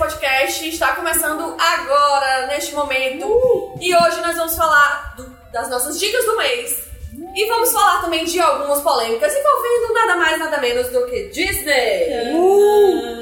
503 0.00 0.10
Podcast 0.10 0.66
está 0.68 0.92
começando 0.94 1.54
agora, 1.58 2.46
neste 2.46 2.74
momento. 2.74 3.74
E 3.80 3.94
hoje 3.94 4.20
nós 4.22 4.34
vamos 4.34 4.56
falar 4.56 5.14
do- 5.16 5.36
das 5.52 5.68
nossas 5.68 5.98
dicas 6.00 6.24
do 6.24 6.36
mês. 6.38 6.88
E 7.36 7.46
vamos 7.46 7.70
falar 7.70 8.00
também 8.00 8.24
de 8.24 8.40
algumas 8.40 8.80
polêmicas 8.80 9.30
envolvendo 9.34 9.92
nada 9.94 10.16
mais, 10.16 10.38
nada 10.38 10.58
menos 10.58 10.88
do 10.88 11.04
que 11.06 11.28
Disney. 11.28 12.08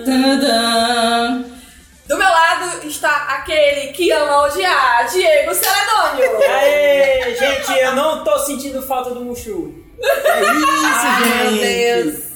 Tadã! 0.04 1.44
Do 2.06 2.16
meu 2.16 2.28
lado 2.30 2.86
está 2.86 3.10
aquele 3.34 3.92
que 3.92 4.10
ama 4.12 4.42
odiar, 4.46 5.08
Diego 5.10 5.52
Celedônio. 5.54 6.38
Aê, 6.48 7.34
gente, 7.34 7.72
eu 7.80 7.94
não 7.96 8.22
tô 8.24 8.38
sentindo 8.40 8.80
falta 8.82 9.10
do 9.10 9.20
Mushu. 9.20 9.74
É 10.00 10.40
isso, 10.42 10.66
Ai, 10.86 11.20
meu 11.20 11.50
gente. 11.50 11.60
Deus. 12.14 12.28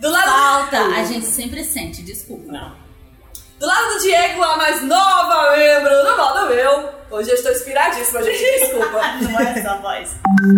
Do 0.00 0.10
lado, 0.10 0.26
Falta, 0.70 0.78
a 0.96 1.04
gente 1.04 1.26
sempre 1.26 1.64
sente, 1.64 2.02
desculpa. 2.02 2.52
Não. 2.52 2.81
Do 3.62 3.66
lado 3.68 3.94
do 3.94 3.98
Diego, 4.00 4.42
a 4.42 4.56
mais 4.56 4.82
nova 4.82 5.56
membro 5.56 6.02
do 6.04 6.16
modo 6.16 6.46
meu. 6.48 6.88
Hoje 7.12 7.30
eu 7.30 7.34
estou 7.36 7.52
inspiradíssima, 7.52 8.20
gente, 8.24 8.38
desculpa. 8.60 9.00
Não 9.22 9.38
é 9.40 9.58
essa 9.58 9.74
voz. 9.76 10.16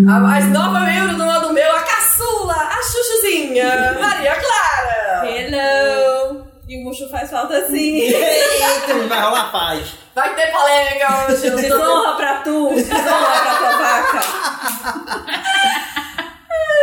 A 0.08 0.20
mais 0.20 0.48
nova 0.50 0.80
membro 0.80 1.14
do 1.16 1.24
modo 1.24 1.52
meu, 1.52 1.70
a 1.70 1.80
caçula, 1.82 2.54
a 2.54 2.80
chuchuzinha, 2.82 3.98
Maria 4.00 4.34
Clara. 4.36 5.26
Hello! 5.30 6.46
E 6.66 6.78
o 6.80 6.84
Muxo 6.84 7.06
faz 7.10 7.30
falta 7.30 7.66
sim. 7.66 7.98
Eita, 8.08 8.94
vai 9.06 9.20
rolar 9.20 9.52
paz. 9.52 9.86
Vai 10.14 10.34
ter 10.34 10.46
polêmica 10.50 11.26
hoje. 11.28 11.50
tô- 11.50 11.56
Desonra 11.58 12.14
pra 12.16 12.34
tu, 12.36 12.70
desonra 12.74 13.42
pra 13.42 13.54
tua 13.58 13.76
vaca. 13.76 14.20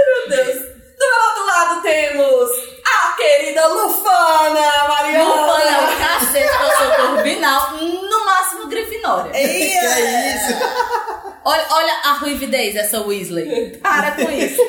Meu 0.06 0.30
Deus. 0.38 0.60
Do 1.00 1.08
meu 1.08 1.24
outro 1.30 1.46
lado 1.48 1.82
temos 1.82 2.50
a 2.86 3.12
querida 3.14 3.68
Lufana, 3.68 4.88
Mariana. 4.88 5.24
Lupana 5.24 5.72
é 5.72 5.82
o 5.82 5.98
cacete, 5.98 6.56
eu 6.62 6.78
sou 6.78 7.08
turbinal, 7.08 7.72
no 7.72 8.26
máximo 8.26 8.68
Grifinória. 8.68 9.32
Que 9.32 9.38
é 9.38 10.36
isso? 10.36 10.54
Olha, 11.44 11.66
olha 11.72 11.94
a 12.04 12.14
ruividez 12.14 12.74
dessa 12.74 13.02
Weasley. 13.02 13.78
Para 13.78 14.12
com 14.12 14.30
isso. 14.32 14.62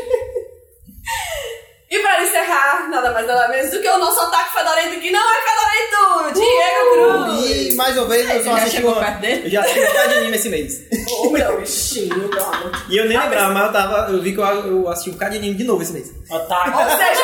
E 1.92 1.98
pra 1.98 2.22
encerrar, 2.22 2.88
nada 2.88 3.12
mais 3.12 3.26
nada 3.26 3.48
menos 3.48 3.70
do 3.70 3.78
que 3.82 3.86
o 3.86 3.98
nosso 3.98 4.18
ataque 4.18 4.54
fedorento, 4.54 4.98
que 4.98 5.10
não 5.10 5.20
é 5.20 5.42
fedorento, 5.42 6.40
Diego 6.40 7.26
Cruz. 7.26 7.46
E 7.46 7.74
mais 7.76 7.98
uma 7.98 8.06
vez 8.06 8.30
eu 8.30 8.44
só 8.44 8.44
Já 8.44 8.56
assisti 8.56 8.76
chegou 8.76 8.92
uma... 8.92 9.00
perto 9.02 9.20
dele? 9.20 9.42
Eu 9.44 9.50
já 9.50 9.60
assisti 9.60 9.80
um 9.80 9.86
bocado 9.86 10.08
de 10.08 10.14
anime 10.14 10.36
esse 10.36 10.48
mês. 10.48 10.82
Ô, 11.10 11.28
meu 11.36 11.60
bichinho, 11.60 12.16
meu 12.16 12.44
amor. 12.44 12.72
E 12.88 12.96
eu 12.96 13.04
nem 13.04 13.18
lembrava, 13.18 13.52
mas 13.52 13.66
eu, 13.66 13.72
tava, 13.72 14.10
eu 14.10 14.22
vi 14.22 14.32
que 14.32 14.40
eu, 14.40 14.44
eu 14.44 14.88
assisti 14.88 15.10
um 15.10 15.12
bocado 15.12 15.32
de 15.32 15.36
anime 15.36 15.54
de 15.54 15.64
novo 15.64 15.82
esse 15.82 15.92
mês. 15.92 16.10
Otaku. 16.30 16.78
Ou 16.78 16.90
seja, 16.96 17.22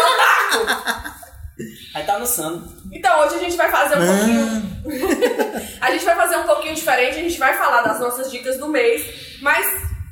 otaku. 0.60 1.18
Aí 1.94 2.04
tá 2.04 2.18
no 2.18 2.26
sano. 2.26 2.70
Então, 2.92 3.20
hoje 3.20 3.36
a 3.36 3.38
gente 3.38 3.56
vai 3.56 3.70
fazer 3.70 3.96
um 3.98 4.06
pouquinho. 4.06 5.62
a 5.80 5.90
gente 5.92 6.04
vai 6.04 6.14
fazer 6.14 6.36
um 6.36 6.44
pouquinho 6.44 6.74
diferente, 6.74 7.18
a 7.18 7.22
gente 7.22 7.38
vai 7.38 7.56
falar 7.56 7.80
das 7.80 7.98
nossas 8.00 8.30
dicas 8.30 8.58
do 8.58 8.68
mês, 8.68 9.02
mas 9.40 9.66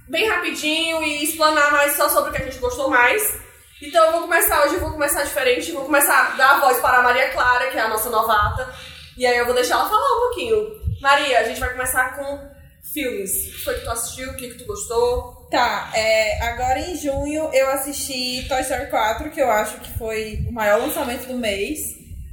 bem 0.09 0.27
rapidinho 0.27 1.03
e 1.03 1.25
explanar 1.25 1.71
mais 1.73 1.95
só 1.95 2.09
sobre 2.09 2.31
o 2.31 2.33
que 2.33 2.41
a 2.41 2.45
gente 2.47 2.57
gostou 2.57 2.89
mais. 2.89 3.45
Então 3.81 4.07
eu 4.07 4.13
vou 4.13 4.23
começar 4.23 4.65
hoje, 4.65 4.75
eu 4.75 4.81
vou 4.81 4.93
começar 4.93 5.23
diferente, 5.23 5.73
vou 5.73 5.85
começar 5.85 6.33
a 6.33 6.37
dar 6.37 6.51
a 6.53 6.61
voz 6.61 6.79
para 6.81 6.99
a 6.99 7.03
Maria 7.03 7.29
Clara, 7.31 7.71
que 7.71 7.77
é 7.77 7.83
a 7.83 7.89
nossa 7.89 8.09
novata, 8.09 8.75
e 9.17 9.27
aí 9.27 9.37
eu 9.37 9.45
vou 9.45 9.55
deixar 9.55 9.75
ela 9.75 9.89
falar 9.89 10.17
um 10.17 10.21
pouquinho. 10.21 10.67
Maria, 11.01 11.41
a 11.41 11.45
gente 11.45 11.61
vai 11.61 11.71
começar 11.73 12.17
com 12.17 12.57
filmes. 12.93 13.49
O 13.49 13.53
que 13.53 13.65
foi 13.65 13.75
que 13.75 13.85
tu 13.85 13.91
assistiu? 13.91 14.31
O 14.31 14.37
que, 14.37 14.49
que 14.49 14.59
tu 14.59 14.65
gostou? 14.65 15.47
Tá, 15.51 15.91
é, 15.95 16.43
agora 16.43 16.81
em 16.81 16.97
junho 16.97 17.51
eu 17.53 17.69
assisti 17.71 18.47
Toy 18.49 18.63
Story 18.63 18.87
4, 18.87 19.31
que 19.31 19.41
eu 19.41 19.51
acho 19.51 19.79
que 19.81 19.99
foi 19.99 20.45
o 20.49 20.53
maior 20.53 20.81
lançamento 20.81 21.27
do 21.27 21.37
mês. 21.37 21.79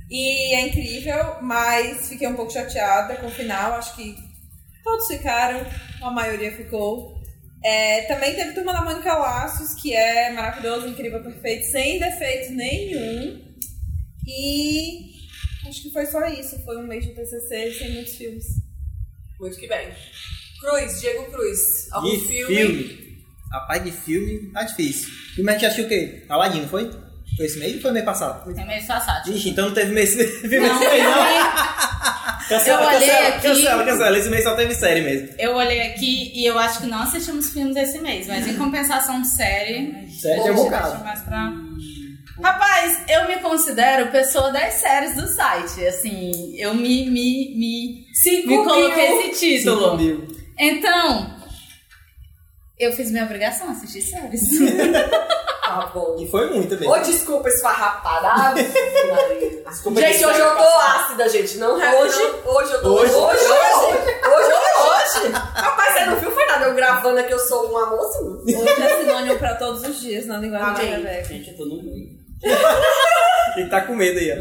E 0.10 0.56
é 0.56 0.62
incrível, 0.62 1.38
mas 1.42 2.08
fiquei 2.08 2.28
um 2.28 2.36
pouco 2.36 2.54
chateada 2.54 3.16
com 3.18 3.28
o 3.28 3.32
final. 3.32 3.74
Acho 3.74 3.96
que 3.96 4.16
todos 4.84 5.08
ficaram, 5.08 5.66
a 6.02 6.10
maioria 6.10 6.52
ficou. 6.52 7.22
É, 7.66 8.02
também 8.04 8.36
teve 8.36 8.54
Turma 8.54 8.74
da 8.74 8.82
Mônica 8.82 9.14
Laços, 9.16 9.74
que 9.82 9.94
é 9.94 10.32
maravilhoso, 10.34 10.88
incrível, 10.88 11.22
perfeito, 11.24 11.66
sem 11.72 11.98
defeito 12.00 12.52
nenhum. 12.54 13.42
E 14.28 15.12
acho 15.68 15.84
que 15.84 15.92
foi 15.92 16.06
só 16.06 16.26
isso. 16.28 16.60
Foi 16.64 16.78
um 16.78 16.88
mês 16.88 17.06
de 17.06 17.14
TCC 17.14 17.74
sem 17.78 17.92
muitos 17.94 18.16
filmes. 18.16 18.46
Muito 19.40 19.58
que 19.58 19.68
bem. 19.68 19.90
Cruz, 20.62 21.02
Diego 21.02 21.26
Cruz. 21.32 21.60
Algum 21.92 22.14
E 22.14 22.20
filme? 22.20 22.56
filme? 22.56 23.14
Rapaz, 23.52 23.84
de 23.84 23.92
filme 23.92 24.52
tá 24.52 24.64
difícil. 24.64 25.10
Filme 25.36 25.50
a 25.50 25.54
gente 25.54 25.66
assistiu 25.66 25.86
o 25.86 25.90
quê? 25.90 26.26
Aladdin, 26.30 26.68
foi? 26.68 26.90
Foi 27.36 27.46
esse 27.46 27.60
mês 27.60 27.76
ou 27.76 27.82
foi 27.82 27.92
mês 27.92 28.06
passado? 28.06 28.60
É 28.60 28.66
meio 28.66 28.86
passado. 28.88 29.30
Ixi, 29.32 29.50
então 29.50 29.68
não 29.68 29.74
teve 29.74 29.92
mês, 29.92 30.14
filme 30.42 30.60
Não, 30.60 30.82
esse 30.82 30.90
mês 30.90 31.04
não. 31.04 31.14
Eu 32.50 32.58
Cancela, 32.60 32.88
olhei 32.88 33.00
cancela, 33.10 33.28
aqui- 33.30 33.48
cancela, 33.48 33.86
cancela. 33.86 34.18
Esse 34.20 34.30
mês 34.30 34.44
só 34.44 34.56
teve 34.56 34.76
série 34.76 35.02
mesmo. 35.02 35.30
Eu 35.40 35.56
olhei 35.56 35.82
aqui 35.82 36.32
e 36.36 36.46
eu 36.46 36.58
acho 36.60 36.80
que 36.82 36.88
não 36.88 37.02
assistimos 37.04 37.50
filmes 37.52 37.76
esse 37.76 38.00
mês, 38.00 38.28
mas 38.28 38.48
em 38.48 38.56
compensação 38.56 39.24
série. 39.24 40.08
Série 40.22 40.52
um 40.52 40.56
bocado. 40.56 40.90
deixa 40.92 41.04
mais 41.04 41.22
pra- 41.22 41.54
Rapaz, 42.44 43.00
eu 43.08 43.28
me 43.28 43.36
considero 43.38 44.12
pessoa 44.12 44.52
das 44.52 44.74
séries 44.74 45.16
do 45.16 45.28
site. 45.28 45.86
Assim, 45.86 46.56
eu 46.58 46.74
me, 46.74 47.06
me, 47.10 47.56
me, 47.56 48.06
Cinco 48.14 48.48
me 48.48 48.58
coloquei 48.64 49.10
mil. 49.10 49.22
esse 49.22 49.40
título. 49.58 49.82
Cinco 49.92 49.98
mil. 49.98 50.28
Então, 50.60 51.36
eu 52.80 52.92
fiz 52.94 53.12
minha 53.12 53.24
obrigação 53.24 53.70
assistir 53.70 54.02
séries. 54.02 54.42
Tá 55.66 55.92
bom. 55.94 56.16
E 56.20 56.30
foi 56.30 56.50
muito 56.50 56.76
mesmo. 56.76 56.92
Ô, 56.92 56.98
desculpa, 57.00 57.48
esfarrapada. 57.50 58.28
Maria. 58.56 59.64
Desculpa, 59.74 60.00
gente, 60.02 60.14
gente, 60.14 60.26
hoje 60.26 60.40
eu 60.40 60.56
tô 60.56 60.64
ácida, 60.64 61.30
gente. 61.30 61.58
Não 61.58 61.82
é 61.82 62.00
Hoje? 62.02 62.18
não. 62.20 62.54
Hoje 62.54 62.74
eu 62.74 62.82
tô. 62.82 62.94
Hoje? 62.94 63.12
Hoje, 63.12 63.44
hoje. 63.44 63.98
Hoje, 64.28 64.54
hoje. 65.24 65.32
Rapaz, 65.34 65.94
você 65.94 66.06
não 66.06 66.16
viu? 66.18 66.32
Foi 66.32 66.46
nada. 66.46 66.66
Eu 66.66 66.76
gravando 66.76 67.20
aqui, 67.20 67.34
eu 67.34 67.40
sou 67.40 67.66
uma 67.70 67.88
moça. 67.88 68.20
Hoje 68.22 68.54
é 68.84 69.00
sinônimo 69.00 69.40
pra 69.40 69.56
todos 69.56 69.82
os 69.84 70.00
dias 70.00 70.26
na 70.28 70.38
linguagem 70.38 70.74
da 70.76 70.98
Rebeca. 70.98 71.24
Gente, 71.24 71.50
eu 71.52 71.58
tô 71.58 71.66
no 71.66 71.82
meio. 71.82 72.10
Ele 73.58 73.70
tá 73.70 73.82
com 73.82 73.96
medo 73.96 74.20
aí, 74.20 74.32
ó. 74.32 74.36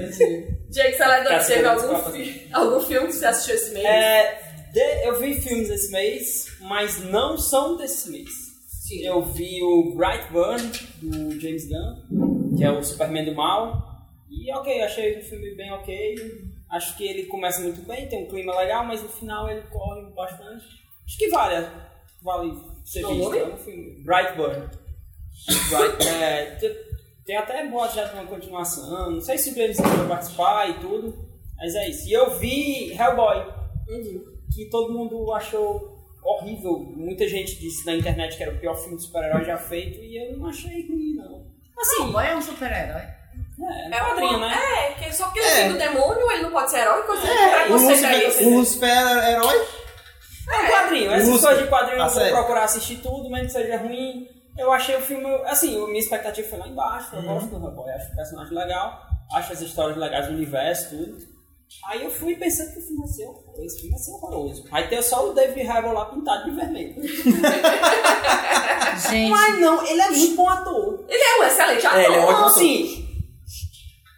Jake 0.70 0.96
Cara, 0.98 1.22
teve 1.44 1.62
você 1.62 1.64
algum, 1.68 2.12
fi- 2.12 2.48
algum 2.52 2.80
filme 2.80 3.06
que 3.08 3.12
você 3.14 3.26
assistiu 3.26 3.54
esse 3.54 3.70
mês? 3.72 3.84
É, 3.86 4.38
de- 4.72 5.06
eu 5.06 5.18
vi 5.18 5.34
filmes 5.40 5.68
esse 5.70 5.90
mês, 5.92 6.46
mas 6.60 6.98
não 7.04 7.36
são 7.38 7.76
desse 7.76 8.10
mês. 8.10 8.28
Eu 9.00 9.22
vi 9.22 9.62
o 9.62 9.94
Brightburn, 9.94 10.62
do 11.02 11.40
James 11.40 11.68
Gunn, 11.68 12.56
que 12.56 12.64
é 12.64 12.70
o 12.70 12.82
Superman 12.82 13.24
do 13.24 13.34
Mal. 13.34 13.90
E 14.30 14.52
ok, 14.54 14.82
achei 14.82 15.18
o 15.18 15.22
filme 15.22 15.54
bem 15.54 15.72
ok. 15.72 16.14
Acho 16.70 16.96
que 16.96 17.04
ele 17.06 17.24
começa 17.24 17.60
muito 17.60 17.82
bem, 17.86 18.08
tem 18.08 18.24
um 18.24 18.28
clima 18.28 18.56
legal, 18.56 18.84
mas 18.84 19.02
no 19.02 19.08
final 19.08 19.48
ele 19.48 19.62
corre 19.70 20.02
bastante. 20.14 20.64
Acho 21.06 21.18
que 21.18 21.28
vale, 21.28 21.66
vale 22.22 22.52
ser 22.84 23.06
visto. 23.06 23.34
É 23.34 23.44
um 23.46 23.56
filme. 23.58 24.02
Brightburn. 24.04 24.68
Bright, 25.70 26.08
é, 26.08 26.54
te- 26.56 26.76
tem 27.26 27.36
até 27.36 27.66
boato 27.68 27.96
já 27.96 28.04
de 28.04 28.14
uma 28.14 28.26
continuação. 28.26 29.10
Não 29.10 29.20
sei 29.20 29.36
se 29.38 29.50
o 29.50 29.54
James 29.54 29.76
Gunn 29.78 29.88
vai 29.88 30.08
participar 30.08 30.70
e 30.70 30.74
tudo. 30.80 31.28
Mas 31.56 31.74
é 31.74 31.88
isso. 31.88 32.08
E 32.08 32.12
eu 32.12 32.38
vi 32.38 32.92
Hellboy 32.92 33.38
Uhum. 33.88 34.24
que 34.54 34.66
todo 34.70 34.92
mundo 34.92 35.32
achou 35.32 35.91
horrível. 36.22 36.78
Muita 36.96 37.26
gente 37.28 37.58
disse 37.58 37.84
na 37.86 37.94
internet 37.94 38.36
que 38.36 38.42
era 38.42 38.52
o 38.52 38.58
pior 38.58 38.74
filme 38.76 38.96
de 38.96 39.02
super-herói 39.02 39.44
já 39.44 39.56
feito 39.58 39.98
e 40.00 40.16
eu 40.16 40.38
não 40.38 40.48
achei 40.48 40.86
ruim, 40.88 41.14
não. 41.16 41.46
Assim, 41.78 42.12
Boy 42.12 42.26
é 42.26 42.36
um 42.36 42.42
super-herói. 42.42 43.02
é, 43.02 43.86
É 43.90 43.98
quadrinho, 44.00 44.36
uma- 44.36 44.48
né? 44.48 44.56
É, 44.56 44.92
que 44.94 45.12
só 45.14 45.24
porque 45.26 45.40
ele 45.40 45.48
É. 45.48 45.50
é 45.50 45.62
filho 45.64 45.72
do 45.72 45.78
demônio, 45.78 46.30
ele 46.30 46.42
não 46.42 46.50
pode 46.52 46.70
ser 46.70 46.78
herói? 46.80 47.02
Coisa 47.02 47.26
É, 47.26 47.64
que 47.64 47.72
o 47.72 47.76
é 47.76 47.78
Lucifer, 47.78 48.46
o 48.46 48.58
Lucifer 48.58 48.88
era 48.88 49.30
herói? 49.32 49.66
É 50.48 50.58
um 50.60 50.66
quadrinho. 50.70 51.12
Essas 51.12 51.40
coisas 51.40 51.62
de 51.62 51.68
quadrinho 51.68 51.98
eu 51.98 52.02
Ah, 52.02 52.08
vou 52.08 52.14
sério? 52.18 52.32
procurar 52.36 52.64
assistir 52.64 52.96
tudo, 52.96 53.30
mesmo 53.30 53.46
que 53.46 53.52
seja 53.52 53.76
ruim. 53.78 54.28
Eu 54.58 54.70
achei 54.72 54.96
o 54.96 55.00
filme, 55.00 55.26
assim, 55.46 55.82
a 55.82 55.86
minha 55.86 55.98
expectativa 55.98 56.46
foi 56.48 56.58
lá 56.58 56.68
embaixo. 56.68 57.14
Eu 57.16 57.22
gosto 57.22 57.46
do 57.48 57.64
Hellboy, 57.66 57.90
acho 57.90 58.12
o 58.12 58.16
personagem 58.16 58.54
legal, 58.54 59.00
acho 59.34 59.52
as 59.52 59.60
histórias 59.62 59.96
legais 59.96 60.26
do 60.26 60.34
universo, 60.34 60.90
tudo. 60.90 61.31
Aí 61.86 62.04
eu 62.04 62.10
fui 62.10 62.36
pensando 62.36 62.72
que 62.72 62.78
o 62.78 62.82
filme 62.82 63.00
ia 63.02 63.08
ser 63.08 63.26
horroroso, 63.26 63.62
esse 63.64 63.80
filme 63.80 63.92
ia 63.96 63.98
ser 63.98 64.12
horroroso. 64.12 64.64
Aí 64.70 64.88
tem 64.88 65.02
só 65.02 65.28
o 65.28 65.32
David 65.32 65.66
Harbour 65.68 65.92
lá 65.92 66.04
pintado 66.06 66.44
de 66.44 66.56
vermelho. 66.56 66.94
Gente, 69.10 69.30
Mas 69.30 69.60
não, 69.60 69.84
ele 69.86 70.00
é 70.00 70.10
muito 70.10 70.36
bom 70.36 70.48
ator. 70.48 71.04
Ele 71.08 71.22
é 71.22 71.40
um 71.40 71.44
excelente 71.44 71.86
ator. 71.86 71.98
É, 71.98 72.04
ele 72.04 72.14
é 72.14 72.20
um 72.20 72.24
ótimo 72.24 72.38
ator. 72.38 72.50
assim, 72.50 73.08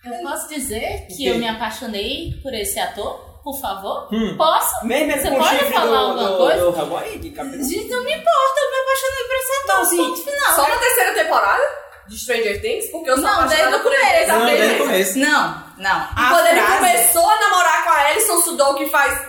eu 0.04 0.22
posso 0.22 0.48
dizer 0.48 1.06
que 1.06 1.26
eu 1.26 1.38
me 1.38 1.48
apaixonei 1.48 2.34
por 2.42 2.52
esse 2.52 2.78
ator? 2.78 3.32
Por 3.42 3.58
favor? 3.60 4.08
Hum. 4.12 4.36
Posso? 4.36 4.86
mesmo 4.86 5.12
Você 5.12 5.30
pode 5.30 5.72
falar 5.72 5.86
do, 5.86 5.94
alguma 5.94 6.28
do, 6.30 6.36
coisa? 6.38 6.60
do 6.70 6.78
Hellboy, 6.78 7.18
de 7.18 7.30
cabelo. 7.30 7.62
Gente, 7.62 7.88
não 7.90 8.02
me 8.04 8.12
importa, 8.12 8.60
eu 8.60 8.70
me 8.70 8.76
apaixonei 8.82 9.24
por 9.24 9.36
esse 9.36 9.52
ator. 9.52 9.96
Ponto 9.96 10.30
final. 10.30 10.54
Só 10.54 10.68
na 10.68 10.78
terceira 10.78 11.14
temporada 11.14 11.62
de 12.08 12.18
Stranger 12.18 12.60
Things, 12.60 12.90
porque 12.90 13.10
eu 13.10 13.14
sou 13.16 13.24
Não, 13.24 13.40
apaixonada 13.40 13.70
desde 13.70 13.76
o 13.76 13.82
por 13.82 13.92
ele 13.92 14.04
começo. 14.04 14.28
Não, 14.38 14.46
desde 14.46 14.74
o 14.74 14.78
começo. 14.78 15.18
Não, 15.18 15.64
não. 15.78 16.00
E 16.00 16.08
A 16.16 16.28
quando 16.30 16.46
ele 16.46 16.60
frase- 16.60 16.76
começou 16.78 17.28
a 17.30 17.40
namorar 17.40 17.84
com 17.84 17.90
a 17.90 18.06
Alison 18.08 18.40
Sudol, 18.42 18.74
que 18.74 18.86
faz 18.90 19.26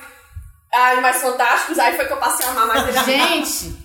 Animais 0.74 1.22
Fantásticos, 1.22 1.80
aí 1.80 1.96
foi 1.96 2.06
que 2.06 2.14
eu 2.14 2.18
passei 2.18 2.46
a 2.46 2.50
amar 2.52 2.68
mais 2.68 2.84
ele. 2.88 3.04
Gente, 3.06 3.76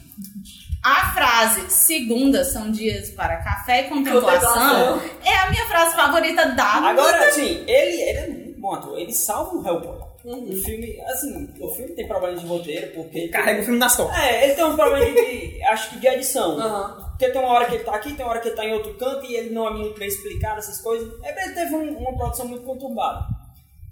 a 0.84 1.10
frase 1.12 1.70
segunda 1.70 2.42
são 2.44 2.70
dias 2.70 3.10
para 3.10 3.36
café 3.36 3.82
e 3.82 3.88
contemplação 3.88 4.52
Contemplação. 4.54 5.02
é 5.24 5.36
a 5.38 5.50
minha 5.50 5.66
frase 5.66 5.94
favorita 5.94 6.46
da 6.46 6.64
Agora, 6.64 7.28
assim, 7.28 7.64
ele, 7.68 8.00
ele 8.02 8.18
é 8.18 8.26
muito 8.28 8.60
bom 8.60 8.74
ator. 8.74 8.98
Ele 8.98 9.12
salva 9.12 9.54
o 9.56 9.66
Hellboy. 9.66 10.10
Uhum. 10.24 10.50
O 10.50 10.62
filme, 10.64 11.00
assim, 11.06 11.48
o 11.60 11.74
filme 11.74 11.94
tem 11.94 12.06
problemas 12.06 12.40
de 12.40 12.46
roteiro, 12.46 12.88
porque... 12.94 13.28
Carrega 13.28 13.62
o 13.62 13.64
filme 13.64 13.78
nas 13.78 13.96
costas. 13.96 14.18
É, 14.18 14.44
ele 14.44 14.54
tem 14.54 14.64
um 14.64 14.76
problema 14.76 15.06
de, 15.14 15.62
acho 15.64 15.90
que 15.90 15.98
de 15.98 16.06
edição. 16.08 16.58
Aham. 16.60 17.09
Porque 17.20 17.32
tem 17.34 17.42
uma 17.42 17.52
hora 17.52 17.66
que 17.66 17.74
ele 17.74 17.84
tá 17.84 17.94
aqui, 17.94 18.14
tem 18.14 18.24
uma 18.24 18.30
hora 18.32 18.40
que 18.40 18.48
ele 18.48 18.56
tá 18.56 18.64
em 18.64 18.72
outro 18.72 18.94
canto 18.94 19.26
e 19.26 19.36
ele 19.36 19.50
não 19.50 19.68
é 19.68 19.70
muito 19.74 19.98
bem 19.98 20.08
explicado, 20.08 20.58
essas 20.58 20.80
coisas. 20.80 21.06
É, 21.22 21.44
Ele 21.44 21.54
teve 21.54 21.74
um- 21.76 21.98
uma 21.98 22.16
produção 22.16 22.48
muito 22.48 22.64
conturbada. 22.64 23.26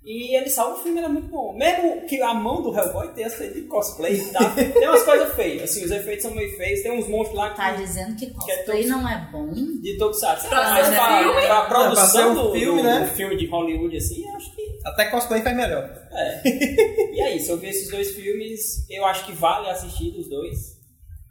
E 0.02 0.34
ele 0.34 0.48
salva 0.48 0.76
o 0.78 0.82
filme, 0.82 0.98
ele 1.00 1.04
é 1.06 1.10
muito 1.10 1.28
bom. 1.28 1.54
Mesmo 1.54 2.06
que 2.06 2.22
a 2.22 2.32
mão 2.32 2.62
do 2.62 2.74
Hellboy 2.74 3.08
tenha 3.08 3.28
feito 3.28 3.56
de 3.56 3.62
cosplay, 3.68 4.18
tá? 4.32 4.48
tem 4.56 4.88
umas 4.88 5.02
coisas 5.02 5.34
feias, 5.34 5.64
assim, 5.64 5.84
os 5.84 5.90
efeitos 5.90 6.22
são 6.22 6.34
meio 6.34 6.56
feios, 6.56 6.80
tem 6.80 6.90
uns 6.98 7.06
monstros 7.06 7.36
lá 7.38 7.50
que... 7.50 7.56
Tá 7.56 7.72
dizendo 7.72 8.16
que 8.16 8.30
cosplay 8.32 8.86
não 8.86 9.06
é 9.06 9.28
bom? 9.30 9.52
De 9.52 9.98
Tokusatsu. 9.98 10.48
Pra 10.48 10.62
Mas 10.70 10.86
ser 10.86 10.92
um 10.94 11.32
pra, 11.34 11.46
pra 11.46 11.62
produção 11.64 12.30
um 12.30 12.34
do, 12.34 12.52
filme, 12.52 12.80
do- 12.80 12.88
né? 12.88 13.00
do 13.00 13.14
filme 13.14 13.36
de 13.36 13.46
Hollywood, 13.48 13.94
assim, 13.94 14.26
eu 14.26 14.34
acho 14.36 14.56
que 14.56 14.62
Até 14.86 15.04
cosplay 15.10 15.42
faz 15.42 15.54
melhor. 15.54 15.84
é. 16.12 16.40
e 17.14 17.20
é 17.20 17.36
isso, 17.36 17.50
eu 17.52 17.58
vi 17.58 17.68
esses 17.68 17.90
dois 17.90 18.10
filmes, 18.12 18.88
eu 18.88 19.04
acho 19.04 19.26
que 19.26 19.32
vale 19.32 19.68
assistir 19.68 20.18
os 20.18 20.26
dois. 20.30 20.77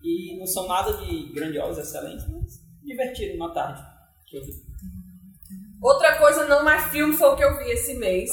E 0.08 0.38
não 0.40 0.48
são 0.48 0.68
nada 0.70 0.94
de 0.94 1.34
grandiosos, 1.34 1.80
excelentes, 1.80 2.26
mas 2.30 2.62
divertido 2.82 3.38
na 3.38 3.50
tarde. 3.50 3.84
Que 4.26 4.38
eu 4.38 4.46
vi. 4.46 4.54
Outra 5.82 6.16
coisa 6.18 6.46
não 6.46 6.70
é 6.70 6.80
filme, 6.90 7.14
foi 7.14 7.28
o 7.28 7.36
que 7.36 7.44
eu 7.44 7.58
vi 7.58 7.72
esse 7.72 7.94
mês. 7.96 8.30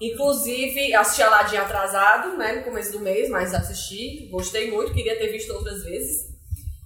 Inclusive, 0.00 0.94
assisti 0.94 1.22
Aladdin 1.22 1.56
atrasado, 1.56 2.36
né, 2.36 2.52
no 2.52 2.62
começo 2.62 2.92
do 2.92 3.00
mês, 3.00 3.28
mas 3.28 3.52
assisti, 3.52 4.28
gostei 4.30 4.70
muito, 4.70 4.94
queria 4.94 5.18
ter 5.18 5.26
visto 5.32 5.52
outras 5.52 5.82
vezes. 5.82 6.28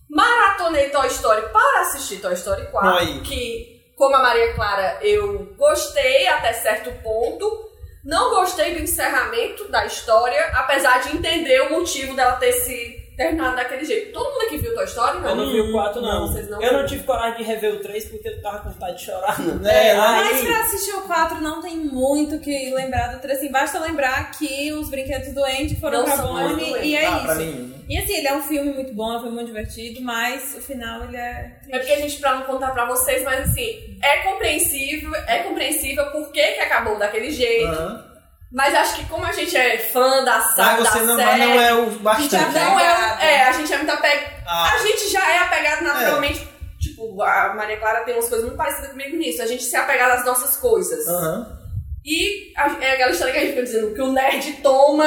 Maratonei 0.09 0.89
Toy 0.89 1.09
Story 1.09 1.43
para 1.53 1.83
assistir 1.83 2.21
Toy 2.21 2.33
Story 2.33 2.71
4, 2.71 2.91
Aí. 2.91 3.21
que, 3.21 3.93
como 3.97 4.17
a 4.17 4.23
Maria 4.23 4.55
Clara, 4.55 4.99
eu 5.03 5.55
gostei 5.57 6.27
até 6.29 6.55
certo 6.55 6.91
ponto. 7.03 7.71
Não 8.03 8.31
gostei 8.31 8.75
do 8.75 8.81
encerramento 8.81 9.69
da 9.69 9.87
história, 9.87 10.41
apesar 10.55 11.03
de 11.03 11.17
entender 11.17 11.61
o 11.63 11.71
motivo 11.71 12.17
dela 12.17 12.37
ter 12.37 12.53
se 12.53 13.02
terminado 13.23 13.57
daquele 13.57 13.85
jeito. 13.85 14.13
Todo 14.13 14.33
mundo 14.33 14.43
aqui 14.47 14.59
viu 14.59 14.75
Toy 14.75 14.85
Story, 14.85 15.21
não? 15.21 15.31
Eu 15.31 15.37
não 15.37 15.53
vi 15.53 15.61
o 15.61 15.73
4, 15.73 16.01
não. 16.01 16.13
Não, 16.13 16.29
vocês 16.29 16.49
não 16.51 16.63
eu 16.63 16.73
não 16.73 16.87
tive 16.87 17.03
coragem 17.05 17.39
de 17.39 17.45
rever 17.45 17.75
o 17.75 17.81
3 17.81 18.05
porque 18.07 18.29
eu 18.29 18.43
tava 18.43 18.59
com 18.59 18.71
vontade 18.71 18.99
de 18.99 19.05
chorar, 19.05 19.41
não. 19.41 19.69
É, 19.69 19.95
Mas 19.97 20.39
aí, 20.39 20.47
pra 20.47 20.61
assistir 20.61 20.93
o 20.95 21.03
4 21.03 21.41
não 21.41 21.61
tem 21.61 21.77
muito 21.77 22.39
que 22.39 22.71
lembrar 22.71 23.15
do 23.15 23.21
3. 23.21 23.39
Assim, 23.39 23.51
basta 23.51 23.79
lembrar 23.79 24.31
que 24.33 24.73
os 24.73 24.89
brinquedos 24.89 25.33
do 25.33 25.45
Andy 25.45 25.77
foram 25.77 25.99
Não 25.99 26.05
pra 26.05 26.17
Bonnie 26.17 26.79
e 26.83 26.97
é 26.97 27.07
ah, 27.07 27.25
isso. 27.27 27.35
mim. 27.37 27.75
E 27.89 27.99
assim, 27.99 28.15
ele 28.15 28.29
é 28.29 28.35
um 28.35 28.43
filme 28.43 28.73
muito 28.73 28.95
bom, 28.95 29.13
é 29.13 29.17
um 29.17 29.21
filme 29.21 29.35
muito 29.35 29.49
divertido, 29.49 30.01
mas 30.01 30.55
o 30.57 30.61
final 30.61 31.05
ele 31.05 31.17
é. 31.17 31.59
É 31.69 31.79
porque 31.79 31.93
a 31.93 32.01
gente, 32.01 32.19
pra 32.19 32.37
não 32.37 32.43
contar 32.43 32.71
pra 32.71 32.87
vocês, 32.87 33.23
mas 33.25 33.51
assim, 33.51 33.99
é 34.03 34.19
compreensível, 34.19 35.15
é 35.27 35.39
compreensível 35.41 36.07
por 36.11 36.31
que, 36.31 36.43
que 36.43 36.61
acabou 36.61 36.99
daquele 36.99 37.31
jeito. 37.31 37.67
Aham. 37.67 38.12
Mas 38.53 38.75
acho 38.75 38.97
que 38.97 39.07
como 39.07 39.25
a 39.25 39.33
gente 39.33 39.57
é 39.57 39.79
fã 39.79 40.23
da 40.25 40.41
saga, 40.43 40.83
Mas 40.83 40.85
da 40.85 40.91
você 40.91 41.03
não, 41.05 41.17
série, 41.17 41.41
não 41.41 41.61
é 41.61 41.75
o 41.75 41.79
A 41.81 41.85
gente 41.87 42.01
bastante. 42.03 42.31
já 42.31 42.49
não 42.51 42.79
é, 42.81 42.93
apegado. 42.93 43.23
é, 43.23 43.43
a 43.45 43.53
gente 43.53 43.73
é 43.73 43.77
muito 43.79 43.91
apegado. 43.93 44.43
Ah. 44.47 44.73
A 44.75 44.79
gente 44.79 45.09
já 45.11 45.31
é 45.31 45.39
apegado 45.39 45.83
naturalmente. 45.85 46.49
Tipo, 46.79 47.23
a 47.23 47.55
Maria 47.55 47.79
Clara 47.79 48.01
tem 48.01 48.15
umas 48.15 48.29
coisas 48.29 48.45
muito 48.45 48.57
parecidas 48.59 48.91
comigo 48.91 49.17
nisso. 49.17 49.41
A 49.41 49.47
gente 49.47 49.63
se 49.63 49.75
apegar 49.77 50.11
às 50.11 50.25
nossas 50.27 50.57
coisas. 50.57 51.07
Aham. 51.09 51.62
E 52.05 52.53
a- 52.57 52.85
é 52.85 52.93
aquela 52.95 53.13
história 53.13 53.33
que 53.33 53.39
a 53.39 53.43
gente 53.43 53.51
fica 53.53 53.63
dizendo 53.63 53.95
que 53.95 54.01
o 54.03 54.11
nerd 54.13 54.53
toma 54.55 55.07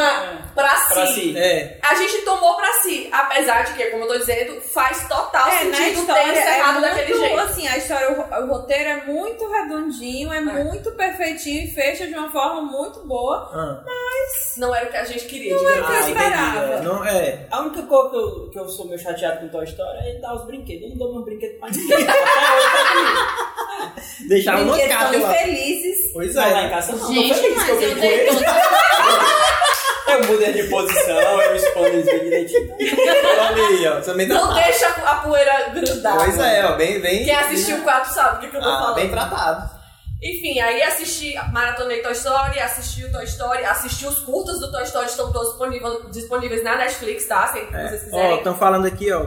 pra, 0.55 0.73
pra 0.75 1.07
si. 1.07 1.13
si. 1.13 1.37
É. 1.37 1.77
A 1.83 1.93
gente 1.95 2.21
tomou 2.21 2.55
pra 2.55 2.71
si. 2.81 3.09
Apesar 3.11 3.63
de 3.65 3.73
que, 3.73 3.83
como 3.87 4.05
eu 4.05 4.07
tô 4.07 4.17
dizendo, 4.17 4.61
faz 4.61 5.05
total 5.09 5.45
É, 5.49 5.65
na 5.65 5.75
sentido 5.75 5.95
ter 5.95 5.99
história 5.99 6.21
é 6.21 6.31
encerrado 6.39 6.81
daquele 6.81 7.13
muito, 7.13 7.19
jeito. 7.27 7.39
assim, 7.41 7.67
a 7.67 7.77
história, 7.77 8.11
o, 8.11 8.43
o 8.43 8.47
roteiro 8.47 8.89
é 8.89 9.05
muito 9.07 9.45
redondinho, 9.51 10.31
é, 10.31 10.39
muito 10.39 10.89
perfeitinho 10.93 11.65
e 11.65 11.73
fecha 11.73 12.07
de 12.07 12.13
uma 12.13 12.31
forma 12.31 12.61
muito 12.61 13.05
boa. 13.05 13.49
Ah. 13.53 13.83
Não 14.57 14.73
era 14.73 14.87
o 14.87 14.89
que 14.89 14.97
a 14.97 15.03
gente 15.03 15.25
queria, 15.25 15.55
digamos 15.57 15.85
que 15.87 15.91
eu 15.91 15.99
assim. 15.99 16.11
esperava. 16.13 16.79
Não, 16.81 17.05
é. 17.05 17.45
A 17.51 17.59
única 17.59 17.83
coisa 17.83 18.09
que 18.09 18.15
eu, 18.15 18.49
que 18.51 18.59
eu 18.59 18.69
sou 18.69 18.87
meio 18.87 18.99
chateado 18.99 19.41
com 19.41 19.49
Toy 19.49 19.65
Story 19.65 19.97
é 19.99 20.09
ele 20.11 20.19
dar 20.21 20.33
os 20.33 20.45
brinquedos. 20.45 20.83
Eu 20.83 20.89
não 20.91 20.97
dou 20.97 21.13
meus 21.13 21.25
brinquedos 21.25 21.59
pra 21.59 21.69
ninguém. 21.69 22.07
Comigo. 22.07 23.55
Deixar 24.29 24.57
tão 24.57 24.67
lá. 25.21 25.31
infelizes. 25.31 26.11
Pois 26.13 26.33
Não, 26.33 26.41
lá 26.51 26.61
em 26.61 26.65
é. 26.65 26.69
Casa 26.85 27.03
não. 27.03 27.13
Gente, 27.13 27.33
tô 27.33 27.41
feliz 27.41 27.55
mas 27.57 27.65
que 27.65 27.71
eu 27.71 27.95
com 27.97 28.03
ele. 28.03 28.29
Eu 30.07 30.19
mudo 30.27 30.43
ele 30.43 30.61
de 30.61 30.69
posição, 30.69 31.41
eu 31.41 31.55
expondo 31.55 31.87
eles 31.87 32.05
bem 32.05 32.23
direitinho. 32.23 32.71
Olha 32.77 33.67
aí, 33.67 33.87
ó. 33.87 34.01
Também 34.01 34.27
tá 34.27 34.35
Não 34.35 34.53
deixa 34.53 34.87
a 34.87 35.15
poeira 35.15 35.69
grudar. 35.73 36.15
Pois 36.17 36.39
é, 36.39 36.63
ó. 36.65 36.75
Bem, 36.77 37.01
bem. 37.01 37.25
Quem 37.25 37.35
assistiu 37.35 37.77
o 37.77 37.81
4 37.81 38.13
sabe 38.13 38.37
o 38.37 38.39
que, 38.39 38.47
que 38.47 38.55
eu 38.55 38.61
tô 38.61 38.69
Ah, 38.69 38.77
falando. 38.79 38.95
bem 38.95 39.09
tratado. 39.09 39.69
Enfim, 40.23 40.59
aí 40.61 40.81
assisti, 40.83 41.33
maratonei 41.51 42.01
Toy 42.01 42.13
Story, 42.13 42.59
assisti 42.59 43.03
o 43.03 43.11
Toy 43.11 43.25
Story, 43.25 43.65
assisti 43.65 44.05
os 44.05 44.19
curtas 44.19 44.59
do 44.59 44.71
Toy 44.71 44.83
Story, 44.83 45.07
estão 45.07 45.31
todos 45.33 45.49
disponíveis, 45.49 45.93
disponíveis 46.11 46.63
na 46.63 46.77
Netflix, 46.77 47.25
tá? 47.27 47.47
Se 47.47 47.59
vocês 47.65 48.01
Ó, 48.03 48.05
quiserem. 48.05 48.37
estão 48.37 48.55
falando 48.55 48.85
aqui, 48.85 49.11
ó. 49.11 49.25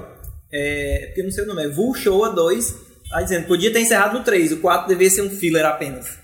É, 0.51 1.03
porque 1.07 1.21
eu 1.21 1.25
não 1.25 1.31
sei 1.33 1.45
o 1.45 1.47
nome, 1.49 1.65
é 1.65 1.69
Vulshoa 1.69 2.31
2. 2.31 2.75
Tá 3.11 3.21
dizendo, 3.21 3.47
podia 3.47 3.73
ter 3.73 3.81
encerrado 3.81 4.17
no 4.17 4.25
3, 4.25 4.53
o 4.53 4.61
4 4.61 4.87
devia 4.89 5.11
ser 5.11 5.23
um 5.23 5.31
filler 5.31 5.67
apenas. 5.67 6.19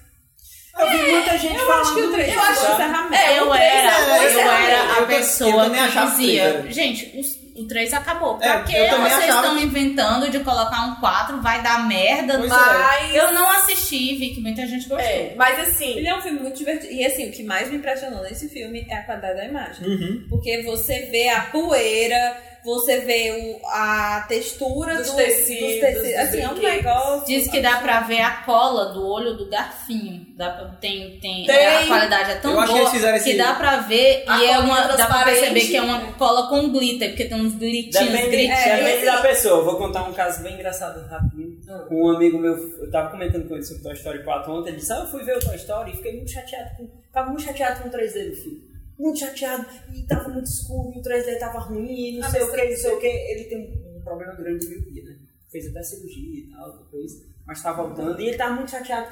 Eu 0.79 0.91
vi 0.91 1.12
muita 1.12 1.38
gente 1.38 1.55
Eu 1.56 1.67
falando. 1.67 1.81
acho 1.82 1.94
que 1.94 2.00
o 2.00 2.12
3 2.12 2.35
Eu 2.35 2.41
acho 2.41 2.61
que 2.61 2.67
é 2.67 2.75
encerramento. 2.75 3.15
É, 3.15 3.38
eu 3.38 3.49
o 3.49 3.55
era, 3.55 3.91
é 3.91 4.03
o 4.03 4.23
eu 4.25 4.41
era 4.50 4.99
a 4.99 5.03
pessoa 5.06 5.71
que 5.71 5.79
achava 5.79 6.11
dizia, 6.11 6.43
é. 6.69 6.73
gente, 6.73 7.19
os- 7.19 7.44
o 7.56 7.69
3 7.69 7.93
acabou. 7.94 8.37
Pra 8.38 8.47
É, 8.49 8.62
que 8.65 8.73
vocês 8.73 8.91
achava 8.91 9.47
estão 9.47 9.56
que- 9.56 9.62
inventando 9.65 10.29
de 10.29 10.41
colocar 10.41 10.82
um 10.88 10.97
4? 10.97 11.41
Vai 11.41 11.62
dar 11.62 11.87
merda. 11.87 12.38
Pois 12.38 12.50
Mas, 12.50 13.15
Eu 13.15 13.32
não 13.32 13.49
assisti, 13.53 14.17
vi 14.17 14.35
que 14.35 14.41
muita 14.41 14.67
gente 14.67 14.88
gostou. 14.88 14.99
é, 14.99 15.32
mas 15.37 15.61
assim, 15.61 15.97
Ele 15.99 16.09
é 16.09 16.17
um 16.17 16.21
filme 16.21 16.41
muito 16.41 16.56
divertido. 16.59 16.93
E 16.93 17.06
assim, 17.06 17.29
o 17.29 17.32
que 17.32 17.44
mais 17.44 17.70
me 17.70 17.77
impressionou 17.77 18.23
nesse 18.25 18.49
filme 18.49 18.85
é 18.91 18.97
a 18.97 19.03
qualidade 19.05 19.37
da 19.37 19.44
imagem. 19.44 19.87
Uhum. 19.87 20.27
Porque 20.29 20.62
você 20.65 21.03
vê 21.12 21.29
a 21.29 21.43
poeira, 21.43 22.37
você 22.64 23.00
vê 23.00 23.58
o, 23.61 23.66
a 23.69 24.25
textura 24.28 24.96
Dos 24.96 25.11
do, 25.11 25.16
tecidos, 25.16 25.70
dos 25.70 25.81
tecidos. 25.81 26.02
dos 26.02 26.14
Assim, 26.19 26.40
é 26.40 26.49
um 26.49 26.55
negócio. 26.55 27.26
Diz 27.26 27.49
que 27.50 27.61
dá 27.61 27.76
pra 27.78 28.00
ver 28.00 28.20
a 28.20 28.43
cola 28.43 28.93
do 28.93 29.06
olho 29.06 29.34
do 29.37 29.49
garfinho. 29.49 30.25
Dá 30.37 30.50
pra, 30.50 30.64
tem, 30.81 31.19
tem, 31.20 31.44
Tem. 31.46 31.66
A 31.66 31.87
qualidade 31.87 32.31
é 32.32 32.34
tão 32.37 32.52
Eu 32.52 32.66
que 32.66 32.72
boa 32.72 33.14
esse- 33.16 33.25
que 33.31 33.37
dá 33.37 33.55
pra 33.55 33.77
ver 33.77 34.24
e 34.27 34.44
é 34.46 34.58
uma, 34.58 34.82
dá 34.89 35.06
pra 35.06 35.24
perceber 35.24 35.60
que 35.60 35.77
é 35.77 35.82
uma 35.82 36.12
cola 36.15 36.48
com 36.48 36.70
glitter, 36.72 37.10
porque 37.10 37.27
tem 37.27 37.41
uns 37.41 37.55
glitinhos, 37.55 38.10
Depende, 38.10 38.31
gritinhos. 38.31 38.58
É, 38.60 38.77
depende 38.82 39.05
da 39.06 39.20
pessoa. 39.22 39.58
Eu 39.58 39.65
vou 39.65 39.77
contar 39.77 40.03
um 40.08 40.12
caso 40.12 40.43
bem 40.43 40.55
engraçado 40.55 41.06
rapidinho. 41.08 41.55
Um 41.91 42.08
amigo 42.10 42.39
meu, 42.39 42.56
eu 42.56 42.91
tava 42.91 43.10
comentando 43.10 43.46
com 43.48 43.55
ele 43.55 43.65
sobre 43.65 43.82
Toy 43.82 43.93
Story 43.94 44.24
4 44.24 44.53
ontem, 44.53 44.70
ele 44.70 44.79
disse, 44.79 44.93
ah, 44.93 45.00
eu 45.00 45.06
fui 45.06 45.22
ver 45.22 45.36
o 45.36 45.41
Toy 45.41 45.56
Story 45.56 45.93
e 45.93 45.96
fiquei 45.96 46.17
muito 46.17 46.31
chateado 46.31 46.70
com. 46.77 46.89
Tava 47.12 47.29
muito 47.31 47.43
chateado 47.44 47.81
com 47.82 47.89
o 47.89 47.93
3D 47.93 48.31
do 48.31 48.36
filme. 48.36 48.73
Muito 48.98 49.19
chateado, 49.19 49.67
e 49.93 50.03
tava 50.06 50.29
muito 50.29 50.46
escuro, 50.46 50.93
e 50.94 50.98
o 50.98 51.03
3D 51.03 51.39
tava 51.39 51.58
ruim, 51.58 52.15
e 52.15 52.19
não 52.19 52.27
Ah, 52.27 52.31
sei 52.31 52.43
o 52.43 52.53
que, 52.53 52.69
não 52.70 52.77
sei 52.77 52.93
o 52.94 52.98
que. 53.01 53.06
Ele 53.06 53.44
tem 53.44 53.58
um, 53.58 53.98
um 53.98 54.03
problema 54.03 54.34
grande 54.34 54.67
de 54.67 54.72
miopia, 54.74 55.05
né? 55.05 55.17
Fez 55.51 55.67
até 55.69 55.82
cirurgia 55.82 56.41
e 56.44 56.51
tal, 56.51 56.79
depois, 56.79 57.13
mas 57.46 57.63
tá 57.63 57.72
voltando, 57.72 58.20
e 58.20 58.29
ele 58.29 58.36
tava 58.36 58.55
muito 58.55 58.70
chateado. 58.70 59.08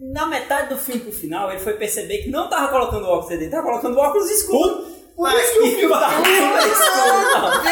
Na 0.00 0.26
metade 0.26 0.70
do 0.70 0.76
filme 0.80 1.00
pro 1.02 1.12
final, 1.12 1.50
ele 1.50 1.60
foi 1.60 1.74
perceber 1.74 2.18
que 2.18 2.30
não 2.30 2.48
tava 2.50 2.68
colocando 2.72 3.04
o 3.04 3.08
óculos 3.10 3.28
dele, 3.38 3.50
tava 3.50 3.62
colocando 3.68 3.94
o 3.96 4.00
óculos 4.00 4.28
escuro. 4.30 4.84
Por 5.16 5.32
isso 5.32 5.52
que 5.52 5.58
o 5.60 5.70
filme 5.76 5.88
tava 6.00 6.18
muito 6.18 6.66
escuro. 6.68 7.62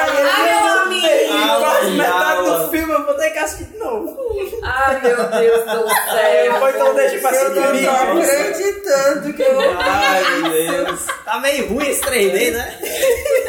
Aí 0.00 0.16
ele 0.18 0.28
Ai, 0.30 0.48
fez 0.48 0.62
meu 0.62 0.82
amigo. 0.82 1.60
quase 1.60 1.90
de 1.90 1.96
metade 1.98 2.44
do 2.44 2.68
filme 2.70 2.92
eu 2.92 3.04
vou 3.06 3.14
ter 3.14 3.30
que 3.30 3.38
assistir 3.38 3.64
de 3.64 3.78
novo. 3.78 4.16
ai 4.62 5.00
meu 5.02 5.16
Deus 5.16 5.64
do 5.64 5.88
céu. 5.88 6.60
Ou 6.60 6.68
então 6.70 6.94
deixa 6.94 7.18
pra 7.18 7.30
Eu 7.36 7.50
não 7.54 7.64
assistir. 7.64 7.86
tô 7.86 7.90
acreditando 8.20 9.32
que 9.34 9.42
eu. 9.42 9.60
Ai, 9.80 10.24
meu 10.42 10.50
Deus. 10.84 11.06
Tá 11.24 11.38
meio 11.40 11.68
ruim 11.68 11.88
esse 11.88 12.00
3D, 12.02 12.52
né? 12.52 12.78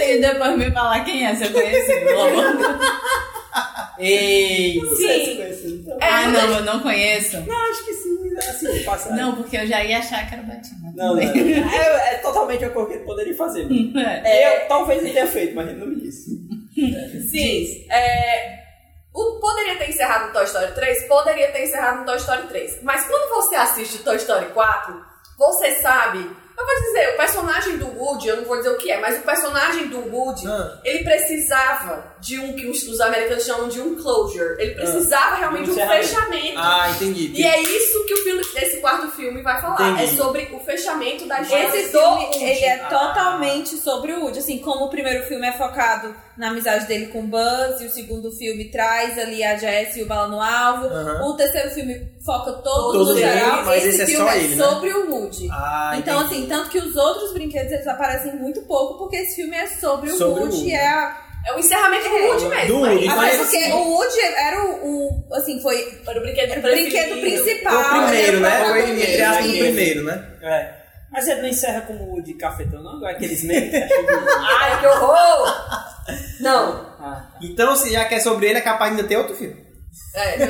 E 0.01 0.19
depois 0.19 0.57
me 0.57 0.71
falar 0.71 1.03
quem 1.05 1.25
é, 1.27 1.35
você 1.35 1.47
conhece? 1.49 1.99
pelo 2.01 2.21
Ei, 3.97 4.79
Sim. 4.97 5.83
Não, 5.87 5.97
É, 6.01 6.09
ah, 6.09 6.27
não, 6.27 6.57
eu 6.57 6.63
não 6.63 6.79
conheço. 6.79 7.37
acho 7.37 7.85
que 7.85 7.93
sim. 7.93 8.11
Assim, 8.37 8.83
passa. 8.83 9.13
Não, 9.15 9.35
porque 9.35 9.57
eu 9.57 9.67
já 9.67 9.83
ia 9.83 9.99
achar 9.99 10.27
que 10.27 10.33
era 10.33 10.43
batina. 10.43 10.91
não, 10.95 11.15
não. 11.15 11.21
É, 11.21 12.13
é 12.13 12.15
totalmente 12.21 12.63
a 12.65 12.69
cor 12.69 12.87
que 12.87 12.93
ele 12.95 13.03
poderia 13.03 13.35
fazer. 13.35 13.67
É. 14.23 14.63
Eu, 14.63 14.67
talvez 14.67 15.01
ele 15.03 15.13
tenha 15.13 15.27
feito, 15.27 15.55
mas 15.55 15.67
ele 15.69 15.79
não 15.79 15.87
me 15.87 16.01
disse. 16.01 16.31
Sim. 17.29 17.85
É, 17.91 18.59
o, 19.13 19.39
poderia 19.39 19.75
ter 19.77 19.89
encerrado 19.89 20.27
no 20.27 20.33
Toy 20.33 20.45
Story 20.45 20.71
3? 20.73 21.03
Poderia 21.07 21.51
ter 21.51 21.63
encerrado 21.65 21.99
no 21.99 22.05
Toy 22.05 22.17
Story 22.17 22.47
3. 22.47 22.79
Mas 22.83 23.05
quando 23.05 23.29
você 23.35 23.55
assiste 23.55 23.99
Toy 23.99 24.15
Story 24.15 24.45
4, 24.47 25.01
você 25.37 25.75
sabe. 25.75 26.19
Eu 26.19 26.65
vou 26.65 26.75
dizer, 26.83 27.13
o 27.13 27.17
personagem 27.17 27.77
do 27.77 27.87
Woody, 27.99 28.27
eu 28.27 28.37
não 28.37 28.45
vou 28.45 28.57
dizer 28.57 28.69
o 28.69 28.77
que 28.77 28.91
é, 28.91 28.99
mas 28.99 29.17
o 29.17 29.23
personagem 29.23 29.87
do 29.87 29.99
Woody, 30.15 30.47
Ah. 30.47 30.79
ele 30.83 31.03
precisava 31.03 32.10
de 32.21 32.39
um 32.39 32.53
que 32.53 32.67
os, 32.67 32.83
os 32.87 33.01
americanos 33.01 33.43
chamam 33.45 33.67
de 33.67 33.81
um 33.81 33.95
closure. 33.95 34.55
Ele 34.59 34.75
precisava 34.75 35.35
realmente 35.37 35.65
de 35.65 35.71
um 35.71 35.87
fechamento. 35.87 36.53
Ah, 36.57 36.89
entendi. 36.95 37.31
E 37.35 37.43
é 37.43 37.59
isso 37.61 38.05
que 38.05 38.13
o 38.13 38.17
filme, 38.23 38.41
esse 38.55 38.77
quarto 38.77 39.09
filme 39.11 39.41
vai 39.41 39.59
falar. 39.59 39.91
Entendi. 39.91 40.13
É 40.13 40.15
sobre 40.17 40.49
o 40.53 40.59
fechamento 40.59 41.25
da 41.27 41.41
história 41.41 41.67
Esse 41.67 41.91
do 41.91 41.99
filme, 41.99 42.25
Woody. 42.25 42.43
ele 42.43 42.65
é 42.65 42.73
Ah. 42.81 42.87
totalmente 42.87 43.75
sobre 43.77 44.13
o 44.13 44.21
Woody. 44.21 44.39
Assim, 44.39 44.59
como 44.59 44.85
o 44.85 44.89
primeiro 44.89 45.25
filme 45.25 45.47
é 45.47 45.51
focado 45.53 46.15
na 46.37 46.49
amizade 46.49 46.85
dele 46.87 47.07
com 47.07 47.19
o 47.19 47.27
Buzz, 47.27 47.81
e 47.81 47.85
o 47.85 47.89
segundo 47.91 48.31
filme 48.31 48.65
traz 48.71 49.17
ali 49.19 49.43
a 49.43 49.57
Jess 49.57 49.95
e 49.97 50.03
o 50.03 50.05
Bala 50.05 50.27
no 50.27 50.41
alvo. 50.41 50.85
Aham. 50.87 51.25
O 51.27 51.33
terceiro 51.35 51.69
filme 51.71 52.07
foca 52.25 52.51
todo 52.53 52.91
Todos 52.93 53.09
no 53.09 53.17
geral. 53.17 53.65
mas 53.65 53.83
esse 53.85 53.89
esse 53.89 54.01
é 54.03 54.05
filme 54.05 54.25
só 54.29 54.31
é 54.35 54.37
ele, 54.43 54.55
né? 54.55 54.63
sobre 54.65 54.93
o 54.93 55.11
Woody. 55.11 55.49
Ah, 55.51 55.93
então, 55.97 56.21
entendi. 56.21 56.35
assim, 56.35 56.47
tanto 56.47 56.69
que 56.69 56.77
os 56.79 56.95
outros 56.95 57.33
brinquedos 57.33 57.71
eles 57.71 57.87
aparecem 57.87 58.35
muito 58.35 58.61
pouco, 58.61 58.97
porque 58.99 59.17
esse 59.17 59.35
filme 59.35 59.55
é 59.55 59.67
sobre 59.67 60.09
o 60.11 60.17
Sobre 60.17 60.39
o 60.41 60.43
Woody. 60.43 60.55
Woody. 60.57 60.71
É 60.73 60.87
a... 60.87 61.30
É 61.47 61.53
o 61.55 61.59
encerramento 61.59 62.07
do 62.07 62.15
Woody 62.15 62.45
mesmo. 62.45 62.67
Do 62.79 62.85
é 62.85 62.89
Woody. 62.91 63.05
Mas 63.07 63.17
Até 63.33 63.37
porque 63.43 63.57
assim- 63.57 63.71
o 63.73 63.77
Woody 63.89 64.19
era 64.37 64.63
o, 64.65 64.69
o- 65.29 65.35
assim, 65.35 65.61
foi 65.61 65.99
Era 66.07 66.19
o 66.19 66.21
brinquedo, 66.21 66.57
o 66.57 66.61
brinquedo 66.61 67.19
principal. 67.21 67.73
Foi 67.83 67.99
o 67.99 68.03
primeiro, 68.07 68.39
né? 68.39 68.59
é 68.59 68.63
o 68.63 68.67
Foi, 68.69 68.89
entre 68.91 69.21
aspas, 69.23 69.45
o 69.45 69.49
primeiro, 69.57 70.03
né? 70.03 70.27
É. 70.41 70.81
Mas 71.11 71.27
ele 71.27 71.41
não 71.41 71.49
encerra 71.49 71.81
como 71.81 72.13
o 72.17 72.21
de 72.23 72.33
cafetão, 72.35 72.81
não? 72.81 72.95
Igual 72.97 73.11
Aqueles 73.11 73.43
memes 73.43 73.69
que 73.71 73.77
Ai, 74.61 74.79
que 74.79 74.85
horror! 74.87 75.53
Não. 76.39 76.95
Ah, 76.99 77.25
Então, 77.41 77.75
se 77.75 77.91
já 77.91 78.05
que 78.05 78.15
é 78.15 78.19
sobre 78.19 78.47
ele, 78.47 78.59
é 78.59 78.61
capaz 78.61 78.91
de 78.93 78.97
ainda 78.97 79.07
ter 79.09 79.17
outro 79.17 79.35
filme. 79.35 79.65
É. 80.13 80.43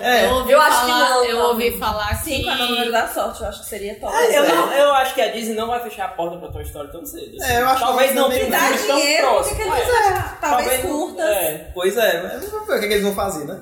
É. 0.00 0.26
Eu 0.26 0.48
Eu 0.48 0.60
acho 0.60 0.80
que 0.80 0.86
falar, 0.90 1.08
não, 1.10 1.24
eu 1.24 1.36
não. 1.38 1.48
ouvi 1.50 1.78
falar 1.78 2.08
que... 2.18 2.24
Cinco 2.24 2.48
é 2.50 2.54
o 2.54 2.56
número 2.68 2.92
da 2.92 3.08
sorte, 3.08 3.42
eu 3.42 3.48
acho 3.48 3.60
que 3.60 3.66
seria 3.66 3.94
top. 4.00 4.12
Ah, 4.14 4.24
eu, 4.24 4.48
não- 4.48 4.72
eu 4.72 4.92
acho 4.94 5.14
que 5.14 5.20
a 5.20 5.28
Disney 5.32 5.54
não 5.54 5.66
vai 5.66 5.80
fechar 5.80 6.04
a 6.06 6.08
porta 6.08 6.38
pra 6.38 6.48
Toy 6.50 6.62
Story 6.62 6.92
tão 6.92 7.04
cedo. 7.04 7.36
assim. 7.36 7.52
É, 7.52 7.60
eu 7.60 7.68
acho 7.68 7.80
Talvez 7.80 8.10
que 8.10 8.16
não 8.16 8.30
tenha 8.30 8.50
tão 8.50 8.76
dinheiro, 8.96 9.28
por 9.28 9.44
que 9.48 9.54
que 9.54 9.62
eles 9.62 9.88
É. 9.88 10.24
Talvez 10.40 10.84
não- 10.84 10.90
curtas. 10.90 11.24
É. 11.26 11.70
Pois 11.74 11.96
é, 11.96 12.22
mas 12.22 12.50
vamos 12.50 12.66
ver 12.68 12.76
o 12.76 12.80
que, 12.80 12.86
que 12.88 12.92
eles 12.94 13.04
vão 13.04 13.14
fazer, 13.14 13.44
né? 13.46 13.60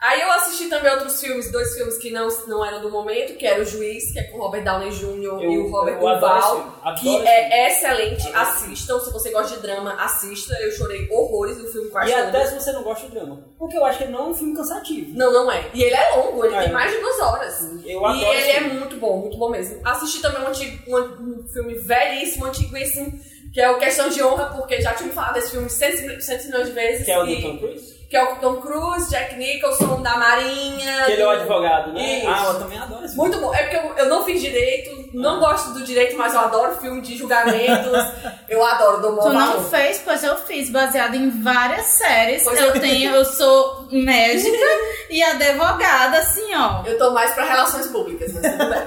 Aí 0.00 0.18
eu 0.22 0.32
assisti 0.32 0.68
também 0.68 0.90
outros 0.90 1.20
filmes, 1.20 1.52
dois 1.52 1.74
filmes 1.74 1.98
que 1.98 2.10
não, 2.10 2.26
não 2.48 2.64
eram 2.64 2.80
do 2.80 2.90
momento, 2.90 3.36
que 3.36 3.46
era 3.46 3.60
o 3.60 3.64
Juiz, 3.66 4.10
que 4.12 4.18
é 4.18 4.22
com 4.24 4.38
o 4.38 4.40
Robert 4.40 4.64
Downey 4.64 4.90
Jr. 4.90 5.12
e 5.12 5.24
Eu- 5.24 5.66
o 5.66 5.70
Robert 5.70 5.98
eu 6.00 6.08
adoro 6.08 6.38
esse 6.38 6.48
Duval, 6.48 6.56
filme, 6.56 6.72
adoro 6.82 7.00
que 7.22 7.28
é 7.28 7.68
excelente. 7.70 8.26
Adoro. 8.28 8.38
Assistam, 8.40 8.98
se 9.00 9.12
você 9.12 9.30
gosta 9.30 9.56
de 9.56 9.60
drama, 9.62 9.92
assista. 10.02 10.54
Eu 10.62 10.72
chorei 10.72 11.06
horrores 11.10 11.58
no 11.58 11.68
filme 11.70 11.90
quase 11.90 12.10
E 12.10 12.14
até 12.14 12.46
se 12.46 12.54
você 12.54 12.72
não 12.72 12.82
gosta 12.82 13.04
de 13.06 13.12
drama. 13.12 13.44
Porque 13.58 13.76
eu 13.76 13.84
acho 13.84 13.98
que 13.98 14.04
ele 14.04 14.12
não 14.12 14.20
é 14.20 14.28
um 14.30 14.34
filme 14.34 14.56
cansativo. 14.56 15.10
Não, 15.18 15.30
não 15.32 15.52
é. 15.52 15.66
E 15.74 15.82
ele 15.82 15.94
é 15.94 16.10
longo, 16.16 16.46
ele 16.46 16.54
É. 16.56 16.62
tem 16.62 16.72
mais 16.72 16.90
de 16.90 16.96
duas 16.98 17.20
horas. 17.20 17.60
Eu 17.84 18.00
e 18.00 18.04
adoro 18.04 18.16
ele 18.26 18.38
esse 18.40 18.50
é 18.52 18.60
muito 18.60 18.96
bom, 18.96 19.18
muito 19.18 19.36
bom 19.36 19.50
mesmo. 19.50 19.80
Assisti 19.84 20.22
também 20.22 20.42
um, 20.42 20.46
antigo, 20.48 20.96
um, 20.98 21.46
filme 21.52 21.74
velhíssimo, 21.74 22.46
antiguíssimo, 22.46 23.12
que 23.52 23.60
é 23.60 23.70
o 23.70 23.78
Questão 23.78 24.08
de 24.08 24.22
Honra, 24.22 24.46
porque 24.56 24.80
já 24.80 24.94
tinha 24.94 25.08
me 25.08 25.12
falado 25.12 25.34
desse 25.34 25.50
filme 25.50 25.68
cento, 25.68 26.22
cento 26.22 26.46
milhões 26.46 26.68
de 26.68 26.72
vezes. 26.72 27.04
Que 27.04 27.10
é 27.10 27.18
o 27.22 27.26
e- 27.26 27.36
do 27.36 27.42
Tom 27.42 27.58
Cruise? 27.58 27.89
Que 28.10 28.16
é 28.16 28.24
o 28.24 28.36
Tom 28.40 28.56
Cruise, 28.56 29.08
Jack 29.08 29.36
Nicholson, 29.36 30.02
da 30.02 30.16
Marinha. 30.16 31.04
Que 31.04 31.12
ele 31.12 31.22
é 31.22 31.26
o 31.26 31.30
do- 31.30 31.36
advogado, 31.36 31.92
né? 31.92 32.18
Isso. 32.18 32.28
Ah, 32.28 32.44
eu 32.52 32.58
também 32.58 32.78
adoro 32.78 33.04
esse 33.04 33.14
filme. 33.14 33.28
Muito 33.30 33.40
bom. 33.40 33.54
É 33.54 33.62
porque 33.62 33.76
eu, 33.76 33.96
eu 33.98 34.06
não 34.08 34.24
fiz 34.24 34.40
direito, 34.40 35.08
não 35.14 35.38
gosto 35.38 35.70
do 35.74 35.84
direito, 35.84 36.16
mas 36.18 36.34
eu 36.34 36.40
adoro 36.40 36.74
filme 36.80 37.00
de 37.00 37.16
julgamentos. 37.16 38.12
eu 38.50 38.64
adoro, 38.66 39.00
dou 39.00 39.16
Tu 39.20 39.28
não 39.32 39.62
fez, 39.62 40.02
pois 40.04 40.24
eu 40.24 40.36
fiz, 40.38 40.68
baseado 40.70 41.14
em 41.14 41.30
várias 41.42 41.86
séries. 41.86 42.42
Pois 42.42 42.58
eu 42.60 42.74
eu- 42.74 42.80
tenho, 42.80 43.14
eu 43.14 43.24
sou 43.24 43.86
médica 43.92 44.58
e 45.08 45.22
advogada, 45.22 46.18
assim, 46.18 46.52
ó. 46.56 46.82
Eu 46.84 46.98
tô 46.98 47.12
mais 47.12 47.32
pra 47.32 47.44
relações 47.44 47.86
públicas, 47.86 48.32
mas 48.32 48.42
tudo 48.52 48.68
bem. 48.70 48.82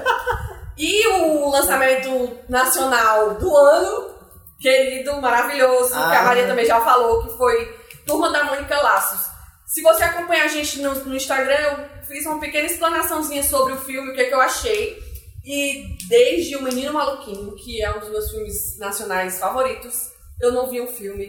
E 0.76 1.06
o 1.06 1.48
lançamento 1.50 2.30
nacional 2.46 3.34
do 3.34 3.56
ano, 3.56 4.10
querido, 4.60 5.20
maravilhoso, 5.20 5.90
que 5.94 5.96
a 5.98 6.20
Ah. 6.20 6.24
Maria 6.24 6.46
também 6.46 6.66
já 6.66 6.80
falou, 6.82 7.22
que 7.24 7.36
foi 7.38 7.83
Turma 8.06 8.30
da 8.30 8.44
Mônica 8.44 8.80
Laços. 8.80 9.26
Se 9.66 9.82
você 9.82 10.04
acompanha 10.04 10.44
a 10.44 10.48
gente 10.48 10.80
no, 10.80 10.94
no 10.94 11.16
Instagram, 11.16 11.54
eu 11.54 12.04
fiz 12.06 12.24
uma 12.26 12.38
pequena 12.38 12.66
explanaçãozinha 12.66 13.42
sobre 13.42 13.72
o 13.72 13.78
filme, 13.78 14.10
o 14.10 14.14
que, 14.14 14.20
é 14.20 14.24
que 14.28 14.34
eu 14.34 14.40
achei. 14.40 15.02
E 15.44 15.96
desde 16.08 16.56
O 16.56 16.62
Menino 16.62 16.92
Maluquinho, 16.92 17.54
que 17.56 17.82
é 17.82 17.94
um 17.94 18.00
dos 18.00 18.10
meus 18.10 18.30
filmes 18.30 18.78
nacionais 18.78 19.38
favoritos, 19.38 19.94
eu 20.40 20.52
não 20.52 20.68
vi 20.70 20.80
um 20.80 20.86
filme 20.86 21.28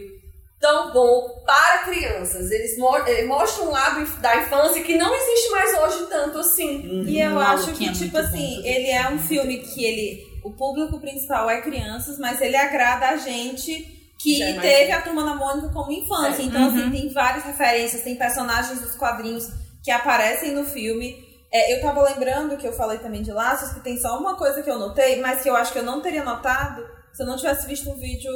tão 0.60 0.92
bom 0.92 1.42
para 1.44 1.78
crianças. 1.84 2.50
Eles 2.50 2.78
mo- 2.78 2.96
eh, 3.06 3.24
mostram 3.24 3.68
um 3.68 3.70
lado 3.72 4.04
da 4.20 4.36
infância 4.36 4.82
que 4.82 4.96
não 4.96 5.14
existe 5.14 5.50
mais 5.50 5.78
hoje 5.78 6.06
tanto 6.08 6.38
assim. 6.38 7.04
E 7.06 7.20
eu 7.20 7.38
acho 7.38 7.72
que, 7.72 7.88
é 7.88 7.92
tipo 7.92 8.16
assim, 8.16 8.56
bom. 8.62 8.66
ele 8.66 8.88
é 8.90 9.08
um 9.10 9.18
filme 9.18 9.58
que 9.58 9.84
ele. 9.84 10.40
O 10.44 10.52
público 10.52 11.00
principal 11.00 11.50
é 11.50 11.60
crianças, 11.60 12.18
mas 12.18 12.40
ele 12.40 12.56
agrada 12.56 13.08
a 13.08 13.16
gente 13.16 13.95
que 14.36 14.42
é 14.42 14.50
mais- 14.54 14.62
teve 14.62 14.92
a 14.92 15.02
turma 15.02 15.24
da 15.24 15.34
Mônica 15.34 15.68
como 15.68 15.92
infância. 15.92 16.42
É. 16.42 16.46
Então, 16.46 16.62
Uhum. 16.62 16.68
assim, 16.68 16.90
tem 16.90 17.12
várias 17.12 17.44
referências, 17.44 18.02
tem 18.02 18.16
personagens 18.16 18.80
dos 18.80 18.94
quadrinhos 18.96 19.48
que 19.82 19.90
aparecem 19.90 20.52
no 20.52 20.64
filme. 20.64 21.24
É, 21.52 21.74
eu 21.76 21.80
tava 21.80 22.02
lembrando 22.02 22.56
que 22.56 22.66
eu 22.66 22.72
falei 22.72 22.98
também 22.98 23.22
de 23.22 23.30
Laços, 23.32 23.72
que 23.72 23.80
tem 23.80 23.96
só 23.98 24.18
uma 24.18 24.36
coisa 24.36 24.62
que 24.62 24.70
eu 24.70 24.78
notei, 24.78 25.20
mas 25.20 25.42
que 25.42 25.48
eu 25.48 25.56
acho 25.56 25.72
que 25.72 25.78
eu 25.78 25.84
não 25.84 26.00
teria 26.02 26.24
notado 26.24 26.84
se 27.14 27.22
eu 27.22 27.26
não 27.26 27.36
tivesse 27.36 27.66
visto 27.66 27.88
um 27.88 27.94
vídeo 27.96 28.30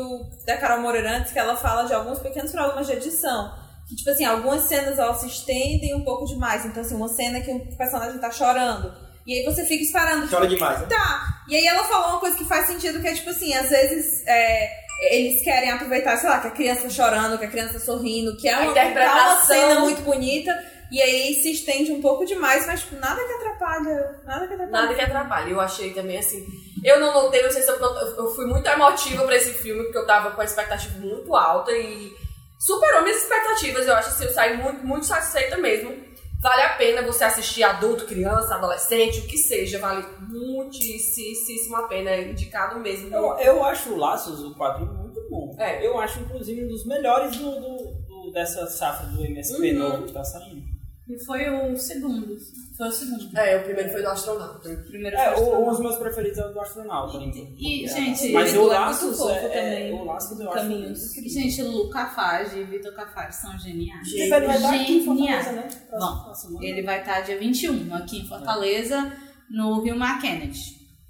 da 0.46 0.56
Carol 0.56 0.80
Moreira 0.80 1.18
antes, 1.18 1.32
que 1.32 1.38
ela 1.38 1.54
fala 1.56 1.82
de 1.84 1.92
alguns 1.92 2.18
pequenos 2.18 2.50
problemas 2.50 2.86
de 2.86 2.92
edição. 2.94 3.52
Que, 3.86 3.94
tipo 3.96 4.08
assim, 4.08 4.24
algumas 4.24 4.62
cenas 4.62 4.98
elas 4.98 5.18
se 5.20 5.26
estendem 5.26 5.94
um 5.94 6.04
pouco 6.04 6.24
demais. 6.24 6.64
Então, 6.64 6.80
assim, 6.80 6.94
uma 6.94 7.08
cena 7.08 7.40
que 7.40 7.50
um 7.50 7.58
personagem 7.76 8.18
tá 8.18 8.30
chorando. 8.30 8.90
E 9.26 9.34
aí 9.34 9.44
você 9.44 9.64
fica 9.66 9.82
esperando. 9.82 10.30
Chora 10.30 10.46
demais, 10.46 10.80
né? 10.80 10.86
Tá. 10.88 11.42
E 11.48 11.56
aí 11.56 11.66
ela 11.66 11.84
falou 11.84 12.10
uma 12.10 12.20
coisa 12.20 12.36
que 12.38 12.44
faz 12.44 12.68
sentido, 12.68 13.00
que 13.02 13.08
é 13.08 13.12
tipo 13.14 13.28
assim, 13.30 13.52
às 13.52 13.68
vezes 13.68 14.24
é, 14.26 14.70
eles 15.00 15.42
querem 15.42 15.70
aproveitar, 15.70 16.16
sei 16.16 16.28
lá, 16.28 16.40
que 16.40 16.48
a 16.48 16.50
criança 16.50 16.90
chorando, 16.90 17.38
que 17.38 17.44
a 17.44 17.50
criança 17.50 17.78
sorrindo, 17.78 18.36
que 18.36 18.48
é 18.48 18.56
uma, 18.56 18.74
tá 18.74 18.80
uma 18.82 18.90
interpretação. 18.90 19.46
cena 19.46 19.80
muito 19.80 20.02
bonita. 20.02 20.56
E 20.90 21.00
aí 21.00 21.34
se 21.34 21.52
estende 21.52 21.92
um 21.92 22.02
pouco 22.02 22.24
demais, 22.24 22.66
mas 22.66 22.80
tipo, 22.80 22.96
nada 22.96 23.24
que 23.24 23.32
atrapalha. 23.32 24.20
Nada 24.24 24.46
que 24.46 24.54
atrapalha. 24.54 24.82
Nada 24.82 24.94
que 24.94 25.00
atrapalhe. 25.00 25.52
Eu 25.52 25.60
achei 25.60 25.92
também 25.92 26.18
assim. 26.18 26.44
Eu 26.82 26.98
não 26.98 27.12
notei, 27.12 27.42
não 27.42 27.50
sei 27.50 27.62
se 27.62 27.70
eu, 27.70 27.78
eu 27.78 28.34
fui 28.34 28.46
muito 28.46 28.66
emotiva 28.68 29.24
pra 29.24 29.36
esse 29.36 29.52
filme, 29.54 29.84
porque 29.84 29.98
eu 29.98 30.06
tava 30.06 30.32
com 30.32 30.40
a 30.40 30.44
expectativa 30.44 30.98
muito 30.98 31.34
alta 31.36 31.70
e 31.72 32.12
superou 32.58 33.02
minhas 33.02 33.22
expectativas. 33.22 33.86
Eu 33.86 33.94
acho 33.94 34.08
assim, 34.08 34.24
eu 34.24 34.32
saí 34.32 34.56
muito, 34.56 34.84
muito 34.84 35.06
satisfeita 35.06 35.56
mesmo. 35.58 35.94
Vale 36.40 36.62
a 36.62 36.70
pena 36.70 37.02
você 37.02 37.22
assistir 37.24 37.62
adulto, 37.62 38.06
criança, 38.06 38.54
adolescente, 38.54 39.20
o 39.20 39.26
que 39.26 39.36
seja, 39.36 39.78
vale 39.78 40.04
muitíssimo 40.20 41.76
a 41.76 41.82
pena. 41.86 42.10
É 42.10 42.30
indicado 42.30 42.80
mesmo. 42.80 43.14
Eu, 43.14 43.36
eu 43.38 43.64
acho 43.64 43.92
o 43.92 43.96
Laços, 43.98 44.42
o 44.42 44.54
quadrinho, 44.54 44.92
muito 44.94 45.20
bom. 45.28 45.54
É. 45.58 45.86
Eu 45.86 45.98
acho, 46.00 46.20
inclusive, 46.20 46.64
um 46.64 46.68
dos 46.68 46.86
melhores 46.86 47.36
do, 47.36 47.50
do- 47.50 47.94
do- 48.08 48.32
dessa 48.32 48.66
safra 48.66 49.06
do 49.08 49.22
MSP 49.24 49.72
Uhum. 49.72 49.78
novo 49.78 50.02
que 50.06 50.12
tá 50.12 50.24
saindo. 50.24 50.69
E 51.12 51.24
foi 51.24 51.48
o 51.50 51.76
segundo. 51.76 52.36
Foi 52.76 52.88
o 52.88 52.92
segundo. 52.92 53.36
É, 53.38 53.56
o 53.56 53.64
primeiro 53.64 53.90
foi 53.90 54.00
do 54.02 54.08
astronauta. 54.08 54.68
O 54.70 54.86
primeiro 54.86 55.16
É, 55.16 55.34
foi 55.34 55.44
o 55.44 55.68
os 55.68 55.80
meus 55.80 55.96
preferidos 55.96 56.38
é 56.38 56.46
o 56.46 56.52
do 56.52 56.60
astronauta. 56.60 57.18
né? 57.18 57.32
E, 57.58 57.86
gente, 57.88 58.32
Mas 58.32 58.54
o 58.54 58.70
é 58.72 58.78
Laços 58.78 59.16
fofo 59.18 59.30
é, 59.30 59.48
também, 59.48 59.90
é, 59.90 59.92
o 60.00 60.04
Laços 60.04 60.40
acho 60.40 60.52
caminhos. 60.52 61.10
incrível. 61.10 61.30
Gente, 61.42 61.62
Lu 61.62 61.90
Cafage 61.90 62.58
e 62.58 62.64
Vitor 62.64 62.92
Cafage 62.94 63.36
são 63.36 63.58
geniais. 63.58 64.06
Ele 64.12 64.28
vai 64.28 64.56
estar 64.56 64.74
aqui 64.74 64.92
em 64.98 65.02
Geniais. 65.04 65.44
Fortaleza, 65.46 65.52
né? 65.52 65.68
Bom. 65.98 66.62
Ele 66.62 66.82
vai 66.82 67.00
estar 67.00 67.20
dia 67.22 67.38
21 67.38 67.94
aqui 67.94 68.20
em 68.20 68.28
Fortaleza, 68.28 69.12
no 69.50 69.82
Rio 69.82 69.96
Mar 69.98 70.20
Kennedy. 70.20 70.60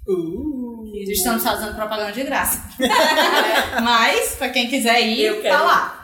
Uh, 0.07 0.83
Estamos 1.09 1.43
fazendo 1.43 1.75
propaganda 1.75 2.11
de 2.11 2.23
graça. 2.23 2.59
Mas, 3.83 4.35
pra 4.35 4.49
quem 4.49 4.67
quiser 4.67 4.99
ir, 5.01 5.21
Eu 5.25 5.41
quero. 5.41 5.55
tá 5.57 5.63
lá. 5.63 5.97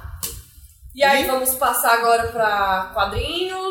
E 0.96 1.04
aí 1.04 1.25
vamos 1.25 1.54
passar 1.56 1.94
agora 1.94 2.27
pra 2.32 2.89
quadrinhos. 2.94 3.67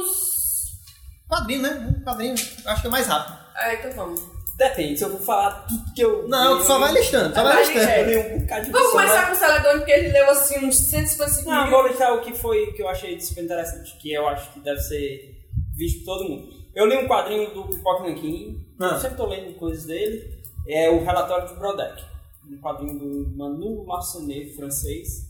Quadrinho, 1.28 1.62
né? 1.62 1.94
Um 1.98 2.04
Quadrinho. 2.04 2.34
Acho 2.34 2.80
que 2.80 2.86
é 2.86 2.90
mais 2.90 3.06
rápido. 3.06 3.36
É, 3.56 3.74
então 3.74 3.92
vamos. 3.92 4.22
Depende, 4.56 4.96
se 4.96 5.04
eu 5.04 5.10
vou 5.10 5.20
falar 5.20 5.66
tudo 5.66 5.92
que 5.94 6.00
eu. 6.02 6.26
Não, 6.28 6.58
tu 6.58 6.64
só 6.64 6.78
vai 6.78 6.90
listando, 6.92 7.34
só 7.34 7.42
vai 7.42 7.58
listando. 7.62 7.90
Eu 7.90 8.06
li 8.06 8.34
um 8.36 8.40
bocado 8.40 8.64
de 8.64 8.70
Vamos 8.70 8.90
começar 8.92 9.20
né? 9.22 9.26
com 9.26 9.32
o 9.32 9.34
Celedônio, 9.36 9.78
porque 9.78 9.92
ele 9.92 10.08
leu 10.08 10.30
assim 10.30 10.66
uns 10.66 10.76
155 10.78 11.50
Não, 11.50 11.56
eu 11.58 11.62
mil. 11.64 11.70
vou 11.72 11.86
listar 11.88 12.14
o 12.14 12.20
que 12.22 12.32
foi 12.34 12.72
que 12.72 12.82
eu 12.82 12.88
achei 12.88 13.20
super 13.20 13.44
interessante, 13.44 13.98
que 13.98 14.12
eu 14.14 14.26
acho 14.28 14.50
que 14.54 14.60
deve 14.60 14.80
ser 14.80 15.46
visto 15.76 16.04
por 16.04 16.16
todo 16.18 16.28
mundo. 16.30 16.48
Eu 16.74 16.86
li 16.86 16.96
um 16.96 17.06
quadrinho 17.06 17.52
do 17.52 17.64
Pipoca 17.68 18.04
Nanquim, 18.08 18.66
Ah. 18.80 18.92
eu 18.94 19.00
sempre 19.00 19.16
tô 19.18 19.26
lendo 19.26 19.54
coisas 19.58 19.84
dele, 19.84 20.22
é 20.68 20.88
o 20.88 21.04
Relatório 21.04 21.48
de 21.48 21.54
Brodeck, 21.54 22.02
um 22.50 22.58
quadrinho 22.58 22.98
do 22.98 23.36
Manu 23.36 23.84
Marcenet, 23.84 24.54
francês, 24.56 25.26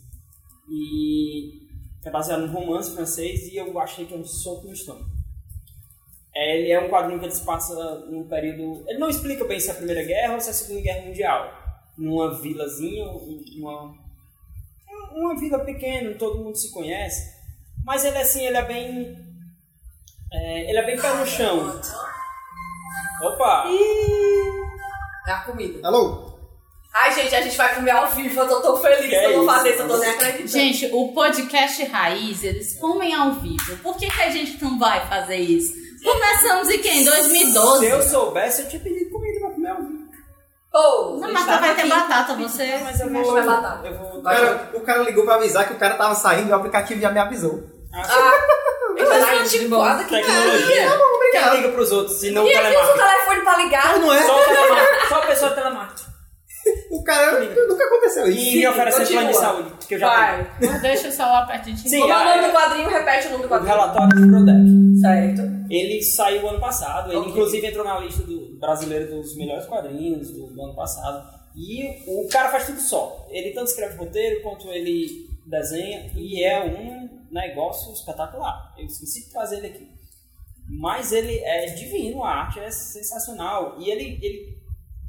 e 0.69 1.67
é 2.05 2.09
baseado 2.09 2.41
num 2.47 2.53
romance 2.53 2.91
francês 2.93 3.47
e 3.47 3.57
eu 3.57 3.77
achei 3.79 4.05
que 4.05 4.13
é 4.13 4.17
um 4.17 4.25
soco 4.25 4.67
no 4.67 4.73
estômago. 4.73 5.16
É, 6.39 6.55
ele 6.59 6.71
é 6.71 6.79
um 6.79 6.87
quadrinho 6.87 7.17
que 7.19 7.25
ele 7.25 7.33
se 7.33 7.43
passa 7.43 7.73
num 8.11 8.27
período. 8.27 8.83
Ele 8.87 8.99
não 8.99 9.09
explica 9.09 9.43
bem 9.43 9.59
se 9.59 9.69
é 9.69 9.71
a 9.71 9.75
Primeira 9.75 10.03
Guerra 10.03 10.35
ou 10.35 10.39
se 10.39 10.49
é 10.49 10.51
a 10.51 10.53
Segunda 10.53 10.81
Guerra 10.81 11.05
Mundial. 11.07 11.51
Numa 11.97 12.31
vilazinha, 12.39 13.05
uma, 13.57 13.91
uma 15.15 15.35
vila 15.39 15.59
pequena, 15.65 16.13
todo 16.13 16.43
mundo 16.43 16.55
se 16.55 16.71
conhece. 16.71 17.35
Mas 17.83 18.05
ele 18.05 18.19
assim, 18.19 18.45
ele 18.45 18.55
é 18.57 18.61
bem. 18.61 19.17
é, 20.31 20.69
ele 20.69 20.77
é 20.77 20.85
bem 20.85 21.01
pé 21.01 21.11
no 21.15 21.25
chão. 21.25 21.81
Opa! 23.23 23.65
É 25.27 25.31
a 25.31 25.41
comida. 25.41 25.87
Alô? 25.87 26.37
Ai, 26.93 27.13
gente, 27.15 27.33
a 27.35 27.41
gente 27.41 27.57
vai 27.57 27.73
comer 27.73 27.91
ao 27.91 28.07
vivo. 28.11 28.39
Eu 28.39 28.47
tô 28.47 28.61
tão 28.61 28.77
feliz 28.77 29.09
Que 29.09 29.15
eu 29.15 29.33
vou 29.33 29.43
isso? 29.43 29.53
fazer 29.53 29.69
isso. 29.71 29.81
Eu 29.81 29.87
tô 29.87 29.97
nem 29.97 30.09
acreditando. 30.09 30.47
Gente, 30.49 30.85
o 30.93 31.13
podcast 31.13 31.83
Raiz, 31.85 32.43
eles 32.43 32.79
comem 32.79 33.13
ao 33.13 33.33
vivo. 33.33 33.77
Por 33.77 33.97
que, 33.97 34.07
que 34.07 34.21
a 34.21 34.29
gente 34.29 34.63
não 34.63 34.77
vai 34.77 35.05
fazer 35.07 35.37
isso? 35.37 35.86
Começamos 36.13 36.69
em 36.69 36.79
quem? 36.79 37.03
Se 37.03 37.09
2012? 37.09 37.85
eu 37.85 38.01
soubesse, 38.03 38.61
eu 38.63 38.69
tinha 38.69 38.81
pedido 38.81 39.09
comida 39.11 39.39
pra 39.39 39.49
comer 39.51 39.75
vivo. 39.75 40.07
Pô, 40.71 41.17
Não, 41.19 41.33
mas 41.33 41.45
vai 41.45 41.75
ter 41.75 41.87
batata, 41.87 42.33
você. 42.35 42.79
Mas 42.83 42.99
eu 42.99 43.09
vou. 43.11 43.33
vai 43.33 43.43
batata. 43.43 43.87
Eu 43.87 43.93
vou. 43.97 44.19
O 44.19 44.23
cara, 44.23 44.69
o 44.73 44.79
cara 44.81 45.03
ligou 45.03 45.23
pra 45.25 45.35
avisar 45.35 45.65
que 45.67 45.73
o 45.73 45.77
cara 45.77 45.95
tava 45.95 46.13
saindo 46.15 46.49
e 46.49 46.51
o 46.51 46.55
aplicativo 46.55 47.01
já 47.01 47.09
me 47.09 47.19
avisou. 47.19 47.63
Ah, 47.93 48.31
ele 48.95 49.05
tá 49.07 49.33
antiquada 49.33 50.03
que 50.03 50.09
Tecnologia. 50.15 50.99
Quem 51.31 51.55
liga 51.57 51.69
pros 51.69 51.91
outros, 51.91 52.19
se 52.19 52.31
não 52.31 52.43
o 52.43 52.47
E 52.47 52.55
aqui 52.55 52.67
usa 52.77 52.77
o 52.77 52.93
telemarketing? 52.93 53.17
telefone 53.17 53.41
pra 53.41 53.57
ligar. 53.57 53.99
Não 53.99 54.13
é? 54.13 54.23
Só 54.23 54.39
o 54.39 54.43
telemarketing. 54.45 55.07
Só 55.09 55.15
a 55.15 55.25
pessoa 55.25 55.51
telemarketing. 55.51 56.06
O 56.89 57.03
cara 57.03 57.39
nunca 57.39 57.83
aconteceu 57.85 58.27
isso. 58.27 58.55
E 58.55 58.57
me 58.59 58.67
oferecer 58.67 58.99
continua. 58.99 59.21
plano 59.21 59.33
de 59.33 59.39
saúde, 59.39 59.87
que 59.87 59.95
eu 59.95 59.99
já 59.99 60.09
tenho. 60.09 60.43
Vai. 60.45 60.57
Mas 60.61 60.81
deixa 60.81 61.07
o 61.07 61.11
celular 61.11 61.47
perto 61.47 61.65
de 61.65 61.81
ti. 61.83 61.89
Sim, 61.89 61.99
Como 62.01 62.13
é 62.13 62.15
o 62.21 62.25
nome 62.37 62.47
do 62.47 62.53
quadrinho? 62.53 62.89
Repete 62.89 63.27
o 63.27 63.31
nome 63.31 63.41
do 63.43 63.45
O 63.45 63.49
quadrinho. 63.49 63.71
relatório 63.73 64.09
do 64.21 64.27
Prodec. 64.29 65.01
Certo. 65.01 65.41
Ele 65.69 66.01
saiu 66.01 66.49
ano 66.49 66.59
passado, 66.59 67.09
ele 67.11 67.17
Ok. 67.19 67.31
inclusive 67.31 67.67
entrou 67.67 67.83
na 67.85 67.99
lista 67.99 68.23
do 68.23 68.57
brasileiro 68.59 69.09
dos 69.15 69.35
melhores 69.35 69.65
quadrinhos 69.65 70.31
do, 70.31 70.47
do 70.47 70.61
ano 70.63 70.75
passado. 70.75 71.27
E 71.55 72.03
o 72.07 72.27
cara 72.29 72.49
faz 72.49 72.65
tudo 72.65 72.79
só. 72.79 73.25
Ele 73.29 73.51
tanto 73.51 73.67
escreve 73.69 73.97
roteiro 73.97 74.41
quanto 74.41 74.69
ele 74.69 75.27
desenha 75.45 76.09
e 76.15 76.43
é 76.43 76.63
um 76.63 77.09
negócio 77.31 77.91
espetacular. 77.93 78.73
Eu 78.77 78.85
esqueci 78.85 79.25
de 79.25 79.31
trazer 79.31 79.57
ele 79.57 79.67
aqui. 79.67 79.87
Mas 80.69 81.11
ele 81.11 81.37
é 81.39 81.65
divino, 81.67 82.23
a 82.23 82.29
arte 82.29 82.59
é 82.59 82.69
sensacional. 82.69 83.75
E 83.79 83.89
ele, 83.89 84.19
ele 84.21 84.56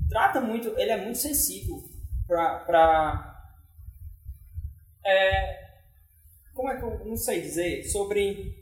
trata 0.09 0.41
muito, 0.41 0.69
ele 0.79 0.91
é 0.91 0.97
muito 0.97 1.19
sensível 1.19 1.83
pra. 2.27 2.59
pra 2.61 3.35
é, 5.07 5.69
como 6.55 6.71
é 6.71 6.77
que 6.77 6.83
eu 6.85 7.05
não 7.07 7.17
sei 7.17 7.41
dizer? 7.41 7.85
Sobre 7.85 8.57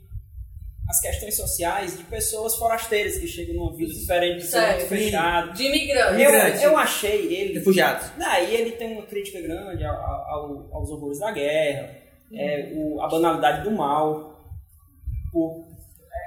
as 0.89 1.01
questões 1.01 1.35
sociais 1.35 1.97
de 1.97 2.03
pessoas 2.05 2.55
forasteiras 2.55 3.17
que 3.17 3.27
chegam 3.27 3.55
numa 3.55 3.75
vida 3.75 3.91
diferente 3.93 4.37
de 4.37 4.47
ser 4.47 4.57
muito 4.61 4.71
Certo. 4.79 4.87
fechado. 4.89 5.53
De 5.53 5.63
imigrante. 5.63 6.21
Eu, 6.63 6.71
eu 6.71 6.77
achei 6.77 7.33
ele. 7.33 7.53
Refugiados. 7.55 8.09
Daí 8.17 8.55
ele 8.55 8.71
tem 8.73 8.93
uma 8.93 9.05
crítica 9.05 9.41
grande 9.41 9.83
ao- 9.83 9.95
ao- 9.95 10.73
aos 10.75 10.89
horrores 10.89 11.19
da 11.19 11.31
guerra, 11.31 11.93
é, 12.33 12.71
o- 12.73 13.01
a 13.01 13.07
banalidade 13.09 13.63
do 13.63 13.71
mal. 13.71 14.35
o- 15.33 15.65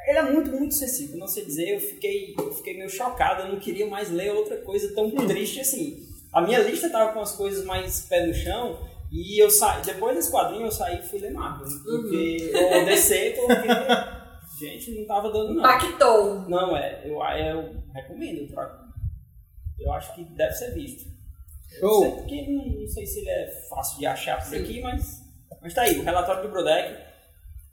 ele 0.07 0.19
é 0.19 0.23
muito, 0.23 0.51
muito 0.51 0.75
sensível, 0.75 1.19
não 1.19 1.27
sei 1.27 1.45
dizer. 1.45 1.75
Eu 1.75 1.81
fiquei, 1.81 2.35
eu 2.39 2.53
fiquei 2.55 2.77
meio 2.77 2.91
chocado, 2.91 3.43
eu 3.43 3.53
não 3.53 3.59
queria 3.59 3.87
mais 3.87 4.11
ler 4.11 4.33
outra 4.33 4.57
coisa 4.59 4.95
tão 4.95 5.11
triste 5.27 5.61
assim. 5.61 6.07
A 6.33 6.41
minha 6.41 6.61
lista 6.61 6.91
tava 6.91 7.13
com 7.13 7.21
as 7.21 7.33
coisas 7.33 7.65
mais 7.65 8.03
pé 8.03 8.27
no 8.27 8.35
chão. 8.35 8.79
E 9.11 9.43
eu 9.43 9.51
saí, 9.51 9.83
depois 9.83 10.15
desse 10.15 10.31
quadrinho 10.31 10.67
eu 10.67 10.71
saí 10.71 11.01
e 11.01 11.03
fui 11.03 11.19
ler 11.19 11.33
Marvel. 11.33 11.67
Porque 11.83 12.53
eu 12.55 12.85
descer 12.85 13.35
porque, 13.35 13.69
gente, 14.61 15.01
não 15.01 15.07
tava 15.07 15.33
dando 15.33 15.55
não. 15.55 15.61
Impactou. 15.61 16.49
Não, 16.49 16.77
é, 16.77 17.03
eu, 17.05 17.21
eu 17.21 17.83
recomendo. 17.93 18.43
Eu, 18.43 18.49
troco. 18.49 18.85
eu 19.81 19.93
acho 19.93 20.15
que 20.15 20.25
deve 20.25 20.53
ser 20.53 20.73
visto. 20.75 21.11
Show. 21.79 22.03
Sei, 22.03 22.11
porque 22.13 22.47
não, 22.49 22.67
não 22.67 22.87
sei 22.87 23.07
se 23.07 23.21
ele 23.21 23.31
é 23.31 23.51
fácil 23.69 23.99
de 23.99 24.07
achar 24.07 24.45
por 24.45 24.57
aqui, 24.57 24.81
mas, 24.81 25.23
mas 25.61 25.75
tá 25.75 25.83
aí. 25.83 25.99
O 25.99 26.05
relatório 26.05 26.43
do 26.43 26.49
Brodeck 26.49 26.97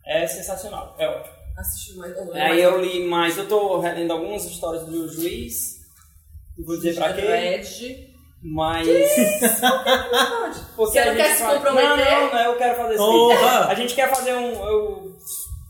é 0.05 0.25
sensacional, 0.25 0.95
é 0.97 1.07
ótimo. 1.07 1.36
Assistiu 1.57 1.97
mais. 1.97 2.15
ou 2.15 2.33
Aí 2.33 2.61
eu 2.61 2.79
li 2.79 3.03
mais, 3.03 3.37
eu 3.37 3.47
tô 3.47 3.79
relendo 3.79 4.11
algumas 4.11 4.45
histórias 4.45 4.85
do 4.85 5.09
Juiz, 5.09 5.77
não 6.57 6.65
vou 6.65 6.77
dizer 6.77 6.95
pra 6.95 7.13
quê, 7.13 7.61
mas... 8.41 8.87
Você 10.77 11.05
não 11.05 11.15
quer 11.15 11.35
se 11.35 11.43
comprometer? 11.43 11.89
Não, 11.89 11.97
não, 11.97 12.33
não, 12.33 12.39
eu 12.51 12.57
quero 12.57 12.77
fazer 12.77 12.93
assim. 12.93 13.03
Honra. 13.03 13.67
A 13.67 13.73
gente 13.73 13.95
quer 13.95 14.13
fazer 14.13 14.33
um... 14.35 14.53
Eu 14.53 15.17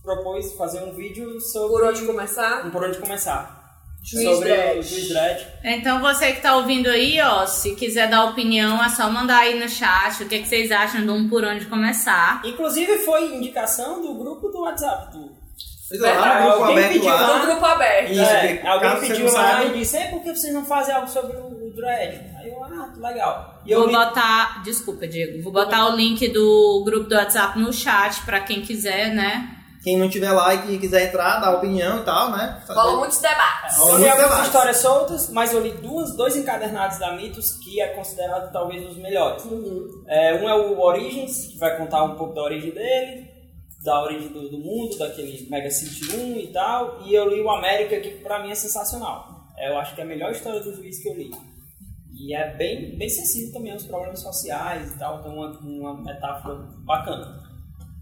propus 0.04 0.54
fazer 0.54 0.84
um 0.84 0.94
vídeo 0.94 1.40
sobre... 1.40 1.78
Por 1.78 1.84
onde 1.88 2.06
começar? 2.06 2.66
um 2.66 2.72
Por 2.72 2.84
onde 2.84 2.98
começar. 2.98 3.58
Juiz 4.04 4.24
sobre 4.24 4.50
Dredd. 4.50 4.80
o 4.80 4.84
Juiz 4.84 5.10
Dredd. 5.10 5.48
Então 5.64 6.00
você 6.00 6.32
que 6.32 6.42
tá 6.42 6.56
ouvindo 6.56 6.88
aí, 6.88 7.20
ó, 7.22 7.46
se 7.46 7.76
quiser 7.76 8.10
dar 8.10 8.26
opinião, 8.26 8.82
é 8.82 8.90
só 8.90 9.10
mandar 9.10 9.40
aí 9.40 9.60
no 9.60 9.68
chat 9.68 10.24
o 10.24 10.30
que, 10.30 10.40
que 10.40 10.48
vocês 10.48 10.72
acham 10.72 11.02
de 11.02 11.10
um 11.10 11.28
por 11.28 11.44
onde 11.44 11.66
começar. 11.66 12.42
Inclusive 12.46 13.00
foi 13.00 13.36
indicação 13.36 14.02
do 14.02 14.14
grupo 14.14 14.48
do 14.50 14.62
WhatsApp. 14.62 15.12
Do... 15.12 15.37
Lá 15.92 16.40
no 16.42 16.50
grupo 16.50 16.64
Alguém 16.64 16.78
aberto 16.78 16.94
pediu 16.94 17.10
lá. 17.14 17.38
No 17.38 17.46
grupo 17.46 17.66
aberto. 17.66 18.12
Isso, 18.12 18.22
é, 18.22 18.68
alguém 18.68 19.00
pediu 19.00 19.32
lá 19.34 19.64
e 19.64 19.70
disse, 19.78 19.98
"Ei, 19.98 20.08
por 20.10 20.22
que 20.22 20.36
vocês 20.36 20.54
não 20.54 20.66
fazem 20.66 20.94
algo 20.94 21.08
sobre 21.08 21.38
o, 21.38 21.68
o 21.68 21.74
Dredd? 21.74 22.20
Aí 22.38 22.50
eu, 22.50 22.64
ah, 22.64 22.90
que 22.94 23.00
legal. 23.00 23.62
E 23.66 23.72
eu 23.72 23.80
Vou 23.80 23.88
li- 23.88 23.94
botar, 23.96 24.62
desculpa, 24.64 25.08
Diego, 25.08 25.42
vou 25.44 25.54
botar 25.54 25.88
o 25.88 25.96
link 25.96 26.28
do 26.30 26.84
grupo 26.86 27.08
do 27.08 27.16
WhatsApp 27.16 27.58
no 27.60 27.72
chat 27.72 28.22
pra 28.26 28.40
quem 28.42 28.62
quiser, 28.62 29.14
né? 29.14 29.54
Quem 29.84 29.96
não 29.96 30.10
tiver 30.10 30.32
lá 30.34 30.54
e 30.54 30.78
quiser 30.80 31.08
entrar, 31.08 31.40
dar 31.40 31.52
opinião 31.52 32.00
e 32.00 32.04
tal, 32.04 32.32
né? 32.32 32.62
Rola 32.68 32.98
muitos 32.98 33.20
debates. 33.20 33.78
Eu 33.78 33.98
li 34.00 34.10
algumas 34.10 34.48
histórias 34.48 34.78
soltas, 34.78 35.30
mas 35.30 35.54
eu 35.54 35.62
li 35.62 35.72
duas, 35.72 36.14
dois 36.18 36.36
encadernados 36.36 36.98
da 37.00 37.14
Mitos 37.14 37.52
que 37.64 37.80
é 37.80 37.88
considerado 37.90 38.52
talvez 38.52 38.86
os 38.86 38.98
melhores. 38.98 39.44
É, 40.08 40.34
um 40.34 40.50
é 40.50 40.54
o 40.56 40.82
Origins, 40.82 41.48
que 41.48 41.58
vai 41.58 41.78
contar 41.78 42.04
um 42.04 42.16
pouco 42.16 42.34
da 42.34 42.42
origem 42.42 42.72
dele, 42.72 43.30
da 43.88 44.04
origem 44.04 44.28
do, 44.28 44.50
do 44.50 44.58
mundo, 44.60 44.98
daquele 44.98 45.50
Mega 45.50 45.72
City 45.72 46.14
1 46.14 46.40
e 46.42 46.48
tal. 46.48 47.02
E 47.06 47.16
eu 47.16 47.30
li 47.30 47.40
o 47.40 47.50
América, 47.50 48.02
que 48.02 48.10
pra 48.22 48.44
mim 48.44 48.52
é 48.52 48.56
sensacional. 48.56 49.48
É, 49.58 49.72
eu 49.72 49.78
acho 49.78 49.96
que 49.96 50.02
é 50.02 50.04
a 50.04 50.08
melhor 50.08 50.30
história 50.30 50.60
do 50.60 50.76
juiz 50.76 51.02
que 51.02 51.08
eu 51.08 51.16
li. 51.16 51.32
E 52.14 52.36
é 52.36 52.54
bem, 52.56 52.98
bem 52.98 53.08
sensível 53.08 53.54
também 53.54 53.72
aos 53.72 53.86
problemas 53.86 54.20
sociais 54.20 54.94
e 54.94 55.00
tal, 55.00 55.24
tem 55.24 55.32
uma, 55.32 55.58
uma 55.60 56.04
metáfora 56.04 56.56
bacana. 56.84 57.42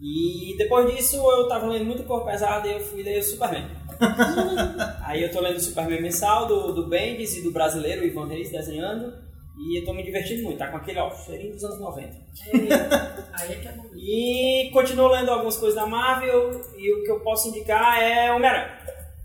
E 0.02 0.56
depois 0.58 0.92
disso 0.94 1.18
eu 1.18 1.48
tava 1.48 1.68
lendo 1.68 1.86
muito 1.86 2.04
Cor 2.04 2.26
Pesada 2.26 2.68
e 2.68 2.74
eu 2.74 2.80
fui 2.80 3.04
ler 3.04 3.20
o 3.20 3.24
Superman. 3.24 3.66
Aí 5.06 5.22
eu 5.22 5.32
tô 5.32 5.40
lendo 5.40 5.58
o 5.58 5.62
Superman 5.62 6.02
mensal 6.02 6.48
do, 6.48 6.74
do 6.74 6.88
Bendis 6.88 7.38
e 7.38 7.44
do 7.44 7.52
brasileiro, 7.52 8.04
Ivan 8.04 8.28
Reis, 8.28 8.52
desenhando. 8.52 9.14
E 9.58 9.80
eu 9.80 9.86
tô 9.86 9.94
me 9.94 10.04
divertindo 10.04 10.44
muito, 10.44 10.58
tá 10.58 10.68
com 10.68 10.78
aquele 10.78 11.00
ó, 11.00 11.10
cheirinho 11.12 11.54
dos 11.54 11.64
anos 11.64 11.80
90. 11.80 12.18
Aí 13.34 13.52
é 13.52 13.56
que 13.56 13.68
é 13.68 13.72
bom. 13.72 13.86
E 13.96 14.70
continuo 14.74 15.08
lendo 15.08 15.32
algumas 15.32 15.58
coisas 15.58 15.76
da 15.76 15.88
Marvel 15.88 16.62
e 16.78 16.94
o 16.94 17.04
que 17.04 17.12
eu 17.12 17.22
posso 17.22 17.50
indicar 17.50 18.02
é 18.02 18.32
Homem-Aranha. 18.32 18.80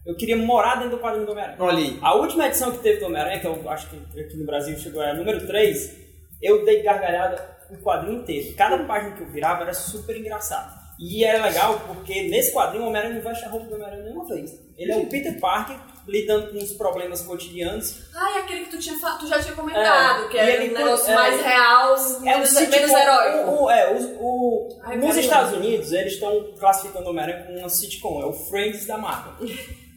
Eu 0.06 0.16
queria 0.16 0.36
morar 0.36 0.76
dentro 0.76 0.92
do 0.92 0.98
quadrinho 0.98 1.26
do 1.26 1.32
Homem-Aranha. 1.32 1.58
Olha 1.60 1.78
aí. 1.78 1.98
A 2.00 2.14
última 2.14 2.46
edição 2.46 2.72
que 2.72 2.78
teve 2.78 3.00
do 3.00 3.06
Homem-Aranha, 3.06 3.40
que 3.40 3.46
eu 3.46 3.68
acho 3.68 3.90
que 3.90 4.20
aqui 4.20 4.36
no 4.36 4.46
Brasil 4.46 4.78
chegou 4.78 5.02
a 5.02 5.12
número 5.12 5.46
3, 5.46 5.96
eu 6.40 6.64
dei 6.64 6.82
gargalhada 6.82 7.58
o 7.70 7.76
quadrinho 7.78 8.20
inteiro. 8.20 8.54
Cada 8.56 8.78
página 8.84 9.16
que 9.16 9.22
eu 9.22 9.30
virava 9.30 9.62
era 9.62 9.74
super 9.74 10.16
engraçado. 10.16 10.80
E 10.98 11.24
era 11.24 11.46
legal 11.46 11.80
porque 11.86 12.28
nesse 12.28 12.52
quadrinho 12.52 12.84
o 12.84 12.88
Homem-Aranha 12.88 13.14
não 13.14 13.22
veste 13.22 13.44
a 13.44 13.48
roupa 13.48 13.66
do 13.66 13.74
Homem-Aranha 13.74 14.04
nenhuma 14.04 14.26
vez. 14.26 14.58
Ele 14.76 14.92
é 14.92 14.96
o 14.96 15.06
Peter 15.06 15.38
Parker 15.38 15.76
lidando 16.06 16.48
com 16.52 16.58
os 16.58 16.72
problemas 16.72 17.22
cotidianos. 17.22 17.96
Ah, 18.14 18.36
é 18.36 18.38
aquele 18.40 18.64
que 18.64 18.70
tu, 18.70 18.78
tinha, 18.78 18.96
tu 19.18 19.26
já 19.26 19.40
tinha 19.40 19.54
comentado, 19.54 20.24
É, 20.24 20.28
que 20.28 20.38
é 20.38 20.54
ele- 20.64 20.74
um 20.74 20.78
negócio 20.78 21.10
é, 21.10 21.14
mais 21.14 21.40
real, 21.40 21.94
É 21.94 22.20
menos, 22.20 22.50
o 22.50 22.54
sitcom- 22.54 22.76
menos 22.76 22.90
heróico. 22.90 23.50
O, 23.50 23.64
o- 23.64 23.70
é, 23.70 23.90
o, 23.92 23.96
o- 24.20 24.80
Ai, 24.82 24.96
nos 24.96 25.16
Estados 25.16 25.52
Unidos, 25.56 25.92
eles 25.92 26.14
estão 26.14 26.52
classificando 26.58 27.06
o 27.06 27.10
Homem-Aranha 27.10 27.44
como 27.44 27.58
uma 27.58 27.68
sitcom. 27.68 28.20
É 28.22 28.26
o 28.26 28.32
Friends 28.32 28.86
da 28.86 28.98
Marvel. 28.98 29.32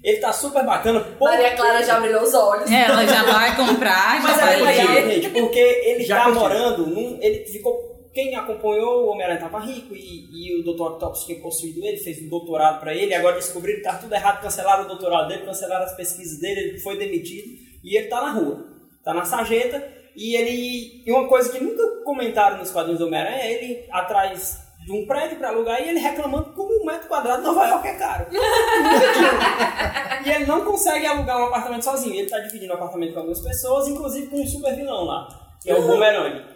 Ele 0.03 0.17
tá 0.17 0.33
super 0.33 0.65
bacana. 0.65 1.05
Maria 1.19 1.55
Clara 1.55 1.81
já 1.81 1.97
brilhou 1.99 2.23
os 2.23 2.33
olhos. 2.33 2.69
Ela 2.69 3.05
já 3.07 3.23
vai 3.23 3.55
comprar, 3.55 4.21
já 4.21 4.27
Mas 4.27 4.35
vai 4.37 4.79
é 4.79 5.09
gente, 5.09 5.29
porque 5.29 5.57
ele 5.59 6.03
Já 6.03 6.17
tá 6.17 6.23
curtiu. 6.25 6.41
morando 6.41 6.87
num. 6.87 7.17
Ele 7.21 7.45
ficou. 7.45 7.92
Quem 8.13 8.35
acompanhou 8.35 9.05
o 9.05 9.07
Homem-Aranha 9.09 9.39
tava 9.39 9.59
rico 9.59 9.95
e, 9.95 10.29
e 10.31 10.59
o 10.59 10.63
Dr. 10.63 10.83
Octopus 10.83 11.25
tinha 11.25 11.39
possuído 11.39 11.83
ele, 11.83 11.97
fez 11.97 12.21
um 12.21 12.29
doutorado 12.29 12.79
pra 12.79 12.93
ele, 12.93 13.13
agora 13.13 13.35
descobriram 13.35 13.79
que 13.79 13.83
tá 13.83 13.95
tudo 13.95 14.13
errado, 14.13 14.41
cancelaram 14.41 14.83
o 14.83 14.87
doutorado 14.87 15.27
dele, 15.29 15.45
cancelaram 15.45 15.83
as 15.83 15.95
pesquisas 15.95 16.39
dele, 16.39 16.59
ele 16.59 16.79
foi 16.79 16.95
demitido 16.95 17.57
e 17.83 17.97
ele 17.97 18.07
tá 18.07 18.21
na 18.21 18.31
rua. 18.31 18.65
Tá 19.03 19.13
na 19.13 19.25
sarjeta 19.25 19.83
e 20.15 20.35
ele. 20.35 21.03
E 21.05 21.11
uma 21.11 21.27
coisa 21.27 21.51
que 21.51 21.61
nunca 21.61 21.83
comentaram 22.03 22.59
nos 22.59 22.71
quadrinhos 22.71 22.99
do 22.99 23.07
Homem-Aranha 23.07 23.41
é 23.41 23.51
ele 23.51 23.85
atrás 23.91 24.59
de 24.85 24.91
um 24.91 25.07
prédio 25.07 25.37
pra 25.37 25.49
alugar 25.49 25.81
e 25.81 25.89
ele 25.89 25.99
reclamando 25.99 26.51
como 26.53 26.81
um 26.81 26.85
metro 26.85 27.07
quadrado 27.07 27.41
em 27.41 27.45
Nova 27.45 27.65
York 27.67 27.87
é 27.87 27.93
caro. 27.95 28.27
E 30.25 30.29
ele 30.29 30.45
não 30.45 30.63
consegue 30.63 31.05
alugar 31.05 31.37
um 31.37 31.47
apartamento 31.47 31.83
sozinho. 31.83 32.15
Ele 32.15 32.29
tá 32.29 32.39
dividindo 32.39 32.71
o 32.71 32.75
apartamento 32.77 33.11
com 33.11 33.19
algumas 33.19 33.41
pessoas, 33.41 33.89
inclusive 33.89 34.27
com 34.27 34.41
um 34.41 34.47
super 34.47 34.73
vilão 34.73 35.03
lá, 35.03 35.27
que 35.61 35.69
é 35.69 35.75
o 35.75 35.81
Boomerang. 35.81 36.52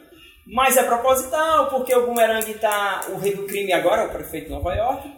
Mas 0.54 0.78
é 0.78 0.84
proposital, 0.84 1.70
porque 1.70 1.94
o 1.96 2.06
Boomerang 2.06 2.54
tá. 2.56 3.08
O 3.10 3.18
rei 3.18 3.36
do 3.36 3.44
crime 3.46 3.74
agora 3.74 4.04
é 4.04 4.06
o 4.08 4.12
prefeito 4.12 4.46
de 4.46 4.52
Nova 4.52 4.74
York. 4.74 5.12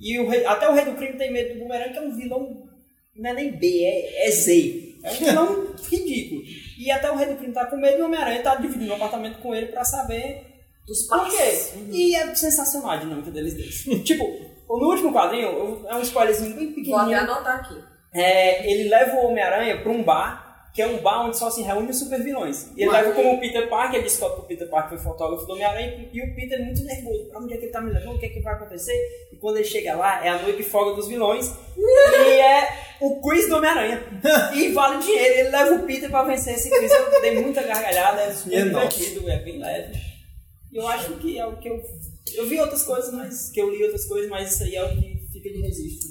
E 0.00 0.18
o 0.20 0.28
rei- 0.28 0.44
até 0.46 0.68
o 0.68 0.72
rei 0.74 0.84
do 0.84 0.92
crime 0.94 1.16
tem 1.18 1.32
medo 1.32 1.54
do 1.54 1.60
Boomerang, 1.60 1.90
que 1.92 1.98
é 1.98 2.02
um 2.02 2.14
vilão. 2.16 2.68
Não 3.16 3.30
é 3.30 3.32
nem 3.34 3.50
B, 3.58 3.82
é, 3.84 4.28
é 4.28 4.30
Z. 4.30 4.94
É 5.02 5.10
um 5.10 5.14
vilão 5.14 5.74
ridículo. 5.90 6.42
E 6.78 6.90
até 6.90 7.10
o 7.10 7.16
rei 7.16 7.26
do 7.28 7.36
crime 7.36 7.52
tá 7.52 7.66
com 7.66 7.76
medo 7.76 7.98
e 7.98 8.02
o 8.02 8.04
Homem-Aranha 8.06 8.42
tá 8.42 8.54
dividindo 8.56 8.92
o 8.92 8.96
apartamento 8.96 9.38
com 9.38 9.54
ele 9.54 9.66
pra 9.66 9.84
saber 9.84 10.42
Dos 10.86 11.02
por 11.08 11.24
quê? 11.30 11.36
pais. 11.36 11.74
E 11.90 12.14
é 12.14 12.34
sensacional 12.34 12.90
a 12.90 12.96
dinâmica 12.96 13.30
deles 13.30 13.54
dois. 13.54 14.04
tipo, 14.04 14.24
no 14.68 14.88
último 14.90 15.12
quadrinho, 15.12 15.84
é 15.88 15.94
um 15.96 16.02
spoilerzinho 16.02 16.54
bem 16.54 16.66
Vou 16.66 16.74
até 16.74 16.82
pequenininho. 16.82 17.18
anotar 17.18 17.56
aqui. 17.56 17.74
É, 18.14 18.70
ele 18.70 18.88
leva 18.88 19.16
o 19.16 19.26
Homem-Aranha 19.30 19.80
pra 19.82 19.90
um 19.90 20.02
bar 20.02 20.45
que 20.76 20.82
é 20.82 20.86
um 20.86 20.98
bar 20.98 21.26
onde 21.26 21.36
só 21.38 21.50
se 21.50 21.62
reúnem 21.62 21.88
os 21.90 21.98
super 21.98 22.22
vilões. 22.22 22.68
E 22.76 22.82
ele 22.82 22.90
leva 22.92 23.12
como 23.12 23.32
o 23.34 23.40
Peter 23.40 23.66
Parker, 23.68 23.94
ele 23.98 24.04
descobre 24.08 24.36
que 24.36 24.42
o 24.42 24.44
Peter 24.44 24.68
Parker 24.68 24.90
foi 24.98 24.98
fotógrafo 25.10 25.46
do 25.46 25.52
Homem-Aranha 25.54 26.08
e 26.12 26.20
o 26.22 26.34
Peter 26.34 26.60
é 26.60 26.64
muito 26.64 26.84
nervoso. 26.84 27.24
Pra 27.30 27.40
onde 27.40 27.54
é 27.54 27.56
que 27.56 27.64
ele 27.64 27.72
tá 27.72 27.80
me 27.80 27.90
levando? 27.90 28.16
O 28.16 28.18
que 28.20 28.26
é 28.26 28.28
que 28.28 28.40
vai 28.40 28.54
acontecer? 28.54 28.94
E 29.32 29.36
quando 29.36 29.56
ele 29.56 29.64
chega 29.64 29.96
lá, 29.96 30.24
é 30.24 30.28
a 30.28 30.42
noite 30.42 30.62
folga 30.62 30.94
dos 30.94 31.08
vilões 31.08 31.50
e 31.78 32.30
é 32.40 32.68
o 33.00 33.20
quiz 33.22 33.48
do 33.48 33.56
Homem-Aranha. 33.56 34.02
E 34.54 34.68
vale 34.72 35.02
dinheiro. 35.02 35.34
Ele 35.40 35.48
leva 35.48 35.74
o 35.76 35.86
Peter 35.86 36.10
pra 36.10 36.22
vencer 36.24 36.54
esse 36.54 36.68
quiz. 36.68 36.92
Eu 36.92 37.20
dei 37.22 37.40
muita 37.40 37.62
gargalhada, 37.62 38.20
é 38.20 38.30
super 38.32 38.54
É 38.58 38.64
nossa. 38.64 38.88
divertido, 38.98 39.30
é 39.30 39.38
bem 39.38 39.58
leve. 39.58 39.94
E 40.72 40.76
eu 40.76 40.86
acho 40.88 41.14
que 41.16 41.38
é 41.38 41.46
o 41.46 41.56
que 41.56 41.68
eu. 41.68 41.82
Eu 42.34 42.46
vi 42.46 42.60
outras 42.60 42.82
coisas, 42.82 43.12
mas. 43.14 43.50
que 43.50 43.60
eu 43.60 43.70
li 43.70 43.82
outras 43.82 44.04
coisas, 44.04 44.28
mas 44.28 44.52
isso 44.52 44.62
aí 44.64 44.76
é 44.76 44.84
o 44.84 44.88
que 44.90 45.26
fica 45.32 45.48
de 45.48 45.62
registro 45.62 46.08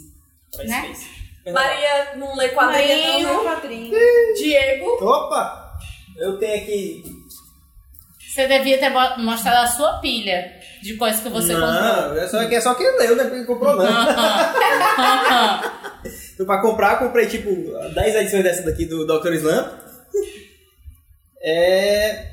pra 0.51 0.63
esse 0.63 0.73
Né? 0.73 0.81
mês. 0.81 1.24
Maria 1.53 2.15
não 2.15 2.35
lê 2.35 2.51
Maria 2.51 2.53
quadrinho. 2.53 3.27
não 3.27 3.43
lê 3.43 3.49
quadrinho. 3.49 3.95
Diego. 4.35 4.85
Opa! 5.05 5.71
Eu 6.17 6.37
tenho 6.37 6.55
aqui. 6.63 7.03
Você 8.33 8.47
devia 8.47 8.77
ter 8.77 8.89
mostrado 9.19 9.63
a 9.63 9.67
sua 9.67 9.99
pilha 9.99 10.51
de 10.81 10.95
coisas 10.97 11.21
que 11.21 11.29
você 11.29 11.53
comprou. 11.53 11.71
não, 11.71 12.17
é 12.17 12.27
só, 12.27 12.41
é 12.41 12.61
só 12.61 12.75
quem 12.75 12.97
leu, 12.97 13.15
né? 13.15 13.23
Porque 13.25 13.45
comprou 13.45 13.75
não. 13.77 13.85
Então, 16.33 16.45
pra 16.45 16.61
comprar, 16.61 16.99
comprei 16.99 17.27
tipo 17.27 17.49
10 17.93 18.15
edições 18.15 18.43
dessa 18.43 18.63
daqui 18.63 18.85
do 18.85 19.05
Dr. 19.07 19.33
Slump. 19.33 19.67
É. 21.47 22.25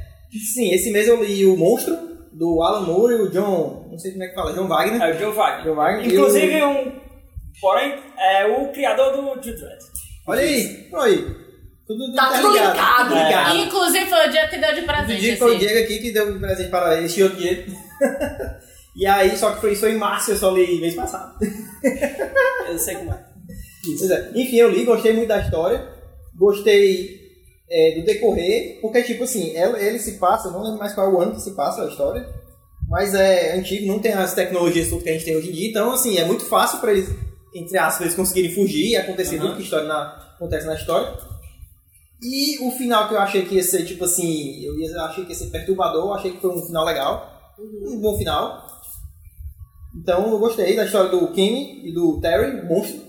Sim, 0.55 0.73
esse 0.73 0.91
mês 0.91 1.07
eu 1.07 1.23
li 1.23 1.45
o 1.45 1.55
Monstro, 1.57 1.95
do 2.33 2.63
Alan 2.63 2.81
Moore 2.87 3.13
e 3.15 3.21
o 3.21 3.31
John. 3.31 3.89
Não 3.91 3.99
sei 3.99 4.13
como 4.13 4.25
é 4.25 4.29
que 4.29 4.35
fala, 4.35 4.55
John 4.55 4.67
Wagner. 4.67 5.03
É 5.03 5.15
o 5.15 5.19
Joe 5.19 5.33
Wagner. 5.35 5.65
Joe 5.65 5.75
Wagner. 5.75 6.07
Inclusive, 6.07 6.63
o- 6.63 6.71
um. 6.71 6.93
Porém, 7.61 7.99
é 8.19 8.47
o 8.47 8.73
criador 8.73 9.13
do 9.17 9.41
Dredd. 9.41 9.79
Olha 10.27 10.41
aí, 10.41 10.89
olha 10.93 11.13
aí. 11.13 11.43
Tudo 11.87 12.15
Tá 12.15 12.41
tudo 12.41 12.53
ligado. 12.53 13.57
Inclusive 13.57 14.07
foi 14.07 14.27
o 14.27 14.31
dia 14.31 14.49
que 14.49 14.57
deu 14.59 14.75
de 14.75 14.81
O 14.81 14.87
presente. 14.87 15.21
dia 15.21 15.37
foi 15.37 15.49
o 15.53 15.57
assim. 15.57 15.67
Diego 15.67 15.85
aqui 15.85 15.99
que 15.99 16.13
deu 16.13 16.29
um 16.29 16.41
presente 16.41 16.71
para 16.71 16.99
ele, 16.99 17.23
outro 17.23 17.39
Diego. 17.39 17.73
e 18.97 19.07
aí, 19.07 19.37
só 19.37 19.53
que 19.53 19.61
foi, 19.61 19.73
isso 19.73 19.87
em 19.87 19.97
março, 19.97 20.31
eu 20.31 20.37
só 20.37 20.51
li 20.51 20.81
mês 20.81 20.95
passado. 20.95 21.35
Eu 22.69 22.79
sei 22.79 22.95
como 22.97 23.13
é. 23.13 23.19
Pois 23.99 24.11
é. 24.11 24.31
Enfim, 24.35 24.57
eu 24.57 24.71
li, 24.71 24.85
gostei 24.85 25.13
muito 25.13 25.29
da 25.29 25.41
história. 25.41 25.87
Gostei 26.35 27.21
é, 27.71 27.99
do 27.99 28.05
decorrer, 28.05 28.79
porque, 28.81 29.03
tipo 29.03 29.25
assim, 29.25 29.55
ela- 29.57 29.79
ele 29.81 29.99
se 29.99 30.13
passa, 30.19 30.49
eu 30.49 30.53
não 30.53 30.63
lembro 30.63 30.79
mais 30.79 30.95
qual 30.95 31.07
é 31.09 31.13
o 31.13 31.21
ano 31.21 31.35
que 31.35 31.41
se 31.41 31.55
passa 31.57 31.83
a 31.83 31.89
história, 31.89 32.27
mas 32.89 33.15
é 33.15 33.55
antigo, 33.57 33.87
não 33.87 33.99
tem 33.99 34.13
as 34.13 34.35
tecnologias 34.35 34.89
tudo 34.89 35.03
que 35.03 35.11
a 35.11 35.13
gente 35.15 35.25
tem 35.25 35.37
hoje 35.37 35.49
em 35.51 35.53
dia, 35.53 35.69
então, 35.71 35.91
assim, 35.93 36.19
é 36.19 36.25
muito 36.25 36.45
fácil 36.47 36.79
para 36.81 36.93
eles, 36.93 37.09
entre 37.55 37.79
aspas, 37.79 38.01
eles 38.03 38.15
conseguirem 38.17 38.55
fugir 38.55 38.89
e 38.91 38.97
acontecer 38.97 39.37
Aham. 39.37 39.47
tudo 39.49 39.57
que 39.57 39.63
história 39.63 39.87
na- 39.87 40.33
acontece 40.37 40.67
na 40.67 40.75
história. 40.75 41.17
E 42.23 42.59
o 42.67 42.71
final 42.73 43.09
que 43.09 43.15
eu 43.15 43.21
achei 43.21 43.45
que 43.45 43.57
ia 43.57 43.63
ser, 43.63 43.85
tipo 43.85 44.05
assim, 44.05 44.63
eu 44.65 44.79
ia- 44.79 45.03
achei 45.03 45.25
que 45.25 45.33
ia 45.33 45.37
ser 45.39 45.51
perturbador, 45.51 46.15
achei 46.17 46.33
que 46.33 46.41
foi 46.41 46.51
um 46.51 46.63
final 46.67 46.85
legal, 46.85 47.55
um 47.59 48.01
bom 48.01 48.17
final. 48.17 48.65
Então 50.01 50.31
eu 50.31 50.39
gostei 50.39 50.75
da 50.77 50.85
história 50.85 51.11
do 51.11 51.33
Kenny 51.33 51.89
e 51.89 51.93
do 51.93 52.21
Terry, 52.21 52.63
monstro. 52.67 53.01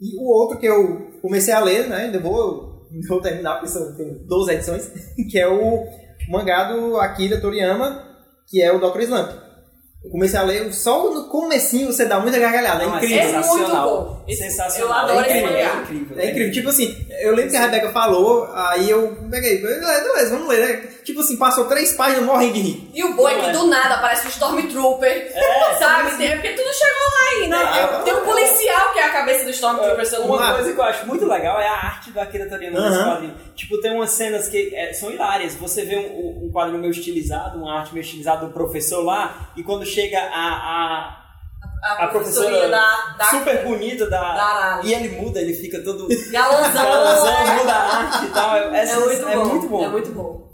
E 0.00 0.16
o 0.16 0.24
outro 0.24 0.58
que 0.58 0.66
eu 0.66 1.10
comecei 1.20 1.52
a 1.52 1.60
ler, 1.60 1.86
né? 1.88 1.96
Ainda 2.06 2.18
vou, 2.18 2.88
vou 3.08 3.20
terminar, 3.20 3.54
porque 3.54 3.68
são 3.68 3.94
tem 3.96 4.24
12 4.26 4.52
edições, 4.52 4.90
que 5.30 5.38
é 5.38 5.46
o 5.46 5.84
mangá 6.30 6.72
do 6.72 6.96
Akira 6.96 7.40
Toriyama, 7.40 8.06
que 8.48 8.60
é 8.62 8.72
o 8.72 8.80
Dr. 8.80 9.00
Slump. 9.02 9.30
Eu 10.02 10.10
comecei 10.10 10.38
a 10.38 10.42
ler, 10.42 10.72
só 10.72 11.12
no 11.12 11.24
comecinho 11.28 11.92
você 11.92 12.06
dá 12.06 12.18
muita 12.18 12.38
gargalhada, 12.38 12.84
é 12.84 12.86
Não, 12.86 12.96
incrível. 12.96 13.18
É 13.18 13.22
muito 13.32 13.44
sensacional. 13.44 14.24
bom. 14.26 14.34
Sensacional. 14.34 14.88
Eu 14.88 14.94
adoro 14.94 15.18
é 15.18 15.28
esse 15.28 15.38
incrível, 15.38 15.52
mangá. 15.52 15.60
É 15.60 15.82
incrível. 15.82 16.18
É 16.18 16.30
incrível. 16.30 16.52
Tipo 16.52 16.68
assim, 16.70 17.06
eu 17.20 17.34
lembro 17.34 17.50
que 17.50 17.56
a 17.58 17.60
Rebeca 17.60 17.90
falou, 17.90 18.48
aí 18.54 18.88
eu 18.88 19.14
peguei, 19.30 19.58
beleza, 19.58 20.30
vamos 20.30 20.48
ler, 20.48 20.60
né? 20.68 20.88
Tipo 21.04 21.20
assim, 21.20 21.36
passou 21.36 21.66
três 21.66 21.92
páginas 21.94 22.24
morrendo 22.24 22.54
de 22.54 22.60
rir. 22.60 22.90
E 22.94 23.04
o 23.04 23.14
boi 23.14 23.32
Não 23.34 23.40
que 23.40 23.46
é. 23.46 23.52
do 23.52 23.66
nada 23.66 23.98
parece 23.98 24.26
um 24.26 24.30
Stormtrooper. 24.30 25.32
É, 25.34 25.74
sabe? 25.78 26.16
Tem, 26.16 26.32
porque 26.32 26.50
tudo 26.50 26.68
chegou 26.72 27.00
lá 27.12 27.30
aí, 27.30 27.48
né? 27.48 27.92
Não, 27.92 28.04
Tem 28.04 28.14
um 28.14 28.24
policial 28.24 28.92
que 28.92 28.98
é 28.98 29.04
a 29.04 29.10
cabeça 29.10 29.44
do 29.44 29.50
Stormtrooper, 29.50 30.06
se 30.06 30.14
eu 30.16 30.20
não 30.20 30.28
me 30.28 30.36
Uma 30.36 30.54
coisa 30.54 30.72
que 30.72 30.78
eu 30.78 30.84
acho 30.84 31.06
muito 31.06 31.26
legal 31.26 31.58
é 31.60 31.68
a 31.68 31.72
arte 31.74 32.10
do 32.10 32.20
Akira 32.20 32.48
Toriyama 32.48 32.80
nesse 32.80 32.98
Aham. 32.98 33.10
quadrinho. 33.12 33.34
Tipo, 33.54 33.80
tem 33.80 33.94
umas 33.94 34.10
cenas 34.10 34.48
que 34.48 34.74
é, 34.74 34.92
são 34.92 35.10
hilárias. 35.10 35.54
Você 35.56 35.84
vê 35.84 35.96
um, 35.96 36.46
um 36.46 36.50
quadrinho 36.52 36.78
meio 36.80 36.90
estilizado, 36.92 37.58
uma 37.58 37.78
arte 37.80 37.92
meio 37.92 38.04
estilizada 38.04 38.46
do 38.46 38.52
professor 38.52 39.02
lá, 39.04 39.50
e 39.56 39.62
quando 39.62 39.84
chega 39.86 40.18
a, 40.18 40.22
a, 40.24 41.16
A, 41.82 42.04
a 42.04 42.06
professora 42.08 42.46
professoria 42.48 42.68
da, 42.68 43.14
da 43.18 43.24
super 43.26 43.64
bonita 43.64 44.06
da, 44.08 44.20
da 44.20 44.80
e 44.84 44.92
ele 44.92 45.08
muda, 45.20 45.40
ele 45.40 45.54
fica 45.54 45.80
todo 45.82 46.08
Galanzão. 46.30 47.56
muda 47.56 47.72
a 47.72 47.96
arte 47.98 48.26
e 48.26 48.30
tal. 48.30 48.56
É, 48.56 48.84
É 48.84 48.96
muito, 48.96 49.28
é 49.28 49.34
bom. 49.36 49.44
muito 49.46 49.68
bom. 49.68 49.84
É 49.84 49.88
muito 49.88 50.10
bom. 50.12 50.49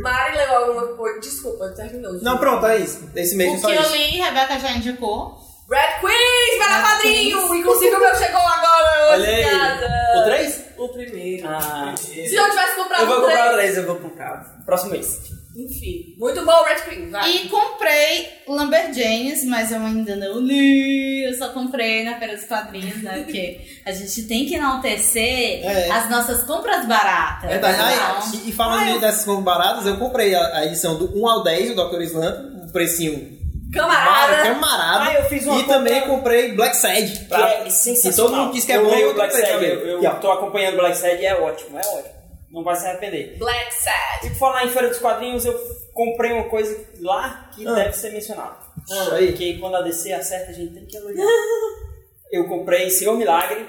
Mari 0.00 0.36
leu 0.36 0.56
alguma 0.56 0.86
coisa. 0.96 1.20
Desculpa, 1.20 1.68
terminou. 1.70 2.12
Não, 2.22 2.38
pronto, 2.38 2.66
é 2.66 2.78
isso. 2.78 3.08
Esse 3.14 3.36
mês 3.36 3.52
é 3.52 3.56
O 3.56 3.60
só 3.60 3.68
que 3.68 3.74
eu 3.76 3.92
li, 3.92 4.20
Rebeca 4.20 4.58
já 4.58 4.72
indicou. 4.72 5.38
Red 5.70 6.00
Quiz, 6.00 6.58
para 6.58 6.76
Red 6.78 6.82
padrinho! 6.82 7.54
Inclusive 7.54 7.94
o 7.94 8.00
meu 8.00 8.14
chegou 8.16 8.40
agora, 8.40 9.10
Olha 9.12 9.28
aí. 9.28 9.44
obrigada. 9.44 9.88
O 10.18 10.24
3? 10.24 10.64
O 10.78 10.88
primeiro. 10.88 11.48
Ah, 11.48 11.94
Se 11.96 12.34
eu 12.34 12.50
tivesse 12.50 12.74
comprado 12.74 13.02
eu 13.02 13.06
vou 13.06 13.20
comprar 13.20 13.50
o 13.52 13.52
três. 13.54 13.74
3, 13.74 13.76
eu 13.78 13.86
vou 13.86 13.96
comprar. 13.96 14.62
Próximo 14.66 14.90
mês. 14.90 15.20
Enfim, 15.56 16.14
muito 16.16 16.44
bom 16.44 16.52
o 16.52 16.64
Red 16.64 16.76
Quiz, 16.88 17.10
vai. 17.10 17.30
E 17.30 17.48
comprei 17.48 18.28
Lumberjanes, 18.46 19.44
mas 19.44 19.72
eu 19.72 19.80
ainda 19.80 20.14
não 20.16 20.38
li. 20.38 21.24
Eu 21.24 21.34
só 21.34 21.48
comprei 21.48 22.04
na 22.04 22.18
Feira 22.18 22.36
dos 22.36 22.44
Quadrinhos, 22.46 23.02
né? 23.02 23.18
Porque 23.24 23.60
a 23.84 23.90
gente 23.92 24.22
tem 24.28 24.46
que 24.46 24.54
enaltecer 24.54 25.60
É. 25.64 25.90
as 25.90 26.08
nossas 26.08 26.44
compras 26.44 26.86
baratas. 26.86 27.50
É 27.50 27.58
verdade. 27.58 28.30
Então, 28.30 28.40
e, 28.46 28.50
e 28.50 28.52
falando 28.52 28.92
de- 28.94 28.98
dessas 29.00 29.24
compras 29.24 29.44
baratas, 29.44 29.86
eu 29.86 29.96
comprei 29.96 30.34
a, 30.34 30.58
a 30.58 30.66
edição 30.66 30.96
do 30.96 31.18
1 31.20 31.28
ao 31.28 31.42
10 31.42 31.74
do 31.74 31.88
Dr. 31.90 32.00
Slump, 32.02 32.38
um 32.64 32.72
precinho 32.72 33.38
Camarada. 33.72 34.42
camarada. 34.42 35.10
Ah, 35.10 35.14
eu 35.14 35.24
fiz 35.28 35.46
uma 35.46 35.60
e 35.60 35.64
também 35.64 36.00
comprei 36.02 36.52
Black 36.52 36.76
Sad. 36.76 37.10
Que 37.12 37.24
pra- 37.26 37.50
é 37.66 37.70
sensacional. 37.70 38.12
E 38.12 38.16
todo 38.30 38.36
mundo 38.36 38.52
diz 38.54 38.64
que 38.64 38.72
é 38.72 38.76
eu 38.76 38.84
bom, 38.84 38.90
leio 38.90 39.06
eu 39.06 39.10
o 39.10 39.14
Black 39.14 39.32
Sad, 39.34 39.64
eu, 39.64 39.98
ó. 40.00 40.04
eu 40.04 40.14
tô 40.20 40.30
acompanhando 40.30 40.74
o 40.74 40.78
Black 40.78 40.96
Sad 40.96 41.20
e 41.20 41.26
é 41.26 41.34
ótimo, 41.34 41.76
é 41.78 41.80
ótimo. 41.86 42.19
Não 42.50 42.64
vai 42.64 42.74
se 42.76 42.86
arrepender. 42.86 43.38
Black 43.38 43.72
Sad. 43.74 44.26
E 44.26 44.30
por 44.30 44.36
falar 44.38 44.64
em 44.66 44.70
Feira 44.70 44.88
dos 44.88 44.98
Quadrinhos, 44.98 45.44
eu 45.44 45.54
comprei 45.94 46.32
uma 46.32 46.48
coisa 46.48 46.76
lá 47.00 47.48
que 47.54 47.66
Ah. 47.66 47.74
deve 47.74 47.92
ser 47.96 48.10
mencionada. 48.12 48.56
Ah, 48.90 49.14
aí. 49.14 49.28
Porque 49.28 49.58
quando 49.58 49.76
a 49.76 49.82
DC 49.82 50.12
acerta, 50.12 50.50
a 50.50 50.54
gente 50.54 50.74
tem 50.74 50.84
que 50.86 50.96
elogiar. 50.96 51.24
eu 52.32 52.48
comprei 52.48 52.90
Senhor 52.90 53.16
Milagre 53.16 53.68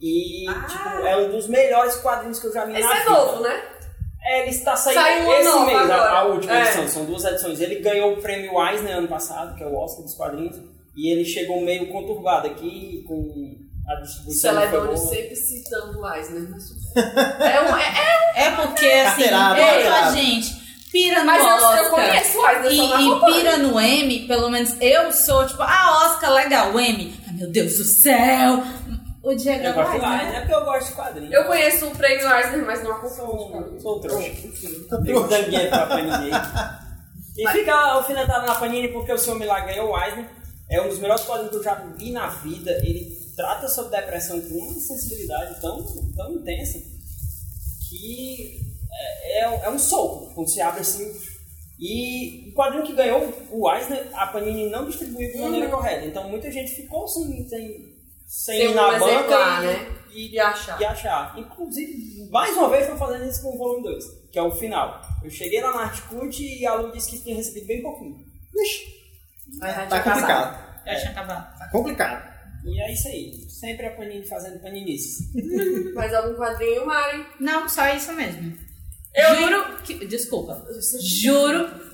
e 0.00 0.44
tipo, 0.68 0.88
é 1.06 1.16
um 1.16 1.30
dos 1.30 1.46
melhores 1.48 1.96
quadrinhos 1.96 2.38
que 2.38 2.46
eu 2.46 2.52
já 2.52 2.64
vi 2.64 2.72
Esse 2.72 2.82
na 2.82 2.96
é 2.96 2.98
vida. 3.00 3.10
novo, 3.10 3.42
né? 3.42 3.62
É, 4.26 4.40
ele 4.40 4.50
está 4.50 4.74
saindo 4.74 5.00
Saiu 5.00 5.32
esse 5.34 5.58
mês, 5.66 5.78
a, 5.78 5.82
agora. 5.94 6.10
a 6.12 6.24
última 6.24 6.56
É. 6.56 6.62
edição. 6.62 6.88
São 6.88 7.04
duas 7.04 7.24
edições. 7.24 7.60
Ele 7.60 7.76
ganhou 7.80 8.14
o 8.14 8.22
prêmio 8.22 8.52
Eisner 8.68 8.96
ano 8.96 9.08
passado, 9.08 9.54
que 9.54 9.62
é 9.62 9.66
o 9.66 9.74
Oscar 9.76 10.02
dos 10.02 10.14
quadrinhos. 10.14 10.56
E 10.96 11.12
ele 11.12 11.24
chegou 11.26 11.60
meio 11.60 11.88
conturbado 11.92 12.46
aqui, 12.46 13.04
com 13.06 13.54
a 13.86 14.00
distribuição 14.00 14.54
Celedônio 14.54 14.96
sempre 14.96 15.36
citando 15.36 16.00
o 16.00 16.14
Eisner. 16.14 16.48
mas 16.50 16.64
bem. 16.94 17.04
É, 17.52 17.60
um, 17.60 17.76
é, 17.76 17.82
é 17.82 18.13
É 18.44 18.50
porque, 18.56 18.86
assim, 18.86 19.04
Carteirada, 19.22 19.58
ei, 19.60 19.64
carteirada. 19.66 20.06
a 20.06 20.12
gente 20.12 20.64
pira 20.92 21.20
no 21.20 21.26
Mas 21.26 21.42
eu- 21.42 21.48
eu 21.48 21.54
Oscar. 21.56 21.90
conheço 21.90 22.38
o 22.38 22.48
Eisner, 22.48 22.72
e, 22.72 23.08
e 23.08 23.20
pira 23.34 23.56
no 23.58 23.80
M, 23.80 24.26
pelo 24.28 24.48
menos 24.50 24.76
eu 24.80 25.12
sou, 25.12 25.46
tipo, 25.46 25.62
ah, 25.62 26.06
Oscar, 26.06 26.32
legal, 26.32 26.72
o 26.72 26.78
M. 26.80 27.14
Ai, 27.26 27.34
meu 27.34 27.50
Deus 27.50 27.74
do 27.76 27.84
céu. 27.84 28.62
O 29.22 29.34
Diego 29.34 29.64
Eu 29.64 29.72
gosto 29.74 29.98
né? 30.02 30.32
É 30.36 30.40
porque 30.40 30.54
eu 30.54 30.64
gosto 30.66 30.86
de 30.88 30.92
quadrinhos. 30.94 31.32
eu 31.32 31.44
conheço 31.46 31.86
o 31.86 31.96
prêmio 31.96 32.30
Eisner, 32.30 32.66
mas 32.66 32.84
não 32.84 32.90
acompanho. 32.92 33.16
Sou, 33.16 33.80
sou 33.80 33.96
um 33.96 34.00
trouxa. 34.00 34.30
Dando 34.90 35.44
dinheiro 35.46 35.68
pra 35.70 35.86
Panini. 35.86 36.30
E 37.36 37.48
fica 37.48 37.74
alfinetado 37.74 38.46
na 38.46 38.54
Panini 38.54 38.88
porque 38.88 39.12
o 39.12 39.18
seu 39.18 39.34
Milagre 39.34 39.72
ganhou 39.74 39.90
o 39.92 39.98
Eisner. 40.00 40.26
É 40.70 40.80
um 40.80 40.88
dos 40.88 41.00
melhores 41.00 41.24
quadrinhos 41.24 41.50
que 41.50 41.56
eu 41.56 41.62
já 41.64 41.74
vi 41.96 42.12
na 42.12 42.28
vida. 42.28 42.70
Ele 42.82 43.10
trata 43.34 43.66
sobre 43.66 43.98
depressão 43.98 44.40
com 44.40 44.54
uma 44.54 44.78
sensibilidade 44.80 45.60
tão, 45.60 45.84
tão 46.14 46.32
intensa 46.34 46.78
que 47.98 48.60
é, 48.92 49.40
é, 49.40 49.48
um- 49.48 49.74
é 49.74 49.78
soco 49.78 50.34
quando 50.34 50.48
se 50.48 50.60
abre 50.60 50.80
assim. 50.80 51.12
E 51.78 52.50
o 52.50 52.54
quadrinho 52.54 52.84
que 52.84 52.92
ganhou 52.94 53.32
o 53.50 53.70
Eisner, 53.72 54.08
a 54.14 54.26
Panini 54.28 54.70
não 54.70 54.86
distribuiu 54.86 55.32
de 55.32 55.38
maneira 55.38 55.68
correta. 55.68 56.06
Então 56.06 56.28
muita 56.28 56.50
gente 56.50 56.70
ficou 56.72 57.06
sem, 57.08 57.48
sem, 57.48 57.94
sem 58.26 58.62
ir 58.62 58.68
um 58.68 58.74
na 58.74 58.94
exemplar, 58.94 59.22
banca 59.24 59.62
e, 59.62 59.66
né? 59.66 59.96
E 60.14 60.38
achar. 60.38 60.80
e 60.80 60.84
achar. 60.84 61.34
Inclusive, 61.38 62.28
mais 62.30 62.56
uma 62.56 62.68
vez, 62.68 62.82
estou 62.82 62.96
fazendo 62.96 63.28
isso 63.28 63.42
com 63.42 63.54
o 63.54 63.58
volume 63.58 63.82
2, 63.82 64.04
que 64.30 64.38
é 64.38 64.42
o 64.42 64.52
final. 64.52 65.00
Eu 65.24 65.30
cheguei 65.30 65.60
lá 65.60 65.72
na 65.74 65.82
Articult 65.82 66.38
e 66.40 66.64
a 66.64 66.74
Lu 66.74 66.92
disse 66.92 67.10
que 67.10 67.18
tinha 67.18 67.34
recebido 67.34 67.66
bem 67.66 67.82
pouquinho. 67.82 68.24
Já 69.60 69.86
Tá 69.86 70.02
complicado. 70.02 70.84
Já 70.86 70.96
tinha 70.96 71.10
acabado. 71.10 71.58
Tá 71.58 71.68
complicado. 71.70 72.33
E 72.64 72.80
é 72.80 72.92
isso 72.92 73.08
aí. 73.08 73.44
Sempre 73.48 73.86
a 73.86 73.90
Panini 73.90 74.26
fazendo 74.26 74.60
paninices. 74.60 75.32
Mais 75.94 76.14
algum 76.14 76.34
quadrinho, 76.34 76.86
Mari? 76.86 77.26
Não, 77.38 77.68
só 77.68 77.86
isso 77.94 78.12
mesmo. 78.14 78.56
Eu 79.14 79.36
Juro 79.36 79.76
que. 79.84 80.06
Desculpa. 80.06 80.66
Juro 81.00 81.93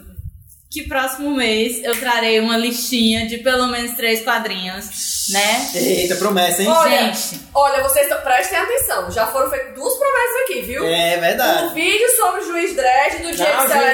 que 0.70 0.84
próximo 0.84 1.34
mês 1.34 1.82
eu 1.82 1.98
trarei 1.98 2.38
uma 2.38 2.56
listinha 2.56 3.26
de 3.26 3.38
pelo 3.38 3.66
menos 3.66 3.96
três 3.96 4.22
quadrinhos, 4.22 5.26
né? 5.30 5.68
Eita, 5.74 6.14
promessa, 6.14 6.62
hein? 6.62 6.68
Olha, 6.68 7.12
Gente. 7.12 7.40
olha, 7.52 7.82
vocês 7.82 8.08
prestem 8.22 8.56
atenção. 8.56 9.10
Já 9.10 9.26
foram 9.26 9.50
feitas 9.50 9.74
duas 9.74 9.92
promessas 9.98 10.42
aqui, 10.44 10.60
viu? 10.62 10.86
É 10.86 11.16
verdade. 11.16 11.64
Um 11.64 11.74
vídeo 11.74 12.08
sobre 12.16 12.40
o 12.42 12.44
Juiz 12.46 12.76
Dredd, 12.76 13.16
do 13.20 13.36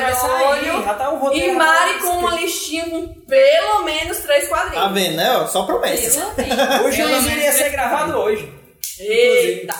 vai 0.03 0.15
sair. 0.15 0.17
Celedônio. 0.17 0.83
Tá 0.83 1.07
roteiro. 1.17 1.53
E 1.55 1.57
Mari 1.57 1.99
com 2.01 2.09
uma 2.19 2.31
listinha 2.33 2.85
com 2.91 3.09
pelo 3.23 3.83
menos 3.85 4.19
três 4.19 4.47
Tá 4.47 4.57
quadrinhos. 4.57 4.93
vendo, 4.93 5.17
né? 5.17 5.47
Só 5.51 5.65
promessa. 5.65 6.27
O 6.85 6.93
juiz 6.93 7.27
iria 7.27 7.53
ser 7.53 7.71
gravado 7.71 8.19
hoje. 8.19 8.53
Eita! 9.01 9.75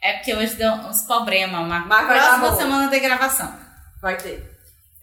É 0.00 0.12
porque 0.12 0.34
hoje 0.34 0.54
deu 0.54 0.70
uns 0.70 1.02
problemas, 1.02 1.66
mas 1.66 2.06
próxima 2.06 2.56
semana 2.56 2.88
tem 2.88 3.02
gravação. 3.02 3.52
Vai 4.00 4.16
ter. 4.16 4.55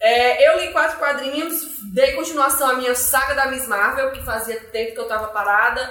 É, 0.04 0.50
eu 0.50 0.60
li 0.60 0.74
quatro 0.74 1.00
quadrinhos, 1.00 1.80
dei 1.94 2.12
continuação 2.12 2.72
à 2.72 2.74
minha 2.74 2.94
saga 2.94 3.36
da 3.36 3.48
Miss 3.48 3.66
Marvel, 3.66 4.12
que 4.12 4.22
fazia 4.26 4.60
tempo 4.60 4.92
que 4.92 5.00
eu 5.00 5.08
tava 5.08 5.30
parada. 5.30 5.89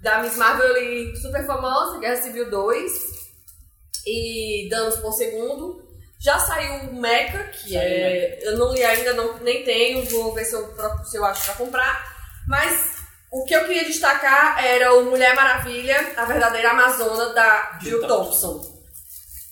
Da 0.00 0.22
Miss 0.22 0.36
Marvel 0.36 0.64
eu 0.64 0.80
li 0.80 1.16
Super 1.16 1.44
Famosa, 1.44 1.98
Guerra 1.98 2.22
Civil 2.22 2.48
2 2.48 2.92
e 4.06 4.68
Danos 4.70 4.98
por 4.98 5.12
Segundo. 5.12 5.84
Já 6.20 6.38
saiu 6.38 6.90
o 6.90 7.00
Mecha, 7.00 7.50
que 7.52 7.76
é. 7.76 8.38
Eu 8.42 8.58
não 8.58 8.72
li 8.72 8.84
ainda, 8.84 9.12
não, 9.14 9.36
nem 9.38 9.64
tenho, 9.64 10.04
vou 10.04 10.32
ver 10.32 10.44
se 10.44 10.54
eu, 10.54 10.72
se 11.04 11.16
eu 11.16 11.24
acho 11.24 11.44
pra 11.46 11.54
comprar. 11.54 12.16
Mas 12.46 12.98
o 13.32 13.44
que 13.44 13.56
eu 13.56 13.66
queria 13.66 13.84
destacar 13.84 14.64
era 14.64 14.94
o 14.94 15.04
Mulher 15.06 15.34
Maravilha, 15.34 16.12
a 16.16 16.24
verdadeira 16.26 16.70
Amazona 16.70 17.32
da 17.32 17.76
Jill 17.82 17.98
Jill 17.98 18.06
Thompson. 18.06 18.78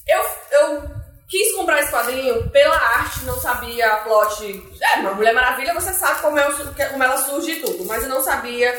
Eu, 0.06 0.22
eu 0.60 1.05
quis 1.28 1.54
comprar 1.54 1.80
esse 1.80 1.90
quadrinho 1.90 2.48
pela 2.50 2.76
arte, 2.76 3.24
não 3.24 3.38
sabia 3.40 3.86
a 3.92 3.96
plot. 3.98 4.44
É, 4.80 5.00
uma 5.00 5.14
Mulher 5.14 5.34
Maravilha, 5.34 5.74
você 5.74 5.92
sabe 5.92 6.20
como, 6.20 6.38
é 6.38 6.48
o- 6.48 6.74
como 6.90 7.02
ela 7.02 7.18
surge 7.18 7.50
e 7.52 7.60
tudo, 7.60 7.84
mas 7.84 8.02
eu 8.02 8.08
não 8.08 8.22
sabia 8.22 8.72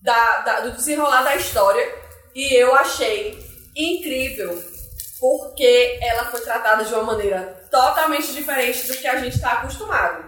da, 0.00 0.38
da- 0.42 0.60
do 0.60 0.72
desenrolar 0.72 1.22
da 1.22 1.36
história. 1.36 1.86
E 2.34 2.54
eu 2.54 2.74
achei 2.74 3.38
incrível, 3.74 4.62
porque 5.18 5.98
ela 6.02 6.26
foi 6.26 6.40
tratada 6.40 6.84
de 6.84 6.92
uma 6.94 7.02
maneira 7.02 7.66
totalmente 7.70 8.32
diferente 8.32 8.86
do 8.86 8.96
que 8.96 9.06
a 9.06 9.16
gente 9.18 9.36
está 9.36 9.52
acostumado. 9.52 10.24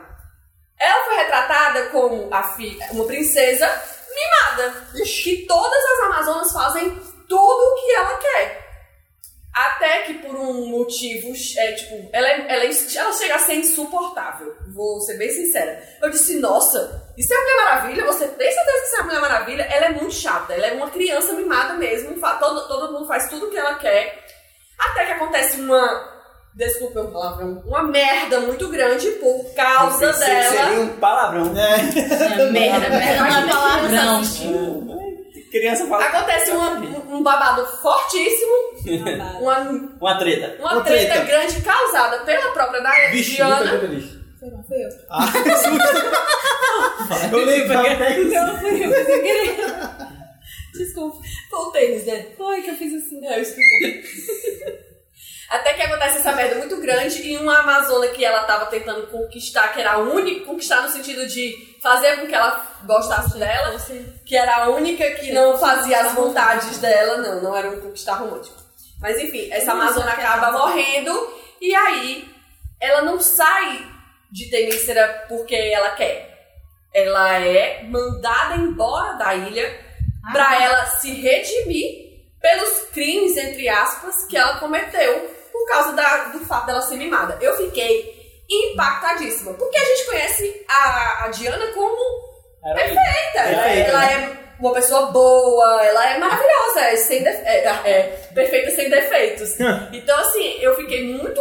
Ela 0.79 1.05
foi 1.05 1.17
retratada 1.17 1.87
como 1.91 2.33
a 2.33 2.43
filha, 2.55 2.89
uma 2.93 3.05
princesa 3.05 3.67
mimada, 4.15 4.87
que 5.05 5.45
todas 5.47 5.85
as 5.85 5.99
Amazonas 6.07 6.53
fazem 6.53 6.91
tudo 7.29 7.63
o 7.63 7.75
que 7.81 7.93
ela 7.93 8.17
quer. 8.19 8.70
Até 9.67 10.03
que 10.03 10.15
por 10.15 10.35
um 10.37 10.67
motivo, 10.69 11.33
é, 11.59 11.73
tipo, 11.73 12.09
ela, 12.13 12.27
é- 12.29 12.47
ela, 12.49 12.65
é- 12.65 12.71
ela 12.97 13.13
chega 13.13 13.35
a 13.35 13.39
ser 13.39 13.55
insuportável. 13.57 14.55
Vou 14.75 15.01
ser 15.01 15.19
bem 15.19 15.29
sincera. 15.31 15.83
Eu 16.01 16.09
disse, 16.11 16.39
nossa, 16.39 17.03
isso 17.19 17.33
é 17.33 17.37
a 17.37 17.41
Mulher 17.41 17.57
Maravilha? 17.65 18.05
Você 18.07 18.27
tem 18.29 18.53
certeza 18.53 18.79
que 18.79 18.87
isso 18.87 18.97
é 18.97 19.01
a 19.01 19.05
Mulher 19.05 19.21
Maravilha? 19.21 19.63
Ela 19.71 19.87
é 19.87 19.91
muito 19.91 20.15
chata, 20.15 20.55
ela 20.55 20.67
é 20.67 20.73
uma 20.73 20.89
criança 20.91 21.33
mimada 21.35 21.75
mesmo. 21.75 22.19
Todo, 22.39 22.69
todo 22.69 22.93
mundo 22.93 23.07
faz 23.07 23.29
tudo 23.29 23.47
o 23.47 23.51
que 23.51 23.57
ela 23.59 23.75
quer. 23.75 24.25
Até 24.79 25.05
que 25.07 25.13
acontece 25.13 25.61
uma. 25.61 26.21
Desculpa 26.55 27.01
o 27.03 27.13
palavrão. 27.13 27.63
Uma 27.65 27.83
merda 27.85 28.41
muito 28.41 28.67
grande 28.69 29.09
por 29.13 29.55
causa 29.55 30.13
dela. 30.13 30.51
Seria 30.51 30.81
um 30.81 30.97
palavrão. 30.97 31.53
É. 31.57 32.43
É, 32.43 32.51
merda, 32.51 32.89
merda 32.89 33.23
não 33.23 33.27
é 33.27 33.47
palavrão. 33.49 34.23
Criança 35.51 35.87
fala. 35.87 36.05
Acontece 36.05 36.51
uma- 36.53 36.79
um 36.79 37.23
babado 37.23 37.67
fortíssimo, 37.79 38.53
uma, 39.41 39.61
Uma 40.01 40.19
treta. 40.19 40.57
uma, 40.61 40.73
Uma 40.75 40.85
treta, 40.85 41.13
treta. 41.15 41.25
grande 41.27 41.61
causada 41.63 42.19
pela 42.25 42.53
própria 42.53 42.81
da 42.81 43.09
Vixe, 43.11 43.37
Diana. 43.37 43.79
Foi 44.39 44.49
não, 44.51 44.63
foi 44.65 44.79
eu. 44.79 44.89
Ah, 45.11 45.27
que 45.33 45.57
susto. 45.57 47.37
Eu 47.37 47.45
lembrava 47.45 47.89
até 47.91 48.15
que 48.15 48.25
Não, 48.25 48.59
foi 48.61 48.85
eu, 48.85 49.05
sem 49.05 49.23
querer. 49.23 49.57
Desculpa. 50.73 51.19
Foi 51.51 51.59
o 51.59 51.71
tênis, 51.73 52.07
né? 52.07 52.27
Foi 52.39 52.63
que 52.63 52.71
eu 52.71 52.75
fiz 52.77 52.93
isso. 52.93 53.19
É, 53.25 53.39
eu 53.39 53.43
expliquei. 53.43 54.03
Até 55.51 55.75
que 55.75 55.83
acontece 55.83 56.19
essa 56.19 56.33
merda 56.33 56.55
muito 56.57 56.81
grande 56.81 57.23
e 57.23 57.37
uma 57.37 57.59
Amazona 57.59 58.07
que 58.09 58.25
ela 58.25 58.45
tava 58.45 58.67
tentando 58.67 59.09
conquistar, 59.09 59.75
que 59.75 59.81
era 59.81 59.95
a 59.95 59.99
única, 59.99 60.47
conquistar 60.47 60.81
no 60.83 60.89
sentido 60.89 61.27
de 61.27 61.53
fazer 61.83 62.17
com 62.21 62.27
que 62.27 62.35
ela 62.35 62.67
gostasse 62.85 63.39
dela, 63.39 63.77
que 64.25 64.37
era 64.37 64.65
a 64.65 64.69
única 64.71 65.09
que 65.13 65.33
não 65.33 65.57
fazia 65.59 66.01
as 66.01 66.13
vontades 66.13 66.79
dela, 66.79 67.19
não, 67.19 67.43
não 67.43 67.57
era 67.57 67.71
um 67.71 67.81
conquistar 67.81 68.15
romântico. 68.15 68.59
Mas 69.01 69.19
enfim, 69.19 69.49
essa 69.51 69.73
Amazona 69.73 70.13
acaba 70.13 70.53
morrendo 70.53 71.33
e 71.61 71.75
aí 71.75 72.29
ela 72.81 73.03
não 73.03 73.19
sai 73.21 73.87
de 74.31 74.51
Temícera 74.51 75.25
porque 75.29 75.55
ela 75.55 75.91
quer. 75.91 76.29
Ela 76.93 77.39
é 77.39 77.83
mandada 77.85 78.57
embora 78.57 79.15
da 79.15 79.35
ilha 79.35 79.81
pra 80.33 80.63
ela 80.63 80.87
se 80.87 81.13
redimir 81.13 82.11
pelos 82.41 82.81
crimes, 82.93 83.37
entre 83.37 83.69
aspas, 83.69 84.25
que 84.25 84.37
ela 84.37 84.59
cometeu 84.59 85.31
por 85.53 85.67
causa 85.69 85.93
da- 85.93 86.25
do 86.29 86.41
fato 86.41 86.67
dela 86.67 86.83
ser 86.83 86.97
mimada. 86.97 87.39
Eu 87.41 87.57
fiquei 87.57 88.20
impactadíssima, 88.51 89.55
porque 89.55 89.77
a 89.77 89.85
gente 89.85 90.07
conhece 90.07 90.65
a, 90.69 91.25
a 91.25 91.29
Diana 91.29 91.67
como 91.69 92.31
perfeita. 92.75 93.39
Ela, 93.39 93.63
Perfeita, 93.63 93.91
ela 93.91 94.01
né? 94.07 94.13
é 94.59 94.61
uma 94.61 94.73
pessoa 94.75 95.07
boa, 95.07 95.83
ela 95.85 96.11
é 96.11 96.19
maravilhosa, 96.19 96.81
é, 96.81 96.97
sem 96.97 97.23
defe- 97.23 97.43
é, 97.47 97.65
é 97.65 98.03
perfeita 98.35 98.71
sem 98.73 98.91
defeitos. 98.91 99.59
Então, 99.93 100.19
assim, 100.21 100.59
eu 100.61 100.75
fiquei 100.77 101.07
muito. 101.07 101.41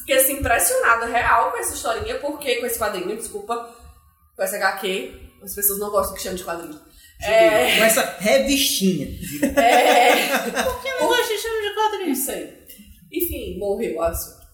Fiquei 0.00 0.16
assim, 0.16 0.34
impressionada, 0.34 1.06
real, 1.06 1.50
com 1.50 1.58
essa 1.58 1.74
historinha, 1.74 2.18
porque 2.20 2.56
com 2.56 2.66
esse 2.66 2.78
quadrinho, 2.78 3.16
desculpa, 3.16 3.74
com 4.36 4.42
essa 4.42 4.56
HQ, 4.56 5.12
as 5.42 5.54
pessoas 5.54 5.78
não 5.80 5.90
gostam 5.90 6.14
que 6.14 6.22
chame 6.22 6.36
de 6.36 6.44
quadrinho. 6.44 6.80
É, 7.22 7.78
Com 7.78 7.84
essa 7.84 8.16
revistinha. 8.20 9.08
é, 9.58 10.62
Por 10.62 10.82
que 10.82 10.90
não 11.00 11.08
gosta 11.08 11.34
de 11.34 11.38
chama 11.40 11.60
de 11.62 11.74
quadrinho? 11.74 12.08
não 12.08 12.14
sei. 12.14 12.58
Enfim, 13.12 13.58
morreu 13.58 13.96
o 13.96 14.02
assunto. 14.02 14.45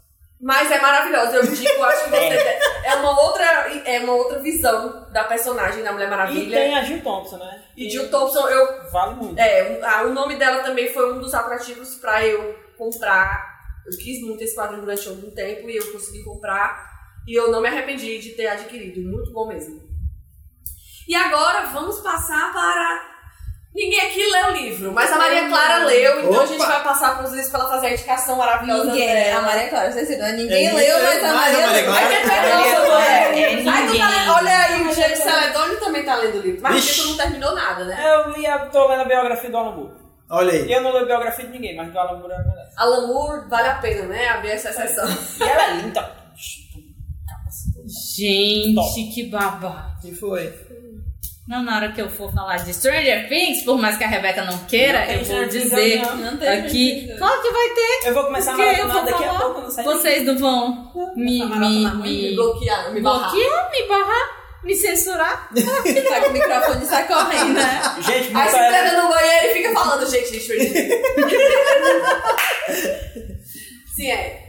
Mas 0.43 0.73
é 0.73 0.81
maravilhosa, 0.81 1.37
eu 1.37 1.47
digo, 1.47 1.85
acho 1.85 2.05
que 2.05 2.11
você. 2.11 2.73
É 2.85 2.97
uma 2.97 3.21
outra, 3.23 3.45
é 3.87 4.01
uma 4.01 4.15
outra 4.15 4.41
visão 4.41 5.09
da 5.13 5.23
personagem 5.23 5.85
da 5.85 5.93
Mulher 5.93 6.09
E 6.09 6.11
Maravilha. 6.11 6.59
tem 6.59 6.75
a 6.75 6.83
Jill 6.83 7.01
Thompson, 7.01 7.37
né? 7.39 7.63
E 7.77 7.89
Jill 7.89 8.11
Thompson, 8.11 8.49
eu 8.49 8.91
Vale 8.91 9.15
muito. 9.15 9.39
É, 9.39 9.81
ah, 9.85 10.03
o 10.03 10.13
nome 10.13 10.35
dela 10.35 10.65
também 10.65 10.93
foi 10.93 11.13
um 11.13 11.21
dos 11.21 11.33
atrativos 11.33 11.95
pra 11.95 12.27
eu 12.27 12.59
comprar. 12.77 13.41
Eu 13.87 13.97
quis 13.97 14.21
muito 14.23 14.43
esse 14.43 14.57
quadrinho 14.57 14.83
durante 14.83 15.09
algum 15.09 15.31
tempo 15.31 15.71
e 15.71 15.77
eu 15.77 15.93
consegui 15.93 16.25
comprar. 16.25 16.91
E 17.27 17.39
eu 17.39 17.53
não 17.53 17.61
me 17.61 17.69
arrependi 17.69 18.19
de 18.19 18.31
ter 18.31 18.49
adquirido. 18.49 19.01
Muito 19.09 19.33
bom 19.33 19.47
mesmo. 19.47 19.81
E 21.07 21.15
agora 21.15 21.67
vamos 21.67 22.01
passar 22.01 22.53
para. 22.53 23.12
Ninguém 23.75 24.01
aqui 24.03 24.23
leu 24.31 24.49
o 24.49 24.53
livro, 24.53 24.93
mas 24.93 25.11
a 25.11 25.17
Maria 25.17 25.49
Clara 25.49 25.85
leu, 25.87 26.21
então 26.21 26.43
a 26.43 26.47
gente 26.47 26.61
Opa! 26.61 26.73
vai 26.73 26.85
passar 26.85 27.17
para 27.17 27.25
os 27.25 27.31
livros 27.33 27.49
para 27.51 27.61
ela 27.61 27.71
fazer 27.71 27.87
a 27.87 27.93
indicação 27.95 28.37
maravilhosa 28.37 28.85
Ninguém, 28.85 29.07
dela. 29.09 29.39
a 29.39 29.43
Maria 29.43 29.69
Clara, 29.71 29.91
vocês 29.93 30.09
viram? 30.09 30.29
Ninguém 30.33 30.67
É, 30.67 30.73
leu, 30.73 30.99
ninguém 30.99 31.03
mas 31.03 31.25
a 31.25 31.27
leu, 31.27 31.35
Maria, 31.37 31.59
mas 31.63 31.63
a 31.63 31.63
Maria 31.63 31.73
leu. 31.73 31.85
Clara- 31.87 32.01
Vai 32.03 32.09
que 32.09 32.15
é 32.15 32.19
É, 32.19 33.39
é, 33.39 33.41
é. 33.41 33.61
é, 33.61 34.27
tá 34.27 34.35
Olha 34.37 34.59
aí, 34.59 34.83
o 34.83 34.95
James 34.95 35.19
Celedoni 35.19 35.77
também 35.77 36.03
tá 36.05 36.17
lendo 36.17 36.37
o 36.39 36.43
livro. 36.43 36.61
Mas 36.63 36.97
tu 36.97 37.07
não 37.09 37.17
terminou 37.17 37.55
nada, 37.55 37.85
né? 37.87 37.99
Eu 38.15 38.31
li 38.33 38.47
a, 38.47 38.59
tô 38.67 38.89
lendo 38.89 39.01
a 39.01 39.05
biografia 39.07 39.51
do 39.51 39.57
Alan 39.57 39.73
Moore. 39.75 39.95
Olha 40.31 40.53
E 40.53 40.63
aí. 40.65 40.73
eu 40.73 40.81
não 40.83 40.93
leio 40.93 41.07
biografia 41.07 41.45
de 41.47 41.51
ninguém, 41.53 41.75
mas 41.75 41.91
do 41.91 41.99
Alan 41.99 42.19
Moore 42.19 42.33
é 42.35 42.39
melhor. 42.39 42.67
Alan 42.77 43.07
Moore, 43.07 43.49
vale 43.49 43.69
a 43.69 43.75
pena, 43.77 44.03
né? 44.07 44.29
Abrir 44.29 44.51
essa 44.51 44.69
exceção. 44.69 45.09
E 45.41 45.43
ela 45.43 45.65
é 45.65 45.75
linda. 45.77 46.13
Gente, 48.17 49.11
que 49.15 49.25
babá. 49.29 49.97
que 50.01 50.15
foi? 50.15 50.53
Não, 51.53 51.63
na 51.63 51.77
hora 51.77 51.93
que 51.93 52.01
eu 52.01 52.09
for 52.09 52.33
falar 52.33 52.57
de 52.65 52.73
Stranger 52.73 53.29
Things, 53.29 53.63
por 53.63 53.77
mais 53.77 53.99
que 53.99 54.05
a 54.05 54.09
Rebeca 54.09 54.43
não 54.43 54.57
queira, 54.65 55.05
Não 55.05 55.13
eu 55.13 55.23
vou 55.27 55.45
dizer 55.49 56.01
não. 56.01 56.17
Não 56.17 56.29
aqui. 56.33 56.41
sentido. 57.01 57.19
Claro 57.19 57.43
que 57.43 57.51
vai 57.51 57.69
ter. 57.69 58.09
Eu 58.09 58.15
vou 58.15 58.25
começar 58.25 58.55
a 58.55 58.57
maratonar 58.57 59.05
daqui 59.05 59.25
a 59.25 59.35
pouco, 59.35 59.61
não 59.61 59.71
sei. 59.71 59.85
Vocês 59.85 60.25
não 60.25 60.39
vão 60.39 60.91
me, 61.15 61.45
me, 61.45 61.59
Me 61.59 61.91
me 62.31 62.35
bloquear, 62.37 62.91
me 62.95 63.03
barrar. 63.03 63.31
bloquear, 63.31 63.71
me 63.71 63.83
barrar, 63.87 64.31
me 64.65 64.75
censurar. 64.75 65.51
Sai 65.55 66.23
com 66.23 66.31
o 66.31 66.33
microfone 66.33 66.87
sai 66.87 67.07
correndo, 67.07 67.53
né? 67.53 67.83
Gente, 68.01 68.35
Aí 68.35 68.49
você 68.51 68.57
é- 68.57 68.87
entra 68.87 69.03
no 69.03 69.09
banheiro 69.11 69.47
e 69.47 69.53
fica 69.53 69.75
falando, 69.75 70.11
gente, 70.11 70.35
ir. 70.35 70.65
Sim, 73.95 74.11
é. 74.11 74.41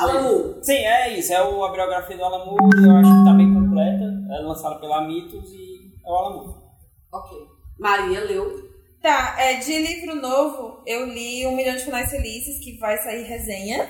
Moore. 0.00 0.54
Sim, 0.62 0.72
é 0.86 1.18
isso. 1.18 1.34
É 1.34 1.42
o, 1.42 1.62
a 1.64 1.70
biografia 1.72 2.16
do 2.16 2.22
Moore. 2.22 2.82
Eu 2.82 2.96
acho 2.96 3.18
que 3.18 3.24
tá 3.26 3.32
bem 3.34 3.52
completa. 3.52 4.04
É 4.30 4.38
lançada 4.42 4.76
pela 4.76 5.02
Mitos 5.06 5.52
e 5.52 5.69
é 6.10 6.12
o 6.12 6.16
Alan. 6.16 6.54
Ok. 7.12 7.38
Maria 7.78 8.20
leu. 8.20 8.70
Tá, 9.02 9.34
é, 9.38 9.54
de 9.54 9.78
livro 9.78 10.14
novo, 10.14 10.82
eu 10.86 11.06
li 11.06 11.46
Um 11.46 11.56
Milhão 11.56 11.74
de 11.74 11.84
Finais 11.84 12.10
Felizes, 12.10 12.62
que 12.62 12.78
vai 12.78 12.98
sair 12.98 13.22
resenha. 13.22 13.88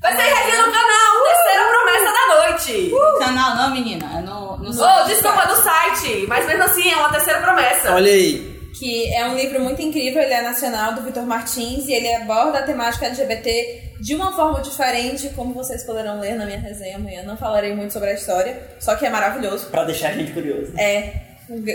Vai 0.00 0.14
sair 0.14 0.32
resenha 0.32 0.66
no 0.66 0.72
canal, 0.72 1.24
terceira 1.24 1.68
promessa 1.68 2.12
da 2.12 2.46
noite. 2.46 2.90
No 2.90 3.18
canal 3.18 3.56
não, 3.56 3.70
menina. 3.72 4.18
É 4.18 4.20
no, 4.20 4.56
no 4.58 4.70
Oh, 4.70 5.04
desculpa, 5.06 5.46
do 5.46 5.56
site. 5.56 6.26
Mas 6.28 6.46
mesmo 6.46 6.62
assim, 6.62 6.88
é 6.88 6.96
uma 6.96 7.10
terceira 7.10 7.40
promessa. 7.40 7.94
Olha 7.94 8.12
aí. 8.12 8.61
Que 8.82 9.14
é 9.14 9.24
um 9.28 9.36
livro 9.36 9.60
muito 9.60 9.80
incrível, 9.80 10.20
ele 10.20 10.34
é 10.34 10.42
nacional, 10.42 10.92
do 10.92 11.02
Vitor 11.02 11.24
Martins, 11.24 11.86
e 11.86 11.92
ele 11.92 12.12
aborda 12.14 12.58
a 12.58 12.62
temática 12.62 13.06
LGBT 13.06 13.92
de 14.00 14.12
uma 14.12 14.34
forma 14.34 14.60
diferente, 14.60 15.28
como 15.36 15.54
vocês 15.54 15.84
poderão 15.84 16.18
ler 16.18 16.34
na 16.34 16.44
minha 16.44 16.58
resenha 16.58 16.96
amanhã. 16.96 17.22
Não 17.22 17.36
falarei 17.36 17.76
muito 17.76 17.92
sobre 17.92 18.10
a 18.10 18.14
história, 18.14 18.60
só 18.80 18.96
que 18.96 19.06
é 19.06 19.08
maravilhoso. 19.10 19.66
Pra 19.66 19.84
deixar 19.84 20.08
a 20.08 20.12
gente 20.14 20.32
curioso. 20.32 20.72
É, 20.76 21.12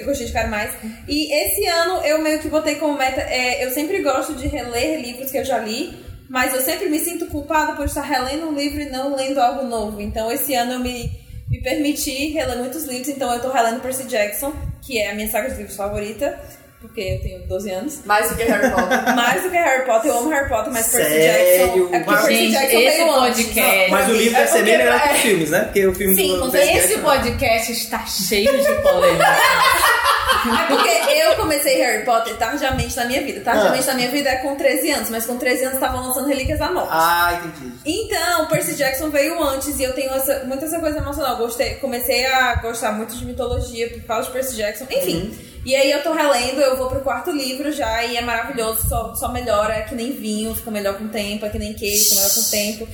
gostei 0.03 0.27
de 0.27 0.33
cara 0.33 0.49
mais. 0.49 0.73
E 1.07 1.33
esse 1.33 1.65
ano 1.65 2.01
eu 2.05 2.21
meio 2.21 2.39
que 2.39 2.49
botei 2.49 2.75
como 2.75 2.97
meta, 2.97 3.21
é, 3.21 3.63
eu 3.63 3.71
sempre 3.71 4.01
gosto 4.01 4.33
de 4.33 4.45
reler 4.45 4.99
livros 4.99 5.31
que 5.31 5.37
eu 5.37 5.45
já 5.45 5.59
li, 5.59 5.97
mas 6.29 6.53
eu 6.53 6.59
sempre 6.59 6.89
me 6.89 6.99
sinto 6.99 7.27
culpada 7.27 7.71
por 7.77 7.85
estar 7.85 8.01
relendo 8.01 8.49
um 8.49 8.53
livro 8.53 8.81
e 8.81 8.89
não 8.89 9.15
lendo 9.15 9.39
algo 9.39 9.63
novo. 9.65 10.01
Então 10.01 10.29
esse 10.29 10.53
ano 10.55 10.73
eu 10.73 10.79
me, 10.79 11.09
me 11.47 11.61
permiti 11.61 12.33
reler 12.33 12.57
muitos 12.57 12.83
livros, 12.83 13.07
então 13.07 13.33
eu 13.33 13.41
tô 13.41 13.49
relendo 13.49 13.79
Percy 13.79 14.03
Jackson, 14.03 14.53
que 14.81 14.99
é 14.99 15.11
a 15.11 15.15
minha 15.15 15.29
saga 15.29 15.49
de 15.49 15.55
livros 15.55 15.77
favorita, 15.77 16.37
porque 16.81 17.01
eu 17.01 17.21
tenho 17.21 17.39
12 17.47 17.71
anos. 17.71 17.99
Mais 18.05 18.29
do 18.29 18.35
que 18.35 18.43
Harry 18.43 18.69
Potter. 18.71 19.03
Mais 19.15 19.43
do 19.43 19.49
que 19.49 19.57
Harry 19.57 19.85
Potter, 19.85 20.11
eu 20.11 20.17
amo 20.19 20.29
Harry 20.29 20.47
Potter, 20.49 20.71
mas 20.73 20.87
Percy 20.87 21.09
Sério? 21.09 21.67
Jackson. 21.67 21.95
É 21.95 21.99
porque 21.99 22.11
Mas- 22.11 22.21
Percy 22.25 22.35
Gente, 22.37 22.51
Jackson 22.51 22.77
esse 22.77 22.97
veio 22.97 23.11
antes. 23.15 23.45
podcast. 23.45 23.91
Mas 23.91 24.07
o 24.09 24.11
livro 24.13 24.35
É 24.35 24.39
deve 24.39 24.51
ser 24.51 24.63
bem 24.63 24.77
melhor 24.77 25.01
que 25.01 25.07
os 25.07 25.11
é. 25.15 25.21
filmes, 25.21 25.49
né? 25.49 25.59
Porque 25.61 25.87
o 25.87 25.95
filme 25.95 26.15
Sim, 26.15 26.37
do 26.39 26.57
Esse 26.57 26.97
podcast 26.99 27.71
está 27.71 28.05
cheio 28.05 28.51
de 28.51 28.73
polêmica. 28.81 29.25
É 30.47 30.67
porque 30.67 30.89
eu 31.13 31.35
comecei 31.35 31.77
Harry 31.81 32.05
Potter 32.05 32.35
tardiamente 32.37 32.95
na 32.95 33.05
minha 33.05 33.21
vida. 33.21 33.41
Tardiamente 33.41 33.87
na 33.87 33.93
minha 33.95 34.09
vida 34.09 34.29
é 34.29 34.35
com 34.37 34.55
13 34.55 34.91
anos, 34.91 35.09
mas 35.09 35.25
com 35.25 35.35
13 35.37 35.63
anos 35.63 35.73
estavam 35.75 36.05
lançando 36.07 36.27
Relíquias 36.27 36.59
da 36.59 36.71
Morte. 36.71 36.89
Ah, 36.91 37.41
entendi. 37.43 37.73
Então, 37.85 38.45
Percy 38.47 38.75
Jackson 38.75 39.09
veio 39.09 39.41
antes 39.43 39.79
e 39.79 39.83
eu 39.83 39.93
tenho 39.93 40.13
essa, 40.13 40.43
muito 40.45 40.63
essa 40.63 40.79
coisa 40.79 40.99
emocional. 40.99 41.37
Gostei, 41.37 41.75
comecei 41.75 42.25
a 42.27 42.55
gostar 42.55 42.91
muito 42.91 43.15
de 43.15 43.25
mitologia 43.25 43.89
por 43.89 44.01
causa 44.03 44.27
de 44.27 44.33
Percy 44.33 44.55
Jackson. 44.55 44.85
Enfim. 44.91 45.37
E 45.67 45.75
aí 45.75 45.91
eu 45.91 46.01
tô 46.01 46.13
relendo, 46.13 46.61
eu 46.61 46.77
vou 46.77 46.87
pro 46.87 47.01
quarto 47.01 47.29
livro 47.29 47.73
já 47.73 48.01
e 48.05 48.15
é 48.15 48.21
maravilhoso, 48.21 48.87
só, 48.87 49.13
só 49.13 49.27
melhora, 49.33 49.73
é 49.73 49.81
que 49.81 49.93
nem 49.95 50.13
vinho, 50.13 50.55
fica 50.55 50.71
melhor 50.71 50.97
com 50.97 51.03
o 51.03 51.09
tempo, 51.09 51.45
é 51.45 51.49
que 51.49 51.59
nem 51.59 51.73
queijo, 51.73 52.03
fica 52.03 52.15
melhor 52.15 52.33
com 52.33 52.39
o 52.39 52.49
tempo. 52.49 52.87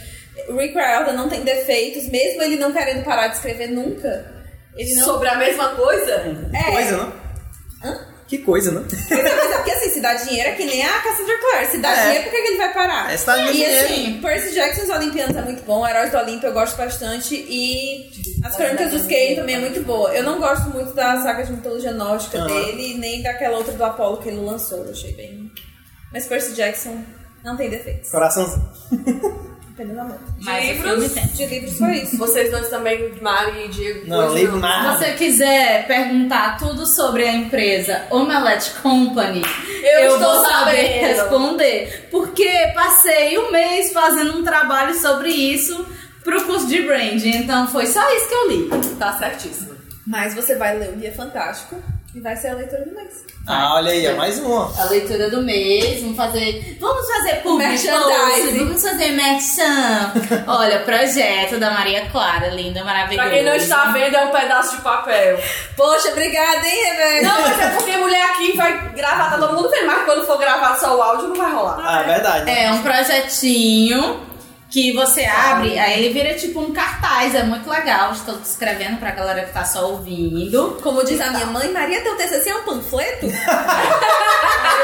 O 0.50 0.58
Rick 0.58 0.74
Riordan 0.74 1.14
não 1.14 1.30
tem 1.30 1.44
defeitos, 1.44 2.10
mesmo 2.10 2.42
ele 2.42 2.56
não 2.56 2.74
querendo 2.74 3.04
parar 3.04 3.28
de 3.28 3.36
escrever 3.36 3.68
nunca. 3.68 4.26
Ele 4.76 4.96
não. 4.96 5.06
Sobre 5.06 5.30
a 5.30 5.36
mesma 5.36 5.76
coisa? 5.76 6.50
É. 6.52 6.72
coisa, 6.72 7.14
não? 7.84 8.13
Que 8.34 8.40
coisa, 8.40 8.72
não? 8.72 8.82
Mas 8.82 9.12
é 9.52 9.56
porque 9.58 9.72
assim, 9.72 9.90
se 9.92 10.02
dá 10.02 10.16
dinheiro 10.16 10.50
é 10.50 10.54
que 10.54 10.66
nem 10.66 10.84
a 10.84 11.00
Cassandra 11.02 11.38
Clare. 11.40 11.68
Se 11.68 11.78
dá 11.78 11.92
É. 11.92 12.02
dinheiro, 12.06 12.24
por 12.24 12.32
que, 12.32 12.42
que 12.42 12.48
ele 12.48 12.58
vai 12.58 12.74
parar? 12.74 13.14
É, 13.14 13.16
se 13.18 13.26
dá 13.28 13.38
e 13.38 13.52
dinheiro. 13.52 13.86
assim, 13.86 14.20
Percy 14.22 14.54
Jackson 14.56 14.82
os 14.84 14.90
Olimpianos 14.90 15.36
é 15.38 15.42
muito 15.44 15.64
bom, 15.66 15.88
Heróis 15.88 16.10
do 16.12 16.18
Olimpo 16.18 16.46
eu 16.48 16.52
gosto 16.54 16.76
bastante 16.76 17.36
e 17.36 18.10
As 18.44 18.56
Crônicas 18.56 18.90
dos 18.90 19.04
Kane 19.04 19.36
também 19.36 19.56
é 19.56 19.60
muito 19.60 19.82
boa. 19.84 20.12
Eu 20.16 20.24
não 20.24 20.40
gosto 20.40 20.68
muito 20.72 20.94
da 20.94 21.22
saga 21.22 21.44
de 21.44 21.52
mitologia 21.52 21.92
nórdica 21.92 22.40
Aham. 22.40 22.48
dele, 22.48 22.96
nem 22.98 23.22
daquela 23.22 23.58
outra 23.58 23.74
do 23.74 23.84
Apolo 23.84 24.18
que 24.18 24.30
ele 24.30 24.40
lançou, 24.40 24.80
eu 24.84 24.92
achei 24.92 25.14
bem. 25.14 25.52
Mas 26.12 26.26
Percy 26.26 26.54
Jackson 26.54 27.04
não 27.44 27.56
tem 27.56 27.70
defeitos. 27.70 28.10
Coraçãozinho. 28.10 28.68
Dependendo 29.76 29.96
da 29.98 30.04
mão. 30.04 30.20
Mas 30.40 30.64
o 30.66 30.72
Livros? 31.00 31.14
De 31.36 31.46
livros 31.48 31.78
foi 31.80 31.98
isso. 31.98 32.18
Vocês 32.18 32.52
dois 32.52 32.70
também, 32.70 33.12
Mari 33.22 33.66
e 33.66 33.68
Diego. 33.70 34.08
Não, 34.08 34.34
livro 34.36 34.58
nada. 34.60 34.98
Se 34.98 35.06
você 35.06 35.12
quiser 35.14 35.88
perguntar 35.88 36.58
tudo 36.60 36.86
sobre 36.86 37.28
a 37.28 37.34
empresa 37.34 38.04
Omelette 38.12 38.70
Company, 38.82 39.42
Eu 39.84 40.20
vou 40.20 40.20
estou 40.20 40.46
saber 40.46 40.76
sabendo. 40.76 41.06
responder. 41.08 42.08
Porque 42.12 42.72
passei 42.76 43.38
um 43.40 43.52
mês 43.52 43.92
fazendo 43.92 44.38
um 44.38 44.44
trabalho 44.44 44.94
sobre 44.94 45.30
isso 45.30 45.86
pro 46.24 46.44
curso 46.46 46.68
de 46.68 46.84
branding. 46.84 47.38
Então 47.38 47.68
foi 47.68 47.88
só 47.88 48.02
isso 48.16 48.28
que 48.30 48.36
eu 48.36 48.50
li. 48.52 48.70
Tá 49.00 49.14
certíssimo. 49.18 49.74
Mas 50.06 50.36
você 50.36 50.56
vai 50.56 50.78
ler 50.78 50.90
o 50.90 50.98
Guia 50.98 51.14
Fantástico 51.14 51.82
e 52.16 52.20
vai 52.20 52.36
ser 52.36 52.50
a 52.50 52.54
leitura 52.54 52.86
do 52.86 52.94
mês. 52.94 53.26
Ah, 53.48 53.76
olha 53.76 53.92
aí, 53.92 54.06
é 54.06 54.14
mais 54.14 54.40
uma. 54.40 54.72
A 54.80 54.86
leitura 54.86 55.30
do 55.30 55.42
mês, 55.42 56.00
vamos 56.02 56.16
fazer. 56.16 56.78
Vamos 56.80 57.06
fazer 57.08 57.36
post, 57.42 57.88
vamos 58.58 58.82
fazer 58.82 59.12
merchan. 59.12 60.14
Olha, 60.48 60.80
projeto 60.80 61.60
da 61.60 61.72
Maria 61.72 62.08
Clara, 62.10 62.48
linda, 62.50 62.84
maravilhosa. 62.84 63.28
Pra 63.28 63.38
quem 63.38 63.46
não 63.46 63.56
está 63.56 63.92
vendo, 63.92 64.16
é 64.16 64.26
um 64.26 64.32
pedaço 64.32 64.76
de 64.76 64.82
papel. 64.82 65.40
Poxa, 65.76 66.10
obrigada, 66.10 66.66
hein, 66.68 66.84
Rebeca? 66.86 67.28
Não, 67.28 67.42
mas 67.42 67.60
é 67.60 67.70
porque 67.72 67.98
mulher 67.98 68.30
aqui 68.30 68.56
vai 68.56 68.94
gravar, 68.94 69.32
tá 69.32 69.38
todo 69.38 69.56
mundo 69.56 69.70
vendo, 69.70 69.88
mas 69.88 70.06
quando 70.06 70.26
for 70.26 70.38
gravado 70.38 70.80
só 70.80 70.96
o 70.96 71.02
áudio 71.02 71.30
não 71.30 71.36
vai 71.36 71.52
rolar. 71.52 71.82
Ah, 71.84 72.02
é 72.02 72.04
verdade. 72.14 72.50
É 72.50 72.72
um 72.72 72.82
projetinho 72.84 74.33
que 74.74 74.92
você 74.92 75.24
abre, 75.24 75.78
aí 75.78 76.04
ele 76.04 76.12
vira 76.12 76.34
tipo 76.34 76.60
um 76.60 76.74
cartaz, 76.74 77.36
é 77.36 77.44
muito 77.44 77.70
legal. 77.70 78.12
Estou 78.12 78.40
escrevendo 78.40 78.98
pra 78.98 79.12
galera 79.12 79.46
que 79.46 79.54
tá 79.54 79.64
só 79.64 79.88
ouvindo. 79.92 80.80
Como 80.82 81.06
diz 81.06 81.22
a 81.22 81.30
minha 81.30 81.46
mãe, 81.46 81.72
Maria, 81.72 82.02
teu 82.02 82.18
TCC 82.18 82.50
é 82.50 82.56
um 82.56 82.64
panfleto? 82.64 83.28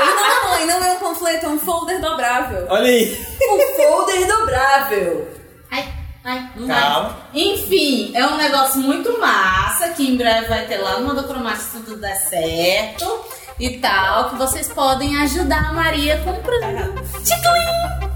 Não, 0.05 0.51
mãe, 0.51 0.65
não 0.67 0.83
é 0.83 0.93
um 0.93 0.99
panfleto, 0.99 1.45
é 1.47 1.49
um 1.49 1.59
folder 1.59 1.99
dobrável. 1.99 2.67
Olha 2.69 2.85
aí. 2.85 3.25
Um 3.41 3.75
folder 3.75 4.27
dobrável. 4.27 5.27
Ai, 5.71 5.93
ai, 6.23 6.49
Calma. 6.67 7.17
Enfim, 7.33 8.11
é 8.13 8.25
um 8.27 8.37
negócio 8.37 8.79
muito 8.81 9.19
massa 9.19 9.89
que 9.89 10.07
em 10.07 10.15
breve 10.15 10.47
vai 10.47 10.65
ter 10.67 10.77
lá 10.77 10.99
no 10.99 11.07
Monocromático 11.07 11.63
se 11.63 11.79
tudo 11.79 11.97
der 11.97 12.15
certo 12.15 13.25
e 13.59 13.79
tal, 13.79 14.29
que 14.29 14.35
vocês 14.35 14.67
podem 14.67 15.19
ajudar 15.21 15.69
a 15.69 15.73
Maria 15.73 16.17
comprando. 16.23 17.01
Tchiclim! 17.23 18.08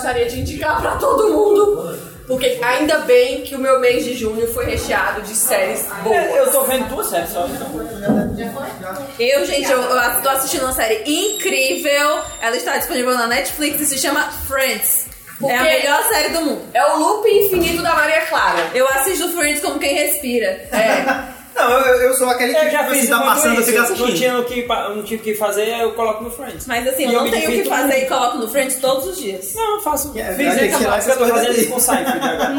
Gostaria 0.00 0.26
de 0.26 0.40
indicar 0.40 0.80
pra 0.80 0.96
todo 0.96 1.30
mundo. 1.30 2.10
Porque 2.26 2.60
ainda 2.62 2.98
bem 2.98 3.42
que 3.42 3.56
o 3.56 3.58
meu 3.58 3.80
mês 3.80 4.04
de 4.04 4.14
junho 4.14 4.46
foi 4.52 4.64
recheado 4.64 5.20
de 5.22 5.34
séries 5.34 5.86
boas. 6.02 6.36
Eu 6.36 6.50
tô 6.52 6.62
vendo 6.62 6.88
duas 6.88 7.08
séries 7.08 7.30
só. 7.30 7.46
então. 7.46 9.06
Eu, 9.18 9.44
gente, 9.44 9.70
eu, 9.70 9.82
eu 9.82 10.22
tô 10.22 10.28
assistindo 10.28 10.62
uma 10.62 10.72
série 10.72 11.02
incrível. 11.04 12.20
Ela 12.40 12.56
está 12.56 12.78
disponível 12.78 13.14
na 13.14 13.26
Netflix 13.26 13.80
e 13.80 13.86
se 13.86 13.98
chama 13.98 14.22
Friends. 14.46 15.06
Por 15.40 15.50
É 15.50 15.56
a 15.56 15.62
melhor 15.64 16.02
série 16.04 16.28
do 16.28 16.40
mundo. 16.42 16.62
É 16.72 16.86
o 16.86 16.98
loop 16.98 17.28
infinito 17.28 17.82
da 17.82 17.94
Maria 17.94 18.20
Clara. 18.26 18.70
Eu 18.74 18.86
assisto 18.88 19.28
Friends 19.30 19.60
como 19.60 19.80
quem 19.80 19.94
respira. 19.94 20.46
É. 20.70 21.30
Não, 21.60 21.78
eu, 21.80 21.94
eu 22.02 22.14
sou 22.14 22.28
aquele 22.28 22.54
que 22.54 22.58
Eu 22.66 22.70
já 22.70 22.78
tipo, 22.80 22.90
fiz 22.90 22.98
assim, 23.02 23.08
tá 23.10 23.20
passando, 23.20 23.54
isso. 23.54 23.64
fico 23.64 23.76
Não 23.78 23.84
assistindo. 23.84 24.16
tinha 24.16 24.38
o 24.38 24.44
que, 24.44 24.66
não 24.66 25.02
tinha 25.02 25.20
o 25.20 25.22
que 25.22 25.34
fazer, 25.34 25.80
eu 25.80 25.92
coloco 25.92 26.24
no 26.24 26.30
Friends. 26.30 26.66
Mas 26.66 26.86
assim, 26.88 27.04
eu 27.04 27.12
eu 27.12 27.24
não 27.24 27.30
tenho 27.30 27.48
o 27.50 27.52
que 27.52 27.64
fazer 27.68 27.98
e 27.98 28.06
coloco 28.06 28.38
no 28.38 28.48
Friends 28.48 28.76
todos 28.76 29.06
os 29.06 29.18
dias. 29.18 29.54
Não, 29.54 29.76
eu 29.76 29.80
faço. 29.82 30.12
É, 30.16 30.34
Fiz 30.34 30.46
essas 30.46 31.04
que 31.04 31.10
eu 31.10 31.18
tô 31.18 31.26
fazendo 31.34 31.52
isso 31.52 31.70
com 31.70 31.80
Seinfeld 31.80 32.18
agora. 32.28 32.54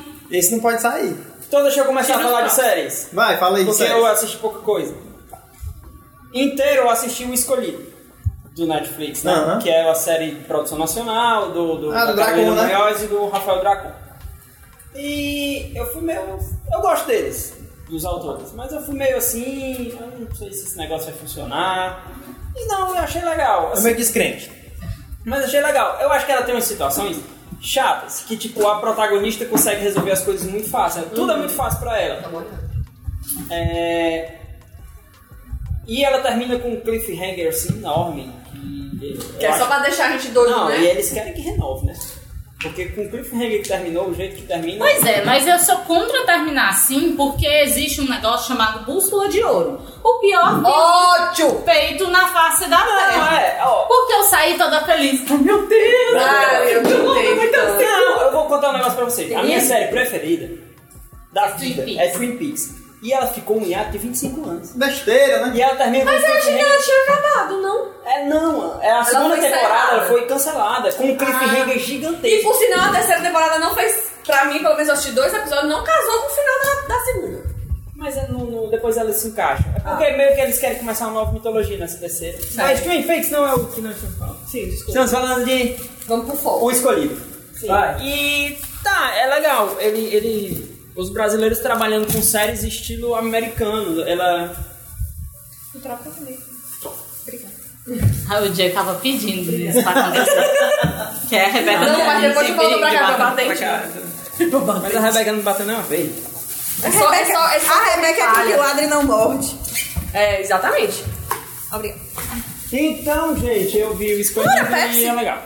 Esse 0.30 0.52
não 0.52 0.60
pode 0.60 0.80
sair. 0.80 1.16
Então 1.48 1.62
deixa 1.62 1.80
eu 1.80 1.84
começar 1.84 2.14
a 2.14 2.16
Tira 2.18 2.28
os 2.28 2.32
falar 2.32 2.46
de 2.46 2.52
séries. 2.54 3.08
Vai, 3.12 3.36
fala 3.38 3.58
aí 3.58 3.64
Porque 3.64 3.82
eu 3.82 4.06
assisti 4.06 4.36
pouca 4.36 4.60
coisa. 4.60 4.94
Inteiro 6.32 6.82
eu 6.82 6.90
assisti 6.90 7.24
o 7.24 7.34
Escolhido, 7.34 7.84
do 8.54 8.66
Netflix, 8.68 9.24
né? 9.24 9.58
Que 9.60 9.68
é 9.68 9.90
a 9.90 9.94
série 9.96 10.30
de 10.30 10.44
produção 10.44 10.78
nacional, 10.78 11.50
do, 11.50 11.76
do, 11.76 11.90
Ah, 11.92 12.04
do 12.06 12.14
Dracon, 12.14 12.52
né? 12.54 12.70
E 13.02 13.06
do 13.08 13.28
Rafael 13.28 13.58
Dracon. 13.58 13.90
E 14.94 15.72
eu 15.74 15.86
fui 15.92 16.02
meio... 16.02 16.38
Eu 16.72 16.80
gosto 16.80 17.06
deles, 17.06 17.54
dos 17.90 18.04
autores. 18.04 18.52
Mas 18.54 18.72
eu 18.72 18.80
fui 18.82 18.94
meio 18.94 19.16
assim... 19.16 19.88
Eu 20.00 20.20
não 20.20 20.34
sei 20.34 20.52
se 20.52 20.64
esse 20.66 20.78
negócio 20.78 21.06
vai 21.06 21.14
funcionar. 21.14 22.06
E 22.56 22.66
não, 22.66 22.94
eu 22.94 22.98
achei 23.02 23.22
legal. 23.22 23.70
É 23.70 23.72
assim. 23.72 23.84
meio 23.84 23.96
descrente. 23.96 24.50
Mas 25.24 25.44
achei 25.44 25.60
legal. 25.60 25.98
Eu 26.00 26.10
acho 26.12 26.24
que 26.24 26.32
ela 26.32 26.42
tem 26.42 26.54
umas 26.54 26.64
situações 26.64 27.18
chatas, 27.60 28.24
que 28.26 28.36
tipo, 28.36 28.66
a 28.66 28.80
protagonista 28.80 29.44
consegue 29.44 29.82
resolver 29.82 30.12
as 30.12 30.22
coisas 30.22 30.50
muito 30.50 30.68
fácil. 30.70 31.02
Tudo 31.14 31.32
é 31.32 31.36
muito 31.36 31.52
fácil 31.52 31.78
pra 31.80 31.98
ela. 32.00 32.44
É... 33.50 34.36
E 35.86 36.04
ela 36.04 36.20
termina 36.20 36.58
com 36.58 36.72
um 36.72 36.80
cliffhanger 36.80 37.48
assim 37.48 37.76
enorme. 37.76 38.32
Que, 38.98 39.18
Que 39.38 39.46
é 39.46 39.52
só 39.58 39.66
pra 39.66 39.80
deixar 39.80 40.08
a 40.08 40.12
gente 40.12 40.28
doido, 40.28 40.50
Não, 40.50 40.68
né? 40.68 40.80
e 40.80 40.86
eles 40.86 41.10
querem 41.10 41.32
que 41.32 41.40
renove, 41.40 41.86
né? 41.86 41.94
Porque 42.62 42.86
com 42.90 43.02
o 43.02 43.08
cliffhanger 43.10 43.62
que 43.62 43.68
terminou, 43.68 44.08
o 44.08 44.14
jeito 44.14 44.36
que 44.36 44.42
termina. 44.42 44.78
Pois 44.78 45.02
é, 45.06 45.24
mas 45.24 45.46
eu 45.46 45.58
sou 45.58 45.78
contra 45.78 46.26
terminar 46.26 46.68
assim 46.70 47.16
porque 47.16 47.46
existe 47.46 48.02
um 48.02 48.08
negócio 48.08 48.48
chamado 48.48 48.84
bússola 48.84 49.28
de 49.30 49.42
ouro. 49.42 49.80
O 50.04 50.18
pior 50.20 50.62
Ótimo! 50.62 51.62
feito 51.64 52.06
na 52.08 52.26
face 52.28 52.68
da 52.68 52.78
Não, 52.78 52.86
terra. 52.86 53.40
é, 53.40 53.60
ó. 53.64 53.84
Porque 53.86 54.12
eu 54.12 54.22
saí 54.24 54.58
toda 54.58 54.84
feliz. 54.84 55.22
Oh, 55.30 55.38
meu 55.38 55.66
Deus! 55.66 56.22
Ah, 56.22 56.64
eu 56.64 56.82
não 56.82 57.16
entendo. 57.16 57.78
Não, 57.78 58.20
eu 58.22 58.32
vou 58.32 58.44
contar 58.46 58.70
um 58.70 58.72
negócio 58.74 58.96
pra 58.96 59.04
vocês. 59.06 59.32
A 59.34 59.42
minha 59.42 59.60
série 59.60 59.86
preferida 59.88 60.50
da 61.32 61.52
Twin 61.52 61.68
vida 61.72 61.82
Peaks. 61.82 62.00
é 62.02 62.08
Twin 62.10 62.36
Peaks. 62.36 62.74
E 63.02 63.12
ela 63.12 63.26
ficou 63.28 63.58
um 63.58 63.64
hiato 63.64 63.92
de 63.92 63.98
25 63.98 64.48
anos. 64.48 64.72
Besteira, 64.72 65.46
né? 65.46 65.52
E 65.56 65.62
ela 65.62 65.74
termina 65.76 66.04
com 66.04 66.10
Mas 66.10 66.22
eu 66.22 66.34
achei 66.36 66.54
que 66.54 66.60
ela 66.60 66.82
tinha 66.82 67.02
acabado, 67.04 67.62
não? 67.62 67.88
É, 68.04 68.24
não, 68.26 68.82
é 68.82 68.90
a 68.90 69.04
segunda 69.04 69.36
temporada 69.38 69.92
ela 69.92 70.06
foi 70.06 70.26
cancelada 70.26 70.92
com 70.92 71.04
um 71.04 71.16
cliffhanger 71.16 71.68
E 71.76 71.78
gigantesco. 71.78 72.42
por 72.50 72.54
sinal, 72.56 72.90
a 72.90 72.92
terceira 72.92 73.22
temporada 73.22 73.58
não 73.58 73.74
fez. 73.74 74.10
Pra 74.26 74.44
mim, 74.46 74.58
pelo 74.58 74.74
menos 74.74 74.88
eu 74.88 74.94
assisti 74.94 75.12
dois 75.12 75.32
episódios, 75.32 75.68
não 75.68 75.82
casou 75.82 76.18
com 76.20 76.26
o 76.26 76.30
final 76.30 76.54
da, 76.88 76.94
da 76.94 77.00
segunda. 77.04 77.50
Mas 77.96 78.16
é 78.16 78.26
no- 78.28 78.44
no- 78.50 78.70
depois 78.70 78.96
ela 78.96 79.12
se 79.12 79.28
encaixa. 79.28 79.64
É 79.76 79.80
porque 79.80 80.10
meio 80.12 80.34
que 80.34 80.40
eles 80.40 80.58
querem 80.58 80.78
começar 80.78 81.06
uma 81.06 81.20
nova 81.20 81.32
mitologia 81.32 81.78
nessa 81.78 81.98
terceira. 81.98 82.38
Mas 82.54 82.80
Twin 82.82 83.02
Peaks 83.02 83.30
não 83.30 83.46
é 83.46 83.54
o 83.54 83.66
que 83.66 83.80
nós 83.80 83.94
estamos 83.96 84.16
falando. 84.18 84.38
Sim, 84.48 84.64
desculpa. 84.66 84.88
Estamos 84.90 85.10
falando 85.10 85.44
de 85.46 85.76
Vamos 86.06 86.26
pro 86.26 86.36
foco. 86.36 86.66
O 86.66 86.70
escolhido. 86.70 87.20
Vai. 87.66 88.00
E 88.02 88.58
tá, 88.82 89.14
é 89.16 89.26
legal. 89.26 89.76
Ele, 89.78 90.14
ele, 90.14 90.69
os 91.00 91.10
brasileiros 91.10 91.58
trabalhando 91.58 92.12
com 92.12 92.22
séries 92.22 92.62
estilo 92.62 93.14
americano. 93.14 94.02
Ela. 94.02 94.54
Troca 95.82 96.10
comigo. 96.10 96.42
Obrigada. 97.22 97.54
Aí 98.28 98.48
o 98.48 98.54
Jay 98.54 98.70
tava 98.70 98.94
pedindo 98.96 99.50
isso 99.50 99.82
pra 99.82 99.92
acontecer. 99.92 100.50
que 101.28 101.36
é 101.36 101.46
a 101.46 101.48
Rebeca 101.48 101.80
Não, 101.80 102.04
mas 102.04 102.22
depois 102.22 102.48
eu 102.48 102.56
volto 102.56 102.78
pra 102.78 102.90
cá 102.90 103.06
pra 103.14 103.24
bater. 103.30 103.46
Pra 103.46 103.56
cá. 103.56 103.88
Mas 104.82 104.96
a 104.96 105.00
Rebeca 105.00 105.32
não 105.32 105.40
bateu 105.40 105.66
nenhuma 105.66 105.84
vez. 105.84 106.12
É 106.82 106.90
só, 106.90 107.12
é 107.12 107.24
só, 107.24 107.48
é 107.48 107.60
só 107.60 107.72
A 107.72 107.94
Rebeca 107.94 108.22
é 108.22 108.46
que 108.46 108.54
o 108.54 108.58
ladre 108.58 108.86
não 108.86 109.02
morde. 109.04 109.56
É, 110.12 110.40
exatamente. 110.40 111.04
Obrigada. 111.72 112.00
Então, 112.72 113.36
gente, 113.36 113.78
eu 113.78 113.94
vi 113.96 114.14
o 114.14 114.34
Pepsi. 114.34 115.00
e 115.00 115.04
é 115.06 115.12
legal. 115.12 115.42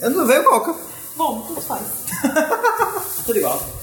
Eu 0.00 0.10
não 0.10 0.26
veio 0.26 0.44
coca. 0.44 0.74
Bom, 1.16 1.42
tudo 1.42 1.60
faz. 1.60 1.82
Tudo 3.26 3.38
igual. 3.38 3.77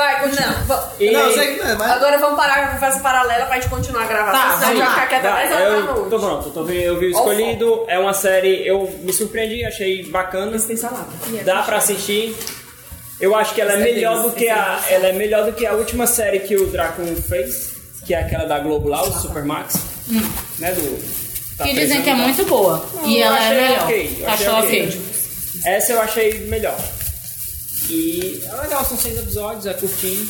Vai, 0.00 0.20
continua. 0.20 0.92
E- 0.98 1.10
Não, 1.10 1.20
eu 1.20 1.32
sei 1.34 1.54
que 1.54 1.60
não 1.62 1.70
é, 1.70 1.74
mas. 1.76 1.90
Agora 1.92 2.18
vamos 2.18 2.36
parar 2.36 2.54
com 2.60 2.64
a 2.64 2.74
conversa 2.74 3.00
paralela 3.00 3.46
pra 3.46 3.56
gente 3.56 3.68
continuar 3.68 4.02
a 4.04 4.06
gravação. 4.06 4.40
Tá, 4.40 4.56
senão 4.56 4.68
a 4.70 4.74
gente 4.74 4.78
vai 4.78 4.86
vamos 4.86 4.90
ficar 4.92 5.00
lá. 5.02 5.06
quieta 5.06 5.28
Tá, 5.28 5.36
10 5.36 5.52
horas 5.52 5.84
da 5.84 5.90
eu 5.92 6.10
tô 6.10 6.18
pronto, 6.18 6.48
eu, 6.48 6.52
tô, 6.52 6.64
vi- 6.64 6.82
eu 6.82 6.98
vi 6.98 7.06
o 7.06 7.10
escolhido. 7.10 7.84
É 7.86 7.98
uma 7.98 8.14
série, 8.14 8.66
eu 8.66 8.90
me 9.02 9.12
surpreendi, 9.12 9.64
achei 9.64 10.04
bacana. 10.04 10.58
Tem 10.58 10.76
salada. 10.76 11.06
Dá 11.44 11.62
pra 11.62 11.76
assistir. 11.76 12.34
Eu 13.20 13.36
acho 13.36 13.54
que 13.54 13.60
ela 13.60 13.74
é 13.74 13.76
melhor 13.76 14.22
do 14.22 14.32
que 14.32 14.48
a. 14.48 14.80
Ela 14.88 15.08
é 15.08 15.12
melhor 15.12 15.44
do 15.44 15.52
que 15.52 15.66
a 15.66 15.74
última 15.74 16.06
série 16.06 16.40
que 16.40 16.56
o 16.56 16.66
Draco 16.68 17.02
fez, 17.28 17.72
que 18.06 18.14
é 18.14 18.20
aquela 18.20 18.44
da 18.46 18.58
Globo 18.58 18.88
lá, 18.88 19.02
o 19.02 19.12
Supermax. 19.12 19.74
Né? 20.58 20.72
Do. 20.72 21.56
tá 21.58 21.64
Que 21.64 21.74
dizem 21.74 22.00
que 22.02 22.08
é 22.08 22.14
muito 22.14 22.42
boa. 22.46 22.82
e 23.04 23.18
eu 23.20 23.26
ela 23.26 23.44
é 23.44 23.50
melhor. 23.68 23.82
ok, 23.84 24.16
eu 24.22 24.28
achei 24.30 24.46
Achou 24.46 24.58
ok. 24.60 24.86
ok. 24.88 25.02
Essa 25.66 25.92
eu 25.92 26.00
achei 26.00 26.38
melhor. 26.46 26.76
E 27.90 28.42
é 28.44 28.54
legal, 28.54 28.84
são 28.84 28.96
seis 28.96 29.18
episódios, 29.18 29.66
é 29.66 29.74
curtinho. 29.74 30.22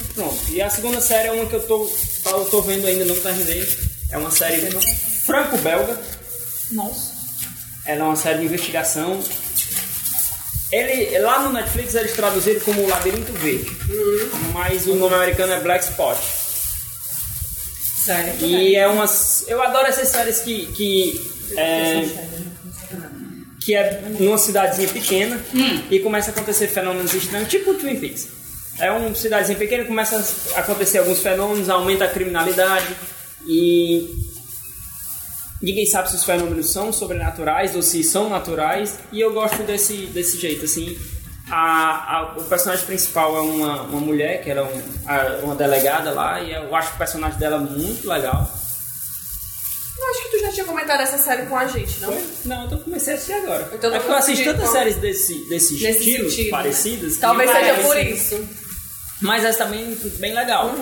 e 0.00 0.14
Pronto. 0.14 0.36
E 0.50 0.60
a 0.60 0.68
segunda 0.68 1.00
série 1.00 1.28
é 1.28 1.32
uma 1.32 1.46
que 1.46 1.54
eu 1.54 1.62
tô, 1.62 1.90
eu 2.26 2.44
tô 2.46 2.60
vendo 2.62 2.86
ainda, 2.86 3.04
não 3.04 3.14
terminei. 3.20 3.66
É 4.10 4.18
uma 4.18 4.30
série 4.30 4.68
franco-belga. 5.24 5.98
Nossa. 6.72 7.12
Ela 7.86 8.00
é 8.00 8.04
uma 8.04 8.16
série 8.16 8.40
de 8.40 8.46
investigação. 8.46 9.22
Ele, 10.72 11.18
lá 11.20 11.40
no 11.42 11.52
Netflix 11.52 11.94
eles 11.94 12.14
traduziram 12.14 12.60
como 12.60 12.88
Labirinto 12.88 13.32
Verde. 13.34 13.70
Mas 14.52 14.86
o 14.86 14.94
nome 14.94 15.14
americano 15.14 15.52
é 15.52 15.60
Black 15.60 15.84
Spot. 15.84 16.18
Sério. 18.04 18.34
E 18.40 18.74
é 18.74 18.88
umas. 18.88 19.44
Eu 19.46 19.62
adoro 19.62 19.86
essas 19.86 20.08
séries 20.08 20.40
que. 20.40 20.66
que 20.72 21.30
é, 21.56 22.04
que 23.64 23.74
é 23.74 24.02
numa 24.20 24.36
cidadezinha 24.38 24.88
pequena 24.88 25.40
e 25.90 25.98
começa 26.00 26.30
a 26.30 26.34
acontecer 26.34 26.68
fenômenos 26.68 27.14
estranhos, 27.14 27.48
tipo 27.48 27.70
o 27.70 27.74
Twin 27.74 27.98
Peaks. 27.98 28.28
É 28.78 28.90
uma 28.90 29.14
cidadezinha 29.14 29.56
pequena, 29.58 29.84
começa 29.84 30.16
a 30.56 30.60
acontecer 30.60 30.98
alguns 30.98 31.20
fenômenos, 31.20 31.68
aumenta 31.70 32.04
a 32.04 32.08
criminalidade 32.08 32.86
e 33.46 34.08
ninguém 35.62 35.86
sabe 35.86 36.10
se 36.10 36.16
os 36.16 36.24
fenômenos 36.24 36.70
são 36.70 36.92
sobrenaturais 36.92 37.74
ou 37.74 37.82
se 37.82 38.02
são 38.04 38.28
naturais 38.28 38.98
e 39.12 39.20
eu 39.20 39.32
gosto 39.32 39.62
desse, 39.62 39.94
desse 40.06 40.38
jeito, 40.38 40.64
assim. 40.64 40.96
A, 41.50 42.16
a- 42.18 42.34
o 42.38 42.44
personagem 42.44 42.84
principal 42.86 43.36
é 43.36 43.40
uma, 43.40 43.82
uma 43.82 44.00
mulher, 44.00 44.42
que 44.42 44.50
era 44.50 44.64
um, 44.64 44.82
a- 45.06 45.40
uma 45.42 45.54
delegada 45.54 46.10
lá, 46.10 46.40
e 46.40 46.52
eu 46.52 46.74
acho 46.74 46.94
o 46.94 46.98
personagem 46.98 47.38
dela 47.38 47.58
muito 47.58 48.08
legal. 48.08 48.50
Eu 49.98 50.10
acho 50.10 50.22
que 50.24 50.28
tu 50.36 50.40
já 50.40 50.52
tinha 50.52 50.64
comentado 50.66 51.00
essa 51.00 51.16
série 51.18 51.46
com 51.46 51.56
a 51.56 51.66
gente, 51.66 52.00
não? 52.00 52.22
Não, 52.44 52.62
eu 52.64 52.68
tô 52.70 52.78
comecei 52.78 53.12
a 53.14 53.16
assistir 53.16 53.32
agora. 53.34 53.70
Então 53.72 53.90
é 53.90 53.98
tu 53.98 54.00
porque 54.02 54.12
eu 54.12 54.16
assisto 54.16 54.44
conseguiu, 54.44 54.52
tantas 54.52 54.68
então. 54.68 54.72
séries 54.80 54.96
desse, 54.96 55.48
desse, 55.48 55.74
estilo, 55.74 56.30
sentido. 56.30 56.50
parecidas. 56.50 57.14
que 57.14 57.20
Talvez 57.20 57.50
seja 57.50 57.60
parece- 57.74 57.82
por 57.86 57.98
isso. 57.98 58.48
Mas 59.22 59.44
essa 59.44 59.58
também 59.64 59.92
é 59.92 60.08
bem 60.18 60.34
legal. 60.34 60.74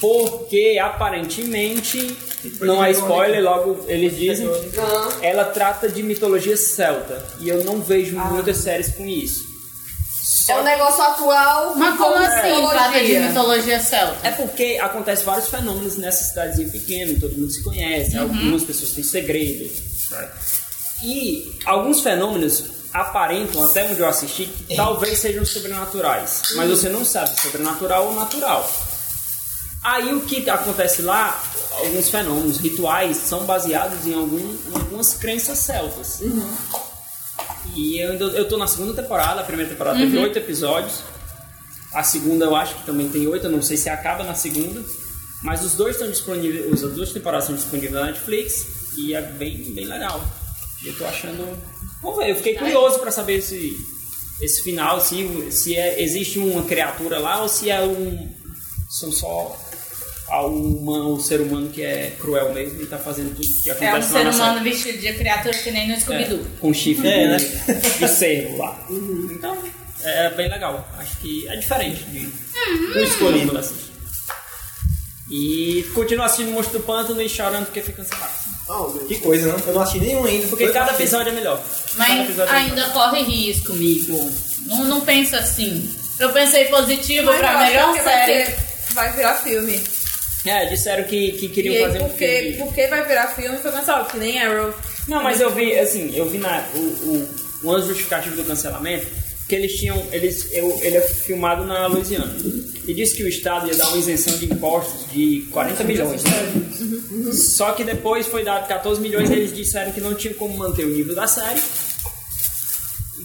Porque 0.00 0.78
aparentemente, 0.82 2.16
não 2.60 2.82
é 2.82 2.90
spoiler, 2.92 3.42
logo 3.42 3.84
eles 3.86 4.16
dizem, 4.16 4.48
Ah. 4.78 5.08
ela 5.20 5.44
trata 5.44 5.88
de 5.88 6.02
mitologia 6.02 6.56
celta. 6.56 7.22
E 7.40 7.48
eu 7.48 7.64
não 7.64 7.82
vejo 7.82 8.16
muitas 8.16 8.58
séries 8.58 8.88
com 8.94 9.04
isso. 9.06 9.49
É 10.50 10.60
um 10.60 10.64
negócio 10.64 11.02
atual. 11.02 11.74
Mas 11.76 11.96
como 11.96 12.12
com 12.12 12.18
assim, 12.18 12.48
mitologia. 12.48 12.70
trata 12.70 13.04
de 13.04 13.18
mitologia 13.18 13.80
celta? 13.80 14.26
É 14.26 14.30
porque 14.30 14.78
acontece 14.80 15.24
vários 15.24 15.48
fenômenos 15.48 15.96
nessa 15.96 16.24
cidadezinha 16.24 16.68
pequena, 16.68 17.18
todo 17.20 17.36
mundo 17.36 17.50
se 17.50 17.62
conhece, 17.62 18.16
algumas 18.16 18.62
pessoas 18.62 18.90
têm 18.92 19.04
segredos. 19.04 19.70
E 21.02 21.58
alguns 21.64 22.00
fenômenos 22.00 22.64
aparentam, 22.92 23.64
até 23.64 23.84
onde 23.84 24.00
eu 24.00 24.08
assisti, 24.08 24.46
que 24.46 24.76
talvez 24.76 25.18
sejam 25.18 25.44
sobrenaturais. 25.44 26.42
Mas 26.56 26.68
você 26.68 26.88
não 26.88 27.04
sabe 27.04 27.30
se 27.30 27.34
é 27.34 27.50
sobrenatural 27.50 28.06
ou 28.06 28.14
natural. 28.14 28.68
Aí 29.82 30.12
o 30.12 30.20
que 30.20 30.48
acontece 30.50 31.00
lá, 31.00 31.42
alguns 31.78 32.10
fenômenos, 32.10 32.58
rituais, 32.58 33.16
são 33.16 33.44
baseados 33.44 34.06
em, 34.06 34.14
algum, 34.14 34.38
em 34.38 34.74
algumas 34.74 35.14
crenças 35.14 35.58
celtas. 35.58 36.20
E 37.74 37.98
eu, 37.98 38.14
eu 38.14 38.48
tô 38.48 38.56
na 38.56 38.66
segunda 38.66 39.00
temporada, 39.00 39.40
a 39.40 39.44
primeira 39.44 39.70
temporada 39.70 39.98
teve 39.98 40.18
oito 40.18 40.38
episódios. 40.38 41.02
A 41.94 42.02
segunda 42.02 42.44
eu 42.44 42.54
acho 42.54 42.74
que 42.76 42.86
também 42.86 43.08
tem 43.08 43.26
oito, 43.26 43.46
eu 43.46 43.50
não 43.50 43.62
sei 43.62 43.76
se 43.76 43.88
acaba 43.88 44.22
na 44.24 44.34
segunda. 44.34 44.82
Mas 45.42 45.64
os 45.64 45.74
dois 45.74 45.96
estão 45.96 46.10
disponíveis, 46.10 46.84
as 46.84 46.92
duas 46.92 47.12
temporadas 47.12 47.44
estão 47.44 47.56
disponíveis 47.56 47.92
na 47.92 48.06
Netflix 48.06 48.66
e 48.96 49.14
é 49.14 49.22
bem, 49.22 49.56
bem 49.72 49.86
legal. 49.86 50.22
E 50.84 50.88
eu 50.88 50.96
tô 50.96 51.04
achando. 51.06 51.58
Vamos 52.02 52.18
ver, 52.18 52.30
eu 52.30 52.36
fiquei 52.36 52.54
curioso 52.56 52.98
pra 52.98 53.10
saber 53.10 53.40
se 53.42 53.76
esse 54.40 54.62
final, 54.62 55.00
se, 55.00 55.50
se 55.50 55.76
é- 55.76 56.02
existe 56.02 56.38
uma 56.38 56.62
criatura 56.64 57.18
lá 57.18 57.42
ou 57.42 57.48
se 57.48 57.70
é 57.70 57.80
um. 57.82 58.30
São 58.88 59.10
só 59.12 59.56
a 60.30 60.46
humano, 60.46 61.14
o 61.14 61.20
ser 61.20 61.40
humano 61.40 61.68
que 61.70 61.82
é 61.82 62.14
cruel 62.20 62.52
mesmo 62.54 62.80
e 62.82 62.86
tá 62.86 62.98
fazendo 62.98 63.34
tudo 63.34 63.62
que 63.62 63.70
acontece 63.70 63.96
É 63.96 63.98
um 63.98 64.02
ser 64.02 64.24
na 64.24 64.32
série. 64.32 64.44
humano 64.50 64.64
vestido 64.64 64.98
de 64.98 65.12
criatura 65.14 65.54
que 65.58 65.70
nem 65.70 65.88
no 65.88 66.00
Scooby-Doo. 66.00 66.38
É, 66.40 66.60
com 66.60 66.72
chifre 66.74 67.08
É, 67.08 67.28
né? 67.28 67.36
de 67.98 68.08
cervo 68.08 68.56
lá. 68.58 68.78
Então, 68.90 69.56
é 70.02 70.30
bem 70.30 70.48
legal. 70.48 70.88
Acho 70.98 71.16
que 71.18 71.46
é 71.48 71.56
diferente 71.56 72.02
de 72.04 72.20
do 72.92 72.98
escolhido 73.00 73.46
quando 73.46 73.58
assiste. 73.58 73.90
E 75.30 75.84
continua 75.94 76.26
assistindo 76.26 76.50
Monstro 76.52 76.78
do 76.80 76.84
Pântano 76.84 77.22
e 77.22 77.28
chorando 77.28 77.66
porque 77.66 77.80
fica 77.80 78.02
cansado. 78.04 78.40
Que 79.06 79.16
coisa, 79.18 79.48
não? 79.52 79.58
Eu 79.66 79.74
não 79.74 79.80
assisti 79.82 80.00
nenhum 80.04 80.24
ainda. 80.24 80.46
Porque 80.48 80.68
cada 80.70 80.92
episódio 80.92 81.30
é 81.30 81.34
melhor. 81.34 81.62
Cada 81.96 82.08
Mas 82.08 82.24
episódio 82.28 82.54
é 82.54 82.60
melhor. 82.60 82.78
ainda 82.80 82.90
corre 82.92 83.22
risco, 83.22 83.72
amigo. 83.72 84.30
Não, 84.66 84.84
não 84.84 85.00
pensa 85.02 85.38
assim. 85.38 85.92
Eu 86.18 86.32
pensei 86.32 86.64
positivo 86.66 87.26
Mas 87.26 87.38
pra 87.38 87.58
melhor 87.64 87.94
série. 87.94 88.04
Vai, 88.04 88.26
ter- 88.26 88.56
vai 88.92 89.12
virar 89.12 89.34
filme. 89.34 89.80
É, 90.46 90.64
disseram 90.66 91.04
que, 91.04 91.32
que 91.32 91.48
queriam 91.48 91.74
aí, 91.74 91.82
fazer 91.82 92.02
um 92.02 92.08
porque, 92.08 92.26
filme. 92.26 92.56
porque 92.56 92.86
vai 92.86 93.06
virar 93.06 93.28
filme 93.28 93.58
foi 93.58 93.72
cancelado, 93.72 94.08
que 94.08 94.16
nem 94.16 94.38
Arrow. 94.40 94.74
Não, 95.06 95.22
mas 95.22 95.40
eu 95.40 95.50
vi, 95.50 95.78
assim, 95.78 96.16
eu 96.16 96.28
vi 96.28 96.38
na, 96.38 96.66
o, 96.74 96.78
o, 96.78 97.28
uma 97.62 97.80
justificativa 97.82 98.34
do 98.34 98.44
cancelamento 98.44 99.06
que 99.50 99.56
eles 99.56 99.72
tinham, 99.74 100.00
eles, 100.12 100.48
eu, 100.52 100.78
ele 100.80 100.96
é 100.96 101.00
filmado 101.00 101.64
na 101.64 101.88
Louisiana. 101.88 102.32
E 102.86 102.94
disse 102.94 103.16
que 103.16 103.24
o 103.24 103.28
Estado 103.28 103.66
ia 103.66 103.74
dar 103.74 103.88
uma 103.88 103.98
isenção 103.98 104.38
de 104.38 104.46
impostos 104.46 105.10
de 105.12 105.48
40 105.50 105.84
milhões. 105.84 106.22
né? 106.22 107.32
Só 107.32 107.72
que 107.72 107.82
depois 107.82 108.26
foi 108.28 108.44
dado 108.44 108.68
14 108.68 109.00
milhões 109.00 109.28
e 109.28 109.32
eles 109.32 109.54
disseram 109.54 109.92
que 109.92 110.00
não 110.00 110.14
tinha 110.14 110.32
como 110.34 110.56
manter 110.56 110.86
o 110.86 110.90
nível 110.90 111.14
da 111.16 111.26
série, 111.26 111.60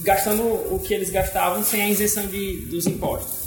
gastando 0.02 0.42
o 0.42 0.80
que 0.84 0.92
eles 0.92 1.10
gastavam 1.10 1.64
sem 1.64 1.80
a 1.80 1.88
isenção 1.88 2.26
de, 2.26 2.56
dos 2.66 2.86
impostos. 2.86 3.45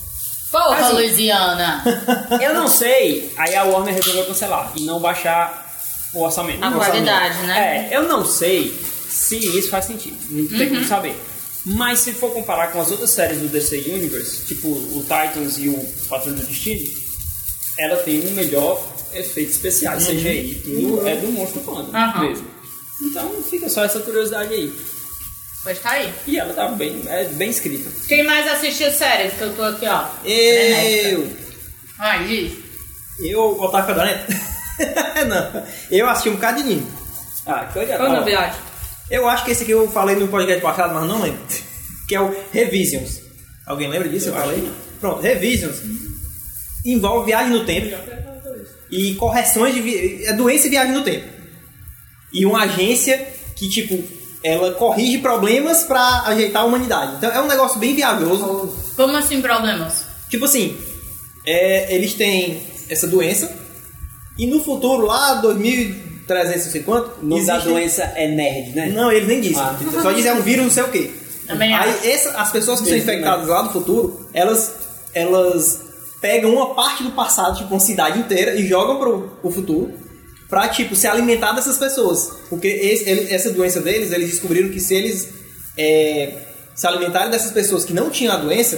Porra, 0.52 0.78
Assim. 0.78 0.94
Louisiana. 0.94 1.84
Eu 2.42 2.54
não 2.54 2.68
sei, 2.68 3.32
aí 3.38 3.56
a 3.56 3.64
Warner 3.64 3.94
resolveu 3.94 4.26
cancelar 4.26 4.72
e 4.76 4.84
não 4.84 5.00
baixar 5.00 5.68
o 6.14 6.24
orçamento. 6.24 6.64
A 6.64 6.72
qualidade, 6.72 7.38
né? 7.46 7.90
É, 7.92 7.96
eu 7.96 8.08
não 8.08 8.26
sei 8.26 8.74
se 9.08 9.38
isso 9.38 9.70
faz 9.70 9.86
sentido. 9.86 10.18
Não 10.32 10.48
tem 10.58 10.70
como 10.70 10.84
saber. 10.86 11.16
Mas 11.66 12.00
se 12.00 12.14
for 12.14 12.34
comparar 12.34 12.72
com 12.72 12.82
as 12.82 12.90
outras 12.90 13.12
séries 13.12 13.40
do 13.40 13.48
DC 13.48 13.78
Universe, 13.90 14.46
tipo 14.46 14.68
o 14.70 15.02
Titans 15.04 15.58
e 15.60 15.70
o 15.70 15.78
Patrulha 16.10 16.38
do 16.38 16.48
Destino, 16.48 16.82
ela 17.78 17.98
tem 17.98 18.26
um 18.28 18.32
melhor 18.32 18.84
efeito 19.14 19.52
especial, 19.52 19.98
CGI, 19.98 20.62
tudo 20.64 21.08
é 21.08 21.16
do 21.16 21.28
Monstro 21.32 21.62
Pântano 21.62 21.96
Aham. 21.96 22.22
mesmo. 22.28 22.48
Então 23.04 23.44
fica 23.44 23.70
só 23.70 23.84
essa 23.84 24.00
curiosidade 24.00 24.52
aí. 24.54 24.74
Pois 25.64 25.80
tá 25.80 25.92
aí. 25.92 26.14
E 26.26 26.38
ela 26.38 26.54
tá 26.54 26.70
bem, 26.70 27.04
é 27.08 27.26
bem 27.26 27.50
escrita. 27.50 27.90
Quem 28.08 28.24
mais 28.24 28.48
assistiu 28.48 28.92
séries? 28.92 29.34
Que 29.34 29.42
eu 29.42 29.56
tô 29.56 29.64
aqui, 29.64 29.86
ó. 29.88 30.08
Eu. 30.24 31.30
Ai, 31.98 32.26
diz. 32.26 32.54
Eu, 33.20 33.60
Otávio 33.62 33.88
Cadorento? 33.88 34.32
não. 35.28 35.64
Eu 35.92 36.10
assisti 36.10 36.30
um 36.30 36.36
bocado 36.36 36.58
de 36.58 36.64
anime. 36.64 36.88
Ah, 37.46 37.66
que 37.66 37.80
olha, 37.80 37.98
Quando 37.98 38.22
ó, 38.22 38.24
viagem? 38.24 38.60
Eu 39.10 39.28
acho 39.28 39.44
que 39.44 39.52
esse 39.52 39.64
aqui 39.64 39.72
eu 39.72 39.90
falei 39.92 40.16
no 40.16 40.28
podcast 40.30 40.62
passado, 40.62 40.94
mas 40.94 41.08
não 41.08 41.22
lembro. 41.22 41.42
Que 42.08 42.16
é 42.16 42.22
o 42.22 42.36
Revisions. 42.52 43.22
Alguém 43.68 43.88
lembra 43.88 44.10
disso? 44.10 44.30
Eu 44.30 44.34
falei? 44.34 44.68
Pronto, 45.00 45.22
Revisions. 45.22 45.78
Envolve 46.84 47.28
viagem 47.28 47.52
no 47.52 47.66
tempo. 47.66 47.96
E 48.90 49.14
correções 49.14 49.76
de. 49.76 49.82
Vi... 49.82 50.26
É 50.26 50.34
doença 50.34 50.66
e 50.66 50.72
viagem 50.72 50.92
no 50.92 51.04
tempo. 51.04 51.28
E 52.34 52.48
uma 52.48 52.64
agência 52.64 53.28
que, 53.56 53.70
tipo, 53.70 54.04
ela 54.44 54.72
corrige 54.74 55.18
problemas 55.20 55.84
pra 55.84 56.24
ajeitar 56.28 56.62
a 56.62 56.66
humanidade. 56.66 57.16
Então 57.18 57.30
é 57.32 57.42
um 57.42 57.48
negócio 57.48 57.80
bem 57.80 57.94
viajoso. 57.96 58.74
Como 58.96 59.16
assim 59.18 59.42
problemas? 59.42 60.06
Tipo 60.30 60.46
assim, 60.46 60.78
é, 61.46 61.94
eles 61.94 62.14
têm 62.14 62.62
essa 62.90 63.08
doença 63.08 63.52
e 64.38 64.48
no 64.48 64.64
futuro, 64.64 65.06
lá 65.06 65.36
2300 65.36 66.66
não 66.66 66.72
sei 66.72 66.84
quanto, 66.84 67.12
O 67.22 67.26
nome 67.26 67.46
da 67.46 67.54
existem- 67.56 67.74
doença 67.74 68.04
é 68.16 68.28
nerd, 68.28 68.76
né? 68.76 68.86
Não, 68.88 69.12
eles 69.12 69.28
nem 69.28 69.42
dizem. 69.42 69.60
Ah. 69.62 69.78
Só 70.02 70.12
dizem 70.12 70.32
é 70.32 70.34
um 70.34 70.42
vírus 70.42 70.66
não 70.66 70.72
sei 70.72 70.84
o 70.84 70.90
quê. 70.90 71.12
Também 71.48 71.74
Aí 71.74 72.10
essa- 72.12 72.32
as 72.40 72.52
pessoas 72.52 72.80
que 72.80 72.88
são 72.88 72.98
infectadas 72.98 73.48
lá 73.48 73.64
no 73.64 73.72
futuro, 73.72 74.30
elas, 74.34 74.72
elas 75.14 75.82
pegam 76.22 76.54
uma 76.54 76.76
parte 76.76 77.04
do 77.04 77.12
passado, 77.12 77.58
tipo 77.58 77.74
uma 77.74 77.80
cidade 77.80 78.20
inteira, 78.20 78.56
e 78.56 78.68
jogam 78.68 78.98
pro, 79.00 79.22
pro 79.42 79.52
futuro 79.52 79.94
pra, 80.50 80.68
tipo, 80.68 80.96
se 80.96 81.08
alimentar 81.08 81.52
dessas 81.54 81.78
pessoas. 81.78 82.32
Porque 82.50 82.68
esse- 82.68 83.08
ele- 83.10 83.34
essa 83.34 83.50
doença 83.52 83.80
deles, 83.80 84.12
eles 84.12 84.32
descobriram 84.32 84.70
que 84.70 84.80
se 84.80 84.94
eles 84.96 85.30
é, 85.78 86.34
se 86.76 86.86
alimentarem 86.88 87.30
dessas 87.32 87.52
pessoas 87.52 87.86
que 87.86 87.94
não 87.94 88.10
tinham 88.10 88.34
a 88.34 88.38
doença, 88.38 88.76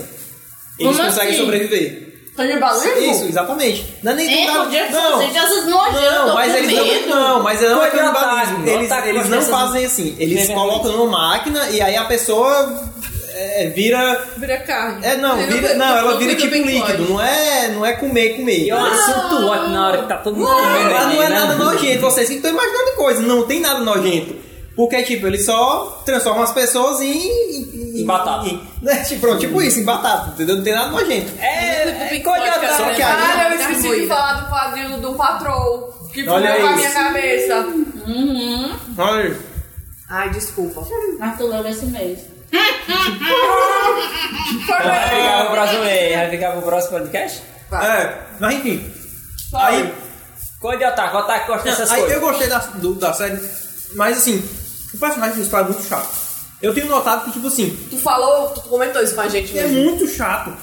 eles 0.77 0.95
Como 0.95 1.09
conseguem 1.09 1.29
assim? 1.29 1.39
sobreviver. 1.39 2.11
Canibalismo? 2.37 2.91
Isso, 3.11 3.25
exatamente. 3.25 3.95
Não 4.03 4.11
é 4.11 4.15
nem 4.15 4.43
É, 4.43 4.47
não, 4.47 4.63
fazer 4.65 4.77
essas 4.77 5.65
nojentas, 5.67 6.01
não, 6.11 6.33
mas 6.33 6.55
eles 6.55 6.71
não, 6.73 6.85
medo. 6.85 7.09
não, 7.09 7.43
mas 7.43 7.61
não 7.61 7.83
é 7.83 7.89
Coisa 7.89 7.91
de 7.91 7.97
canibalismo. 8.13 8.69
Eles, 8.69 8.91
eles 9.05 9.29
não 9.29 9.41
fazem 9.41 9.85
assim. 9.85 10.15
Eles 10.17 10.37
Verdade. 10.47 10.53
colocam 10.59 10.91
numa 10.93 11.11
máquina 11.11 11.69
e 11.71 11.81
aí 11.81 11.95
a 11.97 12.05
pessoa 12.05 12.89
é, 13.33 13.69
vira. 13.69 14.21
Vira 14.37 14.57
carne. 14.59 15.05
É, 15.05 15.17
não, 15.17 15.37
Vira- 15.37 15.51
vira, 15.51 15.73
não, 15.75 15.97
ela 15.97 16.17
vira 16.17 16.35
tipo 16.35 16.55
líquido, 16.55 17.09
não 17.09 17.21
é, 17.21 17.67
não 17.69 17.85
é 17.85 17.93
comer, 17.93 18.35
comer. 18.37 18.59
E 18.65 18.69
é 18.69 18.75
um 18.75 18.85
assunto 18.85 19.45
ótimo 19.47 19.69
na 19.69 19.87
hora 19.87 19.97
que 20.03 20.07
tá 20.07 20.17
todo 20.17 20.37
mundo 20.37 20.47
comendo 20.53 20.95
ali, 20.95 21.15
não 21.15 21.23
é 21.23 21.29
né? 21.29 21.39
nada 21.39 21.55
nojento, 21.55 22.01
vocês 22.01 22.27
que 22.27 22.35
estão 22.35 22.51
imaginando 22.51 22.91
coisa, 22.95 23.21
não 23.21 23.45
tem 23.47 23.59
nada 23.61 23.79
nojento. 23.79 24.35
Porque, 24.75 25.03
tipo, 25.03 25.27
eles 25.27 25.45
só 25.45 26.01
transformam 26.05 26.43
as 26.43 26.53
pessoas 26.53 27.01
em. 27.01 27.11
em, 27.11 28.01
Em 28.01 28.05
batata. 28.05 28.47
em- 28.47 28.61
né? 28.81 29.03
tipo, 29.03 29.19
pronto, 29.21 29.39
tipo 29.39 29.61
isso, 29.61 29.79
em 29.79 29.83
batata, 29.83 30.29
entendeu? 30.31 30.55
Não 30.55 30.63
tem 30.63 30.73
nada 30.73 30.89
nojento. 30.91 31.31
É, 31.39 32.15
é 32.15 32.19
coisa 32.19 32.45
de 32.45 32.49
Pode 32.51 32.65
otário. 32.65 32.77
Só 32.77 32.83
que 32.93 33.01
aí- 33.03 33.03
Ah, 33.03 33.49
eu 33.51 33.57
Tá 33.59 33.71
esqueci 33.71 33.99
de 34.01 34.07
falar 34.07 34.33
do 34.41 34.49
quadril 34.49 34.97
do 34.97 35.13
patrão. 35.13 35.89
Que 36.13 36.27
Olha 36.27 36.53
fumou 36.55 36.67
a 36.67 36.71
isso. 36.71 36.77
minha 36.79 36.91
cabeça. 36.91 37.55
Uhum. 38.07 38.75
Olha. 38.97 39.37
Ai, 40.09 40.29
desculpa. 40.29 40.83
Arthur 41.19 41.49
leu 41.49 41.67
esse 41.67 41.85
mês. 41.85 42.19
Vai 44.67 45.09
ficar 45.09 45.45
pro 45.45 45.51
próximo, 45.51 45.79
vai 45.81 46.29
ficar 46.29 46.51
pro 46.51 46.61
próximo 46.61 46.91
podcast? 46.99 47.43
É, 47.73 48.17
mas 48.39 48.55
enfim. 48.55 48.93
Aí, 49.53 49.93
Coisa 50.59 50.77
de 50.77 50.85
otaku, 50.85 51.17
otaku 51.17 51.47
gosta 51.47 51.69
dessas 51.69 51.89
aí 51.91 51.99
coisas. 52.01 52.15
eu 52.17 52.21
gostei 52.21 52.47
da, 52.47 52.57
do- 52.59 52.93
da 52.95 53.11
série, 53.13 53.39
mas 53.95 54.17
assim, 54.19 54.47
o 54.93 54.97
personagem 54.99 55.33
principal 55.35 55.61
é 55.61 55.63
muito 55.63 55.83
chato. 55.83 56.09
Eu 56.61 56.71
tenho 56.75 56.85
notado 56.85 57.25
que, 57.25 57.31
tipo 57.31 57.47
assim, 57.47 57.75
Tu 57.89 57.97
falou, 57.97 58.49
tu 58.49 58.61
comentou 58.61 59.01
isso 59.01 59.15
com 59.15 59.21
a 59.21 59.27
gente 59.27 59.57
é 59.57 59.63
mesmo. 59.63 59.83
muito 59.85 60.07
chato. 60.07 60.55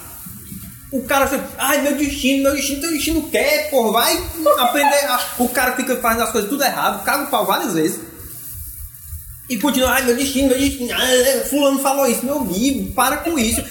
O 0.91 1.03
cara 1.03 1.27
sempre, 1.27 1.47
ai 1.57 1.81
meu 1.81 1.95
destino, 1.95 2.43
meu 2.43 2.53
destino, 2.55 2.79
teu 2.81 2.91
destino 2.91 3.29
quer, 3.29 3.69
porra, 3.69 3.91
vai 3.91 4.17
aprender. 4.59 5.05
a-" 5.05 5.19
O 5.37 5.49
cara 5.49 5.73
fica 5.73 5.97
fazendo 5.97 6.23
as 6.23 6.31
coisas 6.31 6.49
tudo 6.49 6.63
errado, 6.63 7.03
caga 7.03 7.23
o 7.23 7.27
pau 7.27 7.45
várias 7.45 7.73
vezes. 7.73 7.99
E 9.49 9.57
continua, 9.57 9.89
ai 9.89 10.03
meu 10.03 10.15
destino, 10.15 10.49
meu 10.49 10.57
destino, 10.59 10.93
ah, 10.95 11.11
é, 11.11 11.39
fulano 11.45 11.79
falou 11.79 12.05
isso, 12.07 12.23
meu 12.23 12.37
amigo, 12.37 12.91
para 12.93 13.17
com 13.17 13.37
isso. 13.39 13.61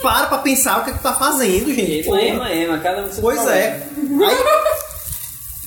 Para 0.00 0.28
pra 0.28 0.38
pensar 0.38 0.80
o 0.80 0.84
que, 0.84 0.90
é 0.90 0.92
que 0.92 1.00
tu 1.00 1.02
tá 1.02 1.14
fazendo, 1.14 1.74
gente. 1.74 2.06
Ema, 2.08 2.22
ema, 2.22 2.52
ema, 2.52 2.78
cada 2.78 3.02
um 3.02 3.08
Pois 3.20 3.36
problema. 3.40 3.52
é. 3.58 3.88
Aí 4.28 4.36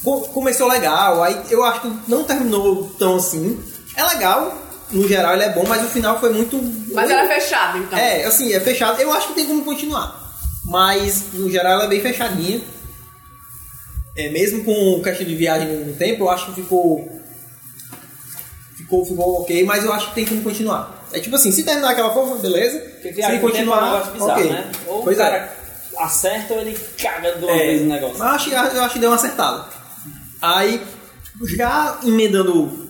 co- 0.04 0.22
começou 0.30 0.68
legal, 0.68 1.22
aí 1.24 1.38
eu 1.50 1.64
acho 1.66 1.82
que 1.82 1.92
não 2.08 2.24
terminou 2.24 2.90
tão 2.98 3.18
assim. 3.18 3.62
É 3.96 4.04
legal, 4.04 4.58
no 4.92 5.06
geral 5.08 5.34
ele 5.34 5.44
é 5.44 5.50
bom, 5.50 5.66
mas 5.68 5.84
o 5.84 5.90
final 5.90 6.18
foi 6.22 6.32
muito. 6.32 6.58
Mas 6.94 7.10
ela 7.10 7.24
é 7.24 7.28
fechada, 7.40 7.78
então. 7.80 8.00
É, 8.00 8.24
assim, 8.24 8.54
é 8.54 8.60
fechado. 8.62 9.02
Eu 9.02 9.12
acho 9.12 9.28
que 9.28 9.34
tem 9.34 9.46
como 9.46 9.66
continuar. 9.66 10.18
Mas 10.64 11.34
no 11.34 11.52
geral 11.52 11.74
ela 11.74 11.84
é 11.84 11.88
bem 11.90 12.00
fechadinha. 12.02 12.62
É, 14.16 14.30
mesmo 14.30 14.64
com 14.64 14.72
o 14.96 15.04
questão 15.04 15.26
de 15.26 15.36
viagem 15.36 15.68
no 15.68 15.94
tempo, 15.96 16.24
eu 16.24 16.30
acho 16.30 16.46
que 16.54 16.62
ficou. 16.62 17.19
Ficou, 18.90 19.06
ficou 19.06 19.42
ok, 19.42 19.64
mas 19.66 19.84
eu 19.86 19.94
acho 19.94 20.10
que 20.10 20.16
tem 20.16 20.26
como 20.26 20.42
continuar. 20.42 21.06
É 21.14 21.20
tipo 21.20 21.36
assim, 21.36 21.52
se 21.52 21.64
terminar 21.64 21.92
aquela 21.92 22.12
forma, 22.14 22.38
beleza. 22.38 22.80
Porque 22.80 23.14
Se 23.14 23.22
é 23.22 23.28
um 23.30 23.40
continuar, 23.40 24.12
bizarro, 24.12 24.32
ok. 24.32 24.52
né? 24.52 24.72
Ou 24.88 25.04
pois 25.04 25.18
o 25.18 25.22
é. 25.22 25.24
cara 25.30 25.54
acerta 25.98 26.54
ou 26.56 26.62
ele 26.62 26.78
caga 26.98 27.34
de 27.34 27.44
uma 27.46 27.52
É, 27.52 27.58
vez 27.68 27.82
no 27.82 27.88
negócio. 27.90 28.18
Mas 28.18 28.48
eu 28.48 28.58
acho, 28.60 28.76
eu 28.76 28.82
acho 28.84 28.94
que 28.94 29.00
deu 29.00 29.10
uma 29.10 29.16
acertada. 29.16 29.66
Aí, 30.42 30.82
já 31.56 32.00
emendando 32.04 32.64
o 32.64 32.90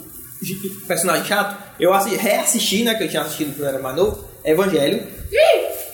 personagem 0.87 1.25
chato, 1.25 1.57
eu 1.79 1.93
assi- 1.93 2.15
reassisti, 2.15 2.83
né? 2.83 2.93
Que 2.95 3.03
eu 3.03 3.09
tinha 3.09 3.21
assistido 3.21 3.55
quando 3.57 3.67
era 3.67 3.79
mais 3.79 3.95
novo, 3.95 4.23
Evangelho. 4.45 5.05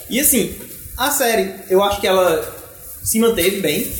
E 0.09 0.19
assim, 0.19 0.55
a 0.97 1.09
série, 1.09 1.53
eu 1.69 1.81
acho 1.83 1.99
que 1.99 2.07
ela 2.07 2.43
se 3.03 3.19
manteve 3.19 3.59
bem. 3.61 3.91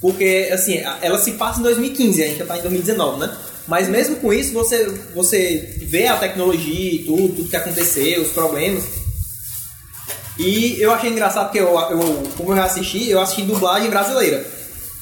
Porque, 0.00 0.50
assim, 0.52 0.82
ela 1.00 1.16
se 1.16 1.32
passa 1.32 1.60
em 1.60 1.62
2015, 1.62 2.22
a 2.22 2.26
gente 2.26 2.38
já 2.38 2.46
tá 2.46 2.58
em 2.58 2.62
2019, 2.62 3.20
né? 3.20 3.36
Mas 3.68 3.88
mesmo 3.88 4.16
com 4.16 4.32
isso, 4.32 4.52
você, 4.52 4.84
você 5.14 5.76
vê 5.82 6.06
a 6.08 6.16
tecnologia 6.16 6.94
e 6.94 7.04
tudo, 7.04 7.28
tudo 7.34 7.48
que 7.48 7.56
aconteceu, 7.56 8.22
os 8.22 8.28
problemas. 8.30 8.84
E 10.38 10.80
eu 10.80 10.92
achei 10.92 11.10
engraçado 11.10 11.44
porque 11.46 11.60
eu, 11.60 11.68
eu 11.68 12.22
como 12.36 12.52
eu 12.52 12.56
já 12.56 12.64
assisti, 12.64 13.08
eu 13.10 13.20
assisti 13.20 13.42
dublagem 13.42 13.90
brasileira. 13.90 14.44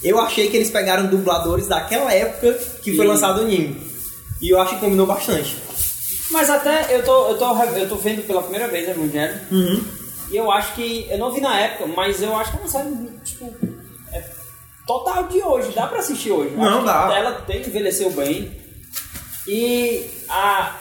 Eu 0.02 0.18
achei 0.18 0.48
que 0.48 0.56
eles 0.56 0.70
pegaram 0.70 1.06
dubladores 1.06 1.66
daquela 1.66 2.12
época 2.12 2.52
que 2.82 2.96
foi 2.96 3.04
E- 3.04 3.08
lançado 3.08 3.38
o 3.38 3.42
anime. 3.42 3.76
E 4.42 4.48
eu 4.50 4.60
acho 4.60 4.74
que 4.74 4.80
combinou 4.80 5.06
bastante. 5.06 5.56
Mas 6.30 6.48
até 6.48 6.94
eu 6.96 7.04
tô, 7.04 7.28
eu 7.28 7.36
tô, 7.38 7.62
eu 7.62 7.88
tô 7.88 7.96
vendo 7.96 8.26
pela 8.26 8.42
primeira 8.42 8.66
vez 8.68 8.88
Evangelho. 8.88 9.38
Uhum. 9.50 9.84
E 10.30 10.36
eu 10.36 10.50
acho 10.50 10.74
que. 10.74 11.06
Eu 11.10 11.18
não 11.18 11.32
vi 11.32 11.40
na 11.40 11.58
época, 11.60 11.86
mas 11.88 12.22
eu 12.22 12.34
acho 12.36 12.52
que 12.52 12.56
é 12.56 12.60
uma 12.60 12.68
série, 12.68 12.88
tipo. 13.24 13.52
Total 14.92 15.24
de 15.24 15.40
hoje. 15.42 15.72
Dá 15.74 15.86
pra 15.86 16.00
assistir 16.00 16.32
hoje. 16.32 16.54
Não, 16.56 16.64
acho 16.68 16.78
que 16.80 16.84
dá. 16.86 17.14
Ela 17.16 17.32
tem, 17.46 17.60
envelheceu 17.60 18.10
bem. 18.10 18.50
E 19.46 20.04
a. 20.28 20.76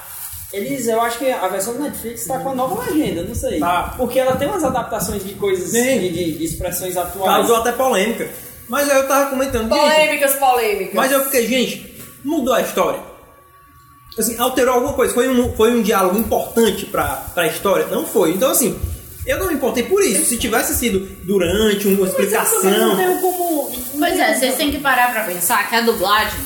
Eles, 0.52 0.88
eu 0.88 1.00
acho 1.00 1.20
que 1.20 1.30
a 1.32 1.48
versão 1.48 1.74
do 1.76 1.84
Netflix 1.84 2.26
tá 2.26 2.40
com 2.40 2.50
a 2.50 2.56
nova 2.56 2.84
legenda, 2.84 3.22
não 3.22 3.36
sei. 3.36 3.60
Tá. 3.60 3.94
Porque 3.96 4.18
ela 4.20 4.36
tem 4.36 4.48
umas 4.48 4.64
adaptações 4.64 5.24
de 5.24 5.36
coisas, 5.36 5.72
de, 5.72 6.10
de- 6.10 6.44
expressões 6.44 6.98
atuais. 6.98 7.36
Causou 7.36 7.58
até 7.58 7.72
polêmica. 7.72 8.28
Mas 8.68 8.90
aí 8.90 8.98
eu 8.98 9.08
tava 9.08 9.30
comentando. 9.30 9.70
gente, 9.72 9.80
Polêmicas, 9.80 10.36
polêmicas. 10.36 10.94
Mas 10.96 11.12
eu 11.12 11.24
fiquei, 11.26 11.48
gente, 11.48 12.04
mudou 12.26 12.54
a 12.56 12.62
história. 12.62 13.00
Assim, 14.18 14.40
alterou 14.40 14.74
alguma 14.76 14.94
coisa. 14.94 15.14
Foi 15.14 15.30
um, 15.30 15.54
foi 15.56 15.72
um 15.72 15.84
diálogo 15.84 16.18
importante 16.18 16.86
pra, 16.88 17.08
pra 17.34 17.46
história? 17.48 17.86
Não 17.86 18.06
foi. 18.08 18.32
Então, 18.32 18.50
assim, 18.50 18.78
eu 19.30 19.38
não 19.40 19.48
me 19.48 19.54
importei 19.54 19.84
por 19.84 20.02
isso. 20.04 20.26
Se 20.26 20.38
tivesse 20.38 20.76
sido 20.76 21.00
durante 21.24 21.88
uma 21.88 21.98
Não 21.98 22.06
explicação. 22.08 22.62
tem 22.98 23.18
como. 23.22 23.72
Pois 23.98 24.20
é, 24.20 24.34
vocês 24.36 24.56
têm 24.56 24.72
que 24.72 24.80
parar 24.80 25.12
pra 25.12 25.24
pensar 25.24 25.70
que 25.70 25.76
a 25.76 25.82
dublagem, 25.82 26.40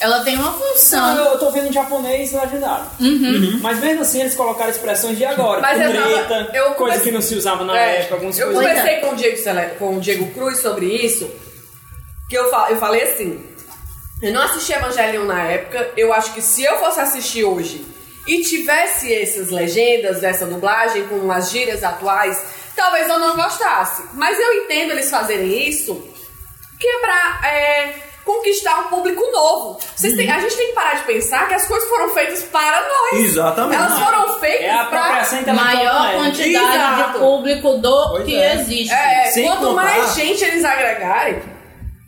ela 0.00 0.24
tem 0.24 0.36
uma 0.36 0.52
função. 0.52 1.16
eu, 1.16 1.24
eu 1.32 1.38
tô 1.38 1.50
vendo 1.50 1.68
em 1.68 1.72
japonês 1.72 2.32
legendado. 2.32 2.90
Uhum. 3.00 3.58
Mas 3.62 3.78
mesmo 3.78 4.02
assim 4.02 4.20
eles 4.20 4.34
colocaram 4.34 4.70
expressões 4.70 5.16
de 5.16 5.24
agora. 5.24 5.60
Mas 5.60 5.80
eu 5.80 5.92
tava- 6.28 6.50
eu 6.56 6.74
coisa 6.74 7.00
que 7.00 7.10
não 7.10 7.20
se 7.22 7.34
usava 7.36 7.64
na 7.64 7.78
É, 7.78 8.00
época, 8.00 8.14
algumas 8.14 8.38
eu 8.38 8.46
coisas. 8.52 8.66
conversei 8.66 9.00
com 9.00 9.12
o, 9.12 9.16
Diego, 9.16 9.36
com 9.78 9.96
o 9.96 10.00
Diego 10.00 10.30
Cruz 10.32 10.60
sobre 10.60 10.86
isso, 10.86 11.30
que 12.28 12.36
eu, 12.36 12.44
eu 12.68 12.76
falei 12.78 13.02
assim, 13.02 13.38
eu 14.22 14.32
não 14.32 14.42
assisti 14.42 14.72
Evangelion 14.72 15.24
na 15.24 15.42
época, 15.42 15.90
eu 15.96 16.12
acho 16.12 16.32
que 16.34 16.40
se 16.42 16.64
eu 16.64 16.78
fosse 16.78 16.98
assistir 17.00 17.44
hoje 17.44 17.84
e 18.26 18.42
tivesse 18.42 19.12
essas 19.14 19.50
legendas, 19.50 20.22
essa 20.22 20.46
dublagem 20.46 21.06
com 21.08 21.30
as 21.30 21.50
gírias 21.50 21.82
atuais, 21.84 22.40
talvez 22.74 23.08
eu 23.08 23.18
não 23.18 23.36
gostasse. 23.36 24.02
Mas 24.14 24.38
eu 24.38 24.52
entendo 24.64 24.92
eles 24.92 25.10
fazerem 25.10 25.68
isso, 25.68 25.94
que 26.80 26.86
é 26.86 26.98
pra 27.00 27.48
é, 27.48 27.94
conquistar 28.24 28.80
um 28.80 28.84
público 28.84 29.22
novo. 29.30 29.78
Vocês 29.94 30.14
têm- 30.16 30.30
a 30.30 30.40
gente 30.40 30.56
tem 30.56 30.68
que 30.68 30.72
parar 30.72 30.94
de 30.94 31.02
pensar 31.04 31.46
que 31.48 31.54
as 31.54 31.66
coisas 31.66 31.88
foram 31.88 32.08
feitas 32.14 32.42
para 32.44 32.80
nós. 32.80 33.24
Exatamente. 33.24 33.76
Elas 33.82 33.98
foram 33.98 34.38
feitas 34.40 34.62
É 34.62 34.70
a 34.70 34.84
pra... 34.86 34.98
apropriação 35.00 35.40
intelectual. 35.40 35.74
Maior 35.74 36.14
quantidade 36.14 36.74
Exato. 36.76 37.12
de 37.12 37.18
público 37.18 37.74
do 37.78 38.08
Pois 38.10 38.24
que 38.24 38.36
é. 38.36 38.54
existe. 38.54 38.92
É, 38.94 39.30
Sem 39.32 39.46
quanto 39.46 39.60
contar- 39.66 39.82
mais 39.84 40.14
gente 40.14 40.42
eles 40.44 40.64
agregarem, 40.64 41.42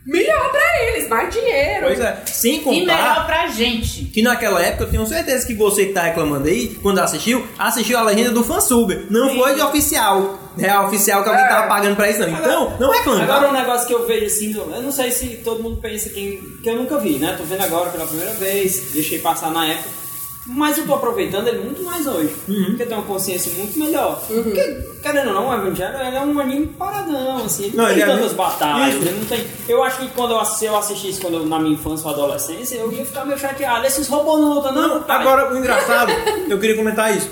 melhor 0.06 0.50
pra 0.50 0.60
eles, 0.84 1.08
mais 1.08 1.32
dinheiro. 1.34 1.86
Pois 1.86 2.00
é. 2.00 2.22
Sem 2.26 2.60
E 2.60 2.64
melhor 2.86 2.96
contar 2.98 3.26
pra 3.26 3.46
gente. 3.48 4.04
que 4.04 4.22
naquela 4.22 4.62
época 4.62 4.84
eu 4.84 4.90
tenho 4.90 5.06
certeza 5.06 5.46
que 5.46 5.54
você 5.54 5.86
que 5.86 5.92
tá 5.92 6.02
reclamando 6.02 6.48
aí, 6.48 6.68
quando 6.82 6.98
assistiu, 7.00 7.46
assistiu 7.58 7.98
a 7.98 8.02
legenda 8.02 8.30
do 8.30 8.44
fansub. 8.44 9.06
Não 9.10 9.34
foi 9.34 9.54
de 9.54 9.60
oficial. 9.62 10.38
Real 10.56 10.86
oficial 10.86 11.22
que 11.22 11.28
alguém 11.28 11.44
É. 11.44 11.48
tava 11.48 11.66
pagando 11.68 11.96
pra 11.96 12.08
isso, 12.08 12.20
não. 12.20 12.28
Então, 12.30 12.76
não 12.80 12.90
reclame. 12.90 13.26
tá? 13.26 13.34
Agora 13.36 13.50
um 13.50 13.52
negócio 13.52 13.86
que 13.86 13.92
eu 13.94 14.06
vejo 14.06 14.24
assim, 14.26 14.54
eu 14.56 14.82
não 14.82 14.90
sei 14.90 15.10
se 15.10 15.26
todo 15.44 15.62
mundo 15.62 15.76
pensa 15.82 16.08
que, 16.08 16.40
que 16.62 16.70
eu 16.70 16.76
nunca 16.76 16.98
vi, 16.98 17.18
né? 17.18 17.34
Tô 17.36 17.44
vendo 17.44 17.62
agora 17.62 17.90
pela 17.90 18.06
primeira 18.06 18.32
vez, 18.34 18.92
deixei 18.94 19.18
passar 19.18 19.50
na 19.50 19.66
época. 19.66 20.05
Mas 20.48 20.78
eu 20.78 20.86
tô 20.86 20.94
aproveitando 20.94 21.48
ele 21.48 21.58
muito 21.64 21.82
mais 21.82 22.06
hoje. 22.06 22.32
Uhum. 22.48 22.64
Porque 22.66 22.82
eu 22.84 22.86
tenho 22.86 23.00
uma 23.00 23.06
consciência 23.06 23.52
muito 23.54 23.76
melhor. 23.78 24.22
Porque, 24.28 24.88
querendo 25.02 25.28
ou 25.28 25.34
não, 25.34 25.48
o 25.48 25.54
Evangelho 25.54 25.96
ele 25.98 26.16
é 26.16 26.20
um 26.20 26.38
anime 26.38 26.66
paradão, 26.68 27.44
assim. 27.44 27.64
Ele 27.64 27.76
não, 27.76 27.82
Não, 27.84 27.90
tem 27.92 28.00
ele 28.00 28.02
é 28.02 28.06
tantas 28.14 28.26
muito- 28.32 28.36
batalhas, 28.36 28.94
Isso. 28.94 29.08
ele 29.08 29.18
não 29.18 29.24
tem... 29.26 29.46
Eu 29.68 29.82
acho 29.82 29.98
que 29.98 30.08
quando 30.10 30.30
eu, 30.30 30.38
assisti, 30.40 30.64
eu 30.66 30.76
assistisse 30.76 31.20
quando 31.20 31.34
eu, 31.38 31.46
na 31.46 31.58
minha 31.58 31.74
infância 31.74 32.06
ou 32.06 32.12
adolescência, 32.12 32.76
eu 32.76 32.92
ia 32.92 33.04
ficar 33.04 33.24
meio 33.24 33.36
chateado. 33.38 33.84
Esses 33.86 34.06
robôs 34.06 34.40
não 34.40 34.54
lutam, 34.54 34.72
não, 34.72 35.02
pai. 35.02 35.16
Agora, 35.20 35.52
o 35.52 35.58
engraçado, 35.58 36.12
eu 36.48 36.58
queria 36.60 36.76
comentar 36.76 37.16
isso. 37.16 37.28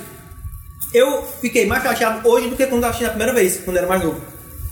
Eu 0.93 1.23
fiquei 1.41 1.67
mais 1.67 1.85
chateado 1.85 2.29
hoje 2.29 2.49
do 2.49 2.57
que 2.57 2.67
quando 2.67 2.83
eu 2.83 2.89
assisti 2.89 3.05
a 3.07 3.11
primeira 3.11 3.33
vez, 3.33 3.59
quando 3.65 3.77
eu 3.77 3.83
era 3.85 3.89
mais 3.89 4.03
novo. 4.03 4.21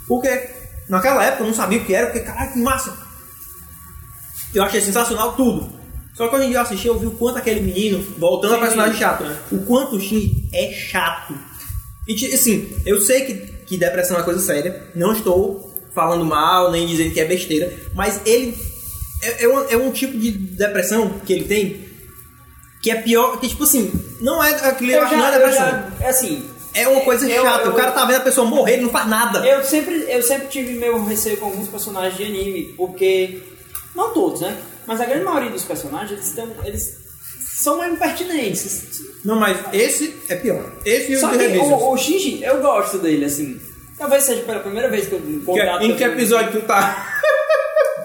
Porque 0.08 0.50
naquela 0.88 1.22
época 1.24 1.44
eu 1.44 1.46
não 1.46 1.54
sabia 1.54 1.78
o 1.78 1.84
que 1.84 1.94
era, 1.94 2.06
porque, 2.06 2.20
caralho, 2.20 2.52
que 2.52 2.58
massa. 2.58 2.96
Eu 4.52 4.64
achei 4.64 4.80
sensacional 4.80 5.32
tudo. 5.34 5.80
Só 6.14 6.28
que 6.28 6.34
hoje 6.36 6.44
em 6.44 6.48
dia 6.48 6.58
eu 6.58 6.62
assisti, 6.62 6.86
eu 6.88 6.98
vi 6.98 7.06
o 7.06 7.12
quanto 7.12 7.38
aquele 7.38 7.60
menino, 7.60 8.02
voltando 8.18 8.54
Sim, 8.54 8.60
personagem 8.60 8.92
sim. 8.94 8.98
chato, 9.00 9.24
né? 9.24 9.36
O 9.50 9.58
quanto 9.64 9.96
o 9.96 10.00
Shinji 10.00 10.48
é 10.52 10.70
chato. 10.72 11.34
E 12.06 12.34
assim, 12.34 12.68
eu 12.84 13.00
sei 13.00 13.22
que, 13.24 13.34
que 13.66 13.76
depressão 13.78 14.16
é 14.16 14.18
uma 14.20 14.24
coisa 14.24 14.40
séria, 14.40 14.82
não 14.94 15.12
estou 15.12 15.72
falando 15.94 16.24
mal, 16.24 16.70
nem 16.70 16.86
dizendo 16.86 17.12
que 17.12 17.20
é 17.20 17.24
besteira, 17.24 17.72
mas 17.94 18.20
ele 18.26 18.56
é, 19.22 19.44
é, 19.44 19.48
um, 19.48 19.68
é 19.70 19.76
um 19.76 19.90
tipo 19.92 20.18
de 20.18 20.30
depressão 20.32 21.08
que 21.24 21.32
ele 21.32 21.44
tem 21.44 21.84
que 22.82 22.90
é 22.90 22.96
pior, 22.96 23.38
que 23.38 23.48
tipo 23.48 23.62
assim, 23.62 23.92
não 24.20 24.42
é 24.42 24.50
aquele 24.68 24.92
Eu 24.94 25.02
não 25.02 25.26
é 25.26 25.38
depressão. 25.38 25.66
já, 26.00 26.08
assim, 26.08 26.42
É 26.74 26.88
uma 26.88 27.02
coisa 27.02 27.28
Eu- 27.30 27.42
chata, 27.44 27.66
eu- 27.66 27.72
o 27.72 27.74
cara 27.74 27.92
tá 27.92 28.02
vendo 28.06 28.16
a 28.16 28.20
pessoa 28.20 28.46
morrer, 28.46 28.72
ele 28.74 28.82
não 28.84 28.90
faz 28.90 29.06
nada. 29.06 29.46
Eu 29.46 29.62
sempre, 29.62 30.06
eu 30.08 30.22
sempre 30.22 30.48
tive 30.48 30.72
meu 30.72 31.04
receio 31.04 31.36
com 31.36 31.44
alguns 31.46 31.68
personagens 31.68 32.16
de 32.16 32.24
anime, 32.24 32.72
porque. 32.78 33.42
Não 33.94 34.12
todos, 34.14 34.40
né? 34.40 34.56
Mas 34.86 35.00
a 35.00 35.04
grande 35.06 35.24
maioria 35.24 35.50
dos 35.50 35.64
personagens, 35.64 36.36
eles, 36.36 36.48
eles 36.64 36.96
são 37.62 37.78
mais 37.78 37.92
impertinentes. 37.92 39.00
Não, 39.24 39.36
mas 39.36 39.56
esse 39.72 40.14
é 40.28 40.34
pior. 40.36 40.64
Esse 40.84 41.14
o 41.16 41.20
Só 41.20 41.28
que 41.30 41.46
o, 41.58 41.92
o 41.92 41.96
Shinji, 41.96 42.42
eu 42.42 42.60
gosto 42.60 42.98
dele, 42.98 43.24
assim. 43.24 43.60
Talvez 43.96 44.24
seja 44.24 44.42
pela 44.42 44.60
primeira 44.60 44.88
vez 44.88 45.06
que 45.06 45.12
eu 45.14 45.20
Que- 45.20 45.40
contato 45.44 45.82
em 45.84 45.96
que 45.96 46.02
episódio 46.02 46.60
tu 46.60 46.66
tá? 46.66 47.08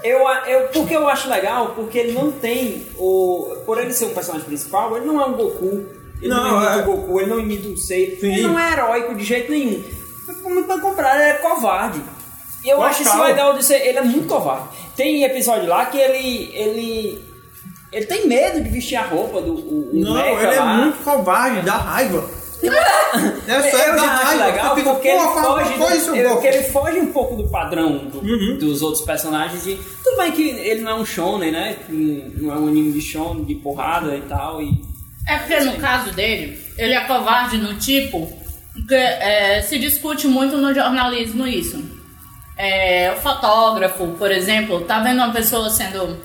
Eu, 0.03 0.19
eu, 0.45 0.67
porque 0.67 0.95
eu 0.95 1.07
acho 1.07 1.27
legal, 1.27 1.73
porque 1.75 1.97
ele 1.97 2.11
não 2.11 2.31
tem 2.31 2.85
o. 2.97 3.55
Por 3.65 3.79
ele 3.79 3.91
ser 3.91 4.05
um 4.05 4.13
personagem 4.13 4.45
principal, 4.47 4.95
ele 4.95 5.05
não 5.05 5.19
é 5.19 5.25
um 5.25 5.33
Goku. 5.33 5.85
Ele 6.21 6.29
não, 6.29 6.43
Não, 6.43 6.57
imita 6.61 6.73
é. 6.73 6.77
o 6.77 6.85
Goku, 6.85 7.19
ele 7.19 7.29
não 7.29 7.39
imita 7.39 7.67
o 7.69 7.77
Sei. 7.77 8.17
Ele 8.21 8.41
não 8.43 8.59
é 8.59 8.73
heróico 8.73 9.15
de 9.15 9.23
jeito 9.23 9.51
nenhum. 9.51 9.83
Muito 10.43 10.67
pelo 10.67 10.81
contrário, 10.81 11.21
ele 11.21 11.31
é 11.31 11.33
covarde. 11.35 12.01
E 12.63 12.69
eu 12.69 12.75
Total. 12.77 12.89
acho 12.91 13.01
isso 13.03 13.21
legal 13.21 13.53
de 13.57 13.63
ser. 13.65 13.85
Ele 13.87 13.97
é 13.97 14.01
muito 14.03 14.27
covarde. 14.27 14.67
Tem 14.95 15.23
episódio 15.23 15.67
lá 15.67 15.85
que 15.85 15.97
ele. 15.97 16.49
ele. 16.53 17.21
ele 17.93 18.05
tem 18.05 18.27
medo 18.27 18.61
de 18.61 18.69
vestir 18.69 18.95
a 18.95 19.03
roupa 19.03 19.41
do. 19.41 19.53
O, 19.53 19.89
o 19.93 19.99
Não, 19.99 20.17
ele 20.41 20.55
é 20.55 20.59
lá. 20.59 20.73
muito 20.77 21.03
covarde, 21.03 21.61
dá 21.61 21.77
raiva. 21.77 22.29
É 23.47 23.71
só 23.71 23.77
eu 23.77 23.95
dá 23.95 24.01
já 24.01 24.13
acho 24.13 24.37
legal 24.39 24.75
fica, 24.75 24.89
porque 24.91 25.07
ele 25.07 25.17
"Pô, 25.23 25.41
foge, 25.43 25.73
coisa, 25.75 25.95
do, 25.97 26.03
seu 26.05 26.15
eu- 26.15 26.29
Goku." 26.29 26.41
que 26.41 26.47
ele 26.47 26.63
foge 26.63 26.99
um 26.99 27.11
pouco 27.13 27.35
do 27.35 27.47
padrão 27.49 27.97
do- 27.99 28.19
Uhum. 28.19 28.57
dos 28.59 28.81
outros 28.81 29.03
personagens. 29.05 29.65
E, 29.65 29.79
tudo 30.03 30.17
bem 30.17 30.31
que 30.31 30.49
ele 30.49 30.81
não 30.81 30.91
é 30.91 30.95
um 30.95 31.05
shonen, 31.05 31.51
né? 31.51 31.77
Não 31.87 32.53
é 32.53 32.57
um 32.57 32.67
anime 32.67 32.91
de 32.91 33.01
shonen, 33.01 33.45
de 33.45 33.55
porrada 33.55 34.15
e 34.15 34.21
tal. 34.21 34.61
E, 34.61 34.71
É 35.27 35.37
porque 35.37 35.59
no 35.61 35.73
caso 35.77 36.11
dele, 36.13 36.59
ele 36.77 36.93
é 36.93 37.01
covarde 37.05 37.57
no 37.57 37.75
tipo 37.75 38.27
que 38.87 38.93
é, 38.95 39.61
se 39.61 39.79
discute 39.79 40.27
muito 40.27 40.57
no 40.57 40.73
jornalismo 40.73 41.47
isso. 41.47 41.81
É, 42.57 43.13
o 43.15 43.21
fotógrafo, 43.21 44.07
por 44.17 44.31
exemplo, 44.31 44.81
tá 44.81 44.99
vendo 44.99 45.17
uma 45.17 45.31
pessoa 45.31 45.69
sendo 45.69 46.19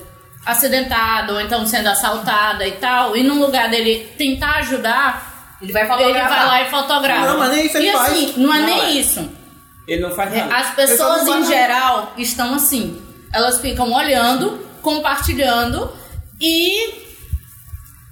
acidentada 0.47 1.35
ou 1.35 1.41
então 1.41 1.67
sendo 1.67 1.89
assaltada 1.89 2.67
e 2.67 2.73
tal, 2.73 3.17
e 3.17 3.23
no 3.23 3.35
lugar 3.35 3.69
dele 3.71 4.11
tentar 4.17 4.57
ajudar, 4.57 5.57
Ele 5.61 5.73
vai 5.73 5.83
ele 5.83 5.91
fotografar. 5.93 6.29
vai 6.39 6.47
lá 6.47 6.63
e 6.63 6.71
fotografa. 6.71 7.27
Não, 7.27 7.39
mas 7.39 7.51
nem 7.53 7.67
isso 7.67 7.77
ele 7.77 7.89
e 7.89 7.93
faz. 7.93 8.13
assim, 8.13 8.35
não 8.39 8.53
é 8.55 8.59
Não, 8.59 8.67
nem 8.67 8.81
é. 8.81 8.91
isso. 8.93 9.31
ele 9.87 10.03
não 10.03 10.11
faz 10.15 10.35
nada. 10.35 10.57
As 10.57 10.71
pessoas 10.75 11.27
em 11.29 11.45
geral 11.45 12.13
estão 12.17 12.55
assim. 12.55 13.01
Elas 13.33 13.61
ficam 13.61 13.93
olhando, 13.93 14.67
compartilhando 14.83 15.93
e 16.41 17.03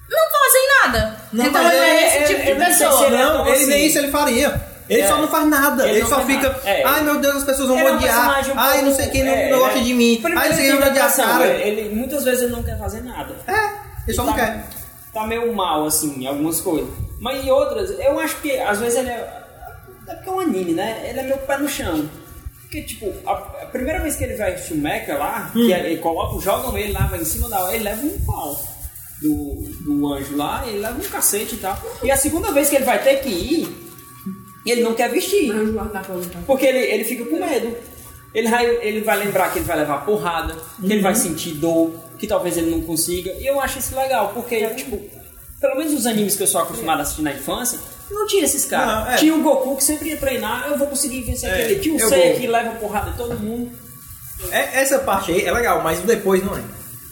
não 0.09 0.19
fazem 0.31 0.69
nada. 0.83 1.17
Não, 1.33 1.47
então 1.47 1.63
mas 1.63 1.73
ele 1.75 1.85
é 1.85 1.97
ele- 1.97 2.05
esse 2.07 2.19
tipo 2.35 2.41
ele- 2.41 2.43
de 2.45 2.51
ele 2.51 2.65
pessoa. 2.65 3.07
ele 3.07 3.17
é 3.17 3.25
Não, 3.25 3.47
ele 3.47 3.57
assim. 3.57 3.67
nem 3.67 3.87
isso 3.87 3.99
ele 3.99 4.11
faria. 4.11 4.70
Ele 4.91 5.03
É. 5.03 5.09
só 5.09 5.17
não 5.19 5.29
faz 5.29 5.47
nada. 5.49 5.85
Ele 5.85 5.93
Ele, 5.93 6.01
não 6.03 6.09
só 6.09 6.21
fica. 6.27 6.61
É. 6.65 6.83
Ai 6.85 7.03
meu 7.05 7.21
Deus, 7.21 7.37
as 7.37 7.45
pessoas 7.45 7.69
vão 7.69 7.79
Ele 7.79 7.89
é 7.89 7.93
odiar. 7.93 8.29
um 8.51 8.59
Ai, 8.59 8.83
não 8.83 8.93
sei 8.95 9.07
quem 9.09 9.23
não, 9.23 9.33
é, 9.33 9.51
não 9.51 9.59
gosta 9.61 9.75
ele 9.79 9.81
é- 9.81 9.85
de 9.85 9.95
mim. 9.95 10.23
Ai, 10.25 10.33
não 10.33 10.43
sei 10.43 10.57
quem 10.57 10.65
ele 10.65 10.73
não 10.73 10.81
vai 10.81 10.91
odiar 10.91 11.17
cara. 11.17 11.47
Ele, 11.47 11.95
muitas 11.95 12.25
vezes 12.25 12.43
ele 12.43 12.53
não 12.53 12.63
quer 12.63 12.77
fazer 12.79 13.01
nada. 13.03 13.35
É, 13.47 13.71
ele 14.07 14.17
só 14.17 14.25
não 14.25 14.33
tá, 14.35 14.39
quer. 14.41 14.67
Tá 15.15 15.27
meio 15.27 15.53
mal, 15.55 15.87
assim, 15.87 16.23
em 16.23 16.27
algumas 16.27 16.61
coisas. 16.61 16.89
Mas 17.21 17.45
em 17.45 17.51
outras, 17.51 17.91
eu 18.01 18.19
acho 18.21 18.37
que 18.41 18.59
às 18.59 18.79
vezes 18.81 18.99
ele 18.99 19.09
é. 19.11 19.43
É 20.09 20.15
porque 20.15 20.29
é 20.29 20.33
um 20.33 20.41
anime, 20.41 20.73
né? 20.73 21.07
Ele 21.09 21.21
é 21.21 21.23
meio 21.23 21.39
pé 21.39 21.57
no 21.57 21.69
chão. 21.69 22.09
Porque, 22.63 22.83
tipo, 22.83 23.13
a, 23.27 23.33
a 23.33 23.67
primeira 23.67 24.01
vez 24.01 24.17
que 24.17 24.25
ele 24.25 24.35
vai 24.37 24.57
Mecha 24.73 25.17
lá, 25.17 25.51
Hum. 25.55 25.67
que 25.67 25.73
ele 25.73 25.97
coloca, 25.99 26.41
jogam 26.41 26.77
ele 26.77 26.93
lá, 26.93 27.07
vai 27.07 27.21
em 27.21 27.25
cima 27.25 27.49
da. 27.49 27.73
Ele 27.75 27.85
leva 27.85 28.05
um 28.05 28.19
pau 28.25 28.57
do, 29.23 29.55
do 29.85 30.13
anjo 30.13 30.37
lá, 30.37 30.65
ele 30.67 30.79
leva 30.79 30.99
um 30.99 31.09
cacete 31.09 31.55
e 31.55 31.59
tal. 31.59 31.79
E 32.03 32.11
a 32.11 32.17
segunda 32.17 32.51
vez 32.53 32.69
que 32.69 32.77
ele 32.77 32.85
vai 32.85 33.01
ter 33.03 33.17
que 33.21 33.29
ir, 33.29 33.80
ele 34.71 34.83
não 34.83 34.95
quer 34.95 35.11
vestir. 35.11 35.53
Porque 36.47 36.67
ele, 36.67 36.79
ele 36.79 37.05
fica 37.05 37.25
com 37.25 37.37
medo. 37.39 37.77
Ele 38.33 38.49
vai, 38.49 38.67
ele 38.83 39.01
vai 39.01 39.19
lembrar 39.19 39.53
que 39.53 39.59
ele 39.59 39.67
vai 39.67 39.77
levar 39.79 40.05
porrada, 40.05 40.55
que 40.79 40.87
ele 40.87 40.97
Uhum. 40.97 41.03
vai 41.03 41.15
sentir 41.17 41.51
dor, 41.55 41.93
que 42.19 42.27
talvez 42.27 42.57
ele 42.57 42.71
não 42.71 42.81
consiga. 42.83 43.33
E 43.41 43.47
eu 43.47 43.61
acho 43.61 43.79
isso 43.81 43.97
legal, 43.97 44.31
porque, 44.33 44.65
tipo, 44.75 45.01
pelo 45.61 45.77
menos 45.77 45.93
os 45.95 46.07
animes 46.07 46.37
que 46.37 46.43
eu 46.45 46.47
sou 46.47 46.61
acostumado 46.61 47.01
a 47.01 47.03
assistir 47.03 47.23
na 47.23 47.33
infância, 47.33 47.79
não 48.09 48.27
tinha 48.29 48.45
esses 48.45 48.65
caras. 48.65 49.05
Não, 49.07 49.13
é. 49.13 49.17
Tinha 49.17 49.35
o 49.35 49.43
Goku 49.43 49.77
que 49.77 49.83
sempre 49.85 50.11
ia 50.11 50.17
treinar, 50.17 50.69
eu 50.71 50.79
vou 50.79 50.87
conseguir 50.87 51.23
vencer 51.23 51.51
É, 51.51 51.65
aquele. 51.65 51.81
Tinha 51.81 51.97
o 51.97 52.09
Seiya 52.09 52.35
que 52.35 52.47
leva 52.47 52.71
porrada 52.77 53.11
de 53.11 53.17
todo 53.17 53.39
mundo. 53.39 53.71
É, 54.53 54.81
essa 54.81 55.01
parte 55.01 55.33
aí 55.33 55.45
é 55.45 55.53
legal, 55.53 55.83
mas 55.83 55.99
depois 56.01 56.43
não 56.45 56.57
é. 56.57 56.63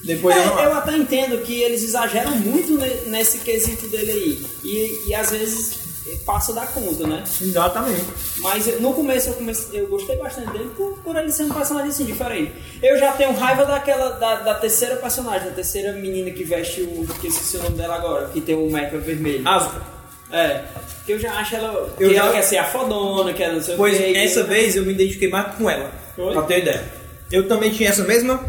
Depois 0.04 0.36
É, 0.36 0.38
eu 0.40 0.58
eu 0.60 0.72
até 0.74 0.96
entendo 0.96 1.38
que 1.42 1.60
eles 1.60 1.82
exageram 1.82 2.30
muito 2.36 2.78
ne- 2.78 3.10
nesse 3.10 3.38
quesito 3.38 3.88
dele 3.88 4.12
aí. 4.12 4.46
E, 4.64 5.08
e 5.08 5.14
às 5.14 5.30
vezes 5.32 5.78
passa 6.24 6.52
da 6.52 6.66
conta, 6.66 7.06
né? 7.06 7.22
Exatamente. 7.40 8.04
Mas 8.38 8.80
no 8.80 8.92
começo 8.94 9.28
eu, 9.30 9.34
comecei, 9.34 9.80
eu 9.80 9.86
gostei 9.88 10.16
bastante 10.16 10.50
dele 10.52 10.70
por, 10.76 10.98
por 10.98 11.16
ele 11.16 11.30
ser 11.30 11.44
um 11.44 11.50
personagem 11.50 11.90
assim, 11.90 12.04
diferente. 12.04 12.52
Eu 12.82 12.98
já 12.98 13.12
tenho 13.12 13.32
raiva 13.34 13.64
daquela, 13.64 14.10
da, 14.10 14.36
da 14.36 14.54
terceira 14.54 14.96
personagem, 14.96 15.48
da 15.48 15.54
terceira 15.54 15.92
menina 15.92 16.30
que 16.30 16.44
veste 16.44 16.82
o. 16.82 17.06
que 17.20 17.28
esqueci 17.28 17.56
o 17.56 17.62
nome 17.62 17.76
dela 17.76 17.96
agora, 17.96 18.28
que 18.28 18.40
tem 18.40 18.54
o 18.54 18.70
mecha 18.70 18.98
vermelho. 18.98 19.46
Asuka. 19.48 19.82
É. 20.30 20.62
Que 21.06 21.12
eu 21.12 21.18
já 21.18 21.32
acho 21.34 21.56
ela. 21.56 21.88
Eu 21.98 22.08
que 22.10 22.14
já- 22.14 22.22
ela 22.24 22.32
quer 22.32 22.42
ser 22.42 22.58
a 22.58 22.64
fodona, 22.64 23.32
que 23.32 23.42
ela 23.42 23.54
não 23.54 23.62
sei 23.62 23.76
Pois 23.76 23.94
o 23.94 23.98
quê. 23.98 24.12
essa 24.16 24.44
vez 24.44 24.76
eu 24.76 24.84
me 24.84 24.92
identifiquei 24.92 25.28
mais 25.30 25.54
com 25.56 25.68
ela. 25.70 25.90
Foi? 26.14 26.32
Pra 26.34 26.42
ter 26.42 26.58
ideia. 26.58 26.84
Eu 27.32 27.48
também 27.48 27.70
tinha 27.70 27.88
essa 27.88 28.04
mesma 28.04 28.44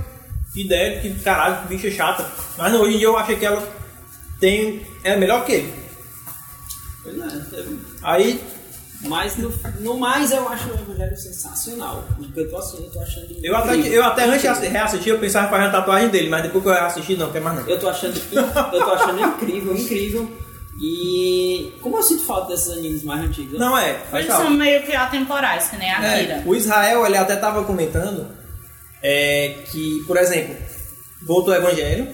ideia 0.55 0.99
de 0.99 1.09
que, 1.09 1.19
caralho, 1.21 1.61
que 1.61 1.67
bicha 1.75 1.89
chata. 1.91 2.25
Mas 2.57 2.71
não, 2.73 2.81
hoje 2.81 2.95
em 2.95 2.97
dia 2.97 3.07
eu 3.07 3.17
achei 3.17 3.35
que 3.37 3.45
ela 3.45 3.61
tem. 4.39 4.81
é 5.03 5.15
melhor 5.15 5.45
que 5.45 5.53
ele. 5.53 5.73
Pois 7.09 7.53
é, 7.53 7.65
Aí, 8.03 8.41
Mas 9.01 9.37
no, 9.37 9.51
no 9.79 9.97
mais 9.97 10.29
eu 10.31 10.47
acho 10.49 10.69
o 10.69 10.73
Evangelho 10.73 11.15
sensacional. 11.17 12.03
O 12.19 12.23
que 12.31 12.39
eu 12.39 12.49
tô, 12.49 12.57
achando- 12.57 12.83
eu 12.83 12.89
tô 12.91 12.99
achando. 12.99 13.27
eu 13.41 13.55
até, 13.55 13.75
eu 13.77 14.03
até 14.03 14.23
antes 14.25 14.59
de 14.59 14.67
reassistir, 14.67 15.13
eu 15.13 15.19
pensava 15.19 15.47
em 15.47 15.49
fazer 15.49 15.63
a 15.65 15.71
tatuagem 15.71 16.09
dele, 16.09 16.29
mas 16.29 16.43
depois 16.43 16.63
que 16.63 16.69
eu 16.69 16.73
reassisti, 16.73 17.15
não, 17.15 17.31
quer 17.31 17.39
mais 17.41 17.59
não. 17.59 17.67
Eu 17.69 17.79
tô 17.79 17.87
achando, 17.87 18.21
eu 18.33 18.83
tô 18.83 18.91
achando 18.91 19.21
incrível, 19.21 19.73
incrível. 19.75 20.37
E 20.81 21.73
como 21.81 21.97
eu 21.97 22.03
sinto 22.03 22.25
falta 22.25 22.51
desses 22.53 22.71
animes 22.71 23.03
mais 23.03 23.21
antigos. 23.21 23.53
né? 23.53 23.59
Não 23.59 23.77
é, 23.77 24.01
Eles 24.13 24.27
são 24.27 24.49
meio 24.49 24.81
que 24.85 24.93
atemporais, 24.93 25.67
que 25.69 25.75
nem 25.77 25.89
a 25.91 25.97
Akira. 25.97 26.33
É, 26.35 26.43
o 26.45 26.55
Israel, 26.55 27.05
ele 27.05 27.17
até 27.17 27.35
tava 27.35 27.63
comentando 27.65 28.27
é, 29.03 29.55
que, 29.71 30.03
por 30.07 30.15
exemplo, 30.17 30.55
voltou 31.21 31.53
o 31.53 31.57
Evangelho 31.57 32.07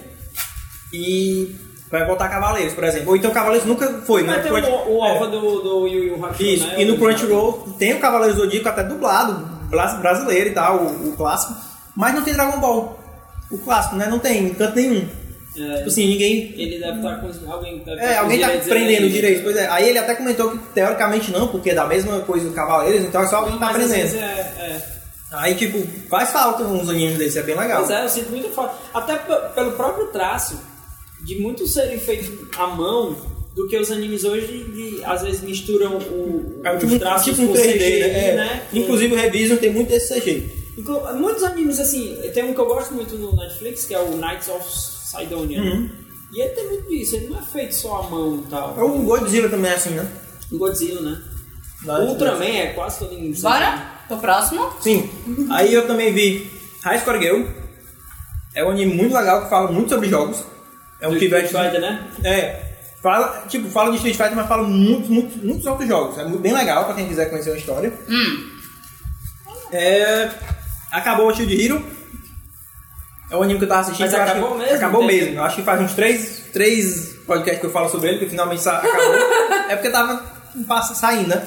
e 0.91 1.55
vai 1.91 2.05
voltar 2.05 2.29
Cavaleiros, 2.29 2.73
por 2.73 2.83
exemplo. 2.83 3.09
Ou 3.09 3.15
então 3.15 3.31
Cavaleiros 3.31 3.67
nunca 3.67 3.87
foi, 4.05 4.23
né? 4.23 4.39
Ter 4.39 4.49
o, 4.51 4.53
Crunch- 4.55 4.87
o 4.87 4.97
OVA 4.97 5.25
é. 5.25 5.29
do, 5.29 5.61
do 5.61 5.87
Yu 5.87 6.03
Yu 6.05 6.25
Hakusho, 6.25 6.43
Isso, 6.43 6.67
né? 6.67 6.81
e 6.81 6.85
no 6.85 6.97
Crunchyroll 6.97 7.75
tem 7.79 7.93
o 7.93 7.99
Cavaleiro 7.99 8.35
Zodíaco 8.35 8.67
até 8.69 8.83
dublado, 8.83 9.33
bra- 9.69 9.95
brasileiro 9.95 10.49
e 10.49 10.53
tal, 10.53 10.77
o, 10.83 11.09
o 11.09 11.13
clássico, 11.17 11.53
mas 11.95 12.13
não 12.13 12.23
tem 12.23 12.33
Dragon 12.33 12.59
Ball. 12.59 12.99
O 13.51 13.57
clássico, 13.59 13.95
né? 13.95 14.07
Não 14.07 14.19
tem 14.19 14.45
em 14.47 14.53
canto 14.53 14.75
nenhum. 14.75 15.07
É, 15.57 15.75
Tipo 15.77 15.87
assim, 15.87 16.07
ninguém. 16.09 16.53
ele 16.57 16.79
deve 16.79 16.97
estar 16.97 17.15
com 17.21 17.51
alguém 17.51 17.77
deve 17.79 18.01
É, 18.01 18.03
estar 18.09 18.15
com 18.17 18.21
alguém 18.23 18.39
tá 18.41 18.49
prendendo 18.67 19.09
direito, 19.09 19.43
pois 19.43 19.55
é. 19.55 19.67
Aí 19.69 19.87
ele 19.87 19.99
até 19.99 20.13
comentou 20.15 20.51
que 20.51 20.57
teoricamente 20.73 21.31
não, 21.31 21.47
porque 21.47 21.69
é 21.69 21.75
da 21.75 21.85
mesma 21.85 22.19
coisa 22.21 22.49
do 22.49 22.53
Cavaleiros, 22.53 23.05
então 23.05 23.21
é 23.21 23.27
só 23.27 23.37
alguém 23.37 23.53
que 23.53 23.59
tá 23.59 23.69
prendendo. 23.69 24.15
é, 24.17 24.19
é. 24.19 24.81
Aí, 25.31 25.55
tipo, 25.55 25.81
faz 26.09 26.29
falta 26.31 26.63
uns 26.63 26.89
animes 26.89 27.17
desses, 27.17 27.37
é 27.37 27.43
bem 27.43 27.55
legal. 27.57 27.79
Pois 27.85 27.91
é, 27.91 28.03
eu 28.03 28.09
sinto 28.09 28.31
muita 28.31 28.49
falta. 28.49 28.75
Até 28.93 29.15
pelo 29.55 29.71
próprio 29.73 30.07
traço, 30.07 30.59
de 31.25 31.39
muitos 31.39 31.73
serem 31.73 31.99
feitos 31.99 32.29
à 32.57 32.67
mão, 32.67 33.15
do 33.55 33.67
que 33.67 33.77
os 33.77 33.89
animes 33.89 34.23
hoje, 34.25 34.47
de, 34.65 35.03
às 35.05 35.21
vezes 35.21 35.41
misturam 35.41 35.97
o, 35.97 36.59
É 36.63 36.75
os 36.75 36.83
tipo, 36.83 36.99
traços 36.99 37.25
tipo 37.25 37.41
um 37.43 37.47
com 37.47 37.53
3D, 37.53 37.73
CGI, 37.73 37.99
né? 37.99 38.29
É. 38.29 38.35
né? 38.35 38.61
Com- 38.69 38.77
Inclusive 38.77 39.13
o 39.13 39.17
Revision 39.17 39.57
tem 39.57 39.71
muito 39.71 39.89
desse 39.89 40.13
CG. 40.13 40.49
Inclu- 40.77 41.13
Muitos 41.15 41.41
animes, 41.43 41.79
assim, 41.79 42.17
tem 42.33 42.43
um 42.43 42.53
que 42.53 42.59
eu 42.59 42.65
gosto 42.65 42.93
muito 42.93 43.15
no 43.17 43.33
Netflix, 43.35 43.85
que 43.85 43.93
é 43.93 43.99
o 43.99 44.17
Knights 44.17 44.49
of 44.49 44.65
Sidonia. 44.69 45.61
Uhum. 45.61 45.89
E 46.33 46.41
ele 46.41 46.49
tem 46.49 46.67
muito 46.67 46.89
disso, 46.89 47.15
ele 47.15 47.27
não 47.27 47.39
é 47.39 47.41
feito 47.43 47.73
só 47.75 48.01
à 48.01 48.09
mão 48.09 48.43
e 48.45 48.49
tal. 48.49 48.75
O 48.77 49.03
Godzilla 49.03 49.47
também 49.47 49.71
é 49.71 49.75
assim, 49.75 49.91
né? 49.91 50.05
O 50.51 50.57
Godzilla, 50.57 51.01
né? 51.01 51.21
O 51.87 52.09
Ultraman 52.09 52.45
é 52.45 52.67
quase 52.73 52.99
todo 52.99 53.13
em 53.13 53.31
Bora 53.39 53.91
pro 54.09 54.17
próximo. 54.17 54.69
Sim. 54.81 55.09
Aí 55.49 55.73
eu 55.73 55.87
também 55.87 56.11
vi 56.13 56.49
High 56.83 56.99
Score 56.99 57.19
Girl. 57.21 57.43
É 58.53 58.65
um 58.65 58.69
anime 58.71 58.93
muito 58.95 59.15
legal 59.15 59.43
que 59.43 59.49
fala 59.49 59.71
muito 59.71 59.89
sobre 59.89 60.09
jogos. 60.09 60.43
É 61.01 61.07
um 61.07 61.13
Do 61.13 61.19
pivete. 61.19 61.45
Street 61.47 61.65
Fighter, 61.65 61.81
né? 61.81 62.07
É. 62.23 62.61
Fala, 63.01 63.43
tipo, 63.47 63.69
fala 63.69 63.89
de 63.91 63.97
Street 63.97 64.15
Fighter, 64.15 64.35
mas 64.35 64.47
fala 64.47 64.63
muito, 64.63 65.11
muito, 65.11 65.37
muitos 65.45 65.65
outros 65.65 65.87
jogos. 65.87 66.17
É 66.17 66.25
bem 66.25 66.53
legal 66.53 66.85
pra 66.85 66.93
quem 66.95 67.07
quiser 67.07 67.29
conhecer 67.29 67.51
a 67.51 67.57
história. 67.57 67.93
Hum. 68.09 68.49
É. 69.71 70.29
Acabou 70.91 71.27
o 71.27 71.35
Shield 71.35 71.63
Hero. 71.65 71.85
É 73.29 73.35
o 73.35 73.41
anime 73.43 73.59
que 73.59 73.65
eu 73.65 73.69
tava 73.69 73.81
assistindo. 73.81 74.05
Mas 74.05 74.13
acabou 74.13 74.51
que- 74.51 74.57
mesmo? 74.59 74.75
Acabou 74.75 75.03
Entendi. 75.03 75.21
mesmo. 75.25 75.39
Eu 75.39 75.43
acho 75.43 75.55
que 75.57 75.63
faz 75.63 75.81
uns 75.81 75.93
três, 75.93 76.43
três 76.53 77.15
podcasts 77.25 77.59
que 77.59 77.65
eu 77.65 77.71
falo 77.71 77.89
sobre 77.89 78.09
ele, 78.09 78.19
que 78.19 78.29
finalmente 78.29 78.67
acabou. 78.67 79.15
é 79.69 79.75
porque 79.75 79.89
tava 79.89 80.23
passa- 80.67 80.95
saindo, 80.95 81.29
né? 81.29 81.43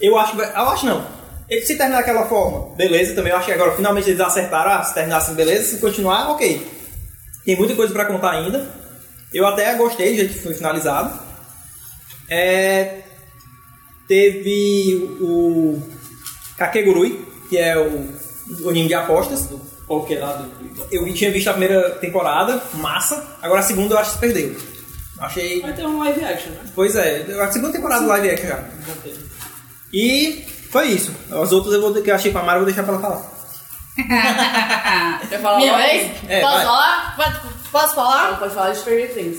Eu 0.00 0.18
acho 0.18 0.32
que 0.32 0.36
vai. 0.38 0.50
Eu 0.50 0.68
acho 0.68 0.86
não. 0.86 1.06
Ele 1.48 1.60
se 1.62 1.76
terminar 1.76 1.98
daquela 1.98 2.26
forma, 2.26 2.74
beleza, 2.76 3.14
também 3.14 3.30
eu 3.30 3.36
acho 3.36 3.46
que 3.46 3.52
agora 3.52 3.72
finalmente 3.72 4.08
eles 4.08 4.20
acertaram, 4.20 4.72
ah, 4.72 4.82
se 4.82 4.94
terminar 4.94 5.18
assim, 5.18 5.34
beleza, 5.34 5.64
se 5.64 5.78
continuar, 5.80 6.30
ok. 6.30 6.66
Tem 7.44 7.56
muita 7.56 7.74
coisa 7.74 7.92
pra 7.92 8.06
contar 8.06 8.30
ainda. 8.32 8.66
Eu 9.32 9.46
até 9.46 9.74
gostei 9.74 10.10
do 10.10 10.16
jeito 10.16 10.34
que 10.34 10.42
foi 10.42 10.54
finalizado. 10.54 11.18
É, 12.28 13.02
teve 14.06 15.16
o 15.20 15.82
Kakegurui, 16.56 17.26
que 17.48 17.58
é 17.58 17.76
o, 17.78 18.08
o 18.60 18.68
anime 18.68 18.88
de 18.88 18.94
apostas. 18.94 19.48
Poké 19.86 20.18
lá 20.18 20.32
do. 20.34 20.86
Eu 20.90 21.12
tinha 21.12 21.30
visto 21.30 21.48
a 21.48 21.52
primeira 21.52 21.90
temporada, 21.92 22.62
massa. 22.74 23.36
Agora 23.42 23.60
a 23.60 23.64
segunda 23.64 23.94
eu 23.94 23.98
acho 23.98 24.10
que 24.10 24.14
se 24.14 24.20
perdeu. 24.20 24.56
Achei. 25.18 25.60
Vai 25.60 25.74
ter 25.74 25.86
um 25.86 25.98
live 25.98 26.24
action, 26.24 26.50
né? 26.52 26.60
Pois 26.74 26.96
é, 26.96 27.26
a 27.40 27.50
segunda 27.52 27.72
temporada 27.72 28.02
do 28.02 28.08
live 28.08 28.30
action 28.30 28.48
já. 28.48 28.64
E 29.92 30.44
foi 30.70 30.88
isso. 30.88 31.14
As 31.30 31.52
outras 31.52 31.74
eu 31.74 31.80
vou 31.80 32.02
que 32.02 32.10
eu 32.10 32.14
achei 32.14 32.32
com 32.32 32.38
a 32.38 32.42
Mara, 32.42 32.58
eu 32.58 32.64
vou 32.64 32.66
deixar 32.66 32.82
pra 32.82 32.94
ela 32.94 33.02
falar. 33.02 33.31
Quer 33.96 35.40
falar 35.40 35.58
Minha 35.58 35.72
logo? 35.72 35.82
vez? 35.84 36.10
É, 36.28 36.40
Posso 36.40 36.54
vai. 36.56 36.64
falar? 36.64 37.16
Pode- 37.16 37.40
Posso 37.72 37.94
falar? 37.94 38.26
Ela 38.28 38.36
pode 38.36 38.54
falar 38.54 38.70
de 38.72 38.78
Stranger 38.78 39.14
Things. 39.14 39.38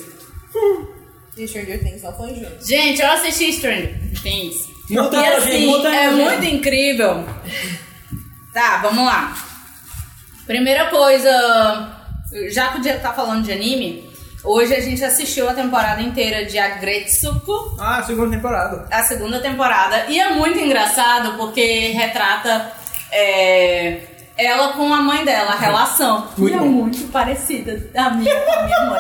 Stranger 1.48 1.80
Things 1.84 2.02
não 2.04 2.14
foi 2.14 2.36
junto. 2.36 2.66
Gente, 2.68 3.02
eu 3.02 3.12
assisti 3.12 3.54
Stranger 3.54 4.00
Things. 4.22 4.56
Muta 4.90 5.16
e 5.16 5.20
pra 5.20 5.40
gente, 5.40 5.86
assim, 5.86 5.86
é 5.88 6.10
gente. 6.10 6.16
muito 6.24 6.46
incrível. 6.46 7.26
Tá, 8.54 8.78
vamos 8.78 9.06
lá. 9.06 9.36
Primeira 10.46 10.88
coisa, 10.88 11.96
já 12.52 12.68
que 12.70 12.78
o 12.80 12.82
Diego 12.82 13.02
tá 13.02 13.14
falando 13.14 13.44
de 13.44 13.52
anime, 13.52 14.08
hoje 14.44 14.76
a 14.76 14.80
gente 14.82 15.04
assistiu 15.04 15.50
a 15.50 15.54
temporada 15.54 16.02
inteira 16.02 16.46
de 16.46 16.60
Agretsuko, 16.60 17.78
Ah, 17.80 17.98
a 18.00 18.04
segunda 18.04 18.36
temporada. 18.36 18.88
a 18.92 19.04
segunda 19.04 19.40
temporada. 19.40 20.06
E 20.10 20.20
é 20.20 20.30
muito 20.32 20.60
engraçado 20.60 21.38
porque 21.38 21.90
retrata 21.94 22.72
é, 23.12 24.02
ela 24.38 24.74
com 24.74 24.92
a 24.94 25.02
mãe 25.02 25.24
dela, 25.24 25.52
a 25.52 25.56
relação. 25.56 26.28
Muito 26.38 26.54
e 26.54 26.56
é 26.56 26.60
bom. 26.60 26.66
muito 26.66 27.12
parecida 27.12 27.90
a 27.96 28.10
minha 28.10 28.36
com 28.42 28.52
a 28.52 28.64
minha 28.64 28.80
mãe. 28.86 29.00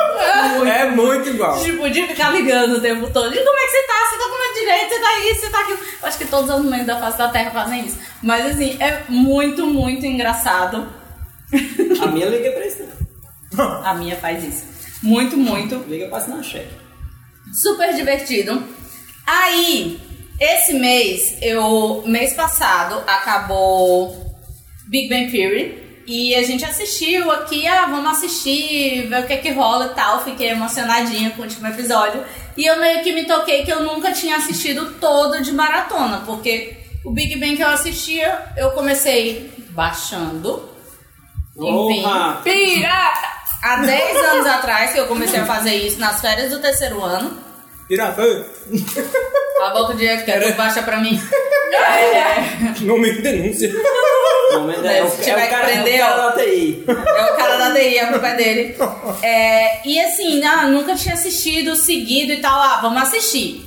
Muito. 0.50 0.68
É 0.68 0.90
muito 0.92 1.30
igual. 1.30 1.60
Tipo, 1.64 1.90
de 1.90 2.08
ficar 2.08 2.30
ligando 2.32 2.78
o 2.78 2.82
tempo 2.82 3.10
todo. 3.12 3.34
E 3.34 3.44
como 3.44 3.58
é 3.58 3.66
que 3.66 3.72
você 3.72 3.84
tá? 3.84 3.94
Você 4.10 4.18
tá 4.18 4.24
comendo 4.30 4.54
direito? 4.60 4.90
Você 4.90 5.00
tá 5.00 5.20
isso? 5.20 5.42
Você 5.42 5.50
tá 5.50 5.60
aquilo? 5.62 5.80
Eu 6.02 6.08
acho 6.08 6.18
que 6.18 6.26
todos 6.26 6.50
os 6.50 6.66
mães 6.66 6.86
da 6.86 7.00
face 7.00 7.18
da 7.18 7.30
terra 7.30 7.52
fazem 7.52 7.86
isso. 7.86 7.98
Mas 8.22 8.46
assim, 8.46 8.78
é 8.80 9.04
muito, 9.10 9.66
muito 9.66 10.06
engraçado. 10.06 10.88
A 12.02 12.08
minha 12.08 12.28
liga 12.28 12.52
pra 12.52 12.66
isso, 12.66 12.84
não. 13.52 13.86
A 13.86 13.94
minha 13.94 14.16
faz 14.16 14.44
isso. 14.44 14.66
Muito, 15.02 15.36
muito. 15.36 15.76
Liga 15.88 16.08
pra 16.08 16.18
assinar 16.18 16.44
cheque. 16.44 16.74
Super 17.54 17.94
divertido. 17.94 18.64
Aí, 19.26 20.00
esse 20.40 20.74
mês, 20.74 21.38
eu. 21.42 22.04
Mês 22.06 22.34
passado, 22.34 23.04
acabou 23.08 24.23
Big 24.94 25.10
Bang 25.10 25.32
Theory. 25.32 25.82
E 26.06 26.36
a 26.36 26.44
gente 26.44 26.64
assistiu 26.64 27.32
aqui, 27.32 27.66
ah, 27.66 27.88
vamos 27.88 28.12
assistir, 28.12 29.08
ver 29.08 29.24
o 29.24 29.26
que 29.26 29.34
é 29.34 29.38
que 29.38 29.52
rola 29.52 29.88
e 29.88 29.96
tal. 29.96 30.24
Fiquei 30.24 30.50
emocionadinha 30.50 31.32
com 31.32 31.42
o 31.42 31.46
último 31.46 31.66
episódio. 31.66 32.24
E 32.56 32.64
eu 32.64 32.80
meio 32.80 33.02
que 33.02 33.12
me 33.12 33.26
toquei 33.26 33.64
que 33.64 33.72
eu 33.72 33.82
nunca 33.82 34.12
tinha 34.12 34.36
assistido 34.36 35.00
todo 35.00 35.42
de 35.42 35.52
maratona, 35.52 36.22
porque 36.26 36.78
o 37.04 37.12
Big 37.12 37.40
Bang 37.40 37.56
que 37.56 37.64
eu 37.64 37.70
assistia, 37.70 38.38
eu 38.56 38.72
comecei 38.72 39.50
baixando. 39.70 40.70
Enfim. 41.58 42.04
Pirata! 42.44 43.34
Há 43.64 43.78
10 43.78 44.18
anos 44.26 44.46
atrás 44.46 44.92
que 44.92 45.00
eu 45.00 45.08
comecei 45.08 45.40
a 45.40 45.46
fazer 45.46 45.74
isso 45.74 45.98
nas 45.98 46.20
férias 46.22 46.52
do 46.52 46.60
terceiro 46.60 47.02
ano. 47.02 47.43
Pirata, 47.94 48.46
Cala 49.58 49.70
a 49.70 49.74
boca, 49.74 49.94
Diego, 49.94 50.26
que 50.26 50.32
é 50.32 50.40
tu 50.40 50.58
baixa 50.58 50.82
pra 50.82 50.98
mim. 51.00 51.20
É, 51.76 52.82
não 52.82 53.00
me 53.00 53.12
denúncia. 53.14 53.74
Não, 54.52 54.68
mas 54.68 54.80
Né, 54.80 55.00
é, 55.00 55.04
o, 55.04 55.10
se 55.10 55.28
é 55.28 55.34
o 55.34 55.50
cara, 55.50 55.66
que 55.66 55.72
prender, 55.74 55.96
é 55.96 56.04
o 56.04 56.08
cara 56.08 56.30
da 56.30 56.32
TI. 56.44 56.84
é 56.88 56.92
o 56.92 57.36
cara 57.36 57.58
da 57.58 57.70
DI, 57.72 58.00
a 58.00 58.08
culpa 58.12 58.28
é 58.28 58.36
dele. 58.36 58.76
É, 59.24 59.88
e 59.88 60.00
assim, 60.00 60.44
ah, 60.44 60.68
nunca 60.68 60.94
tinha 60.96 61.16
assistido, 61.16 61.76
seguido 61.76 62.32
e 62.32 62.38
tal. 62.38 62.62
Ah, 62.62 62.78
vamos 62.80 63.02
assistir. 63.02 63.66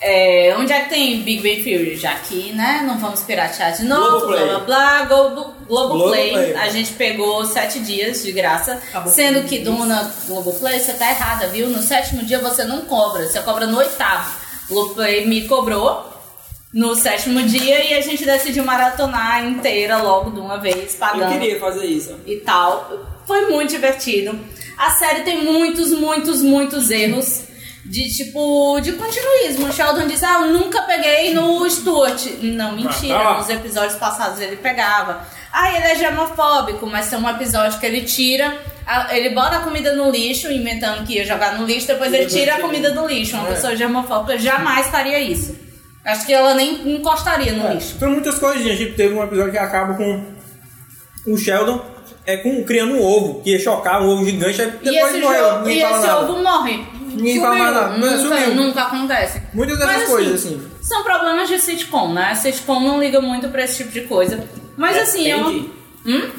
É, 0.00 0.54
onde 0.58 0.72
é 0.72 0.80
que 0.82 0.90
tem 0.90 1.22
Big 1.22 1.42
Bang 1.42 1.62
Theory? 1.64 1.96
Já 1.96 2.14
que, 2.16 2.52
né, 2.52 2.82
não 2.86 2.98
vamos 2.98 3.22
piratear 3.22 3.72
de 3.76 3.84
novo, 3.84 4.26
blá 4.26 4.36
Globoplay. 4.36 4.46
blá 4.46 4.58
blá, 4.60 5.02
Globo, 5.04 5.54
Globoplay. 5.66 6.30
Globoplay. 6.32 6.54
A 6.56 6.68
gente 6.68 6.92
pegou 6.92 7.44
sete 7.46 7.78
dias 7.80 8.22
de 8.22 8.30
graça, 8.32 8.80
sendo 9.06 9.42
que, 9.48 9.58
dona 9.60 10.12
Globoplay, 10.26 10.78
você 10.78 10.92
tá 10.92 11.10
errada, 11.10 11.48
viu? 11.48 11.68
No 11.70 11.82
sétimo 11.82 12.24
dia 12.24 12.38
você 12.38 12.64
não 12.64 12.82
cobra, 12.82 13.26
você 13.26 13.40
cobra 13.40 13.66
no 13.66 13.78
oitavo. 13.78 14.30
Globoplay 14.68 15.24
me 15.26 15.48
cobrou 15.48 16.12
no 16.74 16.94
sétimo 16.94 17.42
dia 17.44 17.82
e 17.84 17.94
a 17.94 18.00
gente 18.02 18.24
decidiu 18.24 18.64
maratonar 18.64 19.44
inteira 19.46 19.96
logo 20.02 20.30
de 20.30 20.40
uma 20.40 20.58
vez, 20.58 20.92
Eu 20.92 20.98
pagando 21.00 21.32
queria 21.32 21.58
fazer 21.58 21.86
isso. 21.86 22.14
e 22.26 22.36
tal. 22.36 23.06
Foi 23.26 23.46
muito 23.50 23.70
divertido. 23.70 24.38
A 24.76 24.90
série 24.90 25.22
tem 25.22 25.42
muitos, 25.42 25.90
muitos, 25.92 26.42
muitos 26.42 26.90
erros 26.90 27.44
de 27.88 28.08
tipo 28.12 28.80
de 28.80 28.92
continuismo. 28.92 29.68
O 29.68 29.72
Sheldon 29.72 30.06
diz: 30.06 30.22
Ah, 30.22 30.40
eu 30.42 30.52
nunca 30.52 30.82
peguei 30.82 31.32
no 31.34 31.68
Stuart. 31.70 32.26
Não, 32.42 32.72
mentira. 32.72 33.16
Ah, 33.18 33.24
tá. 33.24 33.38
Nos 33.38 33.48
episódios 33.48 33.94
passados 33.96 34.40
ele 34.40 34.56
pegava. 34.56 35.24
Ah, 35.52 35.70
ele 35.74 35.84
é 35.86 35.96
germofóbico, 35.96 36.86
mas 36.86 37.08
tem 37.08 37.18
um 37.18 37.28
episódio 37.30 37.78
que 37.80 37.86
ele 37.86 38.02
tira, 38.02 38.58
a- 38.86 39.16
ele 39.16 39.30
bota 39.30 39.56
a 39.56 39.60
comida 39.60 39.94
no 39.94 40.10
lixo, 40.10 40.50
inventando 40.52 41.06
que 41.06 41.14
ia 41.14 41.24
jogar 41.24 41.58
no 41.58 41.64
lixo, 41.64 41.86
depois 41.86 42.12
ele 42.12 42.26
tira 42.26 42.56
a 42.56 42.60
comida 42.60 42.90
do 42.90 43.06
lixo. 43.06 43.36
Uma 43.36 43.48
É. 43.48 43.52
pessoa 43.52 43.74
germofóbica 43.74 44.36
jamais 44.38 44.86
faria 44.88 45.18
isso. 45.18 45.56
Acho 46.04 46.26
que 46.26 46.32
ela 46.34 46.54
nem 46.54 46.94
encostaria 46.96 47.52
no 47.52 47.72
lixo. 47.72 47.96
São 47.98 48.10
muitas 48.10 48.38
coisinhas. 48.38 48.78
Tipo, 48.78 48.94
teve 48.96 49.14
um 49.14 49.22
episódio 49.24 49.50
que 49.52 49.58
acaba 49.58 49.94
com 49.94 50.24
o 51.26 51.36
Sheldon 51.38 51.80
é, 52.26 52.36
com, 52.36 52.62
criando 52.64 52.94
um 52.94 53.02
ovo, 53.02 53.40
que 53.42 53.50
ia 53.52 53.58
chocar, 53.58 54.02
um 54.02 54.08
ovo 54.10 54.24
gigante, 54.24 54.60
E 54.60 54.90
depois 54.90 55.20
morreu. 55.22 55.68
e 55.68 55.80
esse 55.80 55.90
nada. 55.92 56.20
ovo 56.20 56.42
morre. 56.42 56.84
Ninguém 57.16 57.40
fala 57.40 57.56
mais 57.56 57.74
nada. 57.74 57.96
Nunca, 57.98 58.18
Sumiu. 58.18 58.54
nunca 58.54 58.82
acontece. 58.82 59.42
Muitas 59.52 59.78
dessas 59.78 59.96
Mas, 59.96 60.08
coisas, 60.08 60.34
assim. 60.46 60.70
São 60.82 61.02
problemas 61.02 61.48
de 61.48 61.58
sitcom, 61.58 62.12
né? 62.12 62.34
Sitcom 62.34 62.80
não 62.80 63.00
liga 63.00 63.20
muito 63.20 63.48
pra 63.48 63.64
esse 63.64 63.78
tipo 63.78 63.90
de 63.90 64.02
coisa. 64.02 64.48
Mas 64.76 64.96
assim, 64.98 65.26
eu. 65.26 65.44
Depende. 65.44 65.70
Hum? 66.06 66.30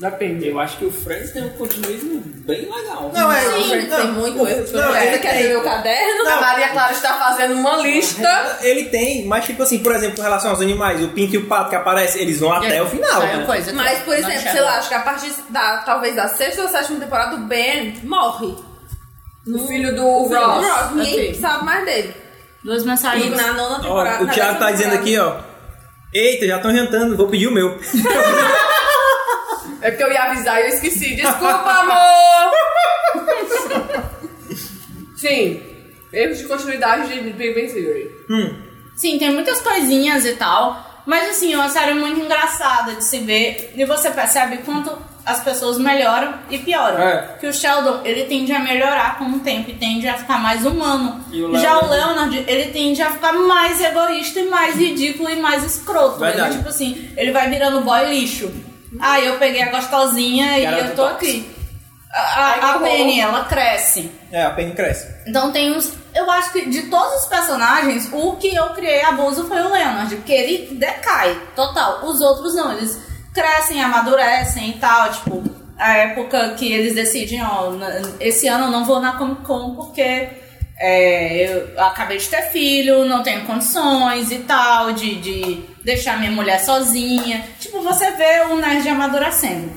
Depende. 0.00 0.48
Eu 0.48 0.58
acho 0.58 0.78
que 0.78 0.86
o 0.86 0.90
Friends 0.90 1.30
tem 1.30 1.44
um 1.44 1.50
continuismo 1.50 2.22
bem 2.24 2.62
legal. 2.62 3.12
Não, 3.12 3.30
é. 3.30 3.40
Sim, 3.40 3.86
não, 3.86 3.96
tem 3.98 4.12
muito 4.12 4.46
erro. 4.48 4.66
Não, 4.72 4.96
ele 4.96 5.18
quer 5.18 5.32
tem. 5.34 5.42
ver 5.42 5.48
meu 5.50 5.62
caderno? 5.62 6.26
A 6.26 6.40
Maria 6.40 6.68
Clara 6.70 6.92
está 6.92 7.14
fazendo 7.18 7.52
uma 7.54 7.76
lista. 7.76 8.58
Ele 8.62 8.84
tem, 8.84 9.26
mas 9.26 9.44
tipo 9.44 9.62
assim, 9.62 9.80
por 9.80 9.94
exemplo, 9.94 10.16
com 10.16 10.22
relação 10.22 10.52
aos 10.52 10.60
animais, 10.62 11.02
o 11.02 11.08
pinto 11.08 11.34
e 11.34 11.38
o 11.38 11.46
pato 11.46 11.68
que 11.68 11.76
aparecem, 11.76 12.22
eles 12.22 12.40
vão 12.40 12.50
até 12.50 12.82
o 12.82 12.86
final. 12.86 13.22
É 13.22 13.26
uma 13.26 13.36
né? 13.38 13.46
coisa. 13.46 13.72
Mas, 13.74 13.98
por 13.98 14.18
Não 14.18 14.30
exemplo, 14.30 14.50
sei 14.50 14.60
lá, 14.62 14.78
acho 14.78 14.88
que 14.88 14.94
a 14.94 15.00
partir 15.00 15.32
da, 15.50 15.78
talvez 15.78 16.16
da 16.16 16.28
sexta 16.28 16.62
ou 16.62 16.68
sétima 16.68 16.98
temporada, 16.98 17.36
o 17.36 17.40
Ben 17.40 18.00
morre. 18.02 18.54
O 19.46 19.66
filho 19.66 19.94
do 19.94 20.06
O 20.06 20.28
filho 20.28 20.40
do 20.40 20.46
Ross. 20.46 20.66
Ross. 20.66 20.92
Ninguém 20.96 21.34
sabe 21.34 21.64
mais 21.64 21.84
dele. 21.84 22.14
Duas 22.62 22.82
E 22.82 22.86
mensagens. 22.86 23.36
na 23.36 23.52
nona 23.54 23.76
Ó, 23.76 23.80
temporada. 23.80 24.22
o 24.22 24.26
na 24.26 24.32
Thiago 24.32 24.58
tá 24.58 24.70
dizendo 24.70 24.94
aqui, 24.94 25.18
ó. 25.18 25.36
Eita, 26.12 26.46
já 26.46 26.56
estão 26.56 26.74
jantando, 26.74 27.16
vou 27.16 27.28
pedir 27.28 27.46
o 27.48 27.52
meu. 27.52 27.78
É 29.82 29.90
porque 29.90 30.04
eu 30.04 30.12
ia 30.12 30.24
avisar 30.24 30.60
e 30.60 30.64
eu 30.64 30.68
esqueci. 30.74 31.14
Desculpa, 31.16 31.70
amor! 31.70 32.52
Sim. 35.16 35.62
Erros 36.12 36.38
de 36.38 36.44
continuidade 36.44 37.08
de 37.08 37.20
Big 37.30 37.54
Bang 37.54 37.72
Theory. 37.72 38.10
Sim, 38.94 39.18
tem 39.18 39.32
muitas 39.32 39.60
coisinhas 39.62 40.26
e 40.26 40.32
tal. 40.34 41.02
Mas 41.06 41.30
assim, 41.30 41.54
é 41.54 41.56
uma 41.56 41.68
série 41.70 41.94
muito 41.94 42.20
engraçada 42.20 42.94
de 42.94 43.04
se 43.04 43.20
ver. 43.20 43.72
E 43.74 43.84
você 43.86 44.10
percebe 44.10 44.58
quanto 44.58 44.90
as 45.24 45.42
pessoas 45.42 45.78
melhoram 45.78 46.34
e 46.50 46.58
pioram. 46.58 46.98
É. 46.98 47.36
Que 47.38 47.46
o 47.46 47.52
Sheldon, 47.52 48.00
ele 48.04 48.24
tende 48.24 48.52
a 48.52 48.58
melhorar 48.58 49.18
com 49.18 49.24
o 49.24 49.40
tempo 49.40 49.70
e 49.70 49.74
tende 49.74 50.08
a 50.08 50.14
ficar 50.14 50.38
mais 50.38 50.64
humano. 50.64 51.24
E 51.30 51.42
o 51.42 51.56
Já 51.58 51.78
o 51.78 51.88
Leonard? 51.88 52.44
Ele 52.46 52.70
tende 52.72 53.02
a 53.02 53.10
ficar 53.10 53.32
mais 53.32 53.80
egoísta 53.80 54.40
e 54.40 54.48
mais 54.48 54.76
ridículo 54.76 55.30
e 55.30 55.36
mais 55.36 55.64
escroto. 55.64 56.18
Verdade. 56.18 56.50
Ele, 56.50 56.58
tipo 56.58 56.68
assim, 56.68 57.10
ele 57.16 57.32
vai 57.32 57.48
virando 57.48 57.82
boy 57.82 58.08
lixo. 58.08 58.50
Ah, 58.98 59.20
eu 59.20 59.38
peguei 59.38 59.62
a 59.62 59.70
gostosinha 59.70 60.58
e 60.58 60.62
Garoto 60.62 60.84
eu 60.84 60.96
tô 60.96 61.04
aqui. 61.04 61.50
A, 62.12 62.20
a, 62.20 62.74
a 62.74 62.78
Penny, 62.80 63.20
ela 63.20 63.44
cresce. 63.44 64.10
É, 64.32 64.42
a 64.42 64.50
Penny 64.50 64.72
cresce. 64.72 65.06
Então 65.26 65.52
tem 65.52 65.76
uns. 65.76 65.92
Eu 66.12 66.28
acho 66.28 66.50
que 66.52 66.68
de 66.68 66.82
todos 66.82 67.22
os 67.22 67.26
personagens, 67.26 68.08
o 68.12 68.32
que 68.32 68.52
eu 68.52 68.70
criei 68.70 69.02
abuso 69.04 69.44
foi 69.44 69.60
o 69.60 69.72
Leonard, 69.72 70.16
porque 70.16 70.32
ele 70.32 70.74
decai 70.74 71.40
total. 71.54 72.04
Os 72.04 72.20
outros 72.20 72.56
não, 72.56 72.72
eles 72.72 73.09
crescem, 73.32 73.82
amadurecem 73.82 74.70
e 74.70 74.72
tal. 74.74 75.10
Tipo, 75.10 75.42
a 75.78 75.96
época 75.96 76.54
que 76.54 76.72
eles 76.72 76.94
decidem, 76.94 77.42
ó, 77.42 77.72
esse 78.20 78.46
ano 78.48 78.66
eu 78.66 78.70
não 78.70 78.84
vou 78.84 79.00
na 79.00 79.16
Comic 79.16 79.42
Con 79.42 79.74
porque 79.74 80.28
é, 80.78 81.46
eu 81.46 81.80
acabei 81.82 82.18
de 82.18 82.28
ter 82.28 82.42
filho, 82.50 83.04
não 83.04 83.22
tenho 83.22 83.46
condições 83.46 84.30
e 84.30 84.38
tal, 84.40 84.92
de, 84.92 85.16
de 85.16 85.64
deixar 85.84 86.18
minha 86.18 86.30
mulher 86.30 86.58
sozinha. 86.60 87.44
Tipo, 87.58 87.82
você 87.82 88.10
vê 88.12 88.40
o 88.50 88.56
nerd 88.56 88.88
amadurecendo. 88.88 89.72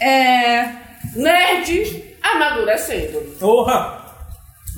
É. 0.00 0.68
Nerd 1.16 2.16
amadurecendo. 2.22 3.20
Porra! 3.38 4.00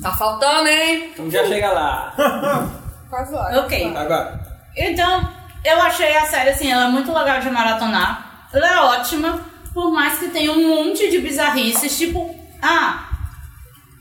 Tá 0.01 0.11
faltando, 0.11 0.67
hein? 0.67 1.11
Então 1.13 1.29
já 1.29 1.45
chega 1.45 1.71
lá. 1.71 2.13
Quase 3.09 3.33
lá. 3.33 3.63
Ok. 3.63 3.95
Agora. 3.95 4.39
Então, 4.75 5.29
eu 5.63 5.81
achei 5.81 6.15
a 6.17 6.25
série 6.25 6.49
assim, 6.51 6.71
ela 6.71 6.85
é 6.85 6.89
muito 6.89 7.11
legal 7.13 7.39
de 7.39 7.49
maratonar. 7.49 8.47
Ela 8.53 8.67
é 8.73 8.77
ótima, 8.81 9.39
por 9.73 9.91
mais 9.91 10.19
que 10.19 10.27
tenha 10.29 10.51
um 10.51 10.67
monte 10.85 11.09
de 11.09 11.19
bizarrices, 11.19 11.97
tipo, 11.97 12.33
ah, 12.61 13.09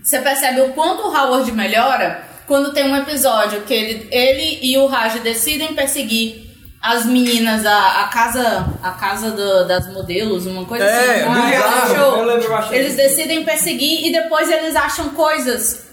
você 0.02 0.18
percebe 0.20 0.60
o 0.60 0.72
quanto 0.72 1.02
o 1.06 1.16
Howard 1.16 1.50
melhora 1.52 2.24
quando 2.46 2.72
tem 2.72 2.84
um 2.90 2.96
episódio 2.96 3.62
que 3.62 3.72
ele, 3.72 4.08
ele 4.10 4.58
e 4.62 4.76
o 4.76 4.86
Raj 4.86 5.20
decidem 5.20 5.74
perseguir 5.74 6.50
as 6.82 7.06
meninas, 7.06 7.64
a, 7.64 8.02
a 8.02 8.08
casa, 8.08 8.66
a 8.82 8.90
casa 8.90 9.30
do- 9.30 9.66
das 9.68 9.86
modelos, 9.92 10.46
uma 10.46 10.64
coisa 10.64 10.84
É, 10.84 11.20
assim. 11.22 11.28
um 11.28 11.32
reality 11.32 11.80
bizarro. 11.92 11.94
show. 11.94 12.72
Eles 12.74 12.96
decidem 12.96 13.44
perseguir 13.44 14.04
e 14.08 14.12
depois 14.12 14.50
eles 14.50 14.74
acham 14.74 15.10
coisas 15.10 15.91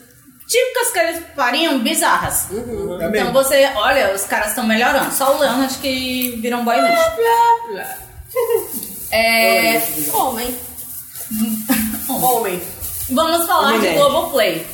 típicas 0.49 0.91
que 0.91 0.99
eles 0.99 1.23
fariam 1.35 1.79
bizarras. 1.79 2.47
É 2.51 3.19
Então 3.19 3.31
você, 3.31 3.69
olha, 3.75 4.13
os 4.13 4.23
caras 4.23 4.49
estão 4.49 4.65
melhorando. 4.65 5.13
Só 5.13 5.35
o 5.35 5.39
Leonard 5.39 5.73
que 5.77 6.37
viram 6.41 6.65
boy 6.65 6.75
lixo. 6.75 8.09
É, 9.11 9.81
Homem. 10.13 10.55
Homem. 12.07 12.61
vamos 13.09 13.47
falar 13.47 13.69
Homem 13.73 13.79
de. 13.81 13.97
Globoplay. 13.97 14.65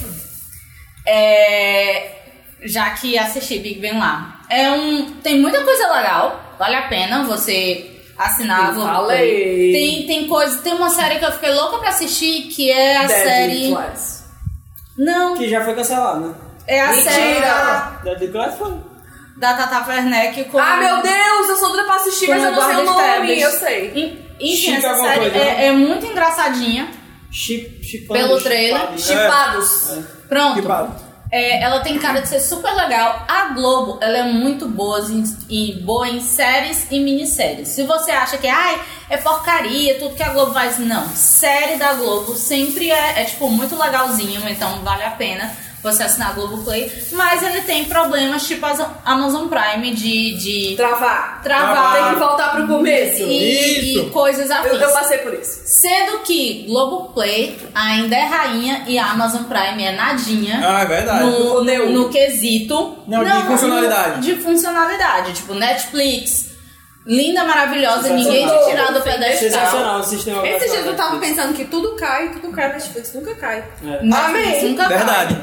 É, 1.05 2.11
já 2.63 2.89
que 2.91 3.17
assisti 3.17 3.59
Big 3.59 3.79
Ben 3.79 3.97
lá. 3.97 4.41
É 4.49 4.69
um, 4.71 5.11
tem 5.21 5.39
muita 5.39 5.63
coisa 5.63 5.87
legal. 5.93 6.55
Vale 6.59 6.75
a 6.75 6.87
pena 6.89 7.23
você 7.23 7.91
assinar 8.17 8.69
Eu 8.69 8.75
Globoplay. 8.75 9.17
falei. 9.17 9.71
Tem, 9.71 10.05
tem 10.07 10.27
coisa, 10.27 10.61
tem 10.61 10.73
uma 10.73 10.89
série 10.89 11.17
que 11.19 11.25
eu 11.25 11.31
fiquei 11.31 11.51
louca 11.53 11.77
pra 11.77 11.89
assistir 11.89 12.43
que 12.53 12.69
é 12.69 12.97
a 12.97 13.05
Dead 13.07 13.23
série. 13.23 13.69
Class. 13.71 14.14
Não, 14.97 15.35
Que 15.35 15.49
já 15.49 15.63
foi 15.63 15.75
cancelado, 15.75 16.19
né? 16.21 16.33
é 16.67 16.81
a 16.81 16.87
Mentira! 16.87 17.11
série 17.11 17.39
da, 17.41 18.51
foi. 18.57 18.73
da 19.37 19.53
Tata 19.53 19.89
Werneck 19.89 20.45
com. 20.45 20.57
Ah, 20.57 20.77
meu 20.77 21.01
Deus, 21.01 21.49
eu 21.49 21.57
sou 21.57 21.69
doida 21.69 21.83
pra 21.85 21.95
assistir, 21.95 22.29
mas 22.29 22.43
eu 22.43 22.51
não 22.51 22.65
sei 22.65 22.75
o 22.77 22.83
nome, 22.85 23.41
eu 23.41 23.51
sei. 23.51 23.91
En- 23.95 24.25
Enfim, 24.39 24.55
Chica 24.75 24.87
essa 24.89 25.01
série 25.01 25.29
coisa, 25.29 25.37
né? 25.37 25.63
é, 25.63 25.67
é 25.67 25.71
muito 25.71 26.05
engraçadinha. 26.05 26.89
Chip, 27.31 27.83
chipando, 27.83 28.19
Pelo 28.19 28.41
trailer. 28.41 28.79
chipado. 28.97 29.01
Chipados. 29.01 29.97
Pronto. 30.29 30.55
Que 30.55 30.61
bala. 30.61 30.95
É, 31.37 31.61
ela 31.61 31.81
tem 31.81 31.99
cara 31.99 32.21
de 32.21 32.29
ser 32.29 32.39
super 32.39 32.73
legal. 32.73 33.25
A 33.27 33.49
Globo, 33.53 33.97
ela 34.01 34.19
é 34.19 34.23
muito 34.23 34.69
boa 34.69 34.99
em, 35.11 35.21
em- 35.49 35.79
boa 35.83 36.07
em 36.07 36.21
séries 36.21 36.87
e 36.89 36.97
minisséries. 36.97 37.67
Se 37.67 37.83
você 37.83 38.11
acha 38.11 38.37
que 38.37 38.47
ai, 38.47 38.81
é 39.09 39.17
porcaria, 39.17 39.99
tudo 39.99 40.15
que 40.15 40.23
a 40.23 40.29
Globo 40.29 40.53
faz, 40.53 40.79
não. 40.79 41.09
Série 41.09 41.75
da 41.75 41.93
Globo 41.95 42.35
sempre 42.37 42.89
é, 42.89 43.21
é, 43.21 43.25
tipo 43.25 43.49
muito 43.49 43.77
legalzinho, 43.77 44.47
então 44.47 44.79
vale 44.81 45.03
a 45.03 45.11
pena 45.11 45.51
você 45.91 46.03
assinar 46.03 46.29
a 46.29 46.33
Globoplay. 46.33 46.91
Mas 47.13 47.41
ele 47.43 47.61
tem 47.61 47.85
problemas 47.85 48.45
tipo 48.47 48.65
a 48.65 48.75
Amazon 49.05 49.47
Prime 49.47 49.91
de, 49.93 50.33
de 50.35 50.75
Travar. 50.75 51.41
travar 51.43 51.93
Tem 51.93 52.13
que 52.13 52.19
voltar 52.19 52.51
pro 52.51 52.67
começo. 52.67 53.21
e, 53.23 53.97
e 53.99 54.09
coisas 54.09 54.49
Eu, 54.49 54.55
afins. 54.57 54.81
eu 54.81 54.91
passei 54.91 55.17
por 55.19 55.33
isso. 55.33 55.61
Sendo 55.65 56.19
que 56.19 56.65
Globoplay 56.67 57.57
ainda 57.73 58.15
é 58.15 58.23
rainha 58.25 58.83
e 58.87 58.97
a 58.99 59.11
Amazon 59.11 59.43
Prime 59.43 59.83
é 59.83 59.91
nadinha 59.95 60.59
Ah, 60.63 60.81
é 60.81 60.85
verdade. 60.85 61.23
no, 61.25 61.55
conteúdo. 61.55 61.91
no 61.91 62.09
quesito. 62.09 62.97
Não, 63.07 63.23
de 63.23 63.43
funcionalidade. 63.47 64.15
no- 64.17 64.21
de 64.21 64.35
funcionalidade. 64.41 65.33
Tipo, 65.33 65.53
Netflix, 65.53 66.54
linda, 67.05 67.43
maravilhosa, 67.43 68.09
ninguém 68.09 68.47
te 68.47 68.65
tirar 68.69 68.91
do 68.91 69.01
pedestal. 69.01 69.37
Sensacional 69.37 69.99
o 69.99 70.03
sistema 70.03 70.47
Esses 70.47 70.71
dias 70.71 70.85
eu 70.85 70.95
tava 70.95 71.11
Netflix. 71.17 71.35
pensando 71.35 71.55
que 71.55 71.65
tudo 71.65 71.95
cai, 71.95 72.29
tudo 72.33 72.51
cai, 72.51 72.73
Netflix 72.73 73.13
nunca 73.13 73.35
cai. 73.35 73.63
É. 73.83 73.99
Amém. 74.13 74.69
nunca 74.69 74.87
cai. 74.87 74.97
Verdade. 74.97 75.41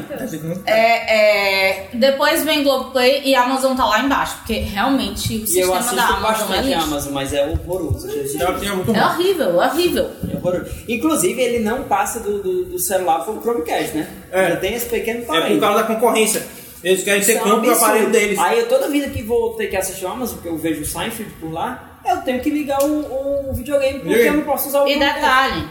É, 0.67 1.71
é, 1.71 1.89
depois 1.95 2.43
vem 2.45 2.63
Globoplay 2.65 3.23
e 3.25 3.35
a 3.35 3.43
Amazon 3.43 3.77
tá 3.77 3.85
lá 3.85 4.01
embaixo, 4.01 4.37
porque 4.39 4.55
realmente 4.55 5.29
o 5.29 5.37
E 5.37 5.41
eu 5.41 5.47
sistema 5.47 5.73
da 5.73 5.79
assisto 5.79 6.01
Amazon 6.13 6.53
é 6.53 6.59
a 6.59 6.63
lixo. 6.63 6.81
Amazon, 6.85 7.13
mas 7.13 7.33
é 7.33 7.47
horroroso. 7.47 8.09
É 8.11 8.75
bom. 8.85 8.93
horrível, 9.01 9.57
horrível. 9.57 10.11
É 10.33 10.37
horroroso. 10.37 10.71
Inclusive, 10.89 11.41
ele 11.41 11.59
não 11.61 11.85
passa 11.85 12.21
do, 12.21 12.43
do, 12.43 12.65
do 12.65 12.79
celular 12.79 13.21
pro 13.25 13.41
Chromecast, 13.41 13.97
né? 13.97 14.09
É. 14.33 14.51
Já 14.51 14.57
tem 14.57 14.75
esse 14.75 14.87
pequeno 14.87 15.21
É 15.21 15.25
porém. 15.25 15.55
por 15.55 15.61
causa 15.61 15.83
da 15.83 15.85
concorrência. 15.95 16.43
Eles 16.83 17.05
querem 17.05 17.23
ser 17.23 17.33
é 17.35 17.39
campo 17.39 17.61
do 17.63 17.71
absurdo. 17.71 17.85
aparelho 17.85 18.11
deles. 18.11 18.39
Aí 18.39 18.59
eu 18.61 18.69
toda 18.69 18.89
vida 18.89 19.09
que 19.09 19.23
vou 19.23 19.55
ter 19.55 19.69
que 19.69 19.77
assistir 19.77 20.05
o 20.05 20.09
Amazon, 20.09 20.35
porque 20.37 20.49
eu 20.49 20.57
vejo 20.59 20.83
o 20.83 20.87
Seinfeld 20.87 21.31
por 21.41 21.53
lá, 21.53 21.99
eu 22.05 22.17
tenho 22.23 22.41
que 22.41 22.51
ligar 22.51 22.83
o, 22.83 23.49
o 23.51 23.55
videogame, 23.55 24.01
porque 24.01 24.15
eu 24.19 24.33
não 24.35 24.43
posso 24.43 24.69
usar 24.69 24.83
o 24.83 24.89
E 24.89 24.99
detalhe, 24.99 25.65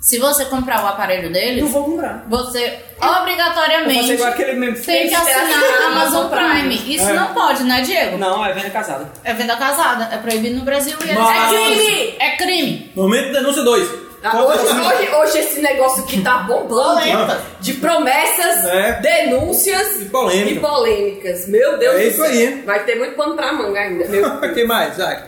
se 0.00 0.16
você 0.18 0.44
comprar 0.44 0.84
o 0.84 0.86
aparelho 0.86 1.32
deles, 1.32 1.60
Não 1.64 1.68
vou 1.70 1.84
comprar. 1.84 2.24
você 2.28 2.78
faço 2.98 3.20
obrigatoriamente 3.22 4.12
igual 4.12 4.28
aquele 4.30 4.52
mesmo 4.52 4.84
tem 4.84 5.08
que 5.08 5.14
assinar 5.14 5.42
a 5.82 5.86
Amazon 5.88 6.28
Prime. 6.30 6.94
Isso 6.94 7.08
É. 7.08 7.12
não 7.14 7.34
pode, 7.34 7.64
né, 7.64 7.80
Diego? 7.80 8.16
Não, 8.16 8.44
é 8.46 8.52
venda 8.52 8.70
casada. 8.70 9.10
É 9.24 9.34
venda 9.34 9.56
casada, 9.56 10.14
é 10.14 10.18
proibido 10.18 10.56
no 10.56 10.64
Brasil 10.64 10.96
e 11.04 11.12
Mas- 11.12 11.52
é 11.52 11.56
crime! 11.74 12.14
É 12.20 12.36
crime! 12.36 12.92
Momento 12.94 13.32
denúncia 13.32 13.62
2. 13.62 14.07
Ah, 14.22 14.42
Hoje, 14.42 14.64
hoje, 14.66 15.14
hoje 15.14 15.38
esse 15.38 15.60
negócio 15.60 16.04
que 16.04 16.20
tá 16.22 16.38
bombando 16.38 17.00
Polêmica. 17.00 17.40
de 17.60 17.74
promessas, 17.74 18.64
É. 18.66 19.00
denúncias 19.00 20.00
E 20.00 20.04
polêmica. 20.06 20.50
e 20.50 20.58
polêmicas. 20.60 21.46
Meu 21.48 21.78
Deus 21.78 21.94
É 21.94 21.98
do 21.98 22.04
isso 22.08 22.16
céu. 22.22 22.24
aí. 22.30 22.62
Vai 22.66 22.84
ter 22.84 22.96
muito 22.96 23.14
pano 23.14 23.36
pra 23.36 23.52
manga 23.52 23.78
ainda. 23.78 24.04
O 24.04 24.50
que 24.54 24.64
mais, 24.64 24.96
Zac? 24.96 25.22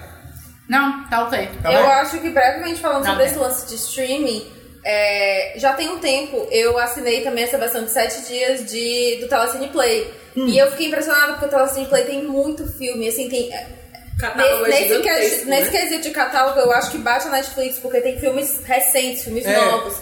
Não, 0.69 1.05
tá 1.09 1.25
ok. 1.25 1.49
Tá 1.63 1.73
eu 1.73 1.83
bem? 1.83 1.91
acho 1.93 2.19
que 2.19 2.31
brevemente 2.31 2.81
falando 2.81 3.05
Não 3.05 3.11
sobre 3.13 3.27
esse 3.27 3.39
lance 3.39 3.67
de 3.69 3.75
streaming, 3.77 4.47
é, 4.85 5.55
já 5.57 5.73
tem 5.73 5.89
um 5.91 5.99
tempo 5.99 6.47
eu 6.51 6.79
assinei 6.79 7.23
também 7.23 7.45
essa 7.45 7.59
versão 7.59 7.85
de 7.85 7.91
7 7.91 8.23
dias 8.27 8.65
de, 8.71 9.19
do 9.21 9.29
Telecine 9.29 9.69
Play. 9.69 10.13
Hum. 10.37 10.47
E 10.47 10.59
eu 10.59 10.71
fiquei 10.71 10.87
impressionada 10.87 11.33
porque 11.33 11.47
o 11.47 11.49
Telecine 11.49 11.87
Play 11.87 12.05
tem 12.05 12.23
muito 12.25 12.67
filme, 12.77 13.09
assim, 13.09 13.29
tem. 13.29 13.51
É, 14.27 14.31
Catálogo 14.31 14.65
é 14.67 14.69
Nesse, 14.69 14.81
nesse, 14.83 14.95
gigantesco, 15.03 15.39
que- 15.41 15.45
né? 15.47 15.57
nesse 15.61 15.71
quesito 15.71 16.03
de 16.03 16.11
catálogo, 16.11 16.61
eu 16.61 16.73
acho 16.73 16.91
que 16.91 16.99
bate 16.99 17.27
a 17.27 17.31
Netflix, 17.31 17.79
porque 17.79 18.01
tem 18.01 18.19
filmes 18.19 18.61
recentes, 18.65 19.25
filmes 19.25 19.45
É. 19.47 19.57
novos. 19.57 19.97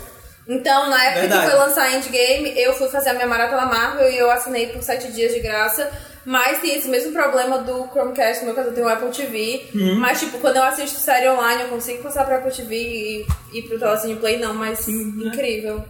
Então, 0.46 0.88
na 0.88 1.04
época 1.04 1.20
Verdade. 1.20 1.44
que 1.44 1.50
foi 1.50 1.58
lançar 1.60 1.94
Endgame, 1.94 2.58
eu 2.58 2.72
fui 2.74 2.88
fazer 2.88 3.10
a 3.10 3.14
minha 3.14 3.26
maratona 3.26 3.66
Marvel 3.66 4.10
e 4.10 4.16
eu 4.16 4.30
assinei 4.30 4.68
por 4.68 4.82
7 4.82 5.12
dias 5.12 5.32
de 5.34 5.40
graça. 5.40 5.90
Mas 6.24 6.58
tem 6.60 6.74
esse 6.76 6.88
mesmo 6.88 7.12
problema 7.12 7.58
do 7.58 7.86
Chromecast, 7.88 8.40
no 8.40 8.46
meu 8.46 8.54
caso 8.54 8.68
eu 8.68 8.74
tenho 8.74 8.86
o 8.86 8.90
Apple 8.90 9.08
TV. 9.10 9.64
Uhum. 9.74 9.94
Mas, 9.96 10.20
tipo, 10.20 10.38
quando 10.38 10.56
eu 10.56 10.62
assisto 10.62 10.98
série 10.98 11.26
online, 11.28 11.62
eu 11.62 11.68
consigo 11.68 12.02
passar 12.02 12.24
pro 12.26 12.34
Apple 12.36 12.50
TV 12.50 12.74
e 12.74 13.26
ir 13.54 13.62
pro 13.62 13.78
Telecine 13.78 14.16
Play, 14.16 14.38
não, 14.38 14.52
mas 14.52 14.86
incrível. 14.88 15.82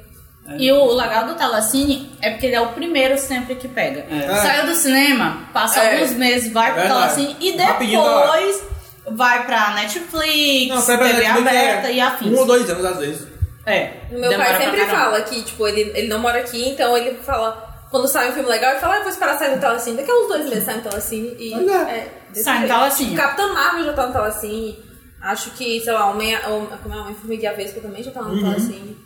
E 0.57 0.73
o 0.73 0.93
legal 0.95 1.27
do 1.27 1.35
Telecine 1.35 2.11
é 2.23 2.31
porque 2.31 2.47
ele 2.47 2.55
é 2.55 2.61
o 2.61 2.69
primeiro 2.69 3.19
sempre 3.19 3.55
que 3.57 3.69
pega. 3.69 4.07
É. 4.11 4.35
Saiu 4.37 4.67
do 4.67 4.75
cinema, 4.75 5.43
passa 5.53 5.81
É. 5.81 5.95
alguns 5.97 6.13
meses, 6.13 6.51
vai 6.53 6.73
pro 6.73 6.81
Verdade. 6.83 7.15
Telecine 7.17 7.37
e 7.41 7.57
Rapidinho 7.61 8.03
tá 8.03 8.21
depois 8.23 8.63
vai 9.11 9.47
pra 9.47 9.71
Netflix, 9.75 10.69
Não, 10.75 10.83
pra 10.85 10.99
TV 10.99 11.13
Netflix 11.13 11.39
aberta 11.49 11.89
é 11.89 11.93
e 11.95 12.01
afins. 12.01 12.29
Um 12.33 12.39
ou 12.41 12.47
dois 12.47 12.71
anos, 12.71 12.85
às 12.85 12.97
vezes. 12.99 13.29
É. 13.67 13.91
O 14.11 14.19
meu 14.19 14.35
pai 14.39 14.57
sempre 14.59 14.87
fala 14.87 15.21
que, 15.23 15.43
tipo, 15.43 15.67
ele, 15.67 15.93
ele 15.95 16.09
não 16.09 16.19
mora 16.19 16.39
aqui, 16.39 16.69
então 16.71 16.97
ele 16.97 17.19
fala. 17.19 17.67
Quando 17.91 18.07
sai 18.07 18.29
um 18.29 18.33
filme 18.33 18.49
legal, 18.51 18.73
ele 18.73 18.81
fala, 18.81 18.95
ah, 18.95 18.97
eu 18.99 19.03
vou 19.03 19.11
esperar 19.13 19.39
sair 19.39 19.55
no 19.55 19.61
Telecine. 19.61 19.97
Daqui 19.97 20.11
a 20.11 20.15
uns 20.15 20.29
dois 20.29 20.45
meses 20.49 20.65
sai 20.65 20.77
no 20.77 20.83
Telecine 20.83 21.37
e. 21.39 21.55
É, 21.71 22.09
desse 22.31 22.45
Sai 22.45 22.61
no. 22.61 22.69
Telecine. 22.69 23.17
Capitã 23.17 23.53
Marvel 23.53 23.85
já 23.85 23.93
tá 23.95 24.07
no 24.07 24.13
Telecine. 24.13 24.79
Acho 25.23 25.51
que, 25.53 25.81
sei 25.81 25.93
lá, 25.93 26.11
Homem, 26.11 26.35
Hom- 26.37 26.67
como 26.83 26.95
é, 26.95 26.99
Homem 27.01 27.15
Formiga 27.15 27.55
e 27.59 27.81
também 27.81 28.03
já 28.03 28.11
tá 28.11 28.23
no 28.23 28.35
Uhum. 28.35 28.41
Telecine. 28.43 28.97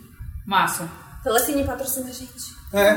Massa. 0.45 0.87
Telecine 1.23 1.63
patrocina 1.63 2.09
a 2.09 2.13
gente. 2.13 2.53
É. 2.73 2.93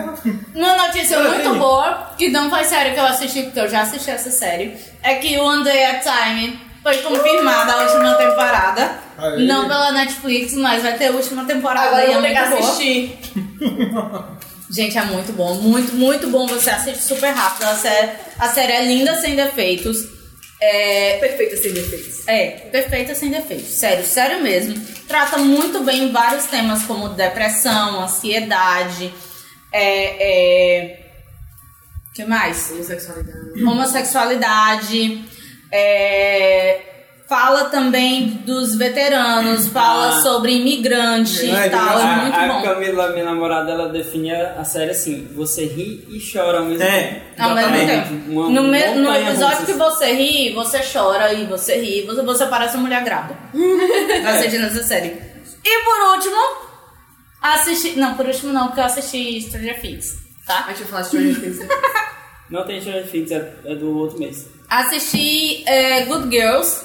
Uma 0.54 0.86
notícia 0.86 1.20
muito 1.20 1.54
boa, 1.58 2.12
que 2.16 2.28
não 2.30 2.48
foi 2.48 2.64
série 2.64 2.92
que 2.92 2.98
eu 2.98 3.04
assisti, 3.04 3.42
porque 3.42 3.60
eu 3.60 3.68
já 3.68 3.82
assisti 3.82 4.10
essa 4.10 4.30
série, 4.30 4.74
é 5.02 5.16
que 5.16 5.38
One 5.38 5.62
Day 5.62 5.84
at 5.84 6.02
Time 6.02 6.58
foi 6.82 6.96
confirmada 6.98 7.72
a 7.72 7.82
última 7.82 8.14
temporada. 8.14 8.98
Aí. 9.18 9.46
Não 9.46 9.68
pela 9.68 9.92
Netflix, 9.92 10.54
mas 10.54 10.82
vai 10.82 10.96
ter 10.96 11.08
a 11.08 11.12
última 11.12 11.44
temporada 11.44 11.88
Agora 11.88 12.04
e 12.04 12.12
eu 12.12 12.12
é 12.12 12.14
vou 12.14 12.22
ter 12.22 12.34
que 12.34 12.50
boa. 12.50 12.70
assistir. 12.70 13.18
Gente, 14.70 14.98
é 14.98 15.04
muito 15.04 15.32
bom, 15.32 15.54
muito, 15.54 15.94
muito 15.94 16.28
bom. 16.28 16.46
Você 16.48 16.70
assiste 16.70 17.02
super 17.02 17.30
rápido. 17.30 17.64
A 17.64 17.74
série, 17.74 18.10
a 18.38 18.48
série 18.48 18.72
é 18.72 18.84
linda 18.84 19.14
sem 19.20 19.36
defeitos. 19.36 20.15
É, 20.60 21.18
Perfeita 21.18 21.56
sem 21.56 21.72
defeitos. 21.72 22.26
é, 22.28 22.46
perfeita 22.72 23.14
sem 23.14 23.30
defeitos. 23.30 23.68
Sério, 23.68 24.04
sério 24.04 24.42
mesmo. 24.42 24.74
Trata 25.06 25.36
muito 25.38 25.80
bem 25.84 26.10
vários 26.10 26.46
temas 26.46 26.82
como 26.84 27.10
depressão, 27.10 28.00
ansiedade, 28.02 29.12
é, 29.70 30.84
é, 30.88 31.00
que 32.14 32.24
mais? 32.24 32.70
Homossexualidade. 32.70 33.62
Homossexualidade, 33.62 35.24
é, 35.70 36.80
fala 37.28 37.64
também 37.64 38.26
dos 38.46 38.76
veteranos, 38.76 39.66
fala 39.68 40.08
Ah. 40.16 40.20
sobre 40.22 40.52
imigrante 40.52 41.50
É, 41.50 41.66
e 41.66 41.70
tal, 41.70 41.98
é 41.98 42.02
a, 42.02 42.16
muito 42.18 42.38
a 42.38 42.46
bom. 42.46 42.62
Camila, 42.62 43.08
minha 43.10 43.24
namorada, 43.24 43.72
ela 43.72 43.88
definia 43.88 44.54
a 44.58 44.64
série 44.64 44.90
assim: 44.92 45.26
você 45.34 45.64
ri 45.66 46.06
e 46.08 46.18
chora 46.32 46.58
ao 46.58 46.64
mesmo 46.64 46.82
É, 46.84 47.02
tempo. 47.02 47.42
Ao 47.42 47.54
mesmo 47.54 47.74
Exatamente. 47.74 48.08
tempo. 48.08 48.30
Uma 48.32 48.50
No, 48.50 48.62
me- 48.64 48.94
no 48.94 49.14
episódio 49.14 49.58
russa. 49.60 49.66
que 49.66 49.72
você 49.72 50.12
ri, 50.12 50.54
você 50.54 50.80
chora 50.92 51.32
e 51.32 51.46
você 51.46 51.76
ri, 51.80 52.02
você, 52.06 52.22
você 52.22 52.46
parece 52.46 52.74
uma 52.76 52.82
mulher 52.84 53.02
grávida. 53.04 53.36
assistindo 54.28 54.66
essa 54.66 54.82
série. 54.82 55.08
E 55.64 55.84
por 55.84 56.14
último, 56.14 56.36
assisti. 57.42 57.98
Não, 57.98 58.14
por 58.14 58.26
último 58.26 58.52
não, 58.52 58.66
porque 58.68 58.80
eu 58.80 58.84
assisti 58.84 59.40
Stranger 59.42 59.80
Things, 59.80 60.16
tá? 60.46 60.64
A 60.66 60.68
gente 60.70 60.82
vai 60.84 60.88
falar 60.90 61.04
Stranger 61.04 61.40
Things. 61.40 61.58
né? 61.58 61.68
Não 62.48 62.64
tem 62.64 62.80
Stranger 62.80 63.10
Things, 63.10 63.32
é, 63.32 63.54
é 63.64 63.74
do 63.74 63.98
outro 63.98 64.20
mês. 64.20 64.46
Assisti 64.70 65.64
é, 65.68 66.02
Good 66.02 66.30
Girls. 66.30 66.84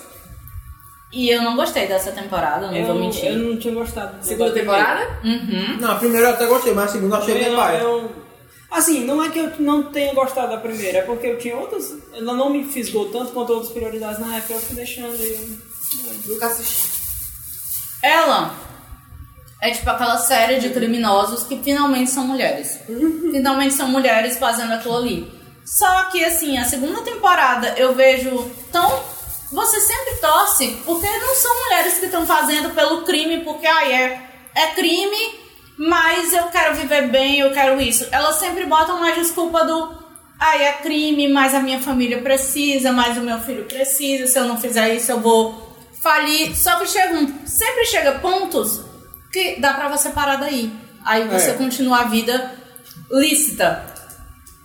E 1.11 1.29
eu 1.29 1.41
não 1.41 1.55
gostei 1.57 1.87
dessa 1.87 2.11
temporada, 2.11 2.67
não 2.67 2.75
eu, 2.75 2.85
vou 2.85 2.95
mentir. 2.95 3.25
eu 3.25 3.37
não 3.37 3.57
tinha 3.57 3.73
gostado. 3.73 4.23
Segunda 4.25 4.51
temporada? 4.51 5.07
Uhum. 5.23 5.77
Não, 5.79 5.91
a 5.91 5.95
primeira 5.95 6.27
eu 6.27 6.33
até 6.33 6.45
gostei, 6.45 6.73
mas 6.73 6.89
a 6.89 6.93
segunda 6.93 7.15
eu 7.17 7.21
achei 7.21 7.33
bem 7.43 7.55
pai. 7.55 7.81
eu- 7.83 8.11
assim, 8.71 9.03
não 9.05 9.21
é 9.21 9.29
que 9.29 9.39
eu 9.39 9.51
não 9.59 9.83
tenha 9.83 10.13
gostado 10.13 10.51
da 10.51 10.57
primeira, 10.57 10.99
é 10.99 11.01
porque 11.01 11.27
eu 11.27 11.37
tinha 11.37 11.57
outras. 11.57 11.93
Ela 12.13 12.33
não 12.33 12.49
me 12.49 12.63
fisgou 12.63 13.09
tanto 13.09 13.31
quanto 13.33 13.51
outras 13.51 13.71
prioridades 13.73 14.19
na 14.19 14.37
época, 14.37 14.53
eu 14.53 14.59
fui 14.61 14.75
deixando 14.75 15.15
e 15.21 15.33
eu- 15.33 15.71
Nunca 16.25 16.47
assisti. 16.47 16.89
Ela 18.01 18.55
é 19.61 19.71
tipo 19.71 19.89
aquela 19.89 20.17
série 20.17 20.59
de 20.59 20.69
criminosos 20.69 21.43
que 21.43 21.57
finalmente 21.61 22.09
são 22.09 22.25
mulheres. 22.25 22.79
finalmente 23.31 23.73
são 23.73 23.87
mulheres 23.89 24.37
fazendo 24.37 24.71
aquilo 24.73 24.95
ali. 24.97 25.31
Só 25.65 26.03
que 26.05 26.23
assim, 26.23 26.57
a 26.57 26.63
segunda 26.65 27.01
temporada 27.01 27.73
eu 27.77 27.93
vejo 27.93 28.49
tão. 28.71 29.10
Você 29.51 29.79
sempre 29.81 30.15
torce 30.15 30.81
porque 30.85 31.07
não 31.07 31.35
são 31.35 31.63
mulheres 31.65 31.97
que 31.99 32.05
estão 32.05 32.25
fazendo 32.25 32.69
pelo 32.73 33.01
crime, 33.03 33.43
porque 33.43 33.67
ai, 33.67 33.91
é, 33.93 34.29
é 34.55 34.67
crime, 34.67 35.39
mas 35.77 36.31
eu 36.33 36.43
quero 36.45 36.75
viver 36.75 37.09
bem, 37.09 37.39
eu 37.39 37.51
quero 37.51 37.79
isso. 37.81 38.07
Elas 38.11 38.37
sempre 38.37 38.65
botam 38.65 38.97
uma 38.97 39.11
desculpa 39.11 39.63
do. 39.65 39.99
Ai, 40.39 40.63
é 40.63 40.71
crime, 40.73 41.27
mas 41.27 41.53
a 41.53 41.59
minha 41.59 41.79
família 41.79 42.21
precisa, 42.21 42.91
mas 42.91 43.17
o 43.17 43.21
meu 43.21 43.39
filho 43.39 43.65
precisa. 43.65 44.25
Se 44.25 44.39
eu 44.39 44.45
não 44.45 44.57
fizer 44.59 44.95
isso, 44.95 45.11
eu 45.11 45.19
vou 45.19 45.75
falir. 46.01 46.55
Só 46.55 46.79
que 46.79 46.87
chega 46.87 47.13
um, 47.13 47.45
sempre 47.45 47.85
chega 47.85 48.13
pontos 48.19 48.81
que 49.31 49.59
dá 49.59 49.73
pra 49.73 49.89
você 49.89 50.09
parar 50.09 50.37
daí. 50.37 50.73
Aí 51.05 51.27
você 51.27 51.51
É. 51.51 51.53
continua 51.53 51.99
a 51.99 52.03
vida 52.05 52.55
lícita. 53.11 53.85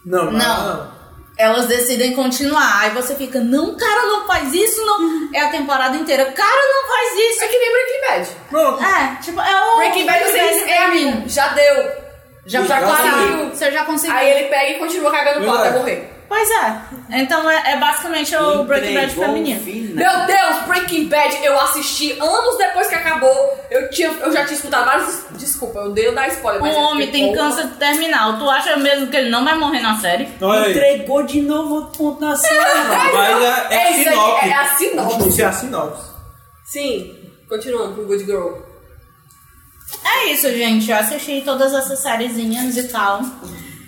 Não, 0.05 0.30
não. 0.30 0.32
Não. 0.32 0.95
Elas 1.37 1.66
decidem 1.66 2.14
continuar. 2.14 2.80
Aí 2.82 2.91
você 2.91 3.14
fica, 3.14 3.39
não, 3.41 3.76
cara, 3.76 4.07
não 4.07 4.26
faz 4.26 4.53
isso, 4.55 4.84
não. 4.87 5.28
É 5.34 5.41
a 5.41 5.51
temporada 5.51 5.97
inteira. 5.97 6.24
Cara, 6.26 6.62
não 6.72 6.89
faz 6.89 7.12
isso. 7.30 7.45
É 7.45 7.49
que 7.49 7.59
nem 7.59 7.72
Breaking 7.72 8.01
Bad. 8.09 8.28
Pronto. 8.51 8.82
É, 8.82 9.22
tipo, 9.22 9.41
é 9.41 9.64
o. 9.64 9.76
Breaking 9.76 10.07
Bad, 10.07 10.24
você 10.24 10.39
diz, 10.39 10.62
é 10.66 10.78
amigo, 10.84 11.28
já 11.28 11.49
deu. 11.49 12.07
Já, 12.47 12.62
Já 12.62 12.80
conseguiu. 12.80 13.49
Você 13.51 13.72
já 13.72 13.84
conseguiu. 13.84 14.16
Aí 14.16 14.30
ele 14.30 14.49
pega 14.49 14.70
e 14.70 14.78
continua 14.78 15.11
cagando 15.11 15.45
pau 15.45 15.57
até 15.57 15.70
morrer. 15.70 16.16
Pois 16.29 16.51
é. 16.51 16.81
Então 17.11 17.49
é, 17.49 17.72
é 17.72 17.77
basicamente 17.79 18.35
o 18.37 18.64
Breaking 18.64 18.95
Bad 18.95 19.14
feminino. 19.14 19.61
o 19.61 19.64
final. 19.64 19.95
Meu 19.95 20.27
Deus, 20.27 20.62
Breaking 20.66 21.09
Bad, 21.09 21.39
eu 21.45 21.59
assisti 21.61 22.12
anos 22.12 22.59
depois 22.59 22.89
que 22.89 22.95
acabou. 22.97 23.64
Eu, 23.70 23.89
tinha, 23.91 24.09
eu 24.09 24.33
já 24.33 24.45
tinha 24.45 24.57
escutado 24.57 24.85
vários. 24.85 25.20
Desculpa, 25.33 25.79
eu 25.81 25.93
dei 25.93 26.09
eu 26.09 26.14
dar 26.14 26.29
spoiler, 26.29 26.62
O. 26.62 26.66
Um 26.66 26.77
homem 26.91 27.11
tem 27.11 27.33
câncer 27.35 27.68
terminal. 27.79 28.39
Tu 28.39 28.51
acha 28.51 28.77
mesmo 28.77 29.07
que 29.07 29.16
ele 29.16 29.31
não 29.31 29.45
vai 29.45 29.57
morrer 29.57 29.81
na 29.81 29.97
série? 29.99 30.29
Olha. 30.41 30.70
Entregou 30.70 31.22
de 31.22 31.41
novo 31.43 31.74
outro 31.77 31.99
ponto 31.99 32.20
na 32.20 32.35
série. 32.37 32.59
Mas 33.12 33.43
é, 33.43 33.66
é, 33.70 33.77
É 33.77 33.93
sinopse. 34.05 34.49
é 34.49 34.55
a 34.55 34.66
sinopse. 34.74 35.29
Isso 35.29 35.41
é 35.43 35.45
a 35.45 35.53
sinopse. 35.53 36.11
Sim, 36.64 37.16
continuando 37.49 37.95
com 37.95 38.03
Good 38.05 38.24
Girl. 38.24 38.53
É 40.05 40.33
isso, 40.33 40.51
gente. 40.51 40.91
Eu 40.91 40.97
assisti 40.97 41.43
todas 41.45 41.72
essas 41.72 42.01
sériezinhas 42.01 42.77
e 42.77 42.89
tal. 42.89 43.20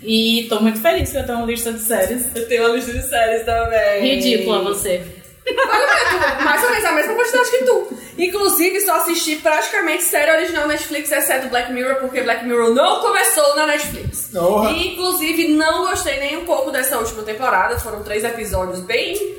E 0.03 0.47
tô 0.49 0.61
muito 0.61 0.81
feliz 0.81 1.11
que 1.11 1.19
eu 1.19 1.27
tenho 1.27 1.39
uma 1.39 1.47
lista 1.47 1.73
de 1.73 1.81
séries. 1.81 2.35
Eu 2.35 2.49
tenho 2.49 2.65
uma 2.65 2.77
lista 2.77 2.93
de 2.93 3.03
séries 3.03 3.45
também. 3.45 4.03
Ridícula 4.03 4.63
você. 4.63 5.03
Olha, 5.47 6.45
mais 6.45 6.63
ou 6.63 6.71
menos 6.71 6.85
a 6.85 6.93
mesma 6.93 7.15
quantidade 7.15 7.51
que 7.51 7.65
tu. 7.65 7.99
Inclusive, 8.19 8.81
só 8.81 8.97
assisti 8.97 9.37
praticamente 9.37 10.03
série 10.03 10.31
original 10.31 10.69
Netflix, 10.69 11.11
exceto 11.11 11.49
Black 11.49 11.73
Mirror, 11.73 11.97
porque 11.97 12.21
Black 12.21 12.45
Mirror 12.45 12.75
não 12.75 13.01
começou 13.01 13.57
na 13.57 13.67
Netflix. 13.67 14.29
Porra. 14.33 14.73
E, 14.73 14.93
inclusive, 14.93 15.49
não 15.49 15.89
gostei 15.89 16.19
nem 16.19 16.37
um 16.37 16.45
pouco 16.45 16.71
dessa 16.71 16.99
última 16.99 17.23
temporada. 17.23 17.79
Foram 17.79 18.03
três 18.03 18.25
episódios 18.25 18.81
bem. 18.81 19.39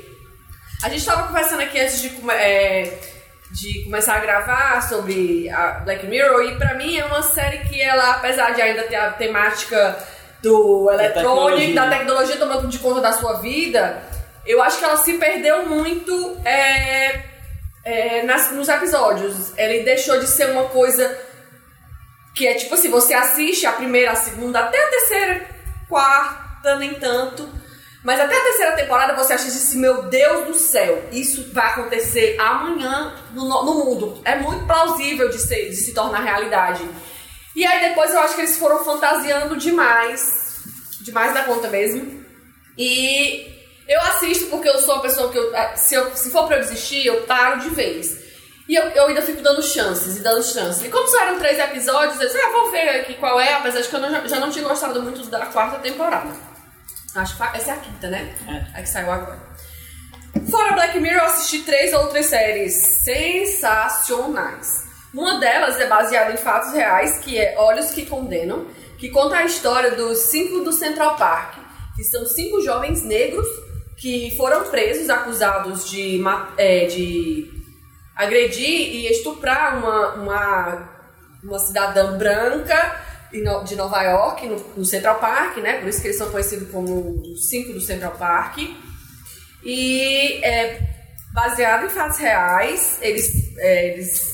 A 0.82 0.88
gente 0.88 1.04
tava 1.04 1.28
conversando 1.28 1.60
aqui 1.60 1.78
antes 1.78 2.00
de, 2.00 2.10
é, 2.30 2.98
de 3.52 3.84
começar 3.84 4.14
a 4.16 4.20
gravar 4.20 4.80
sobre 4.88 5.48
a 5.50 5.80
Black 5.84 6.06
Mirror, 6.06 6.42
e 6.44 6.56
pra 6.56 6.74
mim 6.74 6.96
é 6.96 7.04
uma 7.04 7.22
série 7.22 7.58
que 7.68 7.80
ela, 7.80 8.12
apesar 8.12 8.54
de 8.54 8.62
ainda 8.62 8.82
ter 8.84 8.96
a 8.96 9.10
temática 9.10 9.98
do 10.42 10.90
eletrônico, 10.90 11.74
da 11.74 11.88
tecnologia 11.90 12.36
tomando 12.36 12.66
de 12.68 12.78
conta 12.78 13.00
da 13.00 13.12
sua 13.12 13.34
vida, 13.34 14.02
eu 14.46 14.62
acho 14.62 14.78
que 14.78 14.84
ela 14.84 14.96
se 14.96 15.14
perdeu 15.14 15.66
muito 15.66 16.36
é, 16.44 17.22
é, 17.84 18.22
nas- 18.22 18.50
nos 18.52 18.68
episódios. 18.68 19.52
Ele 19.58 19.82
deixou 19.84 20.18
de 20.18 20.26
ser 20.26 20.46
uma 20.50 20.64
coisa 20.64 21.14
que 22.34 22.46
é 22.46 22.54
tipo 22.54 22.74
assim, 22.74 22.90
você 22.90 23.12
assiste 23.12 23.66
a 23.66 23.72
primeira, 23.72 24.12
a 24.12 24.16
segunda, 24.16 24.60
até 24.60 24.78
a 24.82 24.88
terceira, 24.88 25.46
quarta, 25.88 26.76
nem 26.76 26.94
tanto. 26.94 27.48
Mas 28.02 28.18
até 28.18 28.34
a 28.34 28.40
terceira 28.44 28.72
temporada 28.72 29.14
você 29.14 29.34
acha 29.34 29.46
assim, 29.48 29.78
meu 29.78 30.04
Deus 30.04 30.46
do 30.46 30.54
céu, 30.54 31.04
isso 31.12 31.52
vai 31.52 31.66
acontecer 31.66 32.34
amanhã 32.40 33.14
no, 33.32 33.46
no- 33.46 33.64
no 33.64 33.74
mundo. 33.84 34.22
É 34.24 34.36
muito 34.36 34.64
plausível 34.64 35.28
de, 35.28 35.38
ser, 35.38 35.68
de 35.68 35.76
se 35.76 35.92
tornar 35.92 36.20
realidade. 36.22 36.82
E 37.60 37.66
aí 37.66 37.90
depois 37.90 38.10
eu 38.10 38.20
acho 38.20 38.34
que 38.36 38.40
eles 38.40 38.56
foram 38.56 38.82
fantasiando 38.82 39.54
demais. 39.54 40.62
Demais 41.02 41.34
da 41.34 41.44
conta 41.44 41.68
mesmo. 41.68 42.24
E 42.78 43.54
eu 43.86 44.00
assisto 44.00 44.46
porque 44.46 44.66
eu 44.66 44.78
sou 44.78 44.94
uma 44.94 45.02
pessoa 45.02 45.30
que 45.30 45.36
eu, 45.38 45.54
ah, 45.54 45.76
se, 45.76 45.94
eu, 45.94 46.16
se 46.16 46.30
for 46.30 46.46
pra 46.46 46.56
eu 46.56 46.60
desistir, 46.62 47.04
eu 47.04 47.20
paro 47.26 47.60
de 47.60 47.68
vez. 47.68 48.16
E 48.66 48.74
eu, 48.74 48.84
eu 48.84 49.08
ainda 49.08 49.20
fico 49.20 49.42
dando 49.42 49.62
chances 49.62 50.16
e 50.16 50.20
dando 50.20 50.42
chances. 50.42 50.82
E 50.82 50.88
como 50.88 51.06
só 51.06 51.20
eram 51.20 51.38
três 51.38 51.58
episódios, 51.58 52.18
eu 52.18 52.28
disse, 52.28 52.40
ah, 52.40 52.50
vou 52.50 52.70
ver 52.70 52.88
aqui 53.00 53.12
qual 53.16 53.38
é, 53.38 53.52
apesar 53.52 53.82
de 53.82 53.88
que 53.88 53.94
eu 53.96 54.00
não- 54.00 54.26
já 54.26 54.40
não 54.40 54.50
tinha 54.50 54.66
gostado 54.66 55.02
muito 55.02 55.26
da 55.26 55.44
quarta 55.44 55.78
temporada. 55.80 56.32
Acho 57.14 57.36
que 57.36 57.42
essa 57.58 57.72
é 57.72 57.74
a 57.74 57.78
quinta, 57.78 58.08
né? 58.08 58.34
É. 58.48 58.78
A 58.78 58.82
que 58.82 58.88
saiu 58.88 59.10
agora. 59.12 59.38
Fora 60.50 60.72
Black 60.72 60.98
Mirror, 60.98 61.18
eu 61.18 61.26
assisti 61.26 61.58
três 61.58 61.92
outras 61.92 62.24
séries 62.24 62.72
sensacionais. 63.04 64.79
Uma 65.12 65.38
delas 65.40 65.80
é 65.80 65.86
baseada 65.86 66.32
em 66.32 66.36
fatos 66.36 66.72
reais, 66.72 67.18
que 67.18 67.38
é 67.38 67.54
Olhos 67.58 67.90
que 67.90 68.06
Condenam, 68.06 68.66
que 68.96 69.08
conta 69.08 69.36
a 69.36 69.44
história 69.44 69.92
dos 69.92 70.18
cinco 70.18 70.62
do 70.62 70.72
Central 70.72 71.16
Park, 71.16 71.54
que 71.96 72.04
são 72.04 72.24
cinco 72.26 72.60
jovens 72.60 73.02
negros 73.02 73.46
que 73.96 74.34
foram 74.36 74.70
presos, 74.70 75.10
acusados 75.10 75.90
de, 75.90 76.22
é, 76.56 76.86
de 76.86 77.50
agredir 78.16 78.94
e 78.94 79.10
estuprar 79.10 79.78
uma, 79.78 80.14
uma, 80.14 80.90
uma 81.42 81.58
cidadã 81.58 82.16
branca 82.16 83.00
de 83.64 83.76
Nova 83.76 84.02
York, 84.02 84.46
no, 84.46 84.56
no 84.76 84.84
Central 84.84 85.18
Park, 85.18 85.58
né? 85.58 85.78
Por 85.78 85.88
isso 85.88 86.00
que 86.00 86.08
eles 86.08 86.18
são 86.18 86.30
conhecidos 86.30 86.70
como 86.70 87.20
os 87.22 87.48
cinco 87.48 87.72
do 87.72 87.80
Central 87.80 88.12
Park. 88.12 88.58
E 89.62 90.40
é 90.44 90.80
baseado 91.32 91.86
em 91.86 91.88
fatos 91.88 92.18
reais. 92.18 92.98
Eles, 93.00 93.56
é, 93.58 93.92
eles, 93.92 94.29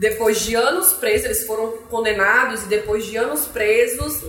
depois 0.00 0.40
de 0.40 0.54
anos 0.54 0.94
presos, 0.94 1.26
eles 1.26 1.46
foram 1.46 1.72
condenados 1.90 2.62
e 2.62 2.68
depois 2.68 3.04
de 3.04 3.18
anos 3.18 3.46
presos, 3.46 4.22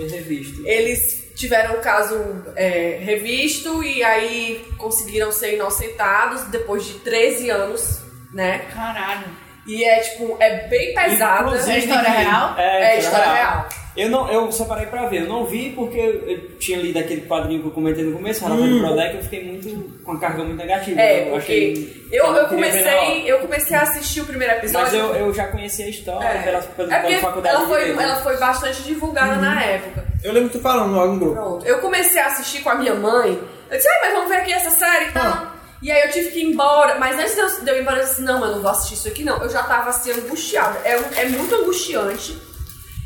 eles 0.66 1.32
tiveram 1.34 1.76
o 1.76 1.78
caso 1.80 2.44
é, 2.58 3.00
revisto 3.02 3.82
e 3.82 4.04
aí 4.04 4.68
conseguiram 4.78 5.32
ser 5.32 5.56
inocentados 5.56 6.42
depois 6.50 6.84
de 6.84 6.96
13 6.96 7.50
anos, 7.50 8.02
né? 8.34 8.66
Caralho. 8.74 9.28
E 9.66 9.86
é 9.86 10.02
tipo, 10.02 10.36
é 10.42 10.68
bem 10.68 10.94
pesada. 10.94 11.48
Inclusive 11.48 11.72
É 11.72 11.80
história 11.80 12.10
real? 12.10 12.56
É 12.60 13.00
história 13.00 13.34
real. 13.34 13.70
Eu, 13.96 14.10
não, 14.10 14.32
eu 14.32 14.50
separei 14.52 14.86
pra 14.86 15.08
ver, 15.08 15.24
eu 15.24 15.28
não 15.28 15.46
vi 15.46 15.72
porque 15.72 15.98
eu 15.98 16.58
tinha 16.58 16.80
lido 16.80 16.98
aquele 16.98 17.22
quadrinho 17.22 17.62
que 17.62 17.68
eu 17.68 17.72
comentei 17.72 18.06
no 18.06 18.14
começo, 18.14 18.44
Relatório 18.44 18.74
do 18.74 18.80
Prodec, 18.80 19.16
eu 19.16 19.24
fiquei 19.24 19.44
muito 19.44 20.04
com 20.04 20.12
a 20.14 20.20
carga 20.20 20.44
muito 20.44 20.58
negativa. 20.58 21.02
É, 21.02 21.28
eu 21.28 21.32
porque 21.34 21.38
achei. 21.38 22.08
eu, 22.12 22.26
eu 22.34 22.48
comecei, 22.48 23.24
eu 23.32 23.40
comecei 23.40 23.76
a 23.76 23.82
assistir 23.82 24.22
o 24.22 24.26
primeiro 24.26 24.54
episódio. 24.54 24.86
Mas 24.86 24.94
eu, 24.94 25.16
eu 25.16 25.34
já 25.34 25.48
conhecia 25.48 25.86
a 25.86 25.90
história 25.90 26.26
É, 26.26 26.42
pela, 26.42 26.62
pela, 26.62 26.96
é 26.96 27.20
faculdade 27.20 27.56
ela 27.56 27.68
foi, 27.68 27.90
ela 27.90 28.16
foi 28.18 28.38
bastante 28.38 28.84
divulgada 28.84 29.36
na 29.36 29.62
época. 29.62 30.06
Eu 30.24 30.32
lembro 30.32 30.50
tu 30.50 30.60
falando 30.60 30.96
lá 30.96 31.06
no 31.06 31.18
grupo. 31.18 31.36
Pronto. 31.36 31.66
Eu 31.66 31.80
comecei 31.80 32.22
a 32.22 32.28
assistir 32.28 32.62
com 32.62 32.70
a 32.70 32.76
minha 32.76 32.94
mãe. 32.94 33.42
Eu 33.70 33.78
disse, 33.78 33.90
ah, 33.90 34.00
mas 34.04 34.14
vamos 34.14 34.30
ver 34.30 34.38
aqui 34.38 34.54
essa 34.54 34.70
série 34.70 35.06
e 35.06 35.12
tal. 35.12 35.26
Ah. 35.26 35.52
E 35.82 35.92
aí 35.92 36.04
eu 36.04 36.12
tive 36.12 36.30
que 36.30 36.40
ir 36.40 36.46
embora. 36.46 37.00
Mas 37.00 37.18
antes 37.18 37.34
de 37.34 37.42
eu, 37.42 37.64
de 37.64 37.72
eu 37.72 37.78
ir 37.78 37.82
embora, 37.82 37.98
eu 38.00 38.06
disse, 38.06 38.22
não, 38.22 38.46
eu 38.46 38.52
não 38.52 38.62
vou 38.62 38.72
assistir 38.72 38.94
isso 38.94 39.08
aqui, 39.08 39.24
não. 39.24 39.42
Eu 39.42 39.50
já 39.50 39.64
tava 39.64 39.90
assim, 39.90 40.12
angustiada. 40.12 40.80
É, 40.84 40.94
é 41.22 41.26
muito 41.26 41.54
angustiante. 41.56 42.38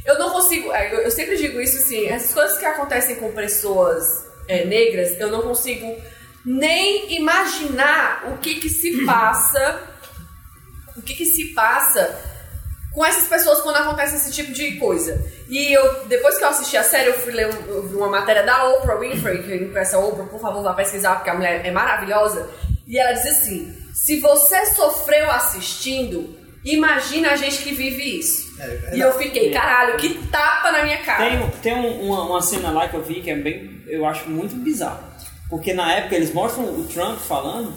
Eu 0.06 0.20
não 0.20 0.30
consigo. 0.30 0.72
é, 0.72 0.94
Eu, 0.94 1.00
eu 1.00 1.12
sempre 1.12 1.36
digo 1.38 1.60
isso 1.60 1.78
assim, 1.78 2.06
essas 2.08 2.34
coisas 2.34 2.58
que 2.58 2.66
acontecem 2.66 3.16
com 3.16 3.32
pessoas 3.32 4.26
é, 4.48 4.64
negras, 4.66 5.20
eu 5.20 5.30
não 5.32 5.42
consigo 5.42 5.96
nem 6.46 7.16
imaginar 7.16 8.26
o 8.32 8.38
que 8.38 8.56
que 8.56 8.70
se 8.70 9.04
passa. 9.06 9.82
O 10.96 11.02
que 11.02 11.14
que 11.14 11.26
se 11.26 11.54
passa 11.54 12.18
com 12.94 13.04
essas 13.06 13.28
pessoas 13.28 13.60
quando 13.60 13.76
acontece 13.76 14.16
esse 14.16 14.32
tipo 14.32 14.54
de 14.54 14.78
coisa. 14.78 15.22
E 15.50 15.74
eu, 15.74 16.06
depois 16.06 16.38
que 16.38 16.44
eu 16.46 16.48
assisti 16.48 16.78
a 16.78 16.84
série, 16.84 17.10
eu 17.10 17.14
fui 17.20 17.34
ler 17.34 17.48
um- 17.54 17.66
eu 17.68 17.84
vi 17.90 17.96
uma 17.96 18.08
matéria 18.08 18.44
da 18.44 18.70
Oprah 18.70 18.96
Winfrey, 18.96 19.44
que 19.44 19.60
não 19.60 19.72
conhece 19.74 19.94
a 19.96 20.00
Oprah, 20.00 20.24
por 20.28 20.40
favor, 20.40 20.64
vá 20.64 20.74
pesquisar, 20.74 21.16
porque 21.16 21.30
a 21.30 21.34
mulher 21.34 21.66
é 21.66 21.72
maravilhosa. 21.72 22.50
E 22.88 22.98
ela 22.98 23.12
diz 23.12 23.26
assim: 23.26 23.76
se 23.94 24.22
você 24.22 24.66
sofreu 24.68 25.30
assistindo, 25.30 26.38
imagina 26.66 27.32
a 27.32 27.36
gente 27.36 27.62
que 27.64 27.74
vive 27.74 28.20
isso. 28.20 28.46
É, 28.60 28.96
e 28.98 29.00
eu 29.00 29.12
fiquei, 29.18 29.52
caralho, 29.52 29.98
que 29.98 30.10
tapa 30.28 30.72
na 30.72 30.84
minha 30.84 30.98
cara. 31.00 31.30
Tem, 31.30 31.50
tem 31.62 31.76
um- 31.76 32.08
uma, 32.08 32.24
uma 32.24 32.42
cena 32.42 32.72
lá 32.72 32.88
que 32.88 32.96
eu 32.96 33.04
vi 33.04 33.22
que 33.22 33.30
é 33.30 33.36
bem. 33.36 33.82
Eu 33.88 34.06
acho 34.06 34.30
muito 34.30 34.56
bizarro. 34.56 35.04
Porque 35.50 35.74
na 35.74 35.94
época 35.94 36.16
eles 36.16 36.34
mostram 36.34 36.64
o 36.66 36.84
Trump 36.86 37.20
falando, 37.20 37.72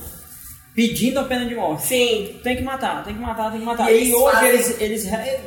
pedindo 0.74 1.18
a 1.20 1.24
pena 1.24 1.44
de 1.44 1.54
morte. 1.54 1.82
Sim. 1.86 2.40
Tem 2.42 2.56
que 2.56 2.62
matar, 2.62 3.04
tem 3.04 3.14
que 3.14 3.20
matar, 3.20 3.50
tem 3.50 3.60
que 3.60 3.66
matar. 3.66 3.92
E 3.92 4.08
E, 4.10 4.14
hoje 4.14 4.32
fazem- 4.36 4.48
eles, 4.50 4.80
eles 4.80 5.04
re- 5.04 5.40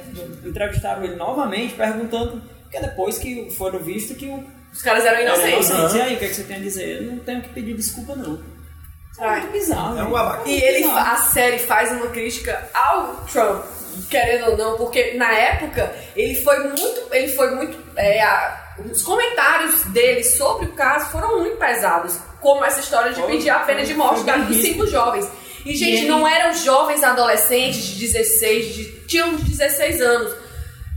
entrevistaram 0.46 1.04
ele 1.04 1.16
novamente, 1.16 1.74
perguntando, 1.74 2.42
porque 2.64 2.80
depois 2.80 3.18
que 3.18 3.50
foram 3.52 3.80
visto 3.80 4.14
que 4.16 4.26
o 4.28 4.44
Os 4.72 4.82
caras 4.82 5.04
eram 5.06 5.18
era 5.20 5.24
inocentes. 5.36 5.70
inocente. 5.70 5.98
E 5.98 6.02
aí, 6.02 6.16
o 6.16 6.20
que, 6.20 6.26
é 6.26 6.28
que 6.28 6.36
você 6.36 6.44
tem 6.44 6.58
a 6.58 6.60
dizer? 6.60 7.02
Eu 7.02 7.12
não 7.12 7.20
tenho 7.20 7.42
que 7.42 7.50
pedir 7.50 7.74
desculpa, 7.76 8.16
não. 8.16 8.40
Isso 9.12 9.22
é 9.24 9.26
Ai. 9.28 9.40
muito 9.42 9.52
bizarro. 9.52 9.98
É 9.98 10.02
um 10.02 10.06
né? 10.06 10.12
babaca. 10.12 10.50
E 10.50 10.62
ele, 10.62 10.86
a 10.86 11.16
série 11.18 11.60
faz 11.60 11.92
uma 11.92 12.08
crítica 12.08 12.70
ao 12.74 13.16
Trump, 13.32 13.64
querendo 14.10 14.52
ou 14.52 14.58
não, 14.58 14.78
porque 14.78 15.14
na 15.16 15.32
época 15.34 15.94
ele 16.16 16.36
foi 16.42 16.60
muito, 16.60 17.02
ele 17.12 17.28
foi 17.30 17.52
muito, 17.52 17.78
é, 17.96 18.22
a- 18.22 18.58
os 18.90 19.02
comentários 19.04 19.82
dele 19.86 20.24
sobre 20.24 20.66
o 20.68 20.72
caso 20.74 21.12
foram 21.12 21.40
muito 21.40 21.58
pesados, 21.58 22.18
como 22.40 22.64
essa 22.66 22.80
história 22.80 23.12
de 23.14 23.22
pedir 23.24 23.50
a 23.50 23.60
pena 23.60 23.84
de 23.84 23.94
morte 23.94 24.24
visto. 24.48 24.62
cinco 24.62 24.88
jovens. 24.88 25.28
E 25.66 25.76
gente, 25.76 26.00
ele- 26.02 26.08
não 26.08 26.28
eram 26.28 26.54
jovens 26.56 27.04
adolescentes 27.04 27.84
de 27.84 28.00
16, 28.08 28.74
de, 28.74 28.84
tinham 29.08 29.36
16 29.36 30.02
anos. 30.02 30.34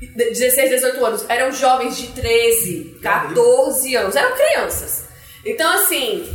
de 0.01 0.07
16, 0.31 0.71
18 0.71 1.05
anos, 1.05 1.25
eram 1.29 1.51
jovens 1.53 1.97
de 1.97 2.09
13, 2.09 2.99
14 3.03 3.95
anos, 3.97 4.15
eram 4.17 4.37
crianças. 4.37 5.05
Então, 5.45 5.71
assim, 5.75 6.29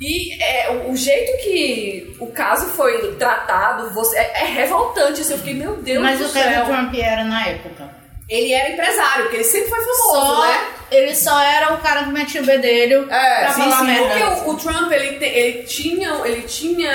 e 0.00 0.42
é, 0.42 0.84
o, 0.88 0.96
jeito 0.96 1.42
que 1.44 2.16
o 2.18 2.26
caso 2.28 2.66
foi 2.68 3.14
tratado 3.16 3.90
você, 3.90 4.16
é, 4.16 4.32
é 4.42 4.44
revoltante. 4.46 5.20
Assim, 5.20 5.32
eu 5.32 5.38
fiquei, 5.38 5.54
meu 5.54 5.76
Deus 5.76 6.02
Mas 6.02 6.18
do 6.18 6.24
é 6.24 6.28
céu. 6.28 6.62
o 6.62 6.66
Trump 6.66 6.94
era 6.94 7.24
na 7.24 7.46
época? 7.46 8.00
Ele 8.28 8.52
era 8.52 8.70
empresário, 8.70 9.22
porque 9.24 9.38
ele 9.38 9.44
sempre 9.44 9.68
foi 9.70 9.80
famoso, 9.80 10.02
Só, 10.36 10.46
né? 10.46 10.58
Ele 10.92 11.14
só 11.16 11.40
era 11.42 11.72
o 11.74 11.78
cara 11.78 12.04
que 12.04 12.10
metia 12.10 12.40
o 12.40 12.44
bedelho 12.46 13.08
É, 13.10 13.40
pra 13.40 13.52
sim, 13.54 13.60
falar 13.62 13.78
sim, 13.80 13.86
merda. 13.86 14.06
porque 14.06 14.22
o, 14.22 14.50
o 14.50 14.56
Trump, 14.56 14.92
ele, 14.92 15.18
te- 15.18 15.24
ele 15.24 15.62
tinha, 15.64 16.10
ele 16.24 16.42
tinha, 16.42 16.90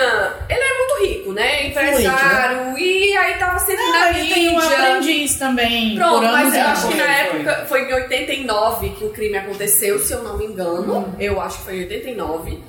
ele 0.50 0.60
era 0.62 0.78
muito 0.78 1.06
rico, 1.14 1.34
né? 1.34 1.68
Empresário, 1.68 2.78
e 2.78 3.18
aí 3.18 3.34
tava 3.38 3.60
sempre 3.60 3.84
na 3.84 4.04
Ah, 4.06 4.10
ele 4.18 4.34
tem 4.34 4.48
um 4.50 4.56
mídia. 4.62 4.78
aprendiz 4.78 5.36
também. 5.36 5.96
Pronto, 5.98 6.22
mas 6.24 6.56
eu 6.56 6.62
acho 6.62 6.88
que 6.88 6.94
na 6.96 7.04
época 7.18 7.66
foi 7.68 7.82
em 7.90 7.94
89 7.94 8.90
que 8.92 9.04
o 9.04 9.10
crime 9.10 9.38
aconteceu, 9.38 10.00
se 10.00 10.14
eu 10.14 10.24
não 10.24 10.38
me 10.38 10.46
engano. 10.46 11.14
Eu 11.20 11.42
acho 11.42 11.58
que 11.60 11.64
foi 11.66 11.76
em 11.78 11.82
89. 11.82 12.64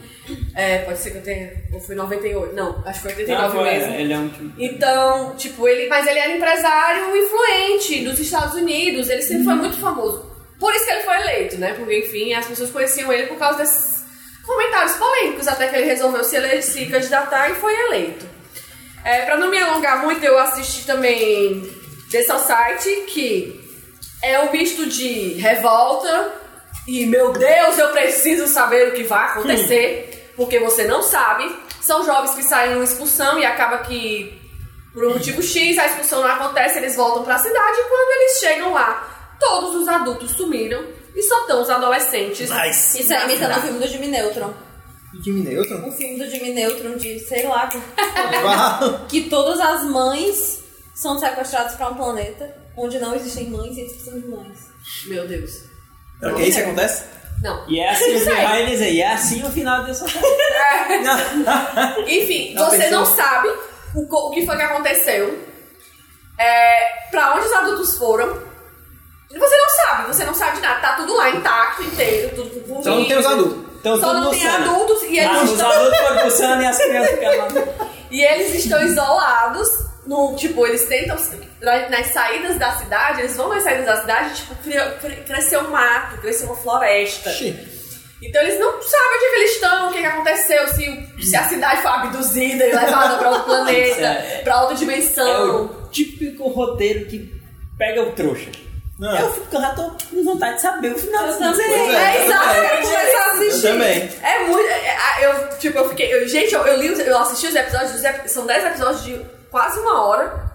É, 0.59 0.79
pode 0.79 0.99
ser 1.01 1.11
que 1.11 1.19
eu 1.19 1.23
tenha. 1.23 1.53
Ou 1.75 1.81
foi 1.81 1.95
98. 1.95 2.55
Não, 2.55 2.83
acho 2.87 2.95
que 3.03 3.09
foi 3.09 3.11
89 3.13 3.43
Não, 3.59 3.63
foi, 3.65 3.73
mesmo. 3.75 3.95
ele 3.95 4.13
é 4.13 4.17
um 4.19 4.29
tipo- 4.31 4.53
Então, 4.59 5.35
tipo, 5.37 5.69
ele. 5.69 5.87
Mas 5.87 6.07
ele 6.07 6.19
era 6.19 6.33
empresário 6.35 7.15
influente 7.15 8.03
dos 8.05 8.19
Estados 8.19 8.55
Unidos, 8.55 9.11
ele 9.11 9.21
sempre 9.23 9.45
foi 9.45 9.53
Uhum. 9.53 9.59
muito 9.59 9.79
famoso. 9.79 10.33
Por 10.59 10.75
isso 10.75 10.87
que 10.87 10.91
ele 10.93 11.03
foi 11.03 11.17
eleito, 11.21 11.59
né? 11.59 11.75
Porque, 11.75 11.99
enfim, 11.99 12.33
as 12.33 12.47
pessoas 12.47 12.71
conheciam 12.71 13.13
ele 13.13 13.27
por 13.27 13.37
causa 13.37 13.59
desses 13.59 14.03
comentários 14.47 14.93
polêmicos, 14.97 15.47
até 15.47 15.67
que 15.69 15.77
ele 15.77 15.85
resolveu 15.87 16.25
se, 16.25 16.37
ele, 16.37 16.63
se 16.63 16.87
candidatar 16.87 17.51
e 17.51 17.55
foi 17.57 17.75
eleito. 17.89 18.25
É, 19.05 19.23
pra 19.27 19.37
não 19.37 19.51
me 19.51 19.59
alongar 19.59 20.03
muito, 20.03 20.25
eu 20.25 20.39
assisti 20.39 20.87
também 20.87 21.63
The 22.11 22.23
Society, 22.23 23.03
que 23.09 23.61
é 24.23 24.41
um 24.41 24.51
misto 24.51 24.87
de 24.87 25.35
revolta 25.35 26.33
e, 26.89 27.05
meu 27.07 27.33
Deus, 27.33 27.79
eu 27.79 27.89
preciso 27.89 28.47
saber 28.47 28.89
o 28.89 28.93
que 28.93 29.03
vai 29.03 29.25
acontecer, 29.27 30.06
porque 30.37 30.59
você 30.61 30.87
não 30.87 31.03
sabe. 31.03 31.45
São 31.81 32.05
jovens 32.05 32.35
que 32.35 32.43
saem 32.43 32.73
numa 32.75 32.85
expulsão 32.85 33.39
e 33.39 33.45
acaba 33.47 33.79
que, 33.79 34.41
por 34.93 35.05
um 35.07 35.13
motivo 35.15 35.43
X, 35.43 35.79
a 35.79 35.87
expulsão 35.87 36.21
não 36.23 36.29
acontece, 36.31 36.79
eles 36.79 36.97
voltam 36.97 37.23
pra 37.25 37.39
cidade 37.39 37.77
e 37.79 37.85
quando 37.85 38.21
eles 38.21 38.39
chegam 38.39 38.73
lá, 38.73 39.37
todos 39.41 39.75
os 39.77 39.89
adultos 39.89 40.33
sumiram 40.33 40.85
e 41.15 41.23
só 41.23 41.41
estão 41.43 41.63
os 41.63 41.71
adolescentes. 41.71 42.51
Nice. 42.51 43.01
Isso 43.01 43.13
é 43.13 43.25
imitando 43.25 43.57
o 43.59 43.61
filme 43.63 43.79
do 43.79 43.87
Jimmy 43.89 44.09
Neutron. 44.09 44.53
Jimmy 45.23 45.43
Neutron? 45.49 45.89
O 45.89 45.93
filme 45.93 46.19
do 46.19 46.29
Jimmy 46.31 46.53
Neutron 46.53 46.97
de, 46.97 47.21
sei 47.21 47.47
lá, 47.47 47.69
que- 47.69 47.81
que 49.09 49.31
todas 49.31 49.61
as 49.61 49.85
mães 49.85 50.63
são 50.95 51.19
sequestradas 51.19 51.75
pra 51.75 51.89
um 51.89 51.95
planeta 51.95 52.55
onde 52.77 52.99
não 52.99 53.15
existem 53.15 53.49
mães 53.49 53.77
e 53.77 53.81
eles 53.81 53.93
precisam 53.93 54.21
de 54.21 54.27
mães. 54.29 54.59
Meu 55.07 55.27
Deus. 55.27 55.63
Ok, 56.23 56.47
isso 56.49 56.59
acontece? 56.61 57.05
Não. 57.47 57.65
E 57.69 57.79
é 57.79 57.91
assim, 57.91 58.19
vai 58.25 58.67
dizer, 58.67 58.91
e 58.91 59.01
é 59.01 59.13
assim 59.13 59.43
o 59.47 59.51
final 59.51 59.85
dessa 59.85 60.05
Enfim, 62.07 62.55
Não 62.55 62.69
você 62.69 62.79
pensou? 62.79 62.99
não 62.99 63.07
sabe 63.07 63.49
o, 63.95 64.01
o 64.03 64.31
que 64.31 64.45
foi 64.45 64.57
que 64.57 64.63
aconteceu, 64.63 65.39
é, 66.39 66.79
pra 67.11 67.35
onde 67.35 67.47
os 67.47 67.53
adultos 67.53 67.97
foram. 67.97 68.27
Você 69.39 69.57
não 69.57 69.69
sabe, 69.69 70.07
você 70.09 70.25
não 70.25 70.35
sabe 70.35 70.57
de 70.57 70.63
nada. 70.63 70.81
Tá 70.81 70.93
tudo 70.95 71.15
lá 71.17 71.31
intacto, 71.31 71.83
inteiro, 71.83 72.35
tudo 72.35 72.61
com 72.63 72.83
Só 72.83 72.91
não 72.91 73.05
tem 73.05 73.19
os 73.19 73.27
adultos. 73.27 73.67
Então, 73.81 74.01
Só 74.01 74.15
não 74.15 74.31
tem 74.31 74.41
Sana. 74.43 74.65
adultos 74.65 75.03
e 75.05 75.19
Ah, 75.21 75.25
eles, 75.25 75.43
os 75.43 75.51
estão, 75.53 75.71
adultos 75.71 75.99
foram 75.99 76.17
pro 76.17 76.63
e 76.63 76.67
as 76.67 76.79
crianças 76.79 77.11
ficaram 77.15 77.39
lá. 77.39 77.49
e 78.11 78.21
eles 78.25 78.55
estão 78.55 78.83
isolados. 78.85 79.69
No, 80.07 80.37
tipo, 80.37 80.67
eles 80.67 80.85
tentam. 80.87 81.17
na- 81.61 81.89
Nas 81.89 82.07
saídas 82.09 82.57
da 82.59 82.73
cidade, 82.77 83.21
eles 83.23 83.37
vão 83.37 83.49
nas 83.49 83.63
saídas 83.65 83.87
da 83.87 84.01
cidade, 84.01 84.35
tipo, 84.37 84.55
cresceu 85.27 85.61
um 85.61 85.71
mato, 85.71 86.17
cresceu 86.21 86.47
uma 86.47 86.57
floresta. 86.57 87.31
Então 88.23 88.41
eles 88.43 88.59
não 88.59 88.81
sabem 88.83 89.17
onde 89.17 89.25
é 89.25 89.39
eles 89.41 89.51
estão, 89.53 89.89
o 89.89 89.93
que, 89.93 89.99
que 90.01 90.07
aconteceu, 90.07 90.69
se, 90.69 91.09
se 91.23 91.37
a 91.37 91.45
cidade 91.49 91.83
foi 91.83 91.91
abduzida 91.91 92.65
e 92.67 92.73
levada 92.75 93.17
pra 93.19 93.29
outro 93.31 93.45
planeta, 93.45 94.01
É. 94.07 94.41
pra 94.43 94.61
outra 94.63 94.75
É 94.75 94.79
dimensão. 94.79 95.65
o 95.67 95.89
típico 95.91 96.49
roteiro 96.49 97.05
que 97.07 97.31
pega 97.77 98.03
o 98.03 98.13
trouxa. 98.13 98.51
Não. 98.99 99.15
Eu, 99.19 99.31
fico, 99.35 99.55
eu 99.55 99.61
já 99.61 99.75
tô 99.75 99.83
com 100.11 100.25
vontade 100.25 100.55
de 100.57 100.63
saber 100.63 100.93
o 100.93 100.99
final 100.99 101.27
dessa. 101.27 101.39
Pois 101.39 101.59
é, 101.59 102.17
É, 102.17 102.25
exato, 102.25 102.57
eu 102.57 103.21
assistir. 103.33 103.67
Eu 103.67 103.73
também. 103.73 104.09
É 104.23 104.39
muito. 104.47 104.67
é, 104.71 104.97
é, 105.21 105.27
eu, 105.27 105.59
tipo, 105.59 105.77
eu 105.79 105.89
fiquei. 105.91 106.15
eu- 106.15 106.27
gente, 106.27 106.55
eu, 106.55 106.67
eu 106.67 106.77
li, 106.81 106.99
eu 107.07 107.19
assisti 107.19 107.49
os 107.49 107.55
episódios, 107.55 107.95
os 107.97 108.03
ep- 108.05 108.27
são 108.27 108.47
10 108.47 108.65
episódios 108.65 109.05
de 109.05 109.36
quase 109.51 109.79
uma 109.81 110.07
hora. 110.07 110.47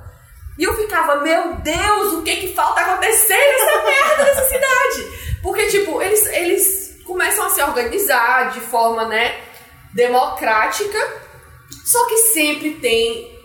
E 0.57 0.63
eu 0.63 0.75
ficava, 0.75 1.15
meu 1.21 1.55
Deus, 1.55 2.13
o 2.13 2.21
que 2.23 2.35
que 2.35 2.53
falta 2.53 2.81
acontecer 2.81 3.35
nessa 3.35 3.83
merda 3.83 4.23
dessa 4.25 4.47
cidade? 4.47 5.39
Porque, 5.41 5.67
tipo, 5.67 6.01
eles, 6.01 6.25
eles 6.27 7.01
começam 7.05 7.45
a 7.45 7.49
se 7.49 7.61
organizar 7.63 8.51
de 8.51 8.59
forma, 8.59 9.05
né, 9.05 9.35
democrática, 9.93 10.99
só 11.85 12.05
que 12.07 12.17
sempre 12.17 12.71
tem 12.75 13.39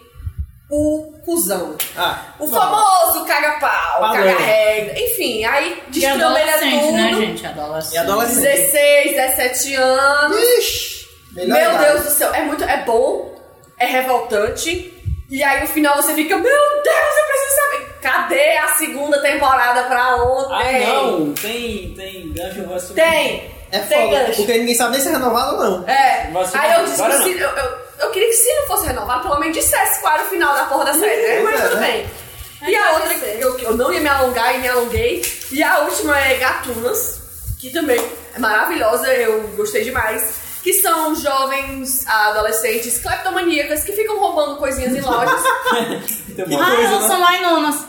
o 0.70 1.14
cuzão. 1.24 1.76
Ah, 1.96 2.34
O 2.40 2.46
não. 2.48 2.52
famoso 2.60 3.24
caga-pau, 3.24 4.12
caga-regra, 4.12 4.98
enfim, 5.00 5.44
aí 5.44 5.82
destrambelha 5.88 6.26
adolescente, 6.54 6.80
tudo. 6.82 6.92
né, 6.92 7.12
gente? 7.14 7.46
Adolescente. 7.46 7.94
E 7.94 7.98
adolescente. 7.98 8.40
16, 8.42 9.12
17 9.12 9.74
anos. 9.76 10.38
Ixi, 10.58 11.08
melhor 11.32 11.58
Meu 11.60 11.70
idade. 11.70 11.84
Deus 11.92 12.04
do 12.04 12.10
céu, 12.10 12.34
é 12.34 12.42
muito. 12.42 12.64
É 12.64 12.82
bom, 12.84 13.34
é 13.78 13.86
revoltante. 13.86 14.92
E 15.28 15.42
aí 15.42 15.60
no 15.60 15.66
final 15.66 15.96
você 15.96 16.14
fica, 16.14 16.36
meu 16.36 16.42
Deus, 16.42 17.16
eu 17.16 17.26
preciso 17.26 17.56
saber. 17.56 17.98
Cadê 18.00 18.56
a 18.58 18.68
segunda 18.68 19.20
temporada 19.20 19.82
pra 19.84 20.16
ontem? 20.16 20.84
Ah, 20.84 21.02
não, 21.02 21.34
tem, 21.34 21.94
tem 21.96 22.32
gancho 22.32 22.60
eu 22.60 22.66
vou 22.66 22.76
assumir. 22.76 22.94
Tem! 22.94 23.56
É 23.72 23.80
tem 23.80 24.08
foda, 24.08 24.20
gancho. 24.20 24.36
porque 24.36 24.58
ninguém 24.58 24.74
sabe 24.74 24.92
nem 24.92 25.00
se 25.00 25.08
é 25.08 25.12
renovado 25.12 25.56
ou 25.56 25.62
não. 25.62 25.88
É. 25.88 26.30
Vai. 26.32 26.46
Aí 26.54 26.80
eu 26.80 26.86
disse, 26.86 27.02
não. 27.02 27.22
se, 27.22 27.30
eu, 27.32 27.48
eu, 27.48 27.78
eu 28.00 28.10
queria 28.10 28.28
que 28.28 28.34
se 28.34 28.54
não 28.54 28.66
fosse 28.66 28.86
renovado, 28.86 29.22
pelo 29.22 29.40
menos 29.40 29.56
dissesse 29.56 30.00
qual 30.00 30.14
era 30.14 30.22
o 30.22 30.28
final 30.28 30.54
da 30.54 30.64
porra 30.66 30.84
da 30.84 30.94
série, 30.94 31.22
né? 31.22 31.40
Mas 31.40 31.60
é, 31.60 31.68
tudo 31.68 31.80
né? 31.80 31.86
bem. 31.90 32.70
E 32.70 32.76
a 32.76 32.92
outra, 32.92 33.14
que 33.14 33.40
eu, 33.40 33.54
que 33.56 33.64
eu 33.64 33.76
não 33.76 33.92
ia 33.92 34.00
me 34.00 34.08
alongar 34.08 34.54
e 34.54 34.58
me 34.58 34.68
alonguei. 34.68 35.22
E 35.50 35.62
a 35.62 35.80
última 35.80 36.18
é 36.18 36.36
Gatunas, 36.36 37.20
que 37.58 37.70
também 37.70 38.00
é 38.34 38.38
maravilhosa, 38.38 39.12
eu 39.12 39.48
gostei 39.56 39.84
demais. 39.84 40.45
Que 40.66 40.72
são 40.72 41.14
jovens 41.14 42.04
adolescentes 42.08 42.98
cleptomaníacas 42.98 43.84
que 43.84 43.92
ficam 43.92 44.18
roubando 44.18 44.56
coisinhas 44.56 44.96
em 44.96 45.00
lojas. 45.00 45.40
Ah, 46.38 46.74
elas 46.74 47.02
né? 47.02 47.08
são 47.08 47.20
Mainonas. 47.20 47.86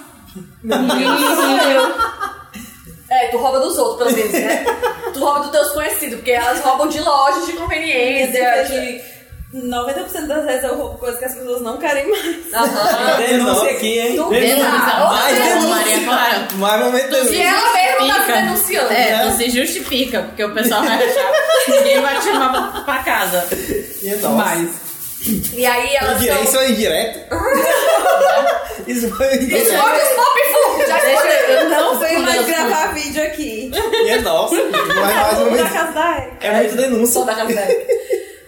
É, 3.09 3.27
tu 3.29 3.37
rouba 3.37 3.59
dos 3.59 3.77
outros, 3.79 4.13
pelo 4.13 4.15
menos, 4.15 4.31
né? 4.31 4.63
tu 5.11 5.19
rouba 5.19 5.39
dos 5.39 5.49
teus 5.49 5.71
conhecidos, 5.71 6.17
porque 6.17 6.31
elas 6.31 6.61
roubam 6.61 6.87
de 6.87 6.99
lojas 7.01 7.47
de 7.47 7.53
conveniência, 7.53 8.63
de 8.65 9.01
90% 9.53 10.28
das 10.28 10.45
vezes 10.45 10.64
eu 10.65 10.76
roubo 10.76 10.98
coisas 10.98 11.18
que 11.19 11.26
as 11.26 11.34
pessoas 11.36 11.61
não 11.61 11.78
querem 11.78 12.10
mais. 12.10 12.53
Aham. 12.53 13.18
Denúncia 13.28 13.72
aqui, 13.72 13.99
hein? 13.99 14.15
Tu- 14.18 14.30
Denúncia. 14.30 14.68
Ah, 14.68 15.10
Mais 15.10 15.38
denúncia. 15.38 15.69
Maria 15.69 16.03
Clara. 16.03 16.48
Mais 16.56 16.82
momento 16.84 17.06
E 17.06 17.10
denúncia. 17.11 17.44
ela 17.44 17.74
mesma 17.74 18.07
tá 18.15 18.26
se 18.26 18.32
denunciando. 18.34 18.94
É, 18.94 19.18
tu 19.26 19.38
se 19.38 19.49
justifica, 19.49 20.22
porque 20.24 20.44
o 20.44 20.53
pessoal 20.53 20.84
vai 20.84 20.98
achar 21.10 21.32
que 21.65 21.72
ninguém 21.72 22.02
vai 22.02 22.18
te 22.19 22.24
chamar 22.26 22.72
pra- 22.74 22.82
pra 22.82 23.03
casa. 23.03 23.48
E 24.03 24.10
é 24.10 24.15
nossa. 24.18 24.36
Mas. 24.36 24.88
E 25.53 25.65
aí 25.65 25.95
elas 25.95 26.18
Indire- 26.18 26.34
são... 26.36 26.44
Isso 26.44 26.57
é 26.60 26.69
indireto? 26.69 27.36
Isso 28.88 29.15
foi 29.15 29.36
indireto. 29.36 29.64
Escolhe 29.74 29.95
o 29.95 30.06
Stop! 30.10 30.88
Já 30.88 30.99
Deixa 30.99 31.28
eu 31.53 31.69
Não 31.69 31.99
venho 31.99 32.19
mais 32.22 32.45
gravar 32.45 32.94
vídeo 32.94 33.24
aqui. 33.24 33.72
E 34.06 34.10
é 34.10 34.18
nossa. 34.19 34.56
Mais, 34.61 35.15
mais 35.15 35.38
momento. 35.40 35.64
na 35.64 35.69
casa 35.69 35.91
da 35.94 36.18
Erika. 36.18 36.48
É 36.48 36.52
muito 36.52 36.76
denúncia. 36.76 37.14
Sou 37.14 37.26
da 37.26 37.34
casa 37.36 37.53
dela. 37.53 37.68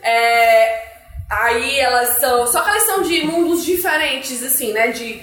É, 0.03 0.88
aí 1.29 1.79
elas 1.79 2.17
são. 2.19 2.47
Só 2.47 2.61
que 2.61 2.69
elas 2.69 2.83
são 2.83 3.01
de 3.01 3.23
mundos 3.23 3.65
diferentes, 3.65 4.43
assim, 4.43 4.73
né? 4.73 4.87
De 4.87 5.21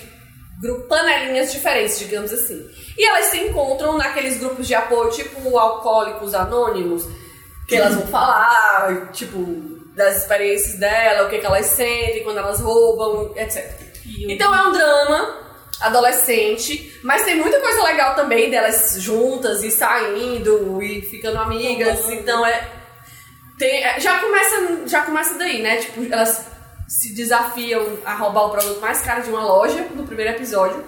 grupo, 0.61 0.89
panelinhas 0.89 1.53
diferentes, 1.53 1.99
digamos 1.99 2.33
assim. 2.33 2.69
E 2.97 3.05
elas 3.05 3.27
se 3.27 3.39
encontram 3.39 3.99
naqueles 3.99 4.39
grupos 4.39 4.67
de 4.67 4.75
apoio, 4.75 5.11
tipo 5.11 5.59
Alcoólicos 5.59 6.35
Anônimos, 6.35 7.07
que 7.69 7.77
elas 7.77 7.95
vão 7.95 8.07
falar, 8.07 9.11
tipo, 9.13 9.39
das 9.95 10.19
experiências 10.19 10.79
dela, 10.79 11.27
o 11.27 11.31
que, 11.31 11.39
que 11.39 11.47
elas 11.47 11.67
sentem 11.67 12.23
quando 12.23 12.39
elas 12.39 12.61
roubam, 12.61 13.35
etc. 13.37 13.87
Então 14.29 14.55
é 14.55 14.69
um 14.69 14.73
drama 14.73 15.47
adolescente, 15.81 16.99
mas 17.03 17.25
tem 17.25 17.37
muita 17.37 17.61
coisa 17.61 17.83
legal 17.83 18.15
também 18.15 18.51
delas 18.51 18.97
juntas 18.99 19.63
e 19.63 19.71
saindo 19.71 20.83
e 20.83 21.03
ficando 21.03 21.39
amigas. 21.39 22.09
Então 22.11 22.47
é. 22.47 22.76
Tem- 23.59 23.85
é, 23.85 24.01
já, 24.01 24.19
começa, 24.19 24.87
já 24.87 25.03
começa 25.03 25.35
daí, 25.35 25.63
né? 25.63 25.77
Tipo, 25.77 26.05
elas 26.13 26.47
se 26.89 27.15
desafiam 27.15 27.99
a 28.05 28.15
roubar 28.15 28.47
o 28.47 28.51
produto 28.51 28.81
mais 28.81 29.03
caro 29.03 29.23
de 29.23 29.31
uma 29.31 29.45
loja 29.45 29.87
no 29.95 30.07
primeiro 30.07 30.33
episódio. 30.33 30.85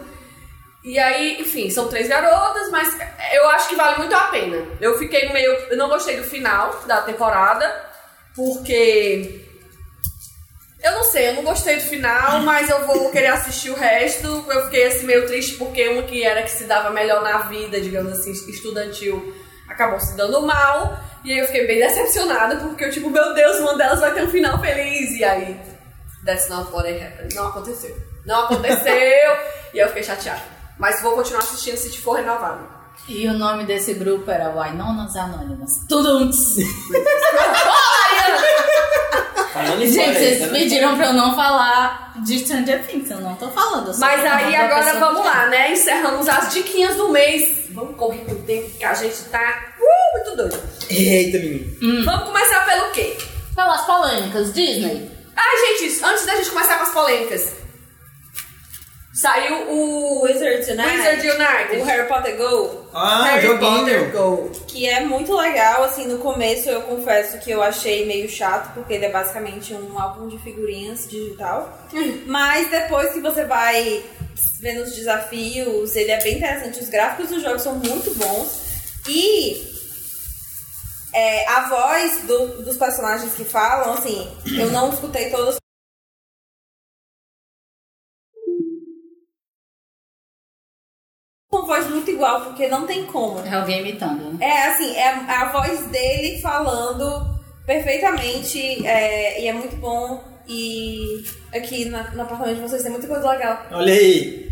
E 0.84 0.98
aí, 0.98 1.40
enfim, 1.40 1.68
são 1.70 1.88
três 1.88 2.08
garotas, 2.08 2.70
mas 2.70 2.96
eu 3.32 3.48
acho 3.50 3.68
que 3.68 3.74
vale 3.76 3.98
muito 3.98 4.14
a 4.14 4.24
pena. 4.28 4.64
Eu 4.80 4.96
fiquei 4.96 5.28
meio. 5.32 5.50
Eu 5.70 5.76
não 5.76 5.88
gostei 5.88 6.16
do 6.16 6.24
final 6.24 6.82
da 6.86 7.02
temporada, 7.02 7.84
porque. 8.34 9.44
Eu 10.80 10.92
não 10.92 11.02
sei, 11.02 11.30
eu 11.30 11.34
não 11.34 11.42
gostei 11.42 11.74
do 11.74 11.82
final, 11.82 12.40
mas 12.42 12.70
eu 12.70 12.86
vou 12.86 13.10
querer 13.10 13.26
assistir 13.26 13.70
o 13.70 13.74
resto. 13.74 14.28
Eu 14.48 14.64
fiquei 14.66 14.86
assim 14.86 15.04
meio 15.06 15.26
triste 15.26 15.56
porque 15.56 15.88
uma 15.88 16.04
que 16.04 16.22
era 16.22 16.42
que 16.44 16.50
se 16.52 16.64
dava 16.64 16.90
melhor 16.90 17.20
na 17.22 17.38
vida, 17.38 17.80
digamos 17.80 18.12
assim, 18.12 18.30
estudantil, 18.30 19.34
acabou 19.78 20.00
se 20.00 20.16
dando 20.16 20.42
mal. 20.42 20.98
E 21.24 21.32
aí 21.32 21.38
eu 21.38 21.46
fiquei 21.46 21.66
bem 21.66 21.78
decepcionada 21.78 22.56
porque 22.56 22.84
eu, 22.84 22.90
tipo, 22.90 23.09
meu 23.09 23.32
Deus, 23.32 23.59
uma 23.59 23.76
delas 23.76 24.00
vai 24.00 24.12
ter 24.12 24.24
um 24.24 24.28
final 24.28 24.59
feliz. 24.60 25.10
E 25.18 25.24
aí, 25.24 25.60
that's 26.24 26.48
not 26.48 26.72
what 26.72 26.88
happened. 26.88 27.34
Não 27.34 27.46
aconteceu. 27.46 27.96
Não 28.26 28.44
aconteceu. 28.44 28.92
e 29.72 29.80
aí 29.80 29.86
eu 29.86 29.88
fiquei 29.88 30.02
chateada. 30.02 30.42
Mas 30.78 31.00
vou 31.00 31.12
continuar 31.12 31.42
assistindo 31.42 31.76
se 31.76 31.90
te 31.90 32.00
for 32.00 32.16
renovado. 32.16 32.66
E 33.09 33.26
o 33.28 33.32
nome 33.32 33.64
desse 33.64 33.94
grupo 33.94 34.30
era 34.30 34.50
Wainonas 34.50 35.16
Anônimas. 35.16 35.70
Tudo 35.88 36.20
em 36.20 36.30
Gente, 39.78 40.18
vocês 40.18 40.51
pediram 40.51 40.97
pra 40.97 41.06
eu 41.06 41.12
não 41.12 41.35
falar 41.35 42.12
de 42.24 42.39
Stranger 42.39 42.86
Things, 42.86 43.10
eu 43.10 43.20
não 43.20 43.35
tô 43.36 43.48
falando. 43.48 43.97
Mas 43.98 44.24
aí 44.24 44.55
agora 44.55 44.98
vamos 44.98 45.24
lá, 45.24 45.47
né? 45.48 45.72
Encerramos 45.72 46.28
as 46.28 46.52
diquinhas 46.52 46.97
do 46.97 47.09
mês. 47.10 47.66
Vamos 47.70 47.97
correr 47.97 48.24
pro 48.24 48.36
tempo 48.36 48.70
que 48.70 48.85
a 48.85 48.94
gente 48.94 49.22
tá 49.24 49.74
uh, 49.78 50.16
muito 50.16 50.36
doido. 50.36 50.60
Eita, 50.90 51.39
menino. 51.39 52.05
Vamos 52.05 52.24
começar 52.24 52.64
pelo 52.66 52.90
quê? 52.93 53.16
Pelas 53.55 53.82
polêmicas, 53.82 54.52
Disney. 54.52 55.10
Ah, 55.36 55.78
gente, 55.78 56.05
antes 56.05 56.26
da 56.26 56.36
gente 56.36 56.51
começar 56.51 56.76
com 56.78 56.82
as 56.85 56.93
polêmicas. 56.93 57.57
Saiu 59.20 59.70
o. 59.72 60.22
Wizard 60.22 60.70
United. 61.30 61.76
O 61.80 61.84
Harry 61.84 62.06
Potter 62.08 62.36
Go. 62.36 62.84
Ah, 62.94 63.24
Harry 63.24 63.46
joguinho. 63.46 63.78
Potter 63.78 64.12
Go. 64.12 64.50
Que 64.66 64.88
é 64.88 65.00
muito 65.00 65.34
legal, 65.36 65.82
assim, 65.84 66.06
no 66.06 66.18
começo 66.18 66.68
eu 66.68 66.82
confesso 66.82 67.38
que 67.38 67.50
eu 67.50 67.62
achei 67.62 68.06
meio 68.06 68.28
chato, 68.28 68.72
porque 68.74 68.94
ele 68.94 69.06
é 69.06 69.10
basicamente 69.10 69.74
um 69.74 69.98
álbum 69.98 70.28
de 70.28 70.38
figurinhas 70.38 71.08
digital. 71.08 71.76
Mas 72.26 72.70
depois 72.70 73.12
que 73.12 73.20
você 73.20 73.44
vai 73.44 74.02
vendo 74.60 74.82
os 74.82 74.94
desafios, 74.94 75.96
ele 75.96 76.10
é 76.12 76.22
bem 76.22 76.36
interessante. 76.36 76.80
Os 76.80 76.88
gráficos 76.88 77.28
do 77.30 77.40
jogo 77.40 77.58
são 77.58 77.74
muito 77.76 78.14
bons. 78.16 78.60
E 79.08 79.66
é, 81.14 81.48
a 81.48 81.68
voz 81.68 82.22
do- 82.24 82.62
dos 82.62 82.76
personagens 82.76 83.32
que 83.34 83.44
falam, 83.44 83.94
assim, 83.94 84.28
eu 84.58 84.70
não 84.70 84.90
escutei 84.92 85.30
todas. 85.30 85.56
Com 91.60 91.66
voz 91.66 91.89
muito 91.90 92.10
igual, 92.10 92.40
porque 92.43 92.68
não 92.68 92.86
tem 92.86 93.05
como. 93.05 93.40
É 93.40 93.52
alguém 93.55 93.80
imitando, 93.80 94.32
né? 94.32 94.39
É 94.47 94.66
assim, 94.68 94.94
é 94.94 95.09
a, 95.09 95.44
é 95.48 95.52
voz 95.52 95.80
dele 95.89 96.40
falando 96.40 97.39
perfeitamente 97.66 98.86
é, 98.86 99.43
e 99.43 99.48
é 99.48 99.52
muito 99.52 99.76
bom. 99.76 100.22
E 100.47 101.22
aqui 101.55 101.85
na- 101.86 102.10
no 102.12 102.22
apartamento 102.22 102.56
de 102.56 102.62
vocês 102.62 102.82
tem 102.82 102.90
muita 102.93 103.06
coisa 103.06 103.30
legal. 103.30 103.62
Olha 103.72 103.93
aí. 103.93 104.48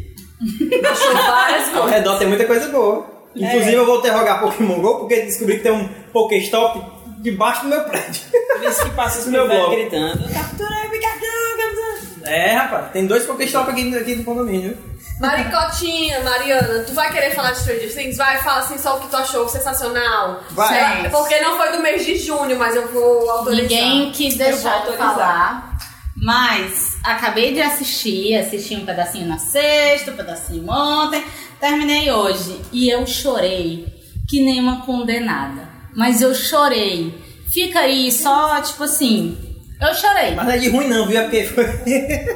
Achou 0.90 1.14
várias 1.14 1.68
Ao 1.68 1.72
coisas. 1.82 1.90
redor 1.92 2.18
tem 2.18 2.28
muita 2.28 2.44
coisa 2.44 2.68
boa. 2.68 3.06
Inclusive 3.34 3.72
eu 3.74 3.86
voltei 3.86 4.10
a 4.10 4.18
jogar 4.18 4.40
Pokémon 4.40 4.80
GO 4.80 4.98
porque 5.00 5.22
descobri 5.22 5.56
que 5.58 5.62
tem 5.62 5.72
um 5.72 5.88
Pokéstop 6.12 6.80
debaixo 7.20 7.62
do 7.62 7.68
meu 7.68 7.82
prédio. 7.84 8.22
Por 8.30 8.64
isso 8.64 8.82
que 8.84 8.90
passa 8.90 9.20
os 9.20 9.26
Meu 9.26 9.46
bloco. 9.48 9.70
gritando. 9.70 10.18
Capturei, 10.32 10.88
Pikachu, 10.90 11.20
capturei. 11.58 12.34
É, 12.34 12.52
rapaz, 12.52 12.90
tem 12.92 13.06
dois 13.06 13.24
Pokéstop 13.24 13.70
aqui, 13.70 13.96
aqui 13.96 14.16
no 14.16 14.24
condomínio. 14.24 14.76
Maricotinha, 15.20 16.20
Mariana, 16.20 16.84
tu 16.86 16.92
vai 16.92 17.10
querer 17.10 17.34
falar 17.34 17.52
de 17.52 17.60
Stranger 17.60 17.94
Things? 17.94 18.16
Vai, 18.16 18.38
fala 18.42 18.60
assim 18.60 18.78
só 18.78 18.96
o 18.96 19.00
que 19.00 19.08
tu 19.08 19.16
achou 19.16 19.48
sensacional. 19.48 20.42
Vai. 20.50 21.06
É, 21.06 21.08
Porque 21.08 21.38
não 21.40 21.56
foi 21.56 21.72
do 21.72 21.82
mês 21.82 22.04
de 22.04 22.18
junho, 22.18 22.58
mas 22.58 22.76
eu 22.76 22.86
vou 22.92 23.30
autorizar. 23.30 23.62
Ninguém 23.62 24.12
quis 24.12 24.38
Eu 24.38 24.46
deixar 24.50 24.82
vou 24.82 24.92
de 24.92 24.98
falar. 24.98 25.78
Mas 26.16 26.96
acabei 27.04 27.52
de 27.52 27.60
assistir, 27.60 28.36
assisti 28.36 28.74
um 28.74 28.86
pedacinho 28.86 29.26
na 29.26 29.38
sexta, 29.38 30.10
um 30.10 30.16
pedacinho 30.16 30.68
ontem, 30.70 31.22
terminei 31.60 32.10
hoje. 32.10 32.60
E 32.72 32.88
eu 32.88 33.06
chorei 33.06 33.86
que 34.28 34.42
nem 34.42 34.60
uma 34.60 34.84
condenada. 34.84 35.68
Mas 35.94 36.20
eu 36.20 36.34
chorei. 36.34 37.24
Fica 37.52 37.80
aí 37.80 38.10
só, 38.10 38.60
tipo 38.60 38.84
assim. 38.84 39.45
Eu 39.78 39.94
chorei. 39.94 40.34
Mas 40.34 40.46
não 40.46 40.52
é 40.52 40.58
de 40.58 40.68
ruim 40.70 40.88
não, 40.88 41.06
viu? 41.06 41.20
É 41.20 41.22
porque 41.24 41.44
foi... 41.44 41.64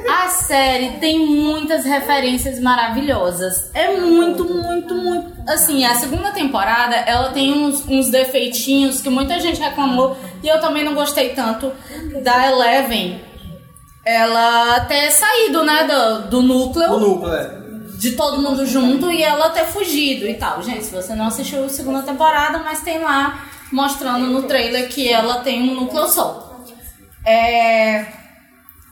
A 0.07 0.27
série 0.29 0.91
tem 0.99 1.25
muitas 1.25 1.83
referências 1.83 2.59
maravilhosas. 2.59 3.71
É 3.73 3.97
muito, 3.97 4.45
muito, 4.45 4.93
muito. 4.93 5.31
Assim, 5.49 5.83
a 5.83 5.95
segunda 5.95 6.31
temporada 6.31 6.95
ela 6.95 7.31
tem 7.31 7.51
uns, 7.51 7.83
uns 7.87 8.09
defeitinhos 8.09 9.01
que 9.01 9.09
muita 9.09 9.39
gente 9.39 9.59
reclamou 9.59 10.15
e 10.43 10.47
eu 10.47 10.59
também 10.59 10.83
não 10.83 10.93
gostei 10.93 11.29
tanto 11.29 11.71
da 12.23 12.47
Eleven. 12.47 13.21
Ela 14.05 14.81
ter 14.81 15.09
saído, 15.11 15.63
né, 15.63 15.87
do, 15.87 16.29
do 16.29 16.41
núcleo 16.43 16.91
o 16.91 16.99
núcleo, 16.99 17.33
é. 17.33 17.61
de 17.97 18.11
todo 18.11 18.41
mundo 18.41 18.65
junto 18.65 19.11
e 19.11 19.23
ela 19.23 19.49
ter 19.49 19.65
fugido 19.65 20.27
e 20.27 20.35
tal. 20.35 20.61
Gente, 20.61 20.85
se 20.85 20.93
você 20.93 21.15
não 21.15 21.27
assistiu 21.27 21.65
a 21.65 21.69
segunda 21.69 22.03
temporada, 22.03 22.59
mas 22.59 22.81
tem 22.81 22.99
lá 22.99 23.45
mostrando 23.71 24.27
no 24.27 24.43
trailer 24.43 24.89
que 24.89 25.09
ela 25.09 25.39
tem 25.39 25.71
um 25.71 25.75
núcleo 25.75 26.07
só. 26.07 26.50
É... 27.25 28.05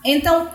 Então, 0.03 0.49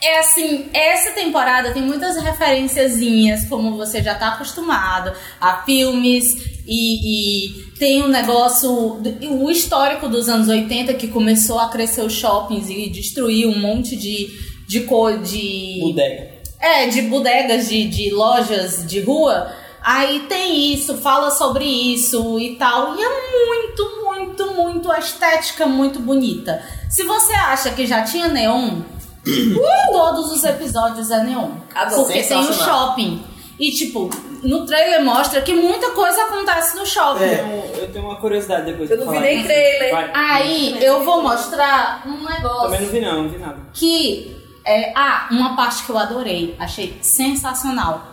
é 0.00 0.20
assim, 0.20 0.66
essa 0.72 1.10
temporada 1.10 1.72
tem 1.72 1.82
muitas 1.82 2.16
referenciazinhas, 2.22 3.46
como 3.46 3.76
você 3.76 4.00
já 4.02 4.14
tá 4.14 4.28
acostumado, 4.28 5.12
a 5.40 5.62
filmes 5.64 6.36
e, 6.66 7.48
e 7.48 7.72
tem 7.78 8.02
um 8.02 8.08
negócio, 8.08 9.02
o 9.28 9.50
histórico 9.50 10.08
dos 10.08 10.28
anos 10.28 10.48
80 10.48 10.94
que 10.94 11.08
começou 11.08 11.58
a 11.58 11.68
crescer 11.68 12.02
os 12.02 12.12
shoppings 12.12 12.70
e 12.70 12.88
destruir 12.88 13.48
um 13.48 13.58
monte 13.58 13.96
de, 13.96 14.28
de 14.68 14.82
cor 14.82 15.18
de. 15.18 15.78
Bodega. 15.80 16.38
É, 16.60 16.86
de 16.86 17.02
bodegas, 17.02 17.68
de, 17.68 17.84
de 17.88 18.10
lojas 18.10 18.86
de 18.86 19.00
rua. 19.00 19.52
Aí 19.90 20.26
tem 20.28 20.74
isso, 20.74 20.98
fala 20.98 21.30
sobre 21.30 21.64
isso 21.64 22.38
e 22.38 22.56
tal. 22.56 22.94
E 22.94 23.02
é 23.02 23.46
muito, 23.46 24.04
muito, 24.04 24.52
muito 24.52 24.92
a 24.92 24.98
estética 24.98 25.66
muito 25.66 25.98
bonita. 25.98 26.62
Se 26.90 27.04
você 27.04 27.32
acha 27.32 27.70
que 27.70 27.86
já 27.86 28.02
tinha 28.02 28.28
neon, 28.28 28.82
todos 29.90 30.30
os 30.30 30.44
episódios 30.44 31.10
é 31.10 31.24
neon. 31.24 31.52
Adoro. 31.74 32.02
Porque 32.02 32.22
tem 32.22 32.38
o 32.38 32.52
shopping. 32.52 33.24
E 33.58 33.70
tipo, 33.70 34.10
no 34.42 34.66
trailer 34.66 35.02
mostra 35.02 35.40
que 35.40 35.54
muita 35.54 35.92
coisa 35.92 36.24
acontece 36.24 36.76
no 36.76 36.84
shopping. 36.84 37.24
É. 37.24 37.78
Eu 37.78 37.90
tenho 37.90 38.04
uma 38.04 38.16
curiosidade 38.16 38.66
depois 38.66 38.90
Eu 38.90 38.98
não 38.98 39.10
vi 39.10 39.20
nem 39.20 39.42
trailer. 39.42 39.90
Vai. 39.90 40.10
Aí 40.12 40.84
eu 40.84 41.02
vou 41.02 41.22
mostrar 41.22 42.02
um 42.06 42.28
negócio 42.28 42.72
Também 42.72 42.82
não 42.82 42.92
vi 42.92 43.00
não, 43.00 43.22
não 43.22 43.28
vi 43.30 43.38
nada. 43.38 43.56
que 43.72 44.36
é, 44.66 44.92
ah, 44.94 45.28
uma 45.30 45.56
parte 45.56 45.86
que 45.86 45.90
eu 45.90 45.96
adorei, 45.96 46.54
achei 46.58 46.98
sensacional. 47.00 48.04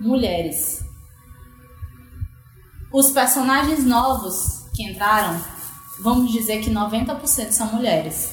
Mulheres. 0.00 0.89
Os 2.92 3.10
personagens 3.10 3.84
novos 3.84 4.64
que 4.74 4.82
entraram, 4.82 5.40
vamos 6.00 6.32
dizer 6.32 6.60
que 6.60 6.70
90% 6.70 7.50
são 7.52 7.66
mulheres. 7.72 8.30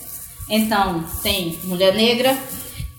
Então, 0.49 1.03
tem 1.21 1.59
mulher 1.65 1.93
negra, 1.93 2.35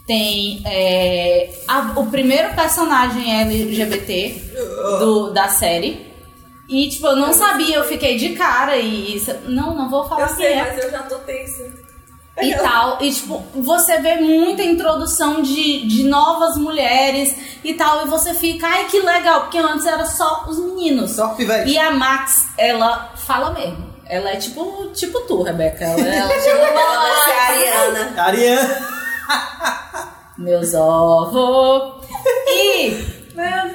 tem 0.06 0.62
é, 0.64 1.62
a- 1.66 1.94
o 1.96 2.06
primeiro 2.06 2.54
personagem 2.54 3.40
LGBT 3.40 4.42
do, 5.00 5.30
da 5.32 5.48
série. 5.48 6.06
E, 6.68 6.88
tipo, 6.90 7.06
eu 7.06 7.16
não 7.16 7.32
sabia, 7.32 7.76
eu 7.76 7.84
fiquei 7.84 8.18
de 8.18 8.30
cara 8.36 8.76
e. 8.76 9.18
Não, 9.46 9.74
não 9.74 9.88
vou 9.88 10.06
falar 10.06 10.28
Eu 10.30 10.36
sei, 10.36 10.52
é 10.52 10.64
mas 10.74 10.84
eu 10.84 10.90
já 10.90 11.02
tô 11.04 11.14
tensa. 11.20 11.87
E 12.40 12.54
tal. 12.56 12.98
E, 13.00 13.12
tipo, 13.12 13.42
você 13.54 13.98
vê 13.98 14.16
muita 14.16 14.62
introdução 14.62 15.42
de, 15.42 15.86
de 15.86 16.04
novas 16.04 16.56
mulheres 16.56 17.36
e 17.64 17.74
tal. 17.74 18.06
E 18.06 18.08
você 18.08 18.34
fica, 18.34 18.66
ai, 18.66 18.86
que 18.86 19.00
legal, 19.00 19.42
porque 19.42 19.58
antes 19.58 19.86
era 19.86 20.04
só 20.04 20.44
os 20.48 20.58
meninos. 20.58 21.12
Só 21.12 21.28
pivete. 21.28 21.70
E 21.70 21.78
a 21.78 21.90
Max, 21.90 22.48
ela 22.56 23.12
fala 23.16 23.50
mesmo. 23.52 23.88
Ela 24.06 24.30
é 24.30 24.36
tipo, 24.36 24.90
tipo 24.94 25.20
tu, 25.22 25.42
Rebeca. 25.42 25.84
Ela, 25.84 26.00
ela 26.00 26.40
ser 26.40 26.50
a 26.50 27.42
Ariana. 27.46 28.22
Ariane. 28.22 28.68
meus 30.38 30.72
ovos. 30.72 32.06
E 32.46 33.18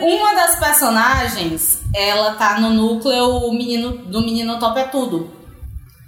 uma 0.01 0.33
das 0.33 0.59
personagens, 0.59 1.79
ela 1.95 2.33
tá 2.33 2.59
no 2.59 2.69
núcleo 2.69 3.47
o 3.47 3.53
menino, 3.53 3.91
do 3.91 4.21
Menino 4.21 4.59
Top 4.59 4.77
é 4.79 4.83
Tudo. 4.83 5.42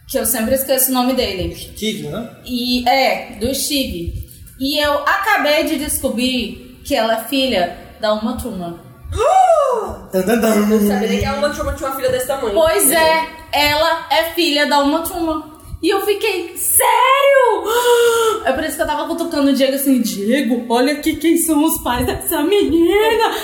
Que 0.08 0.20
eu 0.20 0.26
sempre 0.26 0.56
esqueço 0.56 0.92
o 0.92 0.94
nome 0.94 1.14
dele. 1.14 1.56
Tigre, 1.76 2.10
né? 2.10 2.30
E 2.46 2.88
é, 2.88 3.38
do 3.40 3.54
Steve. 3.54 4.30
E 4.60 4.78
eu 4.78 4.94
acabei 5.00 5.66
de 5.66 5.78
descobrir 5.78 6.80
que 6.86 6.96
ela 6.96 7.22
é 7.22 7.24
filha 7.26 7.78
da 8.00 8.14
Uma 8.14 8.38
tan, 10.24 10.40
tan. 10.40 10.56
Não 10.68 10.88
sabia 10.88 11.08
nem 11.08 11.20
que 11.20 11.26
a 11.26 11.34
Uma 11.36 11.50
Turma 11.50 11.74
tinha 11.74 11.90
uma 11.90 11.96
filha 11.96 12.10
desse 12.10 12.28
tamanho. 12.28 12.54
Pois 12.54 12.92
é, 12.92 13.28
ela 13.52 14.08
é 14.12 14.24
filha 14.34 14.66
da 14.68 14.80
Uma 14.80 15.02
Thurman. 15.02 15.56
E 15.82 15.90
eu 15.90 16.06
fiquei, 16.06 16.58
sério? 16.58 18.44
É 18.46 18.52
por 18.54 18.64
isso 18.64 18.76
que 18.76 18.82
eu 18.82 18.88
tava 18.88 19.08
cutucando 19.08 19.52
o 19.52 19.54
Diego 19.54 19.76
assim, 19.76 20.02
Diego, 20.02 20.66
olha 20.70 20.94
aqui 20.94 21.16
quem 21.16 21.38
são 21.38 21.64
os 21.64 21.82
pais 21.84 22.06
dessa 22.06 22.42
menina. 22.44 23.36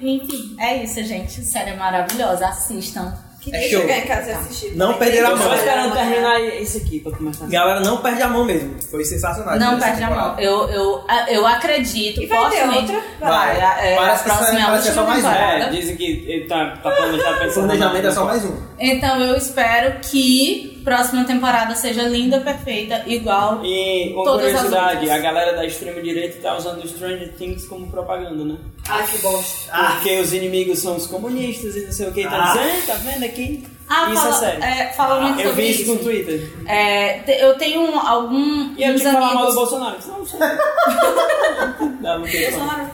Enfim, 0.00 0.56
é 0.58 0.82
isso, 0.82 1.02
gente. 1.02 1.42
Série 1.44 1.74
maravilhosa, 1.74 2.46
assistam. 2.46 3.12
Queria 3.40 3.58
É 3.66 3.68
show. 3.70 3.80
chegar 3.80 3.98
em 3.98 4.02
casa 4.06 4.30
e 4.30 4.32
assistir. 4.34 4.76
Não 4.76 4.94
perderá 4.94 5.28
tem 5.28 5.36
Tô 5.36 5.42
só 5.42 5.48
mão. 5.48 5.56
esperando 5.58 5.92
terminar 5.94 6.40
esse 6.40 6.78
aqui 6.78 7.00
pra 7.00 7.12
começar. 7.12 7.46
Galera, 7.46 7.80
não 7.80 7.96
perde 7.98 8.22
a 8.22 8.28
mão 8.28 8.44
mesmo. 8.44 8.76
Foi 8.90 9.02
sensacional. 9.04 9.58
Não 9.58 9.78
perde 9.78 10.02
a 10.02 10.10
mão. 10.10 10.38
Eu, 10.38 10.68
eu, 10.68 11.04
eu 11.28 11.46
acredito. 11.46 12.22
E 12.22 12.26
vai 12.26 12.50
ter 12.50 12.68
outra? 12.68 13.00
Vai. 13.18 13.56
Vai. 13.60 13.92
é, 13.92 13.96
Parece 13.96 14.20
a 14.20 14.22
que 14.22 14.24
próxima 14.36 14.58
é 14.58 14.62
a 14.62 14.66
parece 14.66 14.82
que 14.84 14.88
é 14.90 14.92
só 14.94 15.04
mais 15.06 15.24
um. 15.24 15.28
temporada. 15.28 15.64
É, 15.64 15.68
dizem 15.70 15.96
que 15.96 16.04
ele 16.28 16.44
tá, 16.46 16.76
tá 16.82 16.90
planejado 16.90 17.36
O 17.36 17.38
pensando 17.40 17.64
planejamento 17.66 18.06
é 18.06 18.10
só 18.10 18.24
mais 18.24 18.44
um. 18.44 18.56
Então 18.78 19.20
eu 19.20 19.36
espero 19.36 20.00
que 20.00 20.80
próxima 20.84 21.24
temporada 21.24 21.74
seja 21.74 22.02
linda, 22.02 22.40
perfeita, 22.40 23.02
igual. 23.06 23.60
E 23.64 24.12
uma 24.14 24.24
curiosidade, 24.32 25.10
a 25.10 25.18
galera 25.18 25.54
da 25.54 25.64
extrema 25.64 26.00
direita 26.00 26.38
tá 26.42 26.56
usando 26.56 26.82
o 26.82 26.88
Stranger 26.88 27.32
Things 27.34 27.66
como 27.66 27.86
propaganda, 27.88 28.44
né? 28.44 28.56
Ai, 28.90 29.06
que 29.06 29.18
bosta. 29.18 29.72
Porque 29.94 30.18
os 30.20 30.32
inimigos 30.32 30.78
são 30.80 30.96
os 30.96 31.06
comunistas 31.06 31.76
e 31.76 31.86
não 31.86 31.92
sei 31.92 32.08
o 32.08 32.12
que, 32.12 32.24
tá 32.24 32.36
Ah. 32.36 32.52
dizendo? 32.56 32.86
Tá 32.86 32.94
vendo 32.94 33.24
aqui? 33.24 33.66
Ah, 33.88 34.10
isso 34.12 34.22
fala, 34.22 34.34
é 34.36 34.38
sério. 34.38 34.62
é, 34.64 34.92
fala 34.92 35.20
muito 35.20 35.40
Eu 35.40 35.48
sobre 35.50 35.62
vi 35.64 35.70
isso 35.72 35.82
isso. 35.82 35.92
no 35.94 35.98
Twitter. 35.98 36.52
É, 36.66 37.18
te- 37.20 37.32
eu 37.40 37.58
tenho 37.58 37.80
um- 37.82 37.98
algum 37.98 38.74
E 38.76 38.82
eu 38.84 38.94
tinha 38.96 39.10
que 39.10 39.12
falar 39.20 39.34
mal 39.34 39.46
do. 39.46 39.54
Bolsonaro. 39.54 39.96
Não, 40.06 40.18
não 40.18 40.26
sei. 40.26 40.38
Não, 42.00 42.18
não 42.20 42.26
tem. 42.26 42.50
Bolsonaro. 42.50 42.90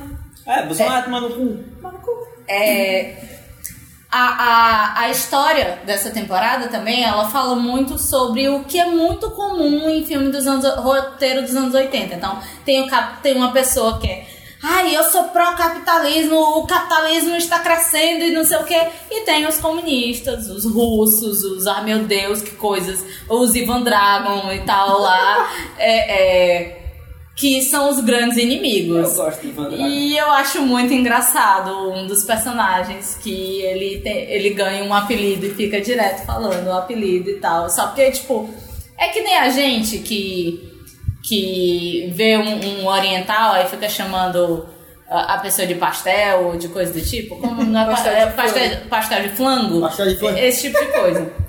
É, 0.47 0.62
Bolsonaro 0.62 1.05
tomando 1.05 1.28
cu. 1.35 1.59
É, 2.48 3.14
a, 4.10 4.20
a, 4.20 5.01
a 5.01 5.10
história 5.10 5.81
dessa 5.85 6.10
temporada 6.10 6.68
também, 6.68 7.05
ela 7.05 7.28
fala 7.28 7.55
muito 7.56 7.98
sobre 7.98 8.48
o 8.48 8.64
que 8.64 8.78
é 8.78 8.86
muito 8.86 9.31
comum 9.32 9.90
em 9.90 10.05
filme 10.06 10.31
dos 10.31 10.47
anos 10.47 10.64
roteiro 10.77 11.43
dos 11.43 11.55
anos 11.56 11.74
80. 11.74 12.14
Então, 12.14 12.39
tem, 12.64 12.82
o 12.82 12.86
cap, 12.89 13.20
tem 13.23 13.36
uma 13.36 13.52
pessoa 13.52 13.98
que 13.98 14.06
é 14.09 14.24
Ai, 14.62 14.97
eu 14.97 15.05
sou 15.05 15.24
pró-capitalismo, 15.24 16.37
o 16.37 16.66
capitalismo 16.66 17.37
está 17.37 17.59
crescendo 17.61 18.24
e 18.24 18.33
não 18.33 18.45
sei 18.45 18.57
o 18.57 18.65
que. 18.65 18.74
E 19.11 19.24
tem 19.24 19.47
os 19.47 19.59
comunistas, 19.59 20.49
os 20.49 20.65
russos, 20.65 21.45
os, 21.45 21.66
ah 21.66 21.83
meu 21.83 22.01
Deus, 22.05 22.41
que 22.41 22.53
coisas, 22.53 23.05
os 23.28 23.55
Ivan 23.55 23.83
Dragon 23.83 24.51
e 24.53 24.61
tal 24.61 25.01
lá, 25.01 25.51
é, 25.78 26.62
é, 26.62 26.87
que 27.37 27.61
são 27.62 27.91
os 27.91 28.01
grandes 28.01 28.39
inimigos. 28.39 29.11
Eu 29.11 29.24
gosto 29.24 29.43
de 29.43 29.49
Ivan 29.49 29.69
Drago. 29.69 29.83
E 29.83 30.16
eu 30.16 30.31
acho 30.31 30.62
muito 30.62 30.93
engraçado 30.93 31.93
um 31.93 32.07
dos 32.07 32.24
personagens 32.24 33.19
que 33.23 33.61
ele, 33.61 34.01
tem, 34.01 34.31
ele 34.31 34.51
ganha 34.51 34.83
um 34.85 34.95
apelido 34.95 35.47
e 35.47 35.55
fica 35.55 35.81
direto 35.81 36.24
falando 36.24 36.66
o 36.66 36.73
apelido 36.73 37.28
e 37.28 37.35
tal. 37.35 37.69
Só 37.69 37.89
porque, 37.89 38.11
tipo, 38.11 38.49
é 38.99 39.09
que 39.09 39.20
nem 39.20 39.37
a 39.37 39.51
gente 39.51 39.99
que, 39.99 40.76
que 41.27 42.12
vê 42.15 42.36
um, 42.39 42.82
um 42.82 42.86
oriental 42.86 43.53
aí 43.53 43.66
fica 43.66 43.89
chamando 43.89 44.66
a, 45.11 45.35
a 45.35 45.39
pessoa 45.39 45.66
de 45.66 45.74
pastel 45.74 46.44
ou 46.47 46.57
de 46.57 46.69
coisa 46.69 46.93
do 46.93 47.01
tipo. 47.01 47.36
Como 47.36 47.62
não 47.65 47.81
é, 47.81 47.85
pa- 47.85 47.90
Pastel 47.93 48.12
de 48.15 48.19
é 48.20 48.27
pastel, 48.27 48.81
pastel 48.89 49.23
de 49.23 49.28
flango? 49.31 49.81
Pastel 49.81 50.07
de 50.09 50.16
flango. 50.16 50.39
Esse 50.39 50.69
tipo 50.70 50.78
de 50.78 50.93
coisa. 50.93 51.32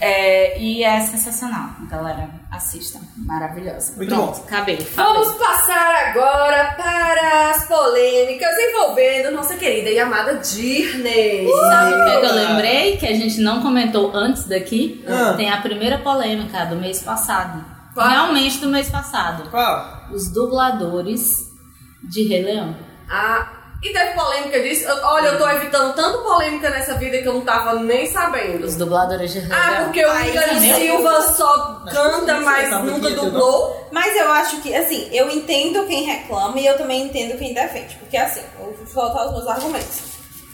É, 0.00 0.56
e 0.58 0.84
é 0.84 1.00
sensacional, 1.00 1.70
galera. 1.90 2.30
Assistam. 2.48 3.00
Maravilhosa. 3.26 3.94
Muito 3.96 4.14
Pronto, 4.14 4.38
bom. 4.38 4.44
acabei. 4.46 4.76
falei. 4.76 5.12
Vamos 5.12 5.34
passar 5.34 5.94
agora 6.08 6.74
para 6.76 7.50
as 7.50 7.64
polêmicas 7.66 8.48
envolvendo 8.56 9.32
nossa 9.32 9.56
querida 9.56 9.90
e 9.90 9.98
amada 9.98 10.34
Disney. 10.34 11.48
Sabe 11.68 11.92
o 11.94 12.04
que, 12.04 12.20
que 12.20 12.26
eu 12.26 12.30
Ah. 12.30 12.32
lembrei? 12.32 12.96
Que 12.98 13.06
a 13.08 13.14
gente 13.14 13.40
não 13.40 13.60
comentou 13.60 14.14
antes 14.14 14.44
daqui? 14.44 15.04
Ah. 15.08 15.34
Tem 15.36 15.50
a 15.50 15.56
primeira 15.60 15.98
polêmica 15.98 16.64
do 16.66 16.76
mês 16.76 17.02
passado. 17.02 17.64
Qual? 17.94 18.08
Realmente 18.08 18.58
do 18.58 18.68
mês 18.68 18.88
passado. 18.88 19.48
Qual? 19.50 20.06
Os 20.12 20.28
dubladores 20.32 21.50
de 22.08 22.22
Rei 22.28 22.42
Leão. 22.42 22.76
Ah, 23.10 23.46
e 23.82 23.92
teve 23.92 24.12
polêmica 24.12 24.60
disso? 24.60 24.86
Olha, 25.02 25.28
eu 25.28 25.38
tô 25.38 25.48
evitando 25.48 25.94
tanto 25.94 26.18
polêmica 26.22 26.68
nessa 26.70 26.94
vida 26.94 27.18
que 27.18 27.26
eu 27.26 27.32
não 27.34 27.40
tava 27.40 27.74
nem 27.80 28.06
sabendo. 28.06 28.66
Os 28.66 28.76
dubladores 28.76 29.32
de 29.32 29.38
Rei 29.40 29.50
Ah, 29.52 29.70
Leão. 29.70 29.84
porque 29.84 30.04
o 30.04 30.24
Ícaro 30.26 30.52
entendeu? 30.56 30.76
Silva 30.76 31.22
só 31.32 31.84
canta, 31.90 32.40
mas 32.40 32.70
nunca 32.84 33.10
dublou. 33.10 33.88
Mas 33.90 34.14
eu 34.16 34.30
acho 34.32 34.60
que, 34.60 34.74
assim, 34.74 35.08
eu 35.12 35.30
entendo 35.30 35.86
quem 35.86 36.04
reclama 36.04 36.58
e 36.60 36.66
eu 36.66 36.76
também 36.76 37.04
entendo 37.06 37.38
quem 37.38 37.54
defende. 37.54 37.96
Porque, 37.96 38.16
assim, 38.16 38.42
eu 38.58 38.74
vou 38.76 38.86
soltar 38.86 39.26
os 39.26 39.32
meus 39.32 39.48
argumentos. 39.48 40.10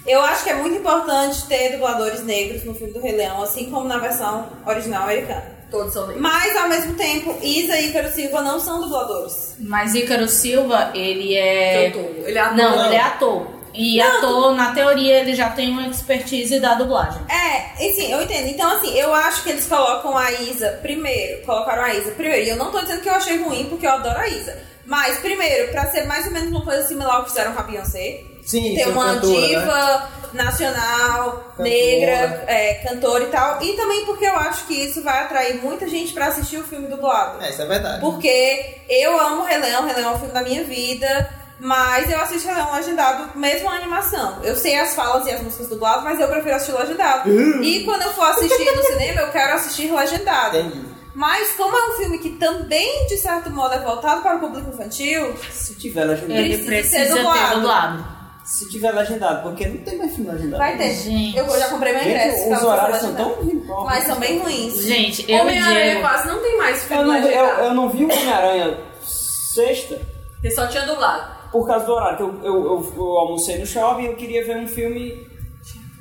Eu 0.06 0.20
acho 0.22 0.44
que 0.44 0.50
é 0.50 0.54
muito 0.54 0.76
importante 0.78 1.44
ter 1.46 1.72
dubladores 1.72 2.22
negros 2.22 2.64
no 2.64 2.74
filme 2.74 2.92
do 2.92 3.00
Rei 3.00 3.16
Leão, 3.16 3.42
assim 3.42 3.68
como 3.70 3.88
na 3.88 3.98
versão 3.98 4.48
original 4.64 5.02
americana. 5.02 5.55
Todos 5.76 5.92
são 5.92 6.06
negros. 6.06 6.22
Mas, 6.22 6.56
ao 6.56 6.68
mesmo 6.68 6.94
tempo, 6.94 7.36
Isa 7.42 7.76
e 7.76 7.88
Ícaro 7.88 8.10
Silva 8.10 8.40
não 8.42 8.58
são 8.58 8.80
dubladores. 8.80 9.54
Mas 9.58 9.94
Ícaro 9.94 10.28
Silva, 10.28 10.90
ele 10.94 11.34
é. 11.36 11.90
Cantor. 11.90 12.10
Ele 12.28 12.38
é 12.38 12.40
ator. 12.40 12.56
Não, 12.56 12.76
Não. 12.76 12.86
ele 12.86 12.94
é 12.94 13.00
ator. 13.00 13.56
E 13.78 14.00
ator, 14.00 14.54
na 14.54 14.72
teoria, 14.72 15.20
ele 15.20 15.34
já 15.34 15.50
tem 15.50 15.68
uma 15.70 15.86
expertise 15.86 16.58
da 16.58 16.74
dublagem. 16.74 17.20
É, 17.28 17.86
assim, 17.86 18.10
eu 18.10 18.22
entendo. 18.22 18.48
Então, 18.48 18.70
assim, 18.70 18.98
eu 18.98 19.14
acho 19.14 19.42
que 19.42 19.50
eles 19.50 19.66
colocam 19.66 20.16
a 20.16 20.32
Isa 20.32 20.78
primeiro. 20.80 21.44
Colocaram 21.44 21.82
a 21.82 21.92
Isa 21.94 22.10
primeiro. 22.12 22.46
E 22.46 22.48
eu 22.48 22.56
não 22.56 22.70
tô 22.70 22.80
dizendo 22.80 23.02
que 23.02 23.08
eu 23.08 23.14
achei 23.14 23.36
ruim, 23.36 23.66
porque 23.66 23.86
eu 23.86 23.90
adoro 23.90 24.18
a 24.18 24.28
Isa. 24.28 24.56
Mas, 24.86 25.18
primeiro, 25.18 25.72
pra 25.72 25.90
ser 25.90 26.04
mais 26.06 26.26
ou 26.26 26.32
menos 26.32 26.48
uma 26.48 26.64
coisa 26.64 26.86
similar 26.86 27.16
ao 27.16 27.24
que 27.24 27.30
fizeram 27.30 27.52
com 27.52 27.60
a 27.60 27.64
Beyoncé. 27.64 28.20
Sim, 28.42 28.76
ter 28.76 28.84
ser 28.84 28.90
uma 28.90 29.14
cantora, 29.14 29.66
né? 29.66 30.08
Nacional, 30.36 31.54
negra, 31.58 32.44
é, 32.46 32.74
cantora 32.86 33.24
e 33.24 33.28
tal. 33.28 33.62
E 33.62 33.72
também 33.72 34.04
porque 34.04 34.26
eu 34.26 34.36
acho 34.36 34.66
que 34.66 34.74
isso 34.74 35.02
vai 35.02 35.24
atrair 35.24 35.62
muita 35.62 35.88
gente 35.88 36.12
pra 36.12 36.26
assistir 36.26 36.58
o 36.58 36.64
filme 36.64 36.86
dublado. 36.86 37.42
É, 37.42 37.50
isso 37.50 37.62
é 37.62 37.66
verdade. 37.66 38.00
Porque 38.00 38.82
eu 38.88 39.18
amo 39.18 39.44
Rei 39.44 39.58
Leão, 39.58 39.84
Rei 39.84 39.94
Leão 39.94 40.12
é 40.12 40.14
o 40.14 40.18
filme 40.18 40.34
da 40.34 40.42
minha 40.42 40.64
vida. 40.64 41.28
Mas 41.58 42.10
eu 42.10 42.20
assisto 42.20 42.48
Leão 42.48 42.74
legendado, 42.74 43.38
mesmo 43.38 43.68
a 43.70 43.76
animação. 43.76 44.40
Eu 44.44 44.54
sei 44.54 44.78
as 44.78 44.94
falas 44.94 45.26
e 45.26 45.30
as 45.30 45.40
músicas 45.40 45.68
dubladas, 45.68 46.04
mas 46.04 46.20
eu 46.20 46.28
prefiro 46.28 46.54
assistir 46.54 46.78
legendado. 46.78 47.30
E 47.64 47.82
quando 47.84 48.02
eu 48.02 48.12
for 48.12 48.26
assistir 48.26 48.76
no 48.76 48.82
cinema, 48.82 49.22
eu 49.22 49.32
quero 49.32 49.54
assistir 49.54 49.90
legendado. 49.90 50.58
Entendi. 50.58 50.96
Mas 51.14 51.52
como 51.52 51.74
é 51.74 51.88
um 51.88 51.92
filme 51.94 52.18
que 52.18 52.30
também, 52.30 53.06
de 53.06 53.16
certo 53.16 53.48
modo, 53.50 53.72
é 53.72 53.78
voltado 53.78 54.20
para 54.20 54.36
o 54.36 54.40
público 54.40 54.68
infantil, 54.68 55.34
Se 55.50 55.74
tiver 55.74 56.04
legendado. 56.04 56.38
Ele 56.38 56.58
Precisa 56.58 56.98
precisa 56.98 56.98
ser 56.98 57.24
ter 57.24 57.54
dublado. 57.54 58.15
Se 58.46 58.68
tiver 58.70 58.92
legendado, 58.92 59.42
porque 59.42 59.66
não 59.66 59.78
tem 59.78 59.98
mais 59.98 60.14
filme 60.14 60.30
legendado. 60.30 60.58
vai 60.58 60.76
ter. 60.78 60.90
Gente. 60.94 61.36
Eu 61.36 61.50
já 61.58 61.68
comprei 61.68 61.92
meu 61.92 62.02
Gente, 62.02 62.12
ingresso. 62.14 62.42
os 62.44 62.48
caso 62.50 62.66
horários 62.68 62.98
são 62.98 63.10
legendado. 63.10 63.34
tão 63.34 63.42
ridículos. 63.44 63.84
Mas 63.84 64.04
são 64.04 64.20
bem 64.20 64.38
ruins. 64.38 64.82
Gente, 64.84 65.30
eu 65.32 65.40
Homem-Aranha 65.40 66.00
quase 66.00 66.28
não 66.28 66.40
tem 66.42 66.56
mais 66.58 66.76
Eu 66.82 66.88
filme 66.88 67.04
não, 67.04 67.12
vi- 67.14 67.18
eu, 67.18 67.24
legendado. 67.42 67.60
eu 67.64 67.74
não 67.74 67.88
vi 67.90 68.04
o 68.04 68.08
Homem-Aranha 68.12 68.78
sexta 69.02 70.00
Ele 70.44 70.54
só 70.54 70.66
tinha 70.68 70.86
dublado. 70.86 71.50
por 71.50 71.66
causa 71.66 71.86
do 71.86 71.92
horário. 71.92 72.16
que 72.18 72.22
Eu, 72.22 72.44
eu, 72.44 72.64
eu, 72.64 72.92
eu 72.96 73.04
almocei 73.18 73.58
no 73.58 73.66
shopping 73.66 74.02
e 74.02 74.06
eu 74.06 74.14
queria 74.16 74.44
ver 74.44 74.56
um 74.58 74.68
filme 74.68 75.26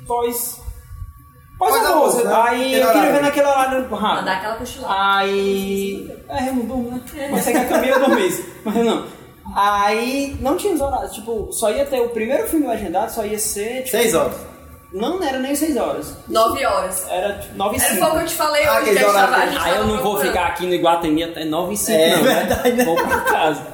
pós. 0.06 0.60
Pós 1.58 1.74
Pós-almoço, 1.74 2.18
almoço. 2.18 2.24
né? 2.26 2.34
Aí 2.48 2.80
eu 2.80 2.92
queria 2.92 3.12
ver 3.12 3.22
naquele 3.22 3.46
horário 3.46 3.88
Pra 3.88 3.96
rápido. 3.98 4.24
dar 4.26 4.36
aquela 4.36 4.54
cochilada. 4.56 4.94
Aí. 5.16 6.12
É, 6.28 6.48
eu 6.48 6.54
não 6.54 6.64
durmo, 6.66 6.90
né? 6.90 7.28
Mas 7.32 7.46
é 7.48 7.52
que 7.52 7.58
a 7.74 7.98
dorme 7.98 8.28
isso. 8.28 8.44
Mas 8.62 8.74
não. 8.76 9.15
Aí 9.58 10.36
não 10.40 10.56
tinha 10.56 10.74
os 10.74 10.80
horários. 10.82 11.12
Tipo, 11.12 11.50
só 11.50 11.70
ia 11.70 11.86
ter 11.86 12.00
o 12.00 12.10
primeiro 12.10 12.46
filme 12.46 12.66
legendado, 12.66 13.10
só 13.10 13.24
ia 13.24 13.38
ser. 13.38 13.78
Tipo, 13.84 13.90
Seis 13.90 14.14
horas. 14.14 14.34
Não 14.92 15.22
era 15.22 15.38
nem 15.40 15.54
6 15.54 15.76
horas. 15.76 16.16
9 16.28 16.64
horas. 16.64 17.06
Era 17.10 17.34
tipo 17.38 17.54
9 17.56 17.76
e 17.76 17.80
Era 17.80 17.88
5. 17.94 18.00
foi 18.00 18.08
o 18.08 18.12
que 18.18 18.22
eu 18.22 18.26
te 18.28 18.34
falei 18.34 18.64
Ah, 18.66 18.72
hoje, 18.76 18.84
que 18.84 18.90
a 18.90 18.94
gente 18.94 19.04
horário 19.04 19.30
tava, 19.30 19.42
a 19.42 19.46
gente 19.48 19.64
Aí 19.64 19.76
eu 19.76 19.86
não 19.86 20.02
vou 20.02 20.18
ficar 20.20 20.46
aqui 20.46 20.66
no 20.66 20.72
Iguatemi 20.74 21.24
até 21.24 21.44
9 21.44 21.74
e 21.74 21.76
5 21.76 21.98
É 21.98 22.16
não, 22.16 22.22
verdade, 22.22 22.70
né? 22.70 22.76
né? 22.76 22.84
Vou 22.84 22.94
pra 22.96 23.20
casa. 23.22 23.66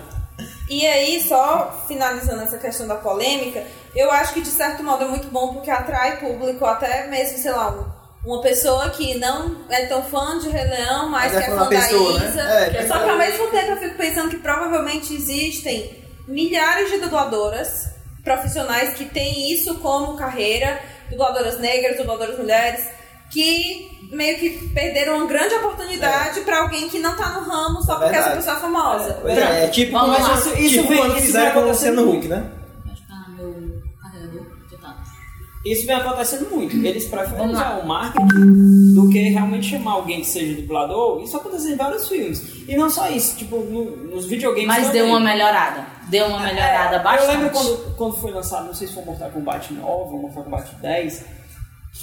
E 0.70 0.86
aí, 0.86 1.20
só 1.20 1.84
finalizando 1.86 2.42
essa 2.42 2.56
questão 2.56 2.88
da 2.88 2.94
polêmica, 2.94 3.62
eu 3.94 4.10
acho 4.10 4.32
que 4.32 4.40
de 4.40 4.48
certo 4.48 4.82
modo 4.82 5.04
é 5.04 5.08
muito 5.08 5.28
bom 5.28 5.52
porque 5.52 5.70
atrai 5.70 6.16
público, 6.18 6.64
até 6.64 7.06
mesmo, 7.08 7.36
sei 7.38 7.52
lá, 7.52 7.68
um- 7.70 7.91
uma 8.24 8.40
pessoa 8.40 8.90
que 8.90 9.18
não 9.18 9.56
é 9.68 9.86
tão 9.86 10.02
fã 10.04 10.38
de 10.38 10.48
Rei 10.48 10.64
Leão, 10.64 11.08
mas, 11.08 11.32
Mas 11.32 11.42
é 11.42 11.44
que 11.44 11.50
é 11.50 11.54
fã 11.54 11.56
fã 11.58 11.62
da 11.64 11.68
pessoa, 11.68 12.18
né? 12.20 12.28
Isa. 12.28 12.40
É, 12.42 12.70
que 12.70 12.76
é 12.78 12.86
Só 12.86 12.98
que 12.98 13.10
ao 13.10 13.18
mesmo 13.18 13.46
tempo 13.48 13.70
eu 13.72 13.76
fico 13.78 13.96
pensando 13.96 14.30
que 14.30 14.38
provavelmente 14.38 15.14
existem 15.14 16.02
milhares 16.28 16.90
de 16.90 16.98
dubladoras 16.98 17.90
profissionais 18.22 18.94
que 18.94 19.04
têm 19.06 19.52
isso 19.52 19.74
como 19.76 20.16
carreira, 20.16 20.80
dubladoras 21.10 21.58
negras, 21.58 21.96
dubladoras 21.96 22.38
mulheres, 22.38 22.86
que 23.32 23.90
meio 24.12 24.38
que 24.38 24.50
perderam 24.68 25.16
uma 25.16 25.26
grande 25.26 25.54
oportunidade 25.56 26.42
pra 26.42 26.58
alguém 26.60 26.88
que 26.88 26.98
não 27.00 27.16
tá 27.16 27.30
no 27.30 27.40
ramo 27.48 27.82
só 27.82 27.96
É 27.96 27.98
porque 28.04 28.16
essa 28.16 28.30
pessoa 28.36 28.56
é 28.56 28.60
famosa. 28.60 29.18
Pois 29.22 29.36
é, 29.38 29.64
é 29.64 29.68
tipo, 29.68 29.92
mas 29.94 30.22
lá. 30.28 30.34
isso, 30.34 30.48
Isso 30.58 30.74
tipo 30.76 30.88
vem- 30.88 30.98
quando 30.98 31.16
isso 31.16 31.26
fizeram 31.26 31.52
com 31.52 31.58
o 31.58 31.62
acontecendo 31.62 32.02
Luciano 32.04 32.18
Huck, 32.18 32.28
né? 32.28 32.50
Ficar 32.94 33.30
meu. 33.30 33.71
Isso 35.64 35.86
vem 35.86 35.94
acontecendo 35.94 36.50
muito. 36.50 36.76
Eles 36.84 37.04
preferem 37.06 37.46
usar 37.50 37.78
o 37.78 37.86
marketing 37.86 38.94
do 38.94 39.08
que 39.10 39.18
realmente 39.28 39.70
chamar 39.70 39.92
alguém 39.92 40.20
que 40.20 40.26
seja 40.26 40.60
dublador. 40.60 41.22
Isso 41.22 41.36
acontece 41.36 41.72
em 41.72 41.76
vários 41.76 42.08
filmes. 42.08 42.64
E 42.68 42.76
não 42.76 42.90
só 42.90 43.08
isso, 43.08 43.36
tipo, 43.36 43.58
no- 43.58 43.96
nos 44.08 44.26
videogames 44.26 44.66
Mas 44.66 44.86
também. 44.88 45.02
deu 45.02 45.06
uma 45.06 45.20
melhorada. 45.20 45.86
Deu 46.08 46.26
uma 46.26 46.40
melhorada 46.40 46.98
bastante. 46.98 47.32
Eu 47.32 47.38
lembro 47.38 47.50
quando, 47.52 47.94
quando 47.96 48.16
foi 48.16 48.32
lançado, 48.32 48.66
não 48.66 48.74
sei 48.74 48.88
se 48.88 48.94
foi 48.94 49.04
Mortal 49.04 49.30
Kombat 49.30 49.72
9 49.72 49.86
ou 49.86 50.18
Mortal 50.22 50.42
Kombat 50.44 50.74
10, 50.82 51.24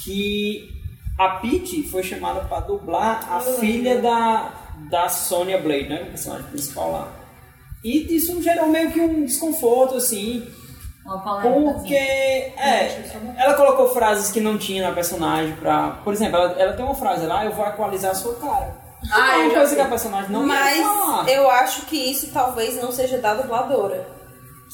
que 0.02 0.70
a 1.18 1.28
Peach 1.40 1.82
foi 1.90 2.02
chamada 2.02 2.40
pra 2.40 2.60
dublar 2.60 3.26
a 3.30 3.40
filha 3.40 4.00
da, 4.00 4.52
da 4.90 5.08
Sonya 5.10 5.58
Blade, 5.58 5.88
né? 5.88 6.02
O 6.04 6.06
personagem 6.06 6.46
principal 6.48 6.92
lá. 6.92 7.12
E 7.84 8.14
isso 8.16 8.42
gerou 8.42 8.68
meio 8.68 8.90
que 8.90 9.00
um 9.00 9.24
desconforto, 9.24 9.96
assim. 9.96 10.46
Porque, 11.04 11.94
é, 11.94 13.02
ela 13.38 13.54
colocou 13.54 13.88
frases 13.88 14.30
que 14.30 14.40
não 14.40 14.58
tinha 14.58 14.86
na 14.88 14.94
personagem 14.94 15.54
pra... 15.56 15.98
Por 16.04 16.12
exemplo, 16.12 16.36
ela, 16.36 16.52
ela 16.58 16.72
tem 16.74 16.84
uma 16.84 16.94
frase 16.94 17.26
lá, 17.26 17.44
eu 17.44 17.52
vou 17.52 17.66
equalizar 17.66 18.12
a 18.12 18.14
sua 18.14 18.34
cara. 18.36 18.76
Ah, 19.10 19.32
é 19.38 19.40
eu 19.40 19.44
uma 19.46 19.54
coisa 19.54 19.74
que 19.74 19.80
a 19.80 19.86
personagem 19.86 20.30
não 20.30 20.46
Mas 20.46 20.76
ia 20.76 20.84
falar. 20.84 21.28
eu 21.28 21.50
acho 21.50 21.82
que 21.86 21.96
isso 21.96 22.30
talvez 22.32 22.80
não 22.80 22.92
seja 22.92 23.16
da 23.18 23.34
dubladora. 23.34 24.06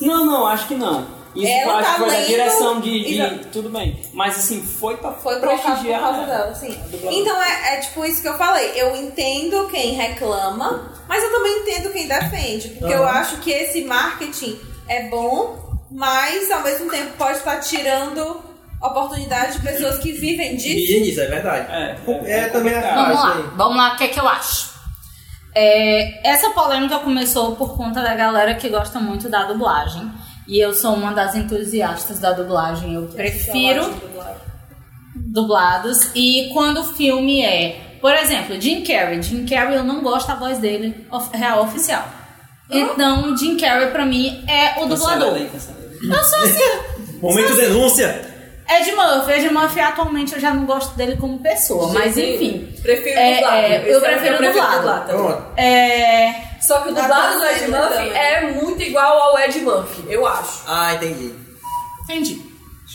Não, 0.00 0.26
não, 0.26 0.46
acho 0.48 0.66
que 0.66 0.74
não. 0.74 1.06
Isso 1.34 1.46
Ela 1.46 1.70
eu 1.72 1.76
acho 1.76 1.84
tá 1.88 1.92
que 1.94 2.00
foi 2.00 2.08
da 2.10 2.16
lendo- 2.16 2.26
direção 2.26 2.80
de, 2.80 3.04
de-. 3.04 3.44
Tudo 3.52 3.68
bem. 3.70 4.02
Mas 4.12 4.38
assim, 4.38 4.62
foi 4.62 4.96
pra 4.96 5.12
Foi 5.12 5.38
colocado 5.38 5.82
por 5.84 5.98
causa 6.00 6.22
dela, 6.26 6.54
sim. 6.54 6.76
Então 7.10 7.40
é, 7.42 7.74
é 7.74 7.80
tipo 7.80 8.04
isso 8.04 8.20
que 8.20 8.28
eu 8.28 8.36
falei. 8.36 8.72
Eu 8.74 8.96
entendo 8.96 9.68
quem 9.68 9.92
reclama, 9.92 10.92
mas 11.06 11.22
eu 11.22 11.30
também 11.30 11.58
entendo 11.60 11.92
quem 11.92 12.08
defende. 12.08 12.68
Porque 12.70 12.92
eu 12.92 13.04
Aham. 13.04 13.18
acho 13.20 13.36
que 13.38 13.50
esse 13.50 13.84
marketing 13.84 14.58
é 14.88 15.08
bom, 15.08 15.65
mas 15.90 16.50
ao 16.50 16.62
mesmo 16.62 16.90
tempo 16.90 17.12
pode 17.16 17.38
estar 17.38 17.60
tirando 17.60 18.42
oportunidade 18.82 19.58
de 19.58 19.62
pessoas 19.62 19.98
que 19.98 20.12
vivem 20.12 20.56
disso. 20.56 20.68
E 20.68 21.10
isso, 21.10 21.20
é 21.20 21.26
verdade. 21.26 21.72
É, 21.72 21.96
É, 22.24 22.40
é 22.40 22.48
também 22.48 22.74
complicado. 22.74 23.06
Vamos 23.06 23.22
lá, 23.22 23.52
vamos 23.56 23.76
lá, 23.76 23.94
o 23.94 23.96
que 23.96 24.04
é 24.04 24.08
que 24.08 24.20
eu 24.20 24.28
acho? 24.28 24.76
É, 25.54 26.28
essa 26.28 26.50
polêmica 26.50 26.98
começou 26.98 27.56
por 27.56 27.76
conta 27.76 28.02
da 28.02 28.14
galera 28.14 28.54
que 28.54 28.68
gosta 28.68 29.00
muito 29.00 29.28
da 29.28 29.44
dublagem. 29.44 30.10
E 30.46 30.60
eu 30.60 30.72
sou 30.74 30.94
uma 30.94 31.12
das 31.12 31.34
entusiastas 31.34 32.20
da 32.20 32.32
dublagem. 32.32 32.94
Eu 32.94 33.06
prefiro 33.08 33.90
dublados. 35.14 36.10
E 36.14 36.50
quando 36.52 36.80
o 36.80 36.84
filme 36.94 37.42
é, 37.42 37.96
por 38.00 38.14
exemplo, 38.14 38.60
Jim 38.60 38.84
Carrey. 38.84 39.22
Jim 39.22 39.46
Carrey, 39.46 39.76
eu 39.76 39.82
não 39.82 40.02
gosto 40.02 40.28
da 40.28 40.34
voz 40.34 40.58
dele 40.58 41.06
real 41.32 41.64
oficial. 41.64 42.06
Então, 42.70 43.36
Jim 43.36 43.56
Carrey 43.56 43.90
pra 43.90 44.04
mim 44.04 44.44
é 44.48 44.80
o 44.82 44.86
dublador. 44.86 45.34
Aí, 45.34 45.48
cancela 45.48 45.76
aí. 45.78 46.08
Eu 46.08 46.24
sou 46.24 46.38
assim. 46.40 47.18
Momento 47.20 47.54
denúncia. 47.54 48.36
Ed 48.68 48.92
Murphy, 48.96 49.32
Ed 49.32 49.48
Murphy 49.50 49.80
atualmente 49.80 50.34
eu 50.34 50.40
já 50.40 50.52
não 50.52 50.66
gosto 50.66 50.96
dele 50.96 51.16
como 51.16 51.38
pessoa, 51.38 51.92
mas 51.92 52.16
enfim. 52.18 52.74
Prefiro 52.82 53.16
É, 53.18 53.34
dublado. 53.36 53.56
é, 53.56 53.82
eu 53.86 53.94
é 53.94 53.96
o 53.96 54.00
que 54.00 54.06
prefiro 54.08 54.52
dublado. 54.52 55.06
também. 55.06 55.22
Pronto. 55.24 55.42
É. 55.56 56.34
Só 56.60 56.80
que 56.80 56.88
o 56.88 56.94
dublado 56.94 57.38
do 57.38 57.44
Ed 57.46 57.60
dele 57.60 57.72
Murphy 57.76 58.08
é 58.10 58.40
muito 58.60 58.82
igual 58.82 59.18
ao 59.18 59.38
Ed 59.38 59.60
Murphy, 59.60 60.04
eu 60.08 60.26
acho. 60.26 60.62
Ah, 60.66 60.94
entendi. 60.94 61.32
Entendi. 62.04 62.42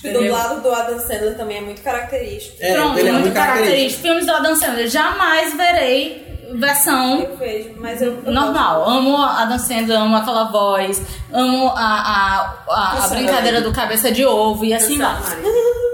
O 0.03 0.13
dublado 0.13 0.61
do 0.61 0.73
Adam 0.73 0.99
Sandler 0.99 1.37
também 1.37 1.57
é 1.57 1.61
muito 1.61 1.81
característico. 1.81 2.57
É, 2.59 2.73
Pronto, 2.73 2.99
ele 2.99 3.07
é 3.07 3.11
muito 3.13 3.23
muito 3.25 3.35
característico. 3.35 4.01
Filmes 4.03 4.25
do 4.25 4.31
Adam 4.33 4.55
Sandler, 4.55 4.87
jamais 4.87 5.53
verei 5.55 6.30
versão 6.59 7.21
Eu 7.21 7.37
vejo, 7.37 7.75
mas 7.79 8.01
eu. 8.01 8.21
eu 8.25 8.31
normal. 8.31 8.87
Amo 8.87 9.17
a 9.17 9.57
Sandler, 9.57 9.99
amo 9.99 10.15
aquela 10.15 10.45
voz, 10.45 11.01
amo 11.31 11.67
a, 11.69 11.81
a, 11.81 12.63
a, 12.69 13.05
a 13.05 13.07
brincadeira 13.07 13.61
do 13.61 13.71
cabeça 13.71 14.11
de 14.11 14.25
ovo 14.25 14.65
e 14.65 14.73
assim 14.73 14.97
vai. 14.97 15.15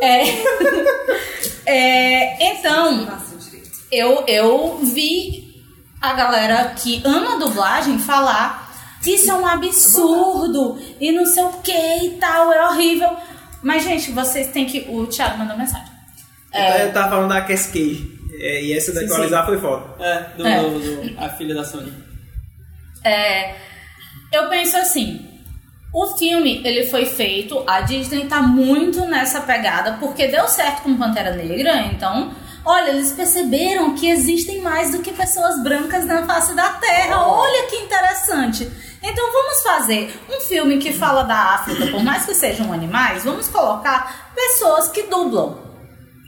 É. 0.02 0.24
É, 1.70 2.50
então, 2.52 3.06
eu, 3.92 4.24
eu 4.26 4.80
vi 4.82 5.66
a 6.00 6.14
galera 6.14 6.74
que 6.78 7.02
ama 7.04 7.38
dublagem 7.38 8.00
falar 8.00 8.68
isso 9.08 9.32
é 9.32 9.34
um 9.34 9.46
absurdo 9.46 10.78
e 11.00 11.12
não 11.12 11.26
sei 11.26 11.44
o 11.44 11.54
que 11.64 11.72
e 11.72 12.10
tal, 12.20 12.52
é 12.52 12.68
horrível. 12.68 13.10
Mas, 13.64 13.84
gente, 13.84 14.12
vocês 14.12 14.48
têm 14.48 14.66
que. 14.66 14.86
O 14.90 15.08
Thiago 15.08 15.38
mandou 15.38 15.58
mensagem. 15.58 15.92
É. 16.52 16.86
Eu 16.86 16.94
tava 16.94 17.10
falando 17.10 17.30
da 17.30 17.42
Cascade. 17.42 18.17
É, 18.40 18.64
e 18.64 18.74
essa 18.78 18.94
da 18.94 19.04
equalizar 19.04 19.46
foi 19.46 19.58
foda. 19.60 19.84
É, 20.04 20.24
do, 20.38 20.48
É. 20.48 20.60
do- 20.62 20.80
do- 20.80 21.20
a 21.24 21.30
filha 21.30 21.56
da 21.56 21.64
Sony. 21.64 21.92
É, 23.04 23.56
eu 24.34 24.50
penso 24.50 24.78
assim, 24.78 25.26
o 25.94 26.08
filme 26.18 26.62
ele 26.66 26.86
foi 26.88 27.06
feito, 27.06 27.64
a 27.68 27.82
Disney 27.82 28.26
tá 28.28 28.42
muito 28.42 29.06
nessa 29.06 29.42
pegada 29.42 29.94
porque 30.00 30.28
deu 30.28 30.48
certo 30.48 30.84
com 30.84 30.98
Pantera 30.98 31.32
Negra, 31.36 31.84
então, 31.86 32.34
olha, 32.66 32.90
eles 32.90 33.14
perceberam 33.14 33.96
que 33.96 34.10
existem 34.10 34.62
mais 34.62 34.92
do 34.92 35.00
que 35.02 35.12
pessoas 35.14 35.62
brancas 35.64 36.06
na 36.06 36.26
face 36.26 36.54
da 36.56 36.70
Terra. 36.74 37.26
Olha 37.28 37.68
que 37.70 37.78
interessante. 37.78 38.70
Então 39.02 39.32
vamos 39.32 39.62
fazer 39.64 40.20
um 40.30 40.42
filme 40.42 40.78
que 40.80 40.92
fala 40.92 41.24
da 41.24 41.54
África, 41.56 41.88
por 41.88 42.04
mais 42.04 42.26
que 42.26 42.34
sejam 42.34 42.74
animais, 42.74 43.24
vamos 43.24 43.48
colocar 43.48 44.32
pessoas 44.36 44.90
que 44.90 45.04
dublam 45.04 45.67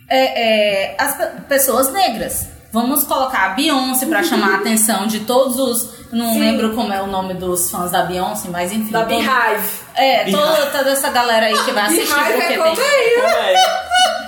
é, 0.10 0.92
é, 0.92 0.96
as 0.98 1.16
pe- 1.16 1.42
pessoas 1.48 1.92
negras. 1.94 2.48
Vamos 2.72 3.04
colocar 3.04 3.46
a 3.46 3.50
Beyoncé 3.50 4.06
pra 4.06 4.22
chamar 4.24 4.52
a 4.54 4.56
atenção 4.58 5.08
de 5.08 5.22
todos 5.22 5.58
os. 5.58 5.90
Não 6.12 6.38
lembro 6.40 6.76
como 6.76 6.94
é 6.94 7.02
o 7.02 7.08
nome 7.08 7.34
dos 7.34 7.70
fãs 7.72 7.90
da 7.92 8.04
Beyoncé, 8.04 8.48
mas 8.50 8.72
enfim. 8.72 8.92
Da 8.92 9.04
Beehive. 9.04 9.68
É, 9.96 10.30
toda, 10.30 10.66
toda 10.68 10.92
essa 10.92 11.10
galera 11.10 11.48
aí 11.48 11.58
que 11.64 11.72
vai 11.72 11.86
assistir 11.86 12.14
Beehive 12.14 12.34
porque 12.34 12.54
é 12.54 12.76
tem. 12.76 13.24
É, 13.26 13.54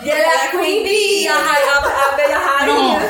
E 0.04 0.10
ela 0.10 0.20
é 0.20 0.46
a 0.46 0.50
Queen 0.50 0.84
Bee, 0.84 1.28
a, 1.28 1.34
a, 1.36 1.38
a 1.38 2.14
abelha 2.14 2.38
rainha. 2.40 3.02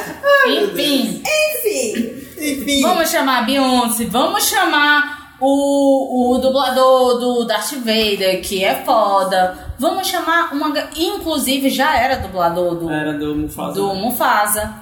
Enfim. 0.47 1.23
Enfim, 1.25 2.25
Enfim. 2.37 2.81
Vamos 2.81 3.09
chamar 3.09 3.39
a 3.39 3.41
Beyoncé, 3.43 4.05
vamos 4.05 4.49
chamar 4.49 5.20
o, 5.41 6.35
o 6.35 6.37
dublador 6.37 7.19
do 7.19 7.43
Darth 7.45 7.73
Vader, 7.73 8.41
que 8.41 8.63
é 8.63 8.83
foda. 8.85 9.73
Vamos 9.79 10.07
chamar 10.07 10.53
uma. 10.53 10.71
Inclusive 10.95 11.69
já 11.69 11.97
era 11.97 12.17
dublador 12.17 12.75
do, 12.75 12.89
era 12.89 13.13
do 13.13 13.35
Mufasa. 13.35 13.73
do 13.73 13.93
Mufasa. 13.95 14.73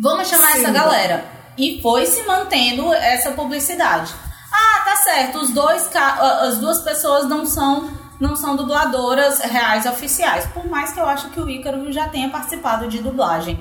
Vamos 0.00 0.28
chamar 0.28 0.56
essa 0.56 0.70
galera. 0.70 1.24
E 1.58 1.80
foi 1.82 2.06
se 2.06 2.22
mantendo 2.22 2.92
essa 2.94 3.32
publicidade. 3.32 4.14
Ah, 4.50 4.82
tá 4.84 4.96
certo. 4.96 5.38
Os 5.38 5.50
dois, 5.50 5.88
as 5.94 6.58
duas 6.58 6.80
pessoas 6.80 7.28
não 7.28 7.44
são 7.44 8.00
não 8.18 8.36
são 8.36 8.54
dubladoras 8.54 9.40
reais 9.40 9.86
oficiais. 9.86 10.46
Por 10.48 10.66
mais 10.68 10.92
que 10.92 11.00
eu 11.00 11.06
acho 11.06 11.30
que 11.30 11.40
o 11.40 11.48
Ícaro 11.48 11.90
já 11.90 12.08
tenha 12.08 12.28
participado 12.28 12.86
de 12.86 12.98
dublagem. 12.98 13.58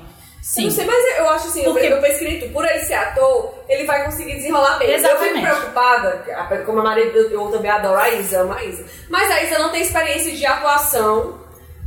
Eu 0.49 0.53
Sim. 0.53 0.63
não 0.63 0.71
sei, 0.71 0.85
mas 0.85 1.17
eu 1.19 1.30
acho 1.30 1.47
assim, 1.47 1.63
eu, 1.63 1.71
Por 1.71 1.80
quê? 1.80 1.88
eu 1.91 2.01
penso 2.01 2.19
que 2.19 2.49
por 2.49 2.65
ele 2.65 2.80
ser 2.84 2.95
ator, 2.95 3.53
ele 3.69 3.84
vai 3.84 4.03
conseguir 4.03 4.34
desenrolar 4.35 4.80
bem. 4.80 4.89
Eu 4.89 4.95
Exatamente. 4.97 5.34
fico 5.35 5.41
preocupada, 5.45 6.63
como 6.65 6.80
a 6.80 6.84
Maria, 6.84 7.03
eu 7.05 7.51
também 7.51 7.69
adoro 7.69 7.99
a 7.99 8.09
Isa, 8.09 8.51
a 8.51 8.63
Isa. 8.63 8.84
Mas 9.09 9.30
a 9.30 9.43
Isa 9.43 9.59
não 9.59 9.69
tem 9.69 9.84
experiência 9.84 10.31
de 10.31 10.43
atuação 10.47 11.39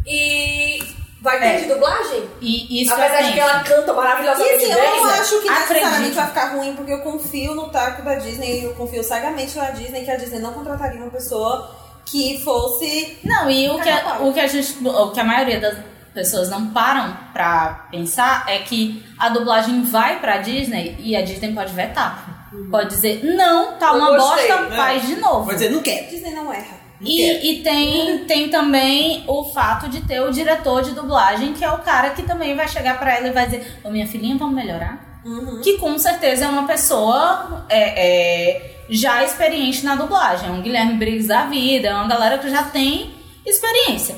e 0.07 0.79
vai 1.21 1.41
ter 1.41 1.45
É. 1.45 1.57
de 1.57 1.65
dublagem. 1.75 2.29
E 2.41 2.83
isso 2.85 2.93
Apesar 2.95 3.23
de 3.23 3.33
que 3.33 3.41
ela 3.41 3.65
canta 3.65 3.93
E 3.93 3.95
maravilhosamente 3.97 4.55
assim, 4.55 4.73
eu 4.73 4.79
não 4.97 5.05
acho 5.07 5.41
que 5.43 5.51
necessariamente 5.51 6.15
vai 6.15 6.27
ficar 6.29 6.45
ruim, 6.55 6.77
porque 6.77 6.93
eu 6.93 7.01
confio 7.01 7.55
no 7.57 7.69
taco 7.69 8.03
da 8.03 8.15
Disney 8.15 8.61
e 8.61 8.65
eu 8.65 8.75
confio 8.75 9.03
cegamente 9.03 9.57
na 9.57 9.71
Disney 9.71 10.05
que 10.05 10.11
a 10.11 10.17
Disney 10.17 10.39
não 10.39 10.53
contrataria 10.53 11.01
uma 11.01 11.11
pessoa 11.11 11.69
que 12.05 12.41
fosse. 12.45 13.19
Não, 13.25 13.51
e 13.51 13.69
o 13.71 13.81
que, 13.81 13.89
a, 13.89 14.19
o 14.21 14.33
que 14.33 14.41
a 14.41 14.47
gente. 14.47 14.87
O 14.87 15.11
que 15.11 15.21
a 15.21 15.25
maioria 15.25 15.61
das 15.61 15.77
pessoas 16.15 16.51
não 16.51 16.69
param 16.69 17.17
pra 17.33 17.87
pensar 17.91 18.45
é 18.49 18.59
que 18.59 19.05
a 19.19 19.29
dublagem 19.29 19.83
vai 19.83 20.21
pra 20.21 20.39
Disney 20.39 20.97
e 20.99 21.17
a 21.17 21.23
Disney 21.23 21.53
pode 21.53 21.73
vetar. 21.73 22.51
Pode 22.71 22.91
dizer, 22.91 23.25
não, 23.25 23.79
tá 23.79 23.93
Não 23.95 23.99
uma 23.99 24.17
gostei, 24.19 24.49
bosta, 24.49 24.69
né? 24.69 24.77
faz 24.77 25.07
de 25.07 25.17
novo. 25.17 25.45
Pode 25.47 25.59
dizer, 25.59 25.71
não 25.71 25.81
quer. 25.83 26.09
Disney 26.09 26.33
não 26.33 26.53
erra. 26.53 26.83
E, 27.01 27.51
e 27.51 27.63
tem, 27.63 28.25
tem 28.27 28.49
também 28.49 29.25
o 29.27 29.45
fato 29.53 29.89
de 29.89 30.03
ter 30.03 30.21
o 30.21 30.31
diretor 30.31 30.83
de 30.83 30.93
dublagem, 30.93 31.53
que 31.53 31.65
é 31.65 31.71
o 31.71 31.79
cara 31.79 32.11
que 32.11 32.23
também 32.23 32.55
vai 32.55 32.69
chegar 32.69 32.99
pra 32.99 33.17
ela 33.17 33.29
e 33.29 33.33
vai 33.33 33.47
dizer: 33.47 33.81
Ô 33.83 33.91
minha 33.91 34.07
filhinha, 34.07 34.37
vamos 34.37 34.55
melhorar? 34.55 35.21
Que 35.63 35.79
com 35.79 35.99
certeza 35.99 36.45
é 36.45 36.49
uma 36.49 36.67
pessoa 36.67 37.65
é, 37.69 38.53
é, 38.53 38.85
já 38.89 39.25
experiente 39.25 39.85
na 39.85 39.95
dublagem. 39.97 40.49
É 40.49 40.53
um 40.53 40.63
Guilherme 40.63 40.95
Briggs 40.95 41.27
da 41.27 41.47
vida, 41.47 41.89
é 41.89 41.95
uma 41.95 42.07
galera 42.07 42.39
que 42.39 42.49
já 42.51 42.65
tem 42.65 43.15
experiência. 43.45 44.15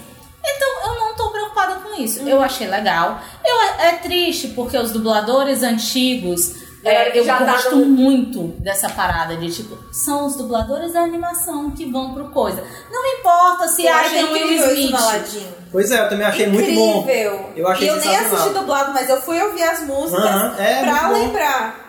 Então 0.46 0.86
eu 0.86 1.00
não 1.00 1.14
tô 1.16 1.30
preocupada 1.30 1.74
com 1.76 2.00
isso. 2.00 2.20
Eu 2.28 2.42
achei 2.42 2.66
legal. 2.68 3.20
Eu, 3.44 3.56
é 3.80 3.92
triste 3.92 4.48
porque 4.48 4.76
os 4.76 4.92
dubladores 4.92 5.62
antigos. 5.62 6.62
É, 6.86 7.18
eu 7.18 7.24
já 7.24 7.38
tá 7.38 7.44
gosto 7.52 7.76
no- 7.76 7.86
muito 7.86 8.42
dessa 8.58 8.90
parada 8.90 9.34
de 9.38 9.50
tipo, 9.50 9.78
são 9.90 10.26
os 10.26 10.36
dubladores 10.36 10.92
da 10.92 11.00
animação 11.00 11.70
que 11.70 11.90
vão 11.90 12.12
pro 12.12 12.26
coisa. 12.28 12.62
Não 12.92 13.06
importa 13.06 13.66
se 13.68 13.86
Eu 13.86 13.94
ai, 13.94 14.04
achei 14.04 14.18
tem 14.18 14.24
o 14.26 14.32
Will 14.32 14.42
incrível 14.44 14.74
Smith. 14.74 15.46
Pois 15.72 15.90
é, 15.90 16.00
eu 16.04 16.08
também 16.10 16.26
achei 16.26 16.46
muito 16.46 16.70
bom. 16.74 17.00
Incrível. 17.00 17.52
Eu 17.56 17.68
achei 17.68 17.86
e 17.86 17.88
eu 17.88 17.96
nem 17.96 18.14
assisti 18.16 18.50
dublado, 18.50 18.92
mas 18.92 19.08
eu 19.08 19.18
fui 19.22 19.40
ouvir 19.42 19.62
as 19.62 19.80
músicas 19.86 20.24
Aham, 20.26 20.54
é, 20.58 20.82
pra 20.82 21.08
lembrar. 21.08 21.83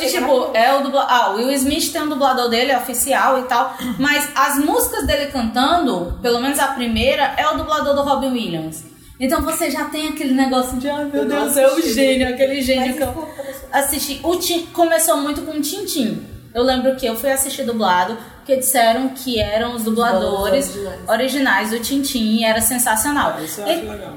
E, 0.00 0.06
tipo, 0.08 0.50
é 0.54 0.74
o 0.74 0.80
dublador. 0.82 1.06
Ah, 1.10 1.30
o 1.30 1.36
Will 1.36 1.52
Smith 1.52 1.92
tem 1.92 2.02
um 2.02 2.08
dublador 2.08 2.48
dele, 2.48 2.72
é 2.72 2.78
oficial 2.78 3.38
e 3.38 3.42
tal. 3.42 3.76
Mas 3.98 4.28
as 4.34 4.56
músicas 4.58 5.06
dele 5.06 5.26
cantando, 5.26 6.18
pelo 6.20 6.40
menos 6.40 6.58
a 6.58 6.68
primeira, 6.68 7.34
é 7.36 7.46
o 7.48 7.56
dublador 7.56 7.94
do 7.94 8.02
Robin 8.02 8.30
Williams. 8.32 8.84
Então 9.20 9.40
você 9.42 9.70
já 9.70 9.84
tem 9.86 10.08
aquele 10.08 10.32
negócio 10.34 10.76
de, 10.78 10.88
ai 10.88 11.04
meu 11.04 11.22
Eu 11.22 11.28
não 11.28 11.42
Deus, 11.44 11.56
é 11.56 11.66
o 11.68 11.80
gênio, 11.82 12.28
aquele 12.28 12.60
gênio 12.62 12.86
Mas 12.88 12.96
que 12.96 13.02
eu 13.02 13.28
assisti. 13.72 14.20
O 14.22 14.36
Tim 14.36 14.66
começou 14.66 15.16
muito 15.18 15.42
com 15.42 15.52
o 15.52 15.60
Tintim. 15.60 16.24
Eu 16.54 16.62
lembro 16.62 16.96
que 16.96 17.04
eu 17.06 17.14
fui 17.16 17.30
assistir 17.30 17.64
dublado, 17.64 18.16
porque 18.38 18.56
disseram 18.56 19.08
que 19.10 19.38
eram 19.40 19.74
os 19.74 19.82
dubladores 19.84 20.68
originais. 20.74 21.08
originais 21.08 21.70
do 21.70 21.78
Tintim 21.80 22.36
e 22.38 22.44
era 22.44 22.60
sensacional. 22.60 23.36
Isso 23.44 23.60
eu 23.60 23.66
E- 23.66 23.70
acho 23.70 23.88
legal. 23.88 24.14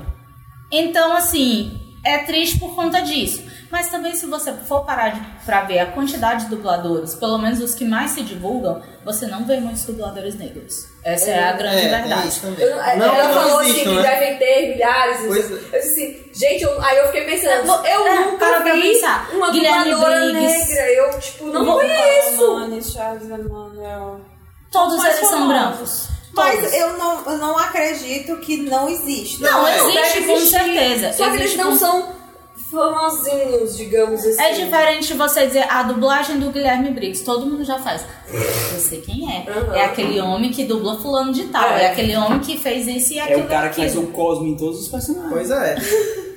então, 0.71 1.13
assim, 1.13 1.80
é 2.03 2.19
triste 2.19 2.59
por 2.59 2.75
conta 2.75 3.01
disso. 3.01 3.43
Mas 3.71 3.87
também, 3.89 4.13
se 4.13 4.25
você 4.25 4.51
for 4.51 4.83
parar 4.83 5.09
de, 5.09 5.21
pra 5.45 5.61
ver 5.61 5.79
a 5.79 5.85
quantidade 5.85 6.43
de 6.43 6.49
dubladores, 6.49 7.15
pelo 7.15 7.37
menos 7.37 7.61
os 7.61 7.73
que 7.73 7.85
mais 7.85 8.11
se 8.11 8.21
divulgam, 8.21 8.81
você 9.05 9.27
não 9.27 9.45
vê 9.45 9.61
muitos 9.61 9.85
dubladores 9.85 10.35
negros. 10.37 10.87
Essa 11.05 11.29
é, 11.29 11.47
a 11.49 11.53
grande 11.53 11.85
é, 11.85 11.89
verdade. 11.89 12.23
É 12.23 12.27
isso 12.27 12.41
também. 12.41 12.65
Eu- 12.65 12.75
não, 12.75 12.83
ela 12.83 13.27
que 13.29 13.33
falou 13.33 13.49
não 13.49 13.59
assim 13.59 13.69
existam, 13.69 13.89
que 13.91 13.95
né? 13.95 14.01
devem 14.01 14.37
ter 14.39 14.69
milhares. 14.73 15.17
Pois 15.25 15.51
é. 15.51 15.53
Eu 15.53 15.81
disse 15.81 16.03
assim, 16.03 16.31
gente, 16.33 16.63
eu- 16.63 16.81
aí 16.83 16.97
eu 16.97 17.05
fiquei 17.07 17.23
pensando, 17.25 17.51
Eu 17.53 17.65
vou- 17.65 17.85
eu 17.85 18.07
é, 18.07 18.15
nunca 18.25 18.37
para 18.45 18.61
pra 18.61 18.73
vi 18.73 18.81
pensar. 18.81 19.29
uma 19.33 19.51
Guilherme 19.51 19.91
dubladora 19.91 20.25
Briggs. 20.33 20.67
negra. 20.69 20.91
Eu, 20.91 21.19
tipo, 21.21 21.45
não 21.45 21.65
Vou- 21.65 21.75
conheço. 21.79 22.53
Manes, 22.59 22.91
Charles 22.91 23.23
Emmanuel. 23.23 24.19
Todos 24.69 25.03
eles 25.05 25.27
são 25.29 25.47
brancos. 25.47 26.07
Mas 26.33 26.59
Todos. 26.59 26.73
eu 26.73 26.97
não, 26.97 27.25
eu 27.25 27.37
não 27.37 27.57
acredito 27.57 28.37
que 28.37 28.57
não 28.57 28.89
existe. 28.89 29.41
Não, 29.41 29.67
é. 29.67 29.77
existe 29.77 30.23
com 30.23 30.31
existir. 30.33 30.49
certeza. 30.57 31.13
Só 31.13 31.23
que 31.25 31.35
eles 31.35 31.41
Existe 31.41 31.57
não 31.57 31.71
com- 31.71 31.77
são 31.77 32.07
famosinhos, 32.71 33.75
digamos 33.75 34.25
assim. 34.25 34.41
É 34.41 34.53
diferente 34.53 35.13
você 35.13 35.45
dizer 35.47 35.65
a 35.69 35.83
dublagem 35.83 36.39
do 36.39 36.49
Guilherme 36.51 36.89
Briggs. 36.91 37.23
Todo 37.23 37.45
mundo 37.45 37.63
já 37.65 37.77
faz. 37.79 38.03
Eu 38.31 38.79
sei 38.79 39.01
quem 39.01 39.29
é. 39.29 39.49
Aham. 39.49 39.75
É 39.75 39.85
aquele 39.85 40.19
homem 40.21 40.51
que 40.51 40.63
dubla 40.63 40.97
fulano 40.99 41.33
de 41.33 41.43
tal. 41.45 41.69
É, 41.69 41.83
É. 41.83 41.91
aquele 41.91 42.15
homem 42.15 42.39
que 42.39 42.57
fez 42.57 42.87
isso 42.87 43.13
e 43.13 43.19
É 43.19 43.23
aquilo 43.23 43.41
o 43.43 43.47
cara 43.47 43.69
que 43.69 43.75
faz 43.77 43.95
o 43.97 44.03
Cosmo 44.07 44.47
em 44.47 44.55
todos 44.55 44.79
os 44.81 44.87
personagens. 44.87 45.31
Pois 45.31 45.51
é. 45.51 45.75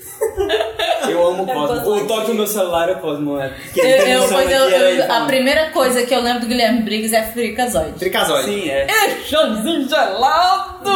Eu 1.08 1.26
amo 1.28 1.44
o 1.44 1.50
É 1.50 1.54
Cosmo. 1.54 1.90
O 1.90 2.06
toque 2.06 2.28
no 2.28 2.34
meu 2.34 2.46
celular 2.46 2.88
é 2.88 2.92
o 2.92 2.98
Cosmo, 2.98 3.38
é. 3.38 3.54
Eu, 3.76 4.28
tá 4.28 4.42
eu- 4.42 4.68
eu- 4.70 4.96
eu- 4.96 5.12
a 5.12 5.20
primeira 5.26 5.70
coisa 5.70 6.04
que 6.04 6.14
eu 6.14 6.20
lembro 6.20 6.40
do 6.40 6.46
Guilherme 6.46 6.82
Briggs 6.82 7.14
é 7.14 7.22
Fricazoide. 7.22 7.98
Tricazoide. 7.98 8.48
Sim, 8.48 8.70
é. 8.70 8.86
Chãozinho 9.24 9.88
gelado! 9.88 10.90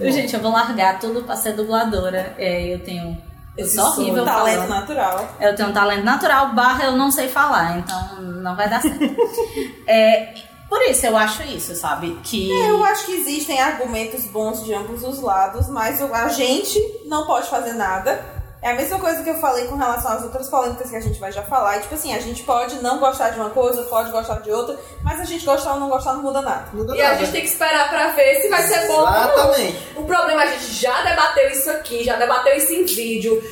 É. 0.00 0.10
Gente, 0.10 0.34
eu 0.34 0.40
vou 0.40 0.52
largar 0.52 0.98
tudo 0.98 1.22
pra 1.22 1.36
ser 1.36 1.52
dubladora. 1.52 2.34
É, 2.38 2.72
eu 2.74 2.78
tenho. 2.78 3.16
Eu 3.56 3.66
Esse 3.66 3.76
sou 3.76 3.86
horrível 3.86 4.22
um 4.22 4.26
talento 4.26 4.54
falando. 4.54 4.68
natural. 4.68 5.36
Eu 5.40 5.54
tenho 5.54 5.68
um 5.68 5.72
talento 5.72 6.04
natural, 6.04 6.48
barra 6.54 6.84
eu 6.86 6.92
não 6.92 7.10
sei 7.10 7.28
falar, 7.28 7.78
então 7.78 8.20
não 8.22 8.56
vai 8.56 8.68
dar 8.68 8.82
certo. 8.82 8.98
é, 9.86 10.28
por 10.74 10.82
isso 10.90 11.06
eu 11.06 11.16
acho 11.16 11.42
isso, 11.44 11.74
sabe? 11.76 12.18
Que. 12.24 12.50
É, 12.52 12.70
Eu 12.70 12.84
acho 12.84 13.06
que 13.06 13.12
existem 13.12 13.60
argumentos 13.60 14.24
bons 14.24 14.64
de 14.64 14.74
ambos 14.74 15.04
os 15.04 15.20
lados, 15.20 15.68
mas 15.68 16.00
o- 16.00 16.12
a 16.12 16.28
gente 16.28 16.80
não 17.06 17.26
pode 17.26 17.48
fazer 17.48 17.74
nada. 17.74 18.34
É 18.60 18.70
a 18.70 18.74
mesma 18.74 18.98
coisa 18.98 19.22
que 19.22 19.28
eu 19.28 19.34
falei 19.34 19.66
com 19.66 19.76
relação 19.76 20.10
às 20.12 20.22
outras 20.24 20.48
polêmicas 20.48 20.88
que 20.90 20.96
a 20.96 21.00
gente 21.00 21.20
vai 21.20 21.30
já 21.30 21.42
falar. 21.42 21.76
E, 21.76 21.80
tipo 21.82 21.94
assim, 21.94 22.14
a 22.14 22.18
gente 22.18 22.42
pode 22.44 22.76
não 22.82 22.98
gostar 22.98 23.28
de 23.30 23.38
uma 23.38 23.50
coisa, 23.50 23.82
pode 23.82 24.10
gostar 24.10 24.40
de 24.40 24.50
outra, 24.50 24.76
mas 25.02 25.20
a 25.20 25.24
gente 25.24 25.44
gostar 25.44 25.74
ou 25.74 25.80
não 25.80 25.88
gostar 25.90 26.14
não 26.14 26.22
muda 26.22 26.40
nada. 26.40 26.68
Muda 26.72 26.96
E 26.96 27.00
a 27.02 27.10
nada. 27.10 27.18
gente 27.20 27.30
tem 27.32 27.42
que 27.42 27.48
esperar 27.48 27.88
pra 27.90 28.08
ver 28.12 28.40
se 28.40 28.48
vai 28.48 28.62
ser 28.62 28.86
bom 28.88 28.94
ou 28.94 29.04
não. 29.10 29.32
Exatamente. 29.32 29.78
O 29.96 30.04
problema, 30.04 30.42
a 30.42 30.46
gente 30.46 30.72
já 30.72 31.02
debateu 31.02 31.50
isso 31.50 31.70
aqui, 31.70 32.02
já 32.04 32.16
debateu 32.16 32.56
isso 32.56 32.72
em 32.72 32.84
vídeo. 32.86 33.42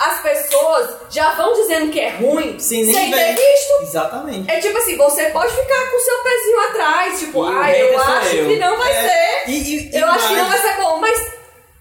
As 0.00 0.20
pessoas 0.20 0.90
já 1.10 1.34
vão 1.34 1.52
dizendo 1.54 1.90
que 1.90 1.98
é 1.98 2.10
ruim 2.10 2.56
Sem 2.60 2.84
nem 2.84 2.94
sem 2.94 3.10
ter 3.10 3.34
visto. 3.34 3.82
Exatamente. 3.82 4.48
É 4.50 4.60
tipo 4.60 4.78
assim, 4.78 4.96
você 4.96 5.24
pode 5.30 5.50
ficar 5.52 5.90
com 5.90 5.96
o 5.96 6.00
seu 6.00 6.18
pezinho 6.22 6.60
atrás, 6.70 7.18
tipo, 7.18 7.44
E 7.44 7.54
ah, 7.56 7.78
eu 7.78 8.00
acho 8.00 8.36
eu. 8.36 8.48
que 8.48 8.56
não 8.58 8.76
vai 8.78 8.92
É. 8.92 9.08
ser. 9.08 9.50
E, 9.50 9.52
e, 9.54 9.90
Eu 9.94 10.00
e 10.00 10.04
acho 10.04 10.28
que 10.28 10.34
não 10.36 10.48
mais- 10.48 10.62
vai 10.62 10.74
ser 10.74 10.80
bom, 10.80 11.00
mas 11.00 11.18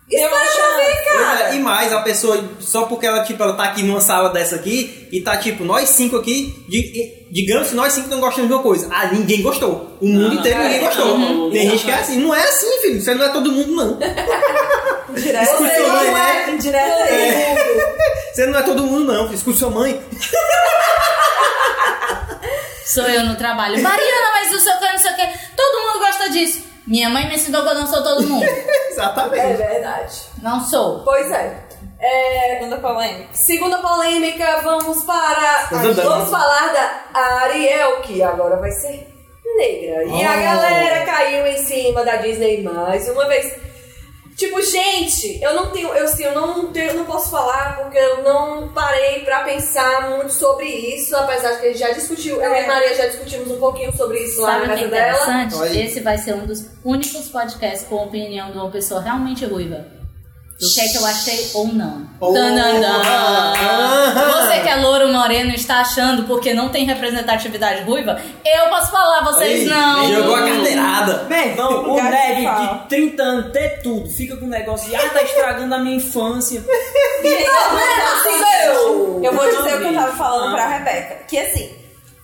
Eu 0.09 0.19
espera 0.23 0.41
acho- 0.41 0.57
pra 0.57 0.77
ver, 0.77 1.03
cara. 1.03 1.53
E 1.53 1.59
mais, 1.59 1.93
a 1.93 2.01
pessoa, 2.01 2.43
só 2.59 2.85
porque 2.85 3.05
ela, 3.05 3.23
tipo, 3.23 3.43
ela 3.43 3.53
tá 3.53 3.65
aqui 3.65 3.83
numa 3.83 4.01
sala 4.01 4.29
dessa 4.29 4.55
aqui 4.55 5.07
e 5.11 5.21
tá, 5.21 5.37
tipo, 5.37 5.63
nós 5.63 5.89
cinco 5.89 6.15
aqui, 6.17 6.65
di- 6.67 6.91
e- 6.95 7.27
digamos 7.31 7.69
que 7.69 7.75
nós 7.75 7.93
cinco 7.93 8.07
não 8.09 8.19
gostamos 8.19 8.47
de 8.47 8.53
uma 8.55 8.63
coisa. 8.63 8.89
Ah, 8.91 9.07
ninguém 9.11 9.41
gostou. 9.43 9.95
O 10.01 10.07
mundo 10.07 10.29
Não, 10.29 10.39
inteiro 10.39 10.59
é, 10.59 10.63
ninguém 10.63 10.79
gostou. 10.79 11.05
uhum. 11.07 11.51
Tem 11.51 11.69
gente 11.69 11.83
que 11.85 11.91
é 11.91 11.95
assim. 11.95 12.17
Não 12.19 12.33
é 12.33 12.41
assim, 12.41 12.81
filho. 12.81 13.01
Você 13.01 13.13
não 13.13 13.25
é 13.25 13.29
todo 13.29 13.51
mundo, 13.51 13.71
não. 13.75 13.99
Direto 15.17 15.57
Você 15.57 15.75
sua 15.75 15.87
mãe, 15.93 16.05
não 16.07 16.13
né? 16.13 16.45
é 16.53 16.57
Direto 16.57 16.91
todo 16.97 17.01
aí. 17.09 17.31
mundo. 17.31 17.97
Você 18.33 18.45
não 18.45 18.59
é 18.59 18.61
todo 18.63 18.83
mundo, 18.83 19.13
não. 19.13 19.33
Escuta 19.33 19.57
sua 19.57 19.69
mãe. 19.71 20.01
Sou 22.85 23.03
eu 23.05 23.23
no 23.25 23.35
trabalho. 23.35 23.81
Mariana, 23.81 24.31
mas 24.31 24.51
não 24.51 24.59
sei 24.59 24.73
o 24.73 24.79
que, 24.79 24.91
não 24.91 24.97
sei 24.97 25.11
o 25.11 25.15
que. 25.15 25.27
Todo 25.55 25.87
mundo 25.87 25.99
gosta 26.05 26.29
disso. 26.29 26.63
Minha 26.87 27.09
mãe 27.09 27.27
me 27.27 27.35
ensinou 27.35 27.63
que 27.63 27.69
eu 27.69 27.75
não 27.75 27.87
sou 27.87 28.01
todo 28.03 28.23
mundo. 28.23 28.45
É 28.97 28.99
Exatamente. 28.99 29.57
verdade. 29.57 30.21
Não 30.41 30.59
sou. 30.59 31.03
Pois 31.03 31.31
é. 31.31 31.55
É, 31.99 32.55
Segunda 32.57 32.77
polêmica. 32.77 33.29
Segunda 33.31 33.77
polêmica, 33.77 34.59
vamos 34.63 35.03
para. 35.03 35.67
Vamos 35.69 36.31
falar 36.31 36.73
da 36.73 37.03
Ariel, 37.13 38.01
que 38.01 38.23
agora 38.23 38.55
vai 38.57 38.71
ser 38.71 39.07
negra. 39.55 40.03
E 40.03 40.23
a 40.25 40.31
Oh. 40.31 40.41
galera 40.41 41.05
caiu 41.05 41.45
em 41.45 41.57
cima 41.59 42.03
da 42.03 42.15
Disney 42.15 42.63
mais 42.63 43.07
uma 43.07 43.27
vez. 43.27 43.53
Tipo, 44.37 44.61
gente, 44.61 45.41
eu 45.41 45.55
não 45.55 45.71
tenho, 45.71 45.87
eu 45.95 46.03
assim, 46.05 46.23
eu 46.23 46.35
não 46.35 46.67
tenho, 46.71 46.93
não 46.93 47.05
posso 47.05 47.31
falar 47.31 47.75
porque 47.77 47.97
eu 47.97 48.21
não 48.21 48.67
parei 48.69 49.21
pra 49.25 49.39
pensar 49.39 50.11
muito 50.11 50.31
sobre 50.31 50.65
isso, 50.67 51.15
apesar 51.17 51.53
de 51.53 51.59
que 51.61 51.65
a 51.65 51.69
gente 51.69 51.79
já 51.79 51.89
discutiu, 51.89 52.39
eu 52.39 52.51
e 52.53 52.59
a 52.59 52.67
Maria 52.67 52.93
já 52.93 53.07
discutimos 53.07 53.49
um 53.49 53.57
pouquinho 53.57 53.91
sobre 53.97 54.19
isso 54.19 54.39
lá 54.41 54.51
Sabe 54.51 54.65
o 54.65 54.67
na 54.67 54.75
que 54.75 54.83
é 54.83 54.89
casa 54.89 54.95
dela. 54.95 55.43
interessante? 55.43 55.55
Olha. 55.55 55.83
Esse 55.85 55.99
vai 56.01 56.17
ser 56.19 56.35
um 56.35 56.45
dos 56.45 56.69
únicos 56.85 57.29
podcasts 57.29 57.87
com 57.87 57.95
opinião 57.95 58.51
de 58.51 58.57
uma 58.59 58.69
pessoa 58.69 59.01
realmente 59.01 59.43
ruiva. 59.43 59.96
Do 60.59 60.67
que 60.73 60.81
é 60.81 60.87
que 60.87 60.97
eu 60.97 61.05
achei 61.05 61.51
ou 61.53 61.67
não. 61.67 62.07
Oh. 62.19 62.33
Você 62.33 62.49
que 64.61 64.69
é 64.69 64.75
louro 64.77 65.07
moreno 65.09 65.51
e 65.51 65.55
está 65.55 65.81
achando 65.81 66.23
porque 66.23 66.51
não 66.53 66.69
tem 66.69 66.83
representatividade 66.85 67.83
ruiva, 67.83 68.19
eu 68.43 68.69
posso 68.69 68.89
falar, 68.91 69.23
vocês 69.23 69.61
Aí, 69.61 69.65
não. 69.67 70.11
Jogou 70.11 70.35
a 70.35 70.41
carteirada. 70.47 71.25
Meu 71.29 71.37
irmão, 71.39 71.91
o 71.91 72.01
nerd 72.01 72.41
de 72.41 72.87
30 72.89 73.23
anos, 73.23 73.51
ter 73.51 73.81
tudo, 73.83 74.09
fica 74.09 74.35
com 74.35 74.45
o 74.45 74.49
negócio 74.49 74.89
de, 74.89 74.95
ah, 74.95 75.09
tá 75.09 75.21
estragando 75.21 75.75
a 75.75 75.79
minha 75.79 75.97
infância. 75.97 76.63
Gente, 77.21 77.47
Assim, 77.47 78.43
eu. 78.65 79.21
Eu 79.23 79.33
vou 79.33 79.45
dizer 79.45 79.75
o 79.75 79.79
que 79.79 79.85
eu 79.87 79.93
tava 79.93 80.13
falando 80.13 80.49
Ah. 80.49 80.53
pra 80.55 80.67
Rebeca. 80.69 81.17
Que 81.27 81.37
assim, 81.37 81.69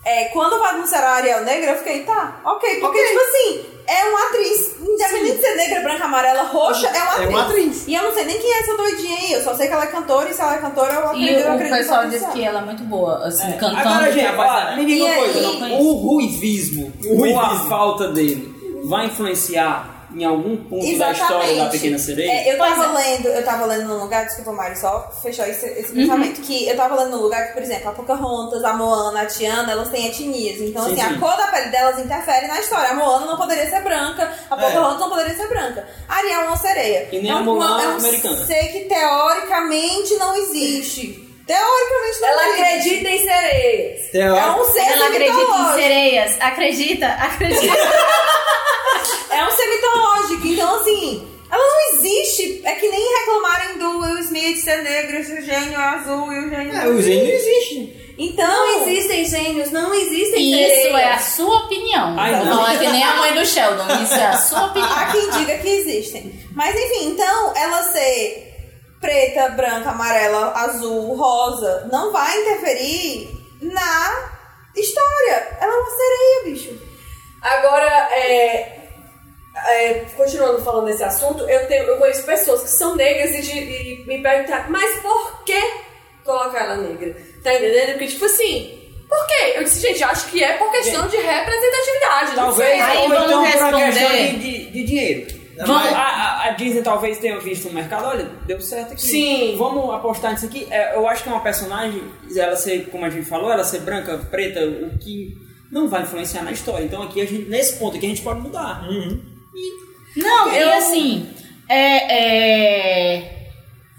é, 0.06 0.26
quando 0.26 0.60
vai 0.60 0.72
anunciar 0.72 1.04
a 1.04 1.12
Ariel 1.14 1.42
negra, 1.44 1.72
eu 1.72 1.78
fiquei, 1.78 2.04
tá, 2.04 2.40
ok. 2.46 2.80
Porque, 2.82 3.04
tipo 3.04 3.20
assim, 3.20 3.66
é 3.88 4.04
uma 4.10 4.28
atriz. 4.28 4.76
Independente 4.82 5.36
de 5.38 5.42
ser 5.42 5.56
negra, 5.56 5.80
branca, 5.82 6.06
amarela, 6.06 6.44
roxa, 6.44 6.88
é 6.88 6.92
uma 6.92 7.00
É 7.00 7.14
atriz. 7.14 7.30
uma 7.30 7.42
atriz. 7.44 7.88
E 7.88 7.96
eu 7.96 8.04
não 8.04 8.14
sei 8.14 8.26
nem 8.26 8.38
quem 8.40 8.52
é 8.54 8.60
essa 8.60 8.78
doidinha 8.78 9.18
aí. 9.18 9.34
Eu 9.34 9.42
só 9.44 9.54
sei 9.56 9.68
que 9.68 9.74
ela 9.74 9.84
é 9.84 9.88
cantora 9.88 10.30
e 10.30 10.34
se 10.34 10.42
ela 10.42 10.56
é 10.56 10.58
cantora, 10.60 10.94
eu 10.94 11.06
acredito, 11.08 11.30
E 11.32 11.42
eu 11.42 11.48
o 11.48 11.52
acredito 11.54 11.78
pessoal 11.78 12.04
potencial. 12.04 12.32
que 12.32 12.44
ela 12.44 12.60
é 12.60 12.64
muito 12.66 12.84
boa, 12.84 13.26
assim, 13.28 13.48
É. 13.50 13.54
cantando. 13.54 13.78
Agora, 13.80 14.12
gente, 14.12 14.20
que 14.22 14.26
a 14.28 14.36
voz 14.36 14.50
ó, 14.52 14.56
dela- 14.56 14.76
me 14.76 14.86
diga 14.86 15.04
uma 15.06 15.14
aí? 15.14 15.20
coisa. 15.20 15.42
Não 15.42 15.60
conheço. 15.60 15.84
O 15.84 15.92
ruivismo, 15.94 16.94
O 17.06 17.10
ou 17.10 17.16
a 17.40 17.44
ruivismo. 17.46 17.70
falta 17.70 18.08
dele, 18.10 18.82
vai 18.86 19.06
influenciar 19.08 19.93
em 20.16 20.24
algum 20.24 20.56
ponto 20.58 20.98
da 20.98 21.12
história 21.12 21.56
da 21.56 21.70
Pequena 21.70 21.98
Sereia? 21.98 22.32
É, 22.32 22.54
eu 22.54 22.58
Pois 22.58 22.70
tava 22.76 22.86
é. 23.02 23.04
lendo, 23.04 23.28
eu 23.28 23.44
tava 23.46 23.66
lendo 23.66 23.88
num 23.88 24.00
lugar, 24.02 24.26
desculpa, 24.26 24.52
Mário, 24.52 24.78
só 24.78 25.12
fechou 25.22 25.46
esse, 25.46 25.66
esse 25.66 25.90
Uhum. 25.92 25.96
pensamento, 25.96 26.42
que 26.42 26.68
eu 26.68 26.76
tava 26.76 26.96
lendo 26.96 27.18
num 27.18 27.24
lugar 27.24 27.48
que, 27.48 27.54
por 27.54 27.62
exemplo, 27.64 27.90
a 27.90 27.94
Pocahontas, 27.94 28.64
a 28.64 28.74
Moana, 28.74 29.22
a 29.22 29.26
Tiana, 29.26 29.72
elas 29.72 29.90
têm 29.90 30.08
etnias. 30.08 30.60
Então, 30.62 30.84
Sim, 30.86 30.92
assim, 30.94 31.02
sim. 31.10 31.16
a 31.16 31.20
cor 31.20 31.36
da 31.38 31.48
pele 31.48 31.70
delas 31.70 32.00
interfere 32.00 32.48
na 32.48 32.60
história. 32.60 32.92
A 32.92 32.96
Moana 32.96 33.26
não 33.26 33.38
poderia 33.38 33.70
ser 33.70 33.82
branca, 33.82 34.32
a 34.50 34.56
Pocahontas 34.56 35.00
não 35.00 35.10
poderia 35.10 35.36
ser 35.36 35.48
branca. 35.48 35.88
A 36.08 36.16
Ariel 36.18 36.42
é 36.42 36.48
uma 36.48 36.58
sereia. 36.58 37.08
E 37.12 37.20
nem 37.22 37.32
é 37.32 37.34
a 37.34 37.40
Mulan 37.42 37.82
é 37.82 37.88
um 37.88 37.96
americana. 37.98 38.46
ser 38.46 38.64
que 38.72 38.82
teoricamente 38.86 40.16
não 40.18 40.36
existe. 40.36 41.33
Teoricamente 41.46 42.22
não 42.22 42.28
Ela 42.30 42.44
existe. 42.48 42.64
acredita 42.64 43.10
em 43.10 43.20
sereias. 43.20 44.14
É 44.14 44.52
um 44.52 44.64
ser 44.66 44.80
Ela 44.80 45.06
acredita 45.08 45.52
em 45.58 45.74
sereias. 45.76 46.38
Acredita? 46.40 47.08
Acredita. 47.08 47.74
É 49.30 49.44
um 49.46 49.52
ser 49.52 49.66
mitológico. 49.68 50.48
Então, 50.48 50.76
assim, 50.80 51.28
ela 51.52 51.64
não 51.64 51.98
existe. 51.98 52.62
É 52.64 52.74
que 52.74 52.88
nem 52.88 53.18
reclamarem 53.20 53.78
do 53.80 54.00
Will 54.00 54.20
Smith 54.20 54.58
ser 54.64 54.84
negro, 54.84 55.18
esse 55.18 55.42
gênio 55.42 55.74
é 55.80 55.84
azul 55.84 56.32
e 56.32 56.40
o 56.46 56.50
gênio 56.50 56.76
É, 56.78 56.88
o 56.88 57.02
gênio 57.02 57.34
existe. 57.34 58.14
Então, 58.16 58.46
Não 58.48 58.88
existem 58.88 59.26
gênios, 59.26 59.72
não 59.72 59.92
existem 59.92 60.52
Isso 60.52 60.76
sereias. 60.84 61.00
é 61.00 61.10
a 61.14 61.18
sua 61.20 61.56
opinião. 61.66 62.16
Ai, 62.18 62.32
não. 62.36 62.46
não 62.46 62.70
é 62.70 62.78
que 62.78 62.88
nem 62.88 63.04
a 63.04 63.16
mãe 63.16 63.34
do 63.34 63.44
Sheldon. 63.44 63.88
Isso 64.04 64.14
é 64.14 64.26
a 64.28 64.38
sua 64.38 64.66
opinião. 64.68 64.92
há 64.94 65.06
quem 65.12 65.30
diga 65.32 65.58
que 65.58 65.68
existem. 65.68 66.32
Mas, 66.56 66.76
enfim, 66.76 67.08
então, 67.08 67.54
ela 67.56 67.82
ser 67.92 68.53
preta, 69.04 69.50
branca, 69.50 69.90
amarela, 69.90 70.54
azul, 70.56 71.14
rosa, 71.16 71.90
não 71.92 72.10
vai 72.14 72.40
interferir 72.42 73.30
na 73.62 74.32
história. 74.76 75.48
Ela 75.60 75.74
é 75.74 75.78
uma 75.78 75.90
sereia, 75.92 76.44
bicho. 76.46 76.80
Agora, 77.42 78.08
é, 78.14 78.80
é, 79.68 80.06
continuando 80.16 80.64
falando 80.64 80.86
desse 80.86 81.04
assunto, 81.04 81.44
eu, 81.50 81.68
tenho, 81.68 81.84
eu 81.84 81.98
conheço 81.98 82.24
pessoas 82.24 82.62
que 82.62 82.70
são 82.70 82.96
negras 82.96 83.32
e, 83.36 83.42
de- 83.42 83.60
e 83.60 84.06
me 84.08 84.22
perguntaram, 84.24 84.70
mas 84.70 85.00
por 85.02 85.44
que 85.44 85.62
colocar 86.24 86.64
ela 86.64 86.78
negra? 86.78 87.14
Tá 87.44 87.54
entendendo? 87.54 87.92
Porque, 87.92 88.08
tipo 88.08 88.24
assim, 88.26 88.80
por 89.10 89.28
quê? 89.28 89.54
Eu 89.56 89.64
disse, 89.66 89.82
gente, 89.82 90.02
acho 90.02 90.28
que 90.28 90.42
é 90.42 90.54
por 90.54 90.72
questão 90.72 91.06
de 91.10 91.18
representatividade. 91.18 92.36
não 92.38 92.56
sei. 92.56 92.78
Talvez, 92.78 92.82
Aí 92.84 92.98
ou 93.00 93.10
vamos 93.10 93.24
então 93.26 93.28
por 93.28 93.36
uma 93.36 93.48
responder. 93.50 93.86
questão 93.92 94.10
de, 94.16 94.38
de, 94.40 94.72
de 94.72 94.84
dinheiro. 94.86 95.43
Vamos- 95.58 95.88
A, 95.94 96.02
a- 96.02 96.46
a 96.46 96.50
Disney 96.52 96.82
talvez 96.82 97.18
tenha 97.20 97.40
visto 97.40 97.66
no 97.68 97.74
mercado, 97.74 98.06
olha, 98.08 98.26
deu 98.46 98.60
certo 98.60 98.94
aqui. 98.94 99.02
Sim. 99.02 99.56
Vamos 99.58 99.94
apostar 99.94 100.32
nisso 100.32 100.46
aqui. 100.46 100.68
É, 100.72 100.96
eu 100.96 101.08
acho 101.08 101.24
que 101.24 101.30
é 101.30 101.32
uma 101.32 101.42
personagem, 101.42 102.02
ela 102.36 102.56
ser, 102.56 102.88
como 102.90 103.06
a 103.06 103.10
gente 103.10 103.26
falou, 103.26 103.52
ela 103.52 103.64
ser 103.64 103.82
branca, 103.82 104.18
preta, 104.18 104.62
o 104.66 104.98
que 104.98 105.38
não 105.72 105.88
vai 105.88 106.02
influenciar 106.04 106.44
na 106.44 106.52
história. 106.52 106.84
Então 106.86 107.02
aqui, 107.04 107.22
a 107.22 107.26
gente, 107.26 107.50
nesse 107.50 107.78
ponto 107.78 107.98
aqui, 107.98 108.06
a 108.06 108.10
gente 108.10 108.22
pode 108.22 108.42
mudar. 108.42 108.84
Não, 110.16 110.52
e 110.54 110.58
Eu- 110.60 110.74
assim, 110.74 111.30
é, 111.70 113.18
é... 113.18 113.44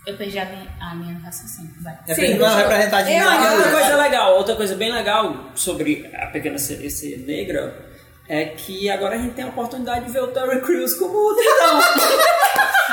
Eu 0.06 0.16
perdi 0.18 0.38
a 0.38 0.44
minha, 0.44 0.68
a 0.82 0.94
minha 0.94 1.18
raciocínio. 1.18 1.70
Vai. 1.82 1.98
É 2.06 2.14
Sim, 2.14 2.34
não 2.34 2.46
eu- 2.46 2.56
representar 2.58 3.02
de 3.02 3.12
eu 3.12 3.18
nada. 3.24 3.48
Ah, 3.48 3.54
outra 3.54 3.70
coisa 3.70 3.96
legal, 3.96 4.36
outra 4.36 4.56
coisa 4.56 4.74
bem 4.76 4.92
legal 4.92 5.50
sobre 5.54 6.06
a 6.14 6.26
pequena 6.26 6.58
sereia 6.58 6.90
ser 6.90 7.18
negra 7.26 7.74
é 8.28 8.44
que 8.46 8.88
agora 8.90 9.16
a 9.16 9.18
gente 9.18 9.34
tem 9.34 9.44
a 9.44 9.48
oportunidade 9.48 10.06
de 10.06 10.12
ver 10.12 10.22
o 10.22 10.28
Terry 10.28 10.60
Crews 10.62 10.94
como 10.94 11.16
o 11.16 11.34
Tritão. 11.34 11.80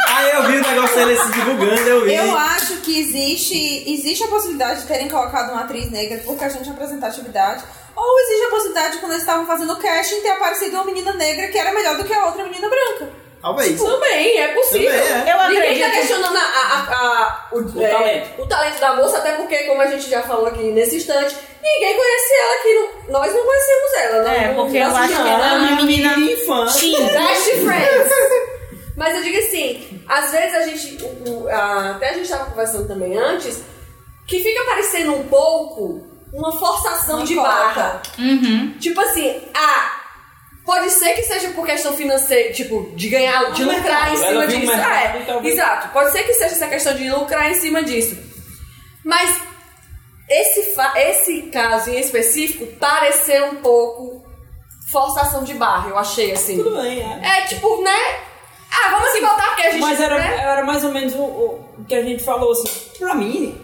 Ah, 0.08 0.24
eu 0.36 0.44
vi 0.44 0.58
o 0.58 0.62
negócio 0.62 0.96
dele 0.96 1.18
se 1.18 1.32
divulgando, 1.32 1.90
eu 1.90 2.04
vi. 2.06 2.16
Eu 2.16 2.38
acho 2.38 2.78
que 2.78 3.00
existe, 3.00 3.90
existe 3.90 4.24
a 4.24 4.28
possibilidade 4.28 4.82
de 4.82 4.88
terem 4.88 5.08
colocado 5.10 5.52
uma 5.54 5.62
atriz 5.62 5.90
negra 5.90 6.18
por 6.26 6.38
questão 6.38 6.62
de 6.62 6.70
representatividade. 6.70 7.64
Ou 7.96 8.20
existe 8.22 8.46
a 8.46 8.50
possibilidade 8.50 8.92
de, 8.94 8.98
quando 9.00 9.12
eles 9.14 9.24
estavam 9.24 9.46
fazendo 9.46 9.74
o 9.74 9.78
casting, 9.78 10.22
ter 10.22 10.30
aparecido 10.30 10.76
uma 10.76 10.86
menina 10.86 11.14
negra 11.14 11.48
que 11.48 11.58
era 11.58 11.72
melhor 11.74 11.98
do 11.98 12.04
que 12.04 12.14
a 12.14 12.26
outra 12.26 12.44
menina 12.44 12.68
branca. 12.70 13.10
Talvez. 13.42 13.82
Também, 13.82 14.38
é 14.40 14.48
possível. 14.50 14.92
Também 14.92 15.12
é. 15.12 15.34
Eu 15.34 15.50
Ninguém 15.50 15.80
tá 15.80 15.88
acredito. 15.88 15.92
questionando 15.94 16.38
a, 16.38 16.42
a- 16.42 16.94
a- 16.94 17.48
o, 17.54 17.58
O 17.60 17.82
é, 17.84 17.90
talento. 17.90 18.42
o 18.42 18.48
talento 18.48 18.80
da 18.80 18.96
moça, 18.96 19.18
até 19.18 19.32
porque, 19.34 19.58
como 19.64 19.82
a 19.82 19.88
gente 19.88 20.10
já 20.10 20.22
falou 20.22 20.46
aqui 20.46 20.72
nesse 20.72 20.98
instante, 20.98 21.36
ninguém 21.64 21.96
conhece 21.96 22.34
ela 22.34 22.54
aqui. 22.56 22.74
no- 22.74 23.12
nós 23.14 23.34
não 23.34 23.44
conhecemos 23.46 23.94
ela. 24.00 24.24
não- 24.24 24.32
É, 24.32 24.54
porque 24.54 24.78
eu 24.78 24.84
acho 24.86 24.94
que 24.96 25.02
assistimos. 25.04 25.30
ela 25.32 25.48
é 25.48 25.54
uma 25.58 25.76
menina 25.84 26.14
infância. 26.20 26.80
teen. 26.80 27.08
Best 27.08 27.52
friends. 27.62 28.14
Mas 28.98 29.16
eu 29.16 29.24
digo 29.24 29.38
assim, 29.40 30.04
às 30.08 30.32
vezes 30.32 30.54
a 30.56 30.62
gente, 30.68 31.04
o- 31.04 31.30
o- 31.44 31.50
a- 31.50 31.92
até 31.92 32.10
a 32.10 32.14
gente 32.14 32.24
estava 32.24 32.46
conversando 32.46 32.88
também 32.88 33.18
antes, 33.18 33.62
que 34.28 34.40
fica 34.42 34.64
parecendo 34.66 35.14
um 35.16 35.24
pouco 35.28 36.06
uma 36.34 36.58
forçação 36.60 37.18
Uma 37.18 37.26
de 37.26 37.36
barra. 37.36 38.02
Uhum. 38.20 38.74
Tipo 38.80 39.02
assim, 39.02 39.42
ah, 39.54 40.00
pode 40.66 40.90
ser 40.92 41.14
que 41.14 41.24
seja 41.24 41.50
por 41.50 41.66
questão 41.66 41.94
financeira, 41.94 42.54
tipo, 42.54 42.92
de 42.96 43.10
ganhar, 43.10 43.52
de 43.52 43.64
Um 43.64 43.76
lucrar 43.76 44.14
em 44.14 44.18
cima 44.18 44.48
disso. 44.48 44.68
mercado, 44.68 45.18
é, 45.18 45.24
talvez. 45.26 45.54
exato. 45.56 45.90
Pode 45.90 46.12
ser 46.12 46.24
que 46.24 46.34
seja 46.34 46.56
essa 46.56 46.68
questão 46.68 46.94
de 46.94 47.10
lucrar 47.10 47.50
em 47.52 47.56
cima 47.56 47.82
disso. 47.84 48.16
Mas 49.04 49.36
esse, 50.32 50.74
esse 50.98 51.42
caso 51.44 51.90
em 51.90 52.00
específico 52.00 52.66
pareceu 52.78 53.46
um 53.48 53.56
pouco 53.58 54.24
forçação 54.92 55.44
de 55.44 55.54
barra, 55.54 55.90
eu 55.90 55.98
achei 55.98 56.32
assim. 56.32 56.58
Tudo 56.58 56.82
bem, 56.82 57.00
é. 57.02 57.40
É 57.40 57.42
tipo, 57.48 57.82
né? 57.82 57.98
Ah, 58.72 58.92
vamos 58.92 59.10
aqui 59.10 59.20
voltar 59.22 59.48
porque 59.48 59.62
a 59.64 59.72
gente. 59.72 59.82
Mas 59.82 60.00
era, 60.00 60.18
né? 60.18 60.38
era 60.42 60.64
mais 60.64 60.84
ou 60.84 60.92
menos 60.92 61.14
o- 61.16 61.20
o 61.20 61.86
que 61.88 61.96
a 61.96 62.02
gente 62.02 62.24
falou, 62.24 62.52
assim, 62.52 62.70
pra 63.00 63.14
mim, 63.16 63.60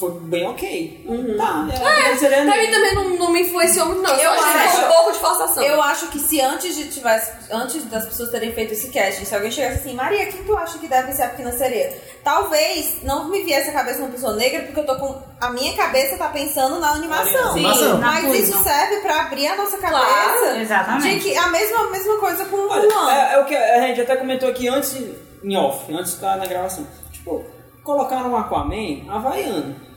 foi 0.00 0.12
bem 0.12 0.46
ok. 0.48 1.04
Tá, 1.36 1.68
é, 1.70 2.12
É, 2.12 2.16
seria 2.16 2.42
pra 2.42 2.56
mim 2.56 2.70
também 2.70 2.94
não, 2.94 3.10
não 3.18 3.30
me 3.30 3.42
influenciou 3.42 3.84
muito, 3.86 4.00
não. 4.00 4.14
Eu, 4.14 4.22
Eu 4.22 4.30
acho 4.32 4.76
que 4.78 4.84
um 4.84 4.88
pouco 4.88 5.12
de 5.12 5.18
forçação. 5.18 5.62
Eu 5.62 5.82
acho 5.82 6.08
que 6.08 6.18
se 6.18 6.40
antes 6.40 6.74
de 6.74 6.88
tivesse, 6.88 7.30
antes 7.52 7.84
das 7.84 8.06
pessoas 8.06 8.30
terem 8.30 8.50
feito 8.52 8.72
esse 8.72 8.88
casting, 8.88 9.26
se 9.26 9.34
alguém 9.34 9.50
chegasse 9.50 9.80
assim, 9.80 9.94
Maria, 9.94 10.24
quem 10.26 10.42
tu 10.42 10.56
acha 10.56 10.78
que 10.78 10.88
deve 10.88 11.12
ser 11.12 11.24
a 11.24 11.28
pequena 11.28 11.52
sereia? 11.52 11.94
Talvez 12.24 13.02
não 13.02 13.28
me 13.28 13.42
viesse 13.42 13.68
a 13.68 13.72
cabeça 13.74 13.98
uma 13.98 14.08
pessoa 14.08 14.34
negra, 14.34 14.62
porque 14.62 14.80
eu 14.80 14.86
tô 14.86 14.96
com. 14.96 15.22
A 15.38 15.50
minha 15.50 15.76
cabeça 15.76 16.16
tá 16.16 16.28
pensando 16.28 16.80
na 16.80 16.92
animação. 16.92 17.52
Sim, 17.52 17.62
na 17.62 17.98
Mas 17.98 18.24
coisa. 18.24 18.38
isso 18.42 18.62
serve 18.62 18.96
pra 19.00 19.20
abrir 19.20 19.48
a 19.48 19.56
nossa 19.56 19.76
cabeça. 19.76 20.00
Claro, 20.02 20.60
exatamente. 20.60 21.18
De 21.18 21.20
que 21.20 21.36
a 21.36 21.48
mesma, 21.48 21.78
a 21.80 21.90
mesma 21.90 22.16
coisa 22.18 22.44
com 22.46 22.56
o 22.56 22.68
Mulan. 22.68 23.12
é, 23.12 23.34
é 23.34 23.38
o 23.38 23.44
que 23.44 23.54
a 23.54 23.80
gente 23.82 24.00
até 24.00 24.16
comentou 24.16 24.48
aqui 24.48 24.66
antes, 24.66 24.96
em 25.44 25.56
off, 25.56 25.92
antes 25.92 26.12
de 26.12 26.16
estar 26.16 26.36
na 26.38 26.46
gravação. 26.46 26.86
Tipo, 27.12 27.44
colocaram 27.84 28.30
um 28.32 28.36
Aquaman 28.36 29.10
havaiano. 29.10 29.89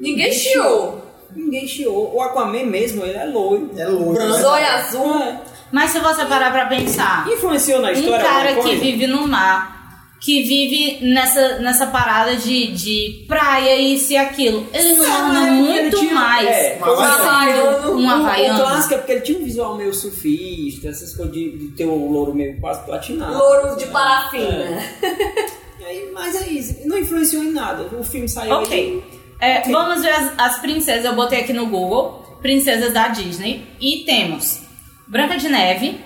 Ninguém 0.00 0.32
chiou. 0.32 1.04
Ninguém 1.34 1.68
chiou. 1.68 2.14
O 2.14 2.22
Aquaman 2.22 2.64
mesmo, 2.64 3.04
ele 3.04 3.16
é 3.18 3.24
loiro. 3.24 3.70
É 3.76 3.86
loiro, 3.86 4.12
branco. 4.14 4.32
né? 4.32 4.40
Zóio 4.40 4.66
azul. 4.66 5.18
É. 5.22 5.40
Mas 5.70 5.90
se 5.90 6.00
você 6.00 6.24
parar 6.24 6.50
pra 6.50 6.66
pensar, 6.66 7.28
Influenciou 7.30 7.80
na 7.80 7.90
um 7.90 7.92
história 7.92 8.24
cara 8.24 8.48
alguma 8.48 8.68
que 8.68 8.76
vive 8.76 9.06
no 9.06 9.28
mar, 9.28 9.78
que 10.20 10.42
vive 10.42 10.98
nessa, 11.06 11.60
nessa 11.60 11.86
parada 11.86 12.34
de, 12.34 12.66
de 12.72 13.24
praia, 13.28 13.76
isso 13.76 14.12
e 14.12 14.16
aquilo, 14.16 14.66
ele 14.74 14.96
não 14.96 15.06
Ah, 15.06 15.18
orna 15.28 15.38
é 15.38 15.48
ele 15.48 15.60
muito 15.82 15.96
tinha- 16.00 16.12
mais 16.14 16.48
é, 16.48 16.78
um 16.80 16.84
havaiano. 16.84 17.92
um 17.92 18.04
O- 18.04 18.06
O 18.06 18.10
havaiano. 18.10 18.58
clássico 18.58 18.94
é 18.94 18.96
porque 18.98 19.12
ele 19.12 19.20
tinha 19.20 19.38
um 19.38 19.44
visual 19.44 19.76
meio 19.76 19.94
surfista, 19.94 20.88
essas 20.88 21.14
coisas 21.14 21.32
de, 21.32 21.50
de 21.56 21.68
ter 21.68 21.84
o 21.86 22.10
louro 22.10 22.34
meio 22.34 22.58
quase 22.60 22.84
platinado. 22.84 23.38
Louro 23.38 23.76
de 23.76 23.84
É. 23.84 23.86
parafina. 23.86 24.82
E 25.80 25.84
aí, 25.84 26.10
mas 26.12 26.36
é 26.36 26.46
isso, 26.48 26.76
não 26.84 26.98
influenciou 26.98 27.42
em 27.42 27.52
nada. 27.52 27.84
O 27.98 28.04
filme 28.04 28.28
saiu 28.28 28.56
Ok. 28.56 28.76
aí. 28.76 29.19
É. 29.40 29.62
Vamos 29.70 30.02
ver 30.02 30.10
as, 30.10 30.32
as 30.38 30.58
princesas. 30.60 31.04
Eu 31.04 31.14
botei 31.14 31.40
aqui 31.40 31.52
no 31.52 31.66
Google. 31.66 32.38
Princesas 32.42 32.92
da 32.92 33.08
Disney. 33.08 33.66
E 33.80 34.04
temos 34.04 34.60
Branca 35.06 35.36
de 35.36 35.48
Neve, 35.48 36.02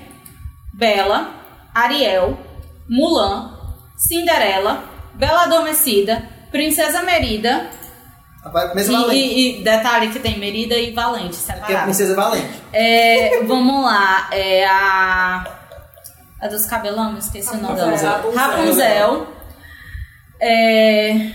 Bela, 0.72 1.30
Ariel, 1.74 2.38
Mulan, 2.88 3.56
Cinderela, 3.96 4.84
Bela 5.14 5.44
Adormecida, 5.44 6.28
Princesa 6.50 7.02
Merida. 7.02 7.68
E, 9.12 9.16
e- 9.16 9.60
e 9.60 9.64
detalhe 9.64 10.10
que 10.10 10.18
tem 10.18 10.38
Merida 10.38 10.74
e 10.76 10.90
Valente 10.92 11.38
Que 11.66 11.72
é 11.72 11.76
a. 11.76 11.82
Princesa 11.84 12.14
Valente. 12.14 12.48
É, 12.72 13.42
vamos 13.44 13.84
lá. 13.84 14.28
É 14.32 14.66
a. 14.66 15.44
A 16.42 16.46
dos 16.48 16.66
cabelão, 16.66 17.16
esqueci 17.16 17.54
o 17.56 17.60
nome 17.60 17.74
dela. 17.76 17.90
Rapunzel. 17.96 18.34
Rapunzel. 18.34 19.26
É, 20.40 21.30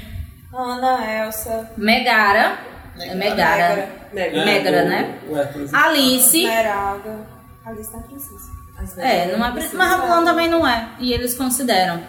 Ana, 0.53 1.25
Elsa, 1.25 1.69
Megara. 1.77 2.57
É 2.99 3.15
Megara. 3.15 3.89
Mega. 4.11 4.43
Megra, 4.45 4.83
o- 4.83 4.89
né? 4.89 5.19
o 5.29 5.37
Hércules. 5.37 5.73
Alice. 5.73 6.37
Esmeralda. 6.43 7.27
Alice 7.65 7.91
na 7.93 7.99
princesa. 8.01 8.59
É, 8.97 9.35
não 9.37 9.45
é, 9.45 9.51
pri- 9.51 9.69
mas 9.73 9.99
Mulan 9.99 10.23
também 10.25 10.49
não 10.49 10.65
é. 10.67 10.89
E 10.99 11.11
eles 11.13 11.35
consideram. 11.35 12.01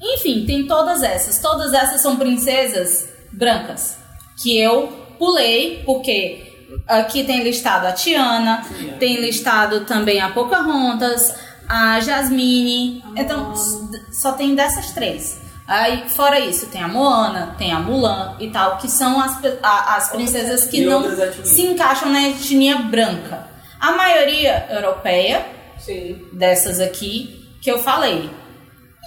Enfim, 0.00 0.44
tem 0.46 0.66
todas 0.66 1.02
essas. 1.02 1.38
Todas 1.38 1.72
essas 1.72 2.00
são 2.00 2.16
princesas 2.16 3.08
brancas. 3.32 3.96
Que 4.42 4.58
eu 4.58 4.88
pulei, 5.18 5.82
porque 5.86 6.66
aqui 6.88 7.24
tem 7.24 7.42
listado 7.42 7.86
a 7.86 7.92
Tiana, 7.92 8.64
tem 8.98 9.20
listado 9.20 9.84
também 9.84 10.20
a 10.20 10.30
Pocahontas, 10.30 11.34
a 11.68 12.00
Jasmine. 12.00 13.02
Então, 13.16 13.52
s- 13.52 13.78
só 14.12 14.32
tem 14.32 14.54
dessas 14.54 14.90
três. 14.92 15.38
Aí, 15.66 16.08
fora 16.10 16.38
isso, 16.38 16.66
tem 16.66 16.82
a 16.82 16.88
Moana, 16.88 17.54
tem 17.56 17.72
a 17.72 17.78
Mulan 17.80 18.36
e 18.38 18.50
tal, 18.50 18.76
que 18.76 18.88
são 18.90 19.18
as, 19.20 19.38
a- 19.62 19.96
as 19.96 20.10
princesas 20.10 20.66
que 20.66 20.84
não 20.84 21.02
se 21.42 21.62
encaixam 21.62 22.10
na 22.10 22.28
etnia 22.28 22.76
branca. 22.78 23.48
A 23.80 23.92
maioria 23.92 24.66
europeia, 24.70 25.44
Sim. 25.78 26.22
dessas 26.32 26.80
aqui 26.80 27.56
que 27.62 27.70
eu 27.70 27.78
falei. 27.78 28.30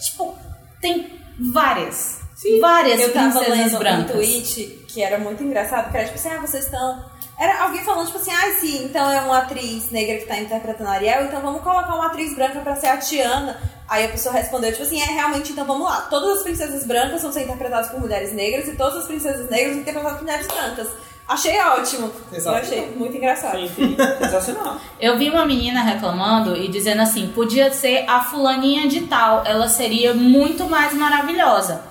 Tipo, 0.04 0.36
tem 0.82 1.20
várias. 1.40 2.22
Várias 2.62 3.02
Eu 3.02 3.14
tava 3.14 3.32
princesas 3.40 3.58
lendo 3.58 3.76
um 3.76 3.80
brancas. 3.80 4.12
tweet 4.12 4.86
que 4.88 5.02
era 5.02 5.18
muito 5.20 5.44
engraçado, 5.44 5.92
que 5.92 5.98
era 5.98 6.06
tipo 6.06 6.18
assim, 6.18 6.30
ah, 6.30 6.40
vocês 6.42 6.66
estão... 6.66 7.17
Era 7.38 7.64
alguém 7.64 7.84
falando, 7.84 8.08
tipo 8.08 8.18
assim, 8.18 8.32
ah, 8.32 8.52
sim, 8.60 8.86
então 8.86 9.12
é 9.12 9.22
uma 9.22 9.38
atriz 9.38 9.92
negra 9.92 10.18
que 10.18 10.26
tá 10.26 10.38
interpretando 10.38 10.88
a 10.88 10.94
Ariel, 10.94 11.26
então 11.26 11.40
vamos 11.40 11.62
colocar 11.62 11.94
uma 11.94 12.08
atriz 12.08 12.36
branca 12.36 12.60
pra 12.62 12.76
ser 12.76 12.88
a 12.88 12.98
Tiana. 12.98 13.56
Aí 13.88 14.06
a 14.06 14.10
pessoa 14.10 14.34
respondeu, 14.34 14.72
tipo 14.72 14.84
assim, 14.84 15.00
é, 15.00 15.06
realmente, 15.06 15.52
então 15.52 15.64
vamos 15.64 15.88
lá. 15.88 16.02
Todas 16.10 16.38
as 16.38 16.44
princesas 16.44 16.84
brancas 16.86 17.22
vão 17.22 17.32
ser 17.32 17.44
interpretadas 17.44 17.90
por 17.90 18.00
mulheres 18.00 18.34
negras 18.34 18.68
e 18.68 18.76
todas 18.76 18.98
as 18.98 19.06
princesas 19.06 19.50
negras 19.50 19.76
vão 19.76 19.76
ser 19.76 19.82
interpretadas 19.82 20.18
por 20.18 20.24
mulheres 20.24 20.48
brancas. 20.48 20.88
Achei 21.28 21.60
ótimo. 21.60 22.12
Exato. 22.32 22.58
Eu 22.58 22.64
achei 22.64 22.96
muito 22.96 23.18
engraçado. 23.18 23.60
Sim, 23.60 23.70
sim. 23.76 23.98
Sensacional. 24.18 24.78
Eu 25.00 25.18
vi 25.18 25.30
uma 25.30 25.46
menina 25.46 25.84
reclamando 25.84 26.56
e 26.56 26.70
dizendo 26.70 27.02
assim: 27.02 27.28
podia 27.36 27.72
ser 27.72 28.06
a 28.08 28.22
fulaninha 28.22 28.88
de 28.88 29.02
tal, 29.02 29.44
ela 29.46 29.68
seria 29.68 30.14
muito 30.14 30.66
mais 30.70 30.94
maravilhosa. 30.94 31.84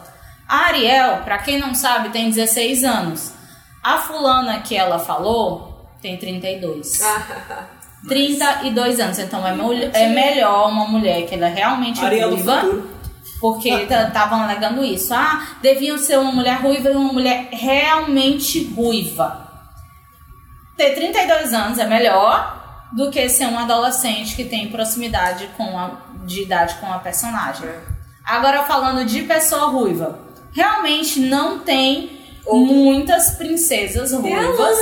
A 0.49 0.69
Ariel, 0.69 1.19
pra 1.25 1.39
quem 1.39 1.59
não 1.59 1.75
sabe, 1.75 2.09
tem 2.09 2.31
16 2.31 2.83
anos. 2.83 3.36
A 3.87 3.99
fulana 3.99 4.63
que 4.63 4.77
ela 4.77 4.99
falou 4.99 5.89
tem 6.03 6.17
32. 6.17 6.99
32 8.09 8.99
anos, 8.99 9.17
então 9.21 9.47
é, 9.47 9.53
é 9.93 10.09
melhor 10.09 10.69
uma 10.71 10.89
mulher 10.89 11.25
que 11.25 11.37
ela 11.37 11.47
é 11.47 11.55
realmente 11.55 12.01
ruiva. 12.01 12.65
Porque 13.41 13.69
estavam 13.87 14.43
alegando 14.43 14.83
isso. 14.83 15.15
Ah, 15.15 15.51
deviam 15.63 15.97
ser 15.99 16.19
uma 16.19 16.33
mulher 16.33 16.61
ruiva 16.61 16.91
e 16.91 16.97
uma 16.97 17.13
mulher 17.13 17.49
realmente 17.53 18.65
ruiva. 18.75 19.53
Ter 20.77 20.97
32 20.97 21.53
anos 21.53 21.79
é 21.79 21.87
melhor 21.87 22.89
do 22.93 23.09
que 23.09 23.29
ser 23.29 23.47
um 23.47 23.57
adolescente 23.57 24.35
que 24.35 24.47
tem 24.47 24.69
proximidade 24.69 25.49
com 25.57 25.79
a, 25.79 25.93
de 26.25 26.43
idade 26.43 26.75
com 26.81 26.93
a 26.93 26.99
personagem. 26.99 27.71
Agora 28.25 28.65
falando 28.65 29.07
de 29.07 29.23
pessoa 29.23 29.67
ruiva, 29.67 30.19
realmente 30.53 31.21
não 31.21 31.61
tem 31.61 32.16
muitas 32.55 33.33
princesas 33.33 34.13
ruivas. 34.13 34.77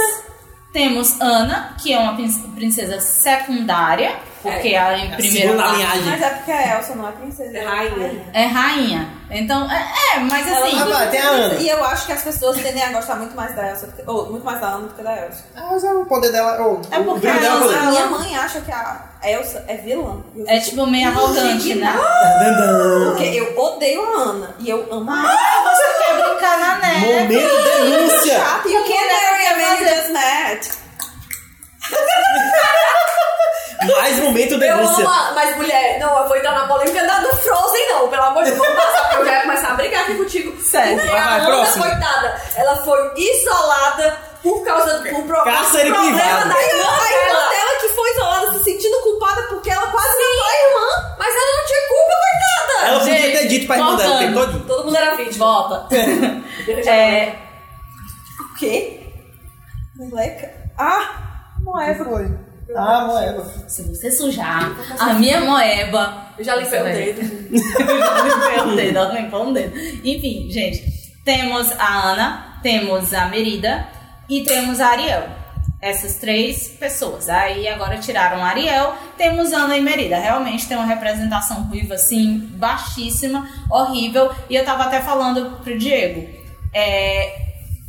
Temos 0.73 1.21
Ana, 1.21 1.77
que 1.81 1.93
é 1.93 1.99
uma 1.99 2.15
prin- 2.15 2.33
princesa 2.55 3.01
secundária, 3.01 4.17
porque 4.53 4.75
a 4.77 4.99
em 4.99 5.13
a 5.13 5.17
primeiro 5.17 5.49
segunda 5.49 5.63
lugar 5.67 5.77
linhagem. 5.77 6.03
Mas 6.05 6.23
é 6.23 6.31
porque 6.31 6.53
a 6.53 6.77
Elsa 6.79 6.95
não 6.95 7.09
é 7.09 7.13
princesa. 7.13 7.57
É 7.57 7.61
ela 7.61 7.71
rainha. 7.71 8.25
é 8.33 8.47
rainha. 8.47 9.09
Então, 9.31 9.69
é, 9.71 9.85
é, 10.15 10.21
mas 10.21 10.47
assim. 10.47 10.79
Ah, 10.81 10.85
vai, 10.85 11.11
tem 11.11 11.21
a 11.21 11.29
Ana. 11.29 11.55
E 11.55 11.69
eu 11.69 11.85
acho 11.85 12.07
que 12.07 12.13
as 12.13 12.23
pessoas 12.23 12.57
tendem 12.61 12.83
a 12.85 12.93
gostar 12.93 13.17
muito 13.17 13.35
mais 13.35 13.55
da 13.57 13.69
Elsa, 13.71 13.89
ou 14.07 14.31
muito 14.31 14.45
mais 14.45 14.61
da 14.61 14.69
Ana 14.69 14.87
do 14.89 14.95
que 14.95 15.03
da 15.03 15.17
Elsa. 15.17 15.45
Ah, 15.57 15.69
mas 15.73 15.83
é 15.83 15.93
o 15.93 16.05
poder 16.07 16.31
dela. 16.31 16.57
Oh, 16.61 16.95
É 16.95 16.99
o 17.01 17.05
porque 17.05 17.27
brilho 17.27 17.41
dela 17.41 17.59
a 17.59 17.63
é 17.65 17.67
o. 17.67 17.79
A 17.79 17.91
minha 17.91 18.07
mãe 18.07 18.37
acha 18.37 18.61
que 18.61 18.71
a 18.71 19.01
Elsa 19.25 19.65
é 19.67 19.77
vilã. 19.77 20.23
É 20.47 20.61
tipo 20.61 20.87
meio 20.87 21.09
arrogante, 21.09 21.43
né? 21.43 21.51
indignada, 21.53 23.11
Porque 23.11 23.25
eu 23.25 23.59
odeio 23.59 24.03
a 24.03 24.19
Ana. 24.21 24.55
E 24.61 24.69
eu 24.71 24.87
amo 24.93 25.11
a 25.11 25.15
Ana. 25.15 25.71
Você 25.71 26.05
quer 26.05 26.23
brincar 26.23 26.59
na 26.61 26.79
neve. 26.79 27.07
Momento 27.07 27.63
denúncia! 27.65 28.35
Chato. 28.39 28.69
You 28.69 28.85
can't 28.85 29.09
marry 29.09 29.47
a 29.47 29.57
man 29.57 29.79
you 29.81 29.97
just 29.97 30.11
met. 30.13 30.85
Mais 33.87 34.19
momento 34.21 34.53
Eu 34.55 34.59
denúncia. 34.59 35.05
amo, 35.05 35.35
mas 35.35 35.57
mulher, 35.57 35.99
não, 36.01 36.19
eu 36.23 36.29
vou 36.29 36.37
entrar 36.37 36.53
na 36.53 36.67
polêmica 36.67 37.05
da 37.07 37.19
do 37.19 37.37
Frozen, 37.37 37.89
não, 37.91 38.09
pelo 38.09 38.23
amor 38.23 38.45
de 38.45 38.51
Deus, 38.51 38.67
vamos 38.67 38.83
passar, 38.83 39.03
porque 39.03 39.17
eu 39.17 39.25
já 39.27 39.33
ia 39.35 39.41
começar 39.43 39.69
a 39.69 39.75
brigar 39.75 40.03
aqui 40.03 40.15
contigo. 40.15 40.61
Sério. 40.63 40.97
Vai, 40.97 41.09
a 41.09 41.13
vai, 41.25 41.35
Ana, 41.41 41.47
próximo. 41.47 41.85
coitada, 41.85 42.43
ela 42.57 42.77
foi 42.77 43.13
isolada 43.17 44.17
por 44.43 44.65
causa 44.65 44.99
do 44.99 45.09
por 45.11 45.23
pro- 45.25 45.45
Cárcere 45.45 45.91
problema 45.91 46.17
privado. 46.19 46.49
da 46.49 46.55
A 46.55 46.63
irmã 46.63 46.89
a 46.91 47.13
irmã 47.13 47.49
dela. 47.51 47.81
que 47.81 47.89
foi 47.89 48.11
isolada 48.13 48.53
se 48.53 48.65
sentindo 48.65 49.01
culpada 49.03 49.43
porque 49.49 49.71
ela 49.71 49.87
quase 49.87 50.09
matou 50.09 50.45
a 50.45 50.69
irmã. 50.69 51.17
Mas 51.19 51.35
ela 51.35 51.57
não 51.57 51.67
tinha 51.67 51.81
culpa, 51.89 52.15
coitada. 52.21 52.87
Ela 52.89 52.99
podia 53.01 53.17
Gente, 53.19 53.39
ter 53.39 53.47
dito 53.49 53.67
pra 53.67 53.77
irmã 53.77 53.97
dela 53.97 54.11
voltando. 54.19 54.35
todo. 54.53 54.67
Todo 54.67 54.85
mundo 54.85 54.97
era 54.97 55.15
vítima. 55.17 55.45
Volta. 55.47 55.89
É, 56.87 57.35
O 58.41 58.55
quê? 58.57 59.01
Moleca? 59.97 60.51
Ah, 60.79 61.11
Moeva. 61.63 62.05
Foi. 62.05 62.27
Ah, 62.75 63.07
moeda. 63.07 63.45
se 63.69 63.83
você 63.83 64.11
sujar 64.11 64.73
a 64.99 65.15
minha 65.15 65.41
moeba. 65.41 66.29
Eu 66.39 66.45
já 66.45 66.57
limpei 66.57 66.81
o 66.81 66.85
dedo. 66.85 67.21
Eu 67.55 67.99
já 67.99 68.23
limpei 68.23 68.61
o 68.61 68.77
dedo, 68.77 68.99
ela 68.99 69.21
limpou 69.21 69.47
um 69.47 69.53
dedo. 69.53 69.77
Enfim, 70.05 70.49
gente, 70.51 70.83
temos 71.25 71.71
a 71.73 72.11
Ana, 72.11 72.59
temos 72.63 73.13
a 73.13 73.27
Merida 73.27 73.87
e 74.29 74.43
temos 74.43 74.81
a 74.81 74.89
Ariel. 74.89 75.29
Essas 75.81 76.17
três 76.17 76.69
pessoas. 76.69 77.29
Aí 77.29 77.69
agora 77.69 77.99
tiraram 77.99 78.43
a 78.43 78.49
Ariel, 78.49 78.95
temos 79.19 79.53
Ana 79.53 79.77
e 79.77 79.81
Merida. 79.81 80.17
Realmente 80.17 80.67
tem 80.67 80.77
uma 80.77 80.87
representação 80.87 81.65
ruiva, 81.65 81.95
assim, 81.95 82.39
baixíssima, 82.55 83.49
horrível. 83.71 84.31
E 84.49 84.57
eu 84.57 84.65
tava 84.65 84.85
até 84.85 85.01
falando 85.01 85.63
pro 85.63 85.79
Diego. 85.79 86.27
É, 86.73 87.44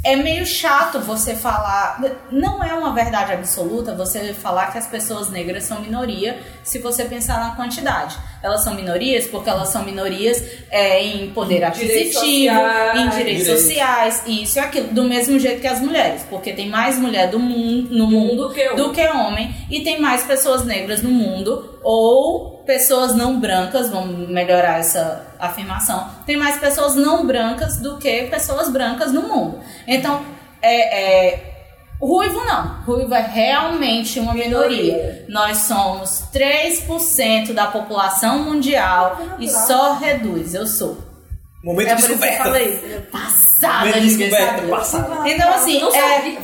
é 0.05 0.15
meio 0.15 0.45
chato 0.45 0.99
você 0.99 1.35
falar. 1.35 1.99
Não 2.31 2.63
é 2.63 2.73
uma 2.75 2.93
verdade 2.93 3.33
absoluta 3.33 3.95
você 3.95 4.33
falar 4.35 4.71
que 4.71 4.77
as 4.77 4.85
pessoas 4.85 5.31
negras 5.31 5.63
são 5.63 5.81
minoria 5.81 6.37
se 6.63 6.77
você 6.77 7.05
pensar 7.05 7.39
na 7.39 7.55
quantidade. 7.55 8.15
Elas 8.43 8.63
são 8.63 8.75
minorias 8.75 9.25
porque 9.25 9.49
elas 9.49 9.69
são 9.69 9.83
minorias 9.83 10.43
é, 10.69 11.03
em 11.03 11.31
poder 11.31 11.63
aquisitivo, 11.63 12.13
sociais. 12.13 12.99
em 12.99 13.09
direitos 13.09 13.43
Direitos. 13.45 13.61
sociais, 13.63 14.23
e 14.27 14.43
isso 14.43 14.59
e 14.59 14.61
aquilo. 14.61 14.87
Do 14.93 15.03
mesmo 15.05 15.39
jeito 15.39 15.59
que 15.59 15.67
as 15.67 15.81
mulheres, 15.81 16.21
porque 16.29 16.53
tem 16.53 16.69
mais 16.69 16.99
mulher 16.99 17.31
do 17.31 17.39
mundo, 17.39 17.89
no 17.89 18.05
mundo 18.07 18.47
Do 18.49 18.53
que 18.53 18.61
homem. 18.69 18.75
do 18.75 18.91
que 18.91 19.07
homem, 19.07 19.55
e 19.71 19.81
tem 19.83 19.99
mais 19.99 20.21
pessoas 20.23 20.63
negras 20.63 21.01
no 21.01 21.09
mundo, 21.09 21.79
ou 21.81 22.63
pessoas 22.67 23.15
não 23.15 23.39
brancas, 23.39 23.89
vamos 23.89 24.29
melhorar 24.29 24.79
essa 24.79 25.34
afirmação, 25.47 26.09
tem 26.25 26.37
mais 26.37 26.57
pessoas 26.57 26.95
não 26.95 27.25
brancas 27.25 27.77
do 27.77 27.97
que 27.97 28.23
pessoas 28.23 28.69
brancas 28.69 29.11
no 29.11 29.23
mundo. 29.23 29.59
Então, 29.87 30.23
é, 30.61 31.33
é, 31.33 31.55
ruivo 31.99 32.43
não. 32.43 32.81
Ruivo 32.83 33.13
é 33.13 33.21
realmente 33.21 34.19
uma 34.19 34.33
minoria. 34.33 35.25
Nós 35.29 35.57
somos 35.59 36.25
3% 36.33 37.53
da 37.53 37.67
população 37.67 38.39
mundial 38.39 39.17
e 39.39 39.49
só 39.49 39.93
reduz. 39.93 40.53
Eu 40.53 40.67
sou. 40.67 40.97
Momento 41.63 41.89
É 41.89 41.95
descoberta. 41.95 42.51
Passada, 43.11 43.79
Momento 43.79 43.95
ninguém 43.95 44.29
descoberta, 44.29 44.67
passada. 44.67 45.29
Então, 45.29 45.49
assim, 45.51 45.81
Não 45.81 45.95
é, 45.95 46.37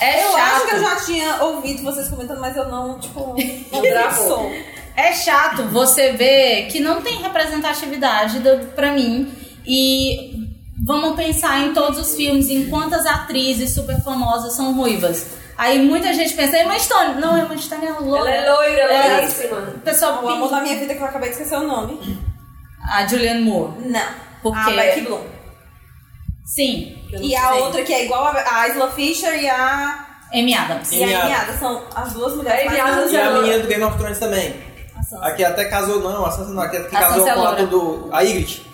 é 0.00 0.24
Eu 0.24 0.32
chato. 0.32 0.54
acho 0.54 0.66
que 0.68 0.74
eu 0.76 0.80
já 0.80 0.96
tinha 1.04 1.42
ouvido 1.42 1.82
vocês 1.82 2.08
comentando, 2.08 2.40
mas 2.40 2.56
eu 2.56 2.68
não, 2.68 2.98
tipo, 3.00 3.34
não 3.72 3.82
gravou. 3.82 4.52
É 5.00 5.12
chato 5.12 5.62
você 5.68 6.12
ver 6.12 6.66
que 6.66 6.80
não 6.80 7.00
tem 7.00 7.22
representatividade 7.22 8.40
pra 8.74 8.90
mim. 8.90 9.32
E 9.64 10.48
vamos 10.84 11.14
pensar 11.14 11.60
em 11.60 11.72
todos 11.72 11.98
os 12.00 12.16
filmes, 12.16 12.48
em 12.50 12.68
quantas 12.68 13.06
atrizes 13.06 13.72
super 13.74 14.02
famosas 14.02 14.54
são 14.54 14.74
ruivas. 14.74 15.36
Aí 15.56 15.78
muita 15.80 16.12
gente 16.12 16.34
pensa, 16.34 16.58
Emma 16.58 16.78
Stone. 16.78 17.20
Não, 17.20 17.38
Emma 17.38 17.56
Stone 17.56 17.86
é 17.86 17.92
loura. 17.92 18.30
Ela 18.30 18.46
é 18.46 18.52
loira, 18.52 18.80
É, 18.92 19.16
loiríssima. 19.18 19.58
O 19.76 19.78
pessoal 19.80 20.24
O 20.24 20.28
amor 20.28 20.50
da 20.50 20.60
minha 20.62 20.76
vida 20.78 20.94
que 20.94 21.00
eu 21.00 21.06
acabei 21.06 21.28
de 21.30 21.34
esquecer 21.36 21.56
o 21.58 21.66
nome. 21.66 22.18
A 22.90 23.06
Julianne 23.06 23.42
Moore. 23.42 23.74
Não. 23.88 24.00
Porque- 24.42 24.58
A 24.58 24.74
Becky 24.74 25.00
Bloom. 25.02 25.22
Sim. 26.44 26.96
E 27.20 27.36
a 27.36 27.52
sei. 27.52 27.60
outra 27.60 27.82
que 27.82 27.92
é 27.92 28.04
igual 28.04 28.24
a, 28.24 28.32
a 28.62 28.68
Isla 28.68 28.90
Fisher 28.92 29.34
e 29.42 29.48
a, 29.48 30.06
Amy 30.32 30.54
Adams. 30.54 30.92
e 30.92 31.02
a 31.02 31.06
Amy 31.06 31.14
Adams. 31.14 31.34
Adams. 31.40 31.58
São 31.58 31.82
as 31.94 32.12
duas 32.14 32.34
mulheres 32.36 32.64
mais 32.66 32.80
Adams 32.80 33.12
E 33.12 33.16
a 33.16 33.20
Ela- 33.20 33.42
menina 33.42 33.58
do 33.60 33.68
Game 33.68 33.84
of 33.84 33.98
Thrones 33.98 34.18
também. 34.18 34.67
A 35.12 35.16
Sansa. 35.16 35.26
A 35.26 35.32
que 35.32 35.44
até 35.44 35.64
casou, 35.64 36.00
não, 36.00 36.24
a 36.26 36.30
Sansa 36.30 36.50
não, 36.52 36.62
a 36.62 36.68
que, 36.68 36.78
casou 36.80 37.26
é 37.26 37.34
com 37.34 37.46
a 37.46 37.52
do. 37.54 38.08
A 38.12 38.22
Ygritte. 38.22 38.68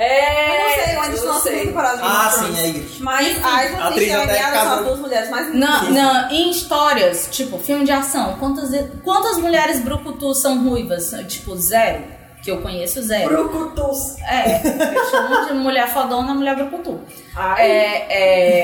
É. 0.00 0.54
Eu 0.54 0.62
não 0.68 0.84
sei, 0.84 0.94
eu 0.94 1.00
ainda 1.02 1.14
estou 1.16 1.32
na 1.34 1.40
segunda 1.40 1.62
temporada 1.64 2.00
Ah, 2.02 2.30
sim, 2.30 2.56
a 2.58 2.66
Ygritte. 2.66 3.02
Mas 3.02 3.44
a 3.44 3.88
atriz 3.88 4.04
Fisher 4.04 4.20
a 4.20 4.22
até 4.22 4.32
Amy 4.32 4.38
Adams 4.38 4.38
são 4.38 4.52
casou- 4.52 4.78
as 4.78 4.84
duas 4.86 4.98
mulheres 5.00 5.30
mais 5.30 5.54
Não, 5.54 5.90
não, 5.90 6.30
em 6.30 6.50
histórias, 6.50 7.28
tipo, 7.32 7.58
filme 7.58 7.84
de 7.84 7.90
ação, 7.90 8.36
quantas, 8.38 8.70
quantas 9.02 9.38
mulheres 9.38 9.80
brucutus 9.80 10.40
são 10.40 10.62
ruivas? 10.68 11.10
Tipo, 11.26 11.56
zero. 11.56 12.04
Que 12.44 12.52
eu 12.52 12.62
conheço 12.62 13.02
zero. 13.02 13.28
Brucutus. 13.28 14.16
É, 14.22 14.62
eu 14.94 15.10
chamo 15.10 15.46
de 15.48 15.54
mulher 15.54 15.88
fodona, 15.88 16.32
mulher 16.32 16.54
brucutu. 16.54 17.00
Ai. 17.34 17.68
É, 17.68 18.06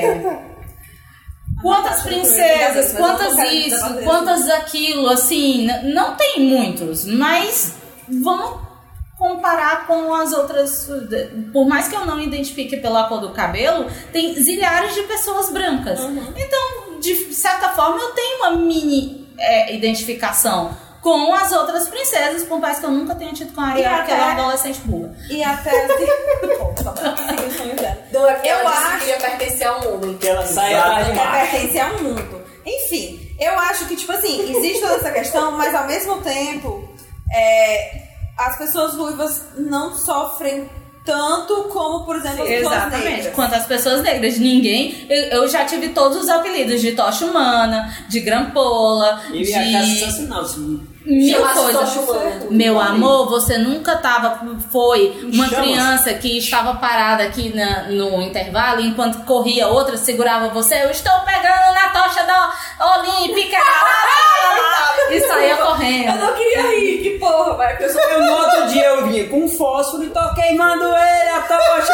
é... 0.05 0.39
Quantas 1.65 2.03
princesas, 2.03 2.93
quantas 2.93 3.51
isso, 3.51 4.03
quantas 4.03 4.47
aquilo, 4.51 5.09
assim, 5.09 5.65
não 5.81 6.13
tem 6.15 6.41
muitos, 6.41 7.05
mas 7.05 7.73
vamos 8.07 8.61
comparar 9.17 9.87
com 9.87 10.13
as 10.13 10.31
outras. 10.31 10.87
Por 11.51 11.67
mais 11.67 11.87
que 11.87 11.95
eu 11.95 12.05
não 12.05 12.19
identifique 12.19 12.77
pela 12.77 13.05
cor 13.05 13.19
do 13.19 13.31
cabelo, 13.31 13.89
tem 14.13 14.35
zilhares 14.35 14.93
de 14.93 15.01
pessoas 15.03 15.49
brancas. 15.49 15.99
Então, 16.37 16.99
de 16.99 17.33
certa 17.33 17.69
forma, 17.69 17.99
eu 17.99 18.11
tenho 18.11 18.37
uma 18.37 18.51
mini 18.51 19.27
é, 19.39 19.75
identificação 19.75 20.77
com 21.05 21.35
as 21.35 21.51
outras 21.51 21.87
princesas, 21.87 22.41
por 22.45 22.59
mais 22.59 22.79
que 22.79 22.85
eu 22.87 22.89
nunca 22.89 23.13
tenha 23.13 23.31
tido 23.31 23.53
com 23.53 23.61
a 23.61 23.65
Ariel, 23.67 23.91
E 23.91 23.95
porque 23.97 24.11
ela 24.11 24.21
é 24.21 24.25
uma 24.33 24.41
adolescente 24.41 24.79
burra. 24.85 25.15
E 25.29 25.43
até... 25.43 25.69
Eu 28.11 28.25
ela 28.43 28.69
acho- 28.71 28.91
que 28.93 28.99
queria 29.05 29.17
pertencer 29.17 29.67
ao 29.67 29.81
mundo. 29.81 30.17
Que 30.17 30.27
ela 30.27 30.45
sai 30.47 30.73
atrás 30.73 31.05
de 31.05 31.11
que 31.11 31.17
mar. 31.17 31.31
pertence 31.51 31.79
a 31.79 31.87
um 31.93 32.03
mundo. 32.03 32.41
Enfim, 32.65 33.35
eu 33.39 33.59
acho 33.59 33.85
que, 33.85 33.95
tipo 33.95 34.11
assim, 34.13 34.49
existe 34.55 34.81
toda 34.81 34.95
essa 34.95 35.11
questão, 35.11 35.51
mas 35.51 35.75
ao 35.75 35.85
mesmo 35.85 36.17
tempo, 36.21 36.89
é, 37.31 38.01
as 38.37 38.57
pessoas 38.57 38.95
ruivas 38.95 39.43
não 39.57 39.95
sofrem 39.95 40.67
tanto 41.05 41.65
como, 41.65 42.03
por 42.03 42.15
exemplo, 42.15 42.41
as 42.41 42.49
pessoas 42.49 42.75
Exatamente. 42.77 43.09
negras. 43.11 43.35
Quanto 43.35 43.53
às 43.53 43.65
pessoas 43.67 44.01
negras. 44.01 44.39
Ninguém. 44.39 45.05
Eu, 45.07 45.41
eu 45.43 45.47
já 45.47 45.65
tive 45.65 45.89
todos 45.89 46.17
os 46.23 46.29
apelidos 46.29 46.81
de 46.81 46.93
tocha 46.93 47.25
humana, 47.25 47.95
de 48.09 48.21
grampola, 48.21 49.21
Eu 49.29 49.35
ia 49.41 49.59
achar 49.59 49.81
de 49.83 49.99
sensacional. 49.99 50.45
Mil 51.05 51.41
coisas. 51.45 51.95
humana. 51.95 52.45
Meu 52.49 52.79
amor, 52.79 53.29
você 53.29 53.57
nunca 53.57 53.95
tava. 53.97 54.39
Foi 54.71 55.17
uma 55.31 55.47
Chamas. 55.47 55.65
criança 55.65 56.13
que 56.15 56.37
estava 56.37 56.75
parada 56.75 57.23
aqui 57.23 57.55
na- 57.55 57.83
no 57.83 58.21
intervalo, 58.21 58.81
enquanto 58.81 59.23
corria 59.25 59.67
outra, 59.67 59.97
segurava 59.97 60.49
você. 60.49 60.83
Eu 60.83 60.91
estou 60.91 61.13
pegando 61.21 61.73
na 61.73 61.89
tocha 61.89 62.23
da 62.23 62.51
Olímpica! 62.97 63.57
e 65.11 65.19
saía 65.21 65.51
Eu 65.51 65.57
correndo. 65.65 66.17
não 66.17 66.33
queria 66.33 66.61
rir, 66.63 67.03
que 67.03 67.19
porra, 67.19 67.53
vai. 67.55 67.77
Eu 67.79 67.89
sou 67.91 68.01
Eu 68.01 68.23
no 68.23 68.31
outro 68.33 68.67
dia 68.69 68.85
eu 68.85 69.07
vinha 69.07 69.27
com 69.27 69.43
um 69.43 69.47
fósforo 69.47 70.03
e 70.03 70.09
tô 70.09 70.33
queimando 70.33 70.83
ele, 70.83 71.29
a 71.29 71.41
tocha! 71.41 71.93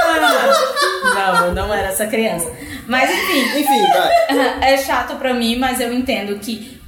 Não, 1.13 1.45
eu 1.47 1.53
não 1.53 1.73
era 1.73 1.89
essa 1.89 2.07
criança. 2.07 2.49
Mas 2.87 3.09
enfim. 3.11 3.59
Enfim, 3.59 3.87
vai. 3.93 4.11
É 4.73 4.77
chato 4.77 5.15
pra 5.15 5.33
mim, 5.33 5.57
mas 5.57 5.79
eu 5.79 5.91
entendo 5.93 6.37
que 6.39 6.80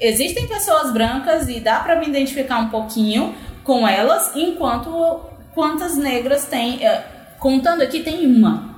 existem 0.00 0.46
pessoas 0.46 0.92
brancas 0.92 1.48
e 1.48 1.60
dá 1.60 1.80
pra 1.80 1.96
me 1.96 2.06
identificar 2.06 2.58
um 2.58 2.68
pouquinho 2.68 3.34
com 3.64 3.86
elas, 3.86 4.30
enquanto 4.34 5.20
quantas 5.54 5.96
negras 5.96 6.44
tem. 6.46 6.84
é, 6.86 7.04
Contando 7.38 7.82
aqui, 7.82 8.00
tem 8.02 8.26
uma. 8.26 8.68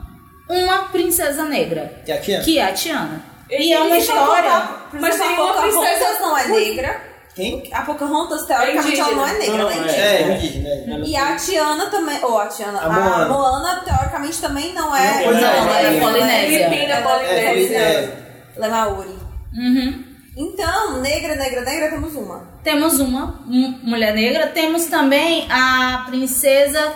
Uma 0.49 0.85
princesa 0.85 1.45
negra, 1.45 2.01
E 2.07 2.13
a 2.13 2.19
tia? 2.21 2.41
que 2.41 2.59
é 2.59 2.65
a 2.65 2.73
Tiana. 2.73 3.25
E 3.51 3.73
é 3.73 3.81
uma 3.81 3.97
E 3.97 4.01
história. 4.01 4.51
contar, 4.51 4.89
Mas 4.93 5.19
tem 5.19 5.27
a 5.37 5.43
uma 5.43 5.53
princesa- 5.63 5.81
Pocahontas 5.81 6.21
não 6.21 6.39
é 6.39 6.49
negra. 6.49 7.01
Quem? 7.35 7.71
A 7.73 7.83
Pocahontas, 7.83 8.47
teoricamente, 8.47 9.01
ela 9.01 9.11
não 9.13 9.27
é 9.27 9.33
negra, 9.39 9.57
ela 9.63 9.73
é 9.73 9.75
Não, 9.77 9.83
indígena. 9.83 10.05
É, 10.05 10.37
indígena. 10.37 10.69
é. 10.69 11.01
E 11.09 11.17
a 11.17 11.37
Tiana 11.37 11.87
também, 11.87 12.23
ou 12.23 12.39
a 12.39 12.47
Tiana, 12.47 12.79
A 12.81 12.85
a 12.85 12.89
Moana. 12.91 13.29
Moana, 13.29 13.83
teoricamente, 13.85 14.41
também 14.41 14.73
não 14.75 14.95
é. 14.95 15.25
É, 15.25 15.31
Não, 15.31 15.39
ela 15.41 15.81
é 15.81 15.97
é, 15.97 16.01
polinésia. 16.01 16.69
Filipina, 16.69 16.95
É, 16.95 17.01
polinésia. 17.03 17.79
é, 17.79 18.17
Ela 18.57 18.67
é 18.67 18.71
Maori. 18.71 19.17
Uhum. 19.55 20.05
Então, 20.37 21.01
negra, 21.01 21.37
negra, 21.37 21.61
negra, 21.63 21.91
temos 21.91 22.15
uma. 22.15 22.39
Temos 22.65 22.99
uma 23.01 23.41
um- 23.47 23.79
mulher 23.83 24.15
negra. 24.15 24.47
Temos 24.49 24.87
também 24.87 25.47
a 25.51 26.05
princesa 26.07 26.93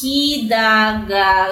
Kidaga. 0.00 1.50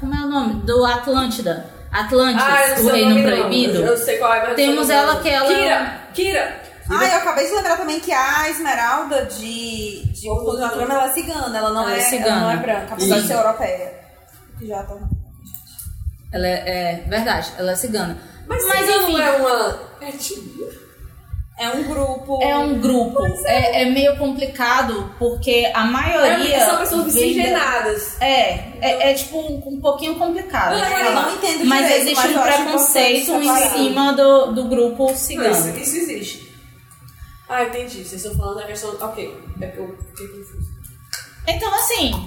Como 0.00 0.14
é 0.14 0.18
o 0.18 0.28
nome? 0.28 0.62
Do 0.62 0.84
Atlântida. 0.84 1.70
Atlantis, 1.90 2.42
Ah, 2.44 2.80
o 2.80 2.88
Reino. 2.90 3.22
Proibido. 3.22 3.78
Eu, 3.78 3.96
sei 3.96 4.18
qual 4.18 4.34
é, 4.34 4.42
mas 4.48 4.56
Temos 4.56 4.90
ela 4.90 5.20
que 5.22 5.28
ela- 5.30 5.46
Kira, 5.48 6.00
Kira. 6.12 6.60
Ah, 6.90 7.04
eu 7.04 7.16
acabei 7.18 7.46
de 7.48 7.54
lembrar 7.54 7.76
também 7.78 7.98
que 8.00 8.12
a 8.12 8.48
Esmeralda 8.50 9.24
de, 9.24 10.04
de 10.12 10.28
O 10.28 10.36
Fundo 10.36 10.58
da 10.58 10.68
Trama, 10.68 10.94
ela 10.94 11.06
é 11.06 11.12
cigana, 11.12 11.56
ela 11.58 11.70
não, 11.70 11.82
Ela 11.82 11.94
é 11.96 11.98
é, 11.98 12.02
cigana. 12.02 12.28
ela 12.28 12.40
não 12.40 12.50
é 12.50 12.56
branca, 12.58 12.92
apesar 12.94 13.20
de 13.20 13.26
ser 13.26 13.32
europeia. 13.34 13.92
Que 14.58 14.66
já 14.68 14.82
tá. 14.84 14.94
Ela 16.32 16.46
é, 16.46 16.52
é 16.52 17.04
verdade, 17.08 17.50
ela 17.58 17.72
é 17.72 17.76
cigana. 17.76 18.18
Mas, 18.48 18.64
Mas, 18.66 18.88
enfim, 18.88 19.12
não 19.12 19.20
é 19.22 19.30
uma... 19.32 19.80
É 20.00 20.12
tipo... 20.12 20.86
É 21.58 21.70
um 21.70 21.84
grupo. 21.84 22.38
é 22.42 22.58
um 22.58 22.78
grupo. 22.78 23.18
É, 23.46 23.82
é 23.82 23.84
meio 23.86 24.14
complicado 24.18 25.10
porque 25.18 25.70
a 25.74 25.84
maioria. 25.86 26.54
É, 26.54 26.66
são 26.66 26.76
pessoas 26.76 27.04
miscigenadas. 27.06 28.20
É, 28.20 28.76
é, 28.82 29.10
é 29.10 29.14
tipo 29.14 29.38
um, 29.38 29.62
um 29.66 29.80
pouquinho 29.80 30.16
complicado. 30.16 30.78
Não, 30.78 30.98
Eu 30.98 31.12
não 31.14 31.34
entendo 31.34 31.64
Mas 31.64 31.86
direito, 31.86 32.02
existe 32.02 32.26
mas 32.26 32.36
um 32.36 32.38
eu 32.38 32.42
preconceito 32.42 33.30
em 33.32 33.56
cima 33.70 34.12
do, 34.12 34.52
do 34.52 34.64
grupo 34.64 35.04
Não, 35.04 35.12
isso, 35.12 35.24
cigano. 35.24 35.78
isso 35.78 35.96
existe. 35.96 36.54
Ah, 37.48 37.64
entendi. 37.64 38.04
Vocês 38.04 38.22
estão 38.22 38.36
falando 38.36 38.56
da 38.56 38.66
questão... 38.66 38.94
Ok. 39.00 39.34
É 39.58 39.66
eu 39.78 39.96
fiquei 40.08 40.28
confuso. 40.28 40.68
Então, 41.48 41.74
assim, 41.74 42.26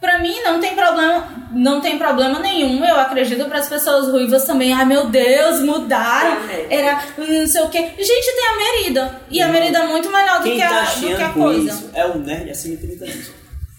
pra 0.00 0.18
mim 0.18 0.40
não 0.42 0.60
tem 0.60 0.74
problema, 0.74 1.28
não 1.52 1.80
tem 1.80 1.98
problema 1.98 2.38
nenhum. 2.38 2.84
Eu 2.84 2.98
acredito 3.00 3.44
para 3.46 3.58
as 3.58 3.68
pessoas 3.68 4.08
ruivas 4.08 4.44
também. 4.44 4.72
Ai, 4.72 4.84
meu 4.84 5.06
Deus, 5.06 5.60
mudaram. 5.60 6.48
É. 6.48 6.66
Era 6.70 7.02
não 7.16 7.46
sei 7.46 7.62
o 7.62 7.68
quê. 7.68 7.78
Gente, 7.98 8.34
tem 8.36 8.46
a 8.46 8.56
Merida. 8.56 9.20
E 9.30 9.40
a 9.42 9.48
Merida 9.48 9.78
é 9.78 9.86
muito 9.86 10.10
melhor 10.10 10.38
do 10.38 10.44
Quem 10.44 10.56
que 10.56 10.62
a, 10.62 10.68
tá 10.68 10.82
do 10.94 11.06
que 11.16 11.22
a 11.22 11.28
coisa. 11.30 11.68
isso 11.70 11.90
é 11.94 12.06
o 12.06 12.18
nerd 12.18 12.50
acima 12.50 12.76
de 12.76 12.86
30 12.86 13.04
anos. 13.04 13.30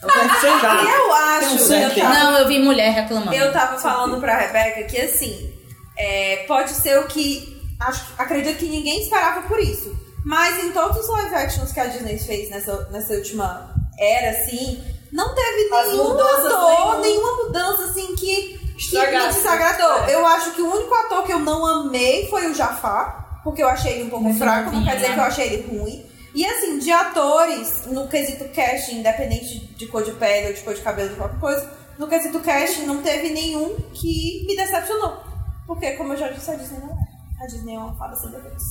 É 0.02 0.06
cara. 0.62 0.82
Eu 0.82 1.14
acho. 1.14 1.72
Um 1.72 1.76
eu 1.76 1.96
tava- 1.96 2.14
Não, 2.14 2.38
eu 2.40 2.48
vi 2.48 2.60
mulher 2.60 2.92
reclamando. 2.94 3.34
Eu 3.34 3.52
tava 3.52 3.78
falando 3.78 4.20
pra 4.20 4.38
Rebeca 4.38 4.84
que 4.84 5.00
assim, 5.02 5.54
é, 5.98 6.46
pode 6.48 6.72
ser 6.72 6.98
o 7.00 7.08
que. 7.08 7.58
Acho, 7.80 8.14
acredito 8.18 8.58
que 8.58 8.66
ninguém 8.70 9.02
esperava 9.02 9.42
por 9.48 9.60
isso. 9.60 9.98
Mas 10.26 10.62
em 10.64 10.72
todos 10.72 10.98
os 11.00 11.10
live 11.10 11.36
actions 11.36 11.72
que 11.72 11.80
a 11.80 11.86
Disney 11.86 12.18
fez 12.20 12.50
nessa, 12.50 12.90
nessa 12.92 13.14
última 13.14 13.74
era, 13.98 14.32
assim, 14.32 14.82
não 15.12 15.34
teve 15.36 15.74
As 15.74 15.88
nenhum 15.88 16.04
mudanças, 16.10 16.46
ator, 16.54 16.70
nenhum- 16.70 17.02
nenhuma 17.02 17.44
mudança 17.46 17.84
assim 17.86 18.16
que, 18.16 18.58
que 18.78 18.98
me 18.98 19.28
desagradou. 19.34 20.04
É. 20.06 20.16
Eu 20.16 20.26
acho 20.26 20.52
que 20.52 20.62
o 20.62 20.74
único 20.74 20.94
ator 20.94 21.24
que 21.24 21.34
eu 21.34 21.40
não 21.40 21.66
amei 21.66 22.28
foi 22.30 22.50
o 22.50 22.54
Jafar, 22.54 23.42
porque 23.44 23.62
eu 23.64 23.68
achei 23.70 23.94
ele 23.94 24.04
um 24.04 24.10
pouco 24.10 24.26
Muito 24.26 24.38
fraco, 24.40 24.72
não 24.72 24.84
quer 24.84 24.96
dizer 24.96 25.10
né? 25.10 25.14
que 25.16 25.20
eu 25.20 25.24
achei 25.24 25.46
ele 25.48 25.78
ruim. 25.80 26.06
E 26.36 26.46
assim, 26.46 26.78
de 26.78 26.92
atores, 26.92 27.86
no 27.88 28.08
quesito 28.08 28.46
casting, 28.50 29.00
independente 29.00 29.60
de 29.76 29.88
cor 29.88 30.04
de 30.04 30.12
pele 30.12 30.48
ou 30.50 30.54
de 30.54 30.62
cor 30.62 30.74
de 30.76 30.82
cabelo, 30.82 31.10
de 31.10 31.16
qualquer 31.16 31.40
coisa, 31.40 31.72
no 31.98 32.08
quesito 32.08 32.40
casting 32.40 32.86
não 32.86 33.02
teve 33.02 33.30
nenhum 33.32 33.76
que 33.94 34.46
me 34.48 34.56
decepcionou. 34.56 35.18
Porque, 35.66 35.92
como 35.92 36.14
eu 36.14 36.18
já 36.18 36.30
disse, 36.30 36.52
a 36.52 36.56
Disney 36.56 36.80
não 36.80 36.90
é. 36.92 37.44
A 37.44 37.48
Disney 37.48 37.76
é 37.76 37.80
uma 37.80 37.96
fada 37.96 38.16
sem 38.16 38.30
defeitos. 38.32 38.64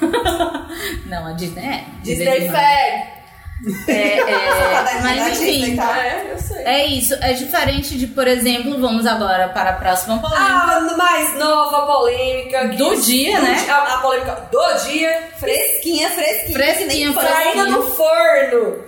Não, 1.06 1.26
a 1.26 1.32
Disney 1.32 1.64
é. 1.64 1.84
Disney 2.02 2.40
demais. 2.40 2.52
Fag. 2.52 3.25
É, 3.88 4.18
é, 4.18 5.00
mas 5.02 5.40
enfim, 5.40 5.76
tá? 5.76 5.98
É, 5.98 6.30
eu 6.32 6.38
sei. 6.38 6.62
é 6.64 6.86
isso. 6.86 7.14
É 7.22 7.32
diferente 7.32 7.96
de, 7.96 8.06
por 8.06 8.28
exemplo, 8.28 8.78
vamos 8.78 9.06
agora 9.06 9.48
para 9.48 9.70
a 9.70 9.72
próxima 9.72 10.18
polêmica. 10.20 10.44
A 10.44 10.80
mais 10.96 11.34
nova 11.38 11.86
polêmica. 11.86 12.68
que- 12.68 12.76
Do 12.76 12.94
dia, 13.00 13.36
do 13.40 13.42
né? 13.46 13.54
dia- 13.64 13.74
A, 13.74 13.94
a 13.94 13.98
polêmica 13.98 14.48
do 14.52 14.74
dia. 14.86 15.30
Fresquinha, 15.38 16.10
fresquinha. 16.10 16.54
Fresquinha. 16.58 17.12
Saindo 17.14 17.72
do 17.72 17.82
forno. 17.84 18.84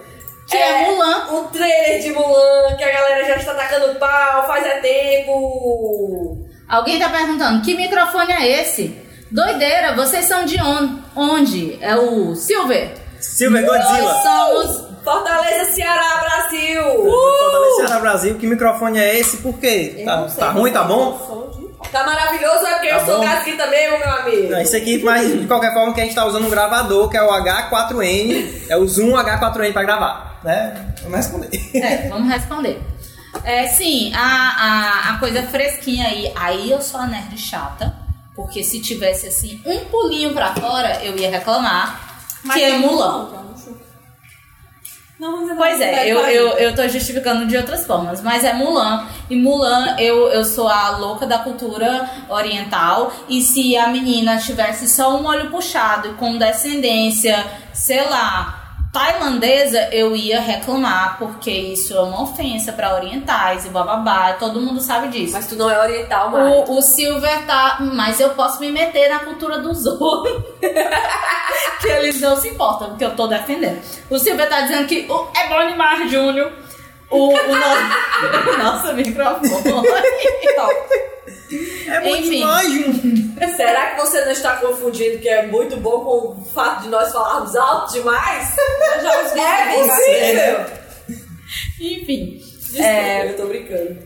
Que 0.46 0.56
é 0.56 0.86
Mulan. 0.86 1.26
O 1.32 1.42
trailer 1.48 2.00
de 2.02 2.10
Mulan, 2.12 2.76
que 2.76 2.84
a 2.84 2.92
galera 2.92 3.24
já 3.26 3.36
está 3.36 3.54
tacando 3.54 3.98
pau, 3.98 4.46
faz 4.46 4.66
é 4.66 4.80
tempo. 4.80 6.46
Alguém 6.68 6.98
tá 6.98 7.08
perguntando, 7.08 7.62
que 7.62 7.74
microfone 7.74 8.32
é 8.32 8.60
esse? 8.62 8.94
Doideira, 9.30 9.94
vocês 9.94 10.24
são 10.26 10.44
de 10.44 10.60
on- 10.62 11.00
onde? 11.16 11.78
É 11.82 11.96
o 11.96 12.34
Silver? 12.34 12.92
Silver 13.20 13.64
Nós 13.66 13.84
Godzilla. 13.84 14.22
somos... 14.22 14.88
Fortaleza, 15.04 15.72
Ceará, 15.72 16.20
Brasil. 16.20 16.82
Fortaleza 16.82 17.94
no 17.94 18.00
Brasil. 18.00 18.34
Que 18.34 18.46
microfone 18.46 18.98
é 18.98 19.18
esse? 19.18 19.38
Por 19.38 19.58
quê? 19.58 19.94
Eu 19.98 20.04
Tá, 20.04 20.16
não 20.18 20.28
sei, 20.28 20.38
tá 20.38 20.50
ruim? 20.50 20.72
Tá 20.72 20.80
eu 20.80 20.84
bom? 20.86 21.50
de- 21.56 21.88
Tá 21.90 22.04
maravilhoso, 22.04 22.66
é 22.66 22.72
porque 22.74 22.88
Tá 22.88 22.98
eu 22.98 23.06
sou 23.06 23.16
bom. 23.18 23.24
mesmo, 23.70 23.98
meu 23.98 24.10
amigo. 24.10 24.50
Não, 24.50 24.60
isso 24.60 24.76
aqui, 24.76 25.02
mas 25.02 25.32
de 25.40 25.46
qualquer 25.46 25.72
forma, 25.72 25.94
que 25.94 26.00
a 26.02 26.04
gente 26.04 26.14
tá 26.14 26.26
usando 26.26 26.46
um 26.46 26.50
gravador, 26.50 27.08
que 27.08 27.16
é 27.16 27.22
o 27.22 27.30
H4N, 27.30 28.66
é 28.68 28.76
o 28.76 28.86
Zoom 28.86 29.12
H4N 29.12 29.72
pra 29.72 29.82
gravar, 29.82 30.40
né? 30.44 30.94
Vamos 31.02 31.16
responder. 31.16 31.48
É, 31.74 32.08
vamos 32.08 32.28
responder. 32.30 32.82
É, 33.44 33.66
sim, 33.68 34.12
a, 34.14 34.20
a, 34.20 35.14
a 35.14 35.18
coisa 35.18 35.42
fresquinha 35.44 36.06
aí. 36.08 36.30
Aí 36.36 36.70
eu 36.70 36.82
sou 36.82 37.00
a 37.00 37.06
nerd 37.06 37.38
chata, 37.38 37.94
porque 38.34 38.62
se 38.62 38.82
tivesse 38.82 39.28
assim 39.28 39.62
um 39.64 39.84
pulinho 39.86 40.34
pra 40.34 40.52
fora, 40.54 41.02
eu 41.02 41.16
ia 41.16 41.30
reclamar, 41.30 42.07
que 42.52 42.62
é 42.62 42.78
Mulan. 42.78 43.06
Não, 43.06 43.32
não, 43.32 43.42
não. 43.42 43.48
Vamos 45.18 45.56
Pois 45.56 45.80
é, 45.80 46.06
eu, 46.08 46.20
eu, 46.20 46.48
eu 46.58 46.74
tô 46.76 46.86
justificando 46.86 47.44
de 47.46 47.56
outras 47.56 47.84
formas, 47.84 48.22
mas 48.22 48.44
é 48.44 48.52
Mulan. 48.52 49.04
E 49.28 49.34
Mulan, 49.34 49.96
eu, 49.98 50.28
eu 50.28 50.44
sou 50.44 50.68
a 50.68 50.96
louca 50.96 51.26
da 51.26 51.38
cultura 51.38 52.08
oriental. 52.28 53.12
E 53.28 53.42
se 53.42 53.76
a 53.76 53.88
menina 53.88 54.38
tivesse 54.38 54.88
só 54.88 55.20
um 55.20 55.26
olho 55.26 55.50
puxado 55.50 56.10
e 56.10 56.14
com 56.14 56.38
descendência, 56.38 57.44
sei 57.72 58.04
lá, 58.04 58.57
tailandesa, 58.98 59.88
eu 59.92 60.16
ia 60.16 60.40
reclamar, 60.40 61.18
porque 61.18 61.50
isso 61.50 61.94
é 61.94 62.00
uma 62.00 62.22
ofensa 62.22 62.72
pra 62.72 62.94
orientais 62.94 63.64
e 63.64 63.68
bababá. 63.68 64.32
Todo 64.32 64.60
mundo 64.60 64.80
sabe 64.80 65.08
disso. 65.08 65.34
Mas 65.34 65.46
tu 65.46 65.54
não 65.54 65.70
é 65.70 65.80
oriental, 65.80 66.30
mano. 66.30 66.64
O, 66.66 66.78
o 66.78 66.82
Silver 66.82 67.46
tá. 67.46 67.78
Mas 67.80 68.18
eu 68.18 68.30
posso 68.30 68.60
me 68.60 68.72
meter 68.72 69.08
na 69.08 69.20
cultura 69.20 69.60
dos 69.60 69.86
outros. 69.86 70.42
que 71.80 71.86
eles 71.86 72.20
não 72.20 72.36
se 72.36 72.48
importam, 72.48 72.88
porque 72.88 73.04
eu 73.04 73.14
tô 73.14 73.28
defendendo. 73.28 73.80
O 74.10 74.18
Silver 74.18 74.48
tá 74.48 74.62
dizendo 74.62 74.88
que 74.88 75.06
o 75.08 75.28
é 75.36 75.48
bom 75.48 75.70
demais, 75.70 76.10
Júnior. 76.10 76.52
O, 77.10 77.28
o 77.28 77.32
no... 77.32 78.58
Nossa, 78.62 78.92
microfone. 78.92 79.88
É 81.88 82.00
muito 82.00 82.26
Enfim. 82.26 83.34
Será 83.56 83.90
que 83.90 84.00
você 84.00 84.24
não 84.24 84.32
está 84.32 84.56
confundindo 84.56 85.18
que 85.18 85.28
é 85.28 85.46
muito 85.46 85.76
bom 85.78 86.00
com 86.04 86.40
o 86.40 86.44
fato 86.44 86.82
de 86.82 86.88
nós 86.88 87.10
falarmos 87.12 87.56
alto 87.56 87.92
demais? 87.94 88.54
já 89.02 89.22
os 89.22 89.32
É 89.36 89.72
possível. 89.74 90.78
Enfim. 91.80 92.42
Desculpa, 92.58 92.82
É, 92.84 93.30
eu 93.30 93.36
tô 93.36 93.46
brincando. 93.46 93.96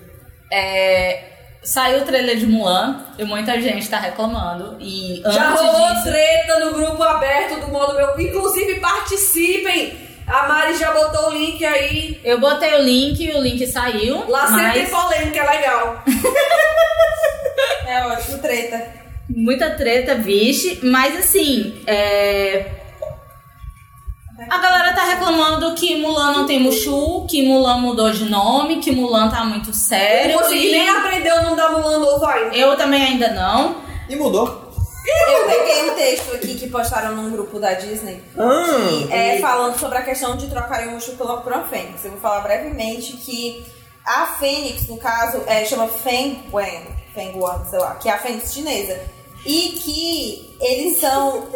é, 0.53 1.25
saiu 1.65 2.03
o 2.03 2.05
trailer 2.05 2.37
de 2.37 2.47
Mulan 2.47 3.05
e 3.19 3.25
muita 3.25 3.61
gente 3.61 3.89
tá 3.89 3.99
reclamando. 3.99 4.77
E 4.81 5.21
antes 5.25 5.35
Já 5.35 5.51
rolou 5.51 5.91
disso. 5.95 6.05
treta 6.05 6.61
no 6.61 6.73
grupo 6.75 7.03
aberto 7.03 7.59
do 7.61 7.69
modo 7.69 7.95
meu. 7.95 8.21
Inclusive, 8.21 8.79
participem! 8.79 10.12
A 10.27 10.49
Mari 10.49 10.77
já 10.77 10.93
botou 10.93 11.29
o 11.31 11.33
link 11.35 11.65
aí. 11.65 12.21
Eu 12.25 12.41
botei 12.41 12.75
o 12.75 12.83
link, 12.83 13.31
o 13.35 13.41
link 13.41 13.67
saiu. 13.67 14.29
Lá 14.29 14.47
sempre 14.47 14.63
mas 14.63 14.75
tem 14.75 14.87
polêmica, 14.87 15.41
é 15.41 15.51
legal. 15.51 16.03
É 17.87 18.07
ótimo, 18.07 18.39
treta. 18.39 18.87
muita 19.29 19.71
treta, 19.71 20.15
vixe. 20.15 20.79
Mas 20.83 21.17
assim, 21.19 21.83
é... 21.87 22.65
A 24.49 24.59
galera 24.59 24.93
tá 24.95 25.05
reclamando 25.05 25.75
que 25.75 25.97
Mulan 26.01 26.33
não 26.33 26.47
tem 26.47 26.59
Mushu, 26.59 27.27
que 27.29 27.47
Mulan 27.47 27.79
mudou 27.81 28.11
de 28.11 28.25
nome, 28.25 28.77
que 28.79 28.91
Mulan 28.91 29.29
tá 29.29 29.45
muito 29.45 29.71
Eu 29.71 29.75
sério. 29.75 30.33
não 30.33 30.39
consegui 30.43 30.69
e 30.69 30.73
nem 30.73 30.89
aprender 30.89 31.33
o 31.33 31.43
nome 31.43 31.57
da 31.57 31.69
Mulan 31.71 31.99
novo 31.99 32.25
ainda. 32.27 32.57
Eu 32.57 32.77
também 32.77 33.03
ainda 33.03 33.29
não. 33.31 33.77
E 34.09 34.17
mudou. 34.17 34.62
Eu 35.05 35.47
peguei 35.47 35.91
um 35.91 35.95
texto 35.95 36.35
aqui 36.35 36.55
que 36.55 36.69
postaram 36.69 37.15
num 37.17 37.31
grupo 37.33 37.59
da 37.59 37.75
Disney. 37.75 38.23
Ah, 38.39 38.65
que 39.09 39.13
é 39.13 39.39
falando 39.41 39.79
sobre 39.79 39.99
a 39.99 40.03
questão 40.03 40.37
de 40.37 40.49
trocarem 40.49 40.89
o 40.89 40.93
Mushu 40.93 41.13
pela- 41.17 41.41
por 41.41 41.53
uma 41.53 41.65
Fênix. 41.65 42.05
Eu 42.05 42.13
vou 42.13 42.21
falar 42.21 42.41
brevemente 42.41 43.15
que 43.17 43.65
a 44.05 44.27
Fênix, 44.39 44.87
no 44.89 44.97
caso, 44.99 45.43
é, 45.47 45.65
chama 45.65 45.89
Feng 45.89 46.45
Wen, 46.53 46.87
Feng 47.15 47.37
Wan, 47.39 47.65
sei 47.69 47.79
lá, 47.79 47.95
que 47.97 48.09
é 48.09 48.13
a 48.13 48.19
Fênix 48.19 48.53
chinesa. 48.53 49.01
E 49.45 49.71
que 49.71 50.57
eles 50.61 51.01
são 51.01 51.47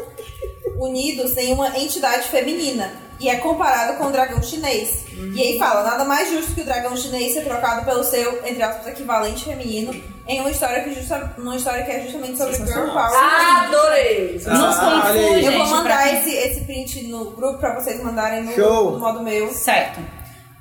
unidos 0.78 1.36
em 1.36 1.52
uma 1.52 1.68
entidade 1.78 2.28
feminina. 2.28 3.04
E 3.18 3.30
é 3.30 3.36
comparado 3.36 3.96
com 3.96 4.08
o 4.08 4.12
dragão 4.12 4.42
chinês. 4.42 5.04
E 5.34 5.40
aí 5.40 5.58
fala, 5.58 5.82
nada 5.82 6.04
mais 6.04 6.30
justo 6.30 6.54
que 6.54 6.60
o 6.60 6.64
dragão 6.64 6.94
chinês 6.94 7.32
ser 7.32 7.44
trocado 7.44 7.84
pelo 7.86 8.04
seu, 8.04 8.46
entre 8.46 8.62
aspas, 8.62 8.88
equivalente 8.88 9.44
feminino 9.44 9.94
em 10.28 10.40
uma 10.40 10.50
história 10.50 10.82
que, 10.84 10.92
justa, 10.92 11.34
uma 11.38 11.56
história 11.56 11.82
que 11.84 11.92
é 11.92 12.02
justamente 12.02 12.36
sobre 12.36 12.56
Girl. 12.56 12.88
Power. 12.88 13.16
Adorei. 13.64 14.34
Nos 14.34 14.46
Ah, 14.46 15.04
olha 15.08 15.22
Fu, 15.28 15.32
aí. 15.32 15.44
Eu 15.46 15.52
vou 15.52 15.66
mandar 15.68 16.14
esse, 16.14 16.30
esse 16.30 16.60
print 16.62 17.04
no 17.08 17.30
grupo 17.30 17.58
pra 17.58 17.74
vocês 17.80 18.02
mandarem 18.02 18.44
no, 18.44 18.52
Show. 18.54 18.90
no 18.92 18.98
modo 18.98 19.22
meu. 19.22 19.50
Certo. 19.54 20.00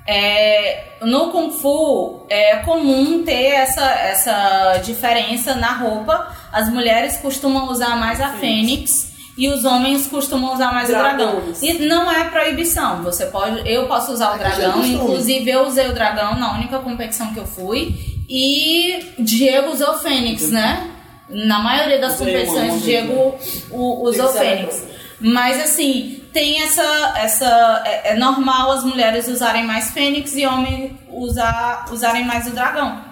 É, 0.06 0.98
no 1.02 1.30
Kung 1.30 1.50
Fu 1.50 2.26
é 2.28 2.56
comum 2.56 3.24
ter 3.24 3.46
essa, 3.46 3.84
essa 3.84 4.80
diferença 4.84 5.54
na 5.54 5.72
roupa. 5.72 6.32
As 6.52 6.68
mulheres 6.68 7.16
costumam 7.16 7.68
usar 7.70 7.96
mais 7.96 8.20
a 8.20 8.30
fênix 8.30 9.12
e 9.36 9.48
os 9.48 9.64
homens 9.64 10.06
costumam 10.06 10.54
usar 10.54 10.72
mais 10.72 10.88
o 10.88 10.92
dragão. 10.92 11.32
Dragões. 11.32 11.62
E 11.62 11.74
não 11.86 12.10
é 12.10 12.24
proibição. 12.30 13.02
Você 13.02 13.26
pode, 13.26 13.68
eu 13.70 13.86
posso 13.86 14.12
usar 14.12 14.34
o 14.34 14.38
dragão. 14.38 14.72
costume. 14.72 14.94
Inclusive 14.94 15.50
eu 15.50 15.66
usei 15.66 15.88
o 15.88 15.92
dragão 15.92 16.38
na 16.38 16.54
única 16.54 16.78
competição 16.78 17.34
que 17.34 17.40
eu 17.40 17.46
fui 17.46 17.94
e 18.28 19.14
Diego 19.18 19.72
usou 19.72 19.90
o 19.90 19.98
fênix, 19.98 20.50
né? 20.50 20.90
Na 21.28 21.58
maioria 21.58 21.98
das 21.98 22.16
competições, 22.16 22.82
Diego 22.82 23.34
usou 23.70 24.26
o 24.26 24.32
fênix. 24.32 24.84
Mas 25.20 25.58
assim, 25.62 26.22
tem 26.32 26.62
essa. 26.62 26.82
essa 27.16 27.82
é, 27.86 28.12
é 28.12 28.14
normal 28.16 28.70
as 28.72 28.84
mulheres 28.84 29.28
usarem 29.28 29.64
mais 29.64 29.90
fênix 29.90 30.36
e 30.36 30.44
homens 30.46 30.92
usar, 31.08 31.86
usarem 31.90 32.24
mais 32.24 32.46
o 32.46 32.50
dragão. 32.50 33.02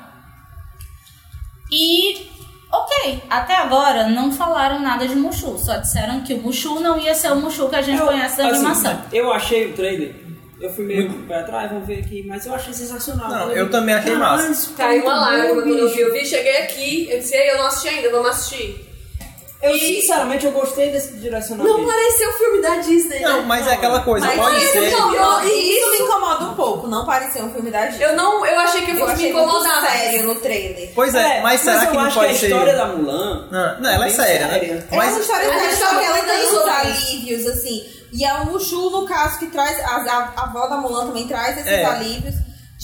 E. 1.73 2.33
Ok, 2.77 3.23
até 3.31 3.55
agora 3.55 4.09
não 4.09 4.33
falaram 4.33 4.81
nada 4.81 5.07
de 5.07 5.15
Mushu, 5.15 5.57
só 5.59 5.77
disseram 5.77 6.23
que 6.23 6.35
o 6.35 6.39
Mushu 6.43 6.81
não 6.81 6.99
ia 6.99 7.15
ser 7.15 7.31
o 7.31 7.37
Mushu 7.37 7.69
que 7.69 7.77
a 7.77 7.83
gente 7.83 8.01
Eu- 8.01 8.07
conhece 8.07 8.37
da 8.37 8.47
assim, 8.49 8.55
animação. 8.57 9.01
Eu 9.13 9.33
achei 9.33 9.71
o 9.71 9.75
trailer. 9.75 10.17
Eu 10.61 10.73
fui 10.75 10.85
meio 10.85 11.13
pra 11.23 11.45
trás, 11.45 11.71
vamos 11.71 11.87
ver 11.87 12.01
aqui, 12.01 12.25
mas 12.27 12.45
eu 12.47 12.53
achei 12.55 12.73
sensacional. 12.75 13.29
Não, 13.31 13.39
Falei, 13.41 13.61
eu 13.61 13.71
também 13.71 13.95
achei 13.95 14.13
"Caralho, 14.15 14.39
massa." 14.39 14.51
isso 14.53 14.71
tá 14.73 14.85
Caiu 14.89 15.05
uma 15.05 15.15
muito 15.15 15.25
lágrima 15.31 15.63
quando 15.63 15.79
eu 15.79 15.89
vi. 15.89 15.95
bicho." 15.95 16.01
Eu 16.01 16.13
vi, 16.13 16.25
cheguei 16.27 16.57
aqui, 16.63 17.09
eu 17.11 17.19
disse, 17.21 17.37
"Ei, 17.37 17.51
eu 17.53 17.59
não 17.59 17.67
assisti 17.67 17.89
ainda, 17.89 18.11
vamos 18.11 18.31
assistir. 18.31 18.84
Eu, 19.65 19.79
sinceramente, 19.79 20.45
eu 20.45 20.53
gostei 20.53 20.91
desse 20.91 21.15
direcionamento. 21.15 21.79
Não 21.79 21.87
pareceu 21.87 22.33
filme 22.35 22.61
da 22.63 22.77
Disney, 22.77 23.21
Não, 23.21 23.39
né? 23.41 23.45
mas 23.47 23.67
é 23.67 23.73
aquela 23.73 24.01
coisa, 24.01 24.27
Mas 24.27 24.37
pode 24.37 24.57
isso, 24.63 24.73
ser. 24.73 24.91
não, 24.91 25.15
Eu- 25.15 25.49
e 25.49 25.79
isso 25.79 25.91
me 25.91 25.97
incomoda 25.99 26.45
um 26.45 26.55
pouco, 26.55 26.87
não 26.87 27.07
parecia 27.07 27.43
um 27.45 27.51
filme 27.53 27.71
da 27.71 27.87
Disney. 27.87 28.05
Eu 28.05 28.15
não, 28.17 28.45
eu 28.45 28.59
achei 28.61 28.83
que 28.83 28.91
Eu 28.93 28.99
fosse 28.99 29.23
me 29.23 29.31
incomodar. 29.31 29.81
sério 29.91 30.23
no 30.27 30.35
trailer. 30.37 30.91
Pois 30.95 31.15
é, 31.15 31.41
mas 31.41 31.61
será 31.61 31.85
eu 31.85 31.91
que 31.91 31.97
não 31.97 32.05
acho 32.05 32.15
pode 32.19 32.29
que 32.31 32.37
a 32.37 32.39
ser. 32.41 32.47
história 32.47 32.77
da 32.77 32.87
Mulan. 32.87 33.49
Não, 33.51 33.81
não, 33.81 33.91
ela 33.91 34.05
é 34.05 34.09
bem 34.09 34.17
séria, 34.17 34.47
né? 34.47 34.53
séria. 34.61 34.87
É 34.91 34.97
Mas 34.97 35.11
uma 35.13 35.21
história 35.21 35.49
a 35.49 35.53
gente 35.53 35.61
séria, 35.63 35.77
só 35.77 35.87
tava 35.87 36.01
que 36.01 36.07
ela 36.07 36.19
tem 36.19 36.45
isso. 36.45 36.61
alívios, 36.69 37.47
assim. 37.47 37.85
E 38.13 38.25
é 38.25 38.33
o 38.35 38.47
Mushu, 38.47 38.91
no 38.91 39.07
caso, 39.07 39.39
que 39.39 39.47
traz. 39.47 39.77
A, 39.81 39.97
a, 39.97 40.33
a 40.37 40.43
avó 40.45 40.67
da 40.69 40.77
Mulan 40.77 41.07
também 41.07 41.27
traz 41.27 41.57
esses 41.59 41.67
É. 41.73 41.85
alívios 41.85 42.35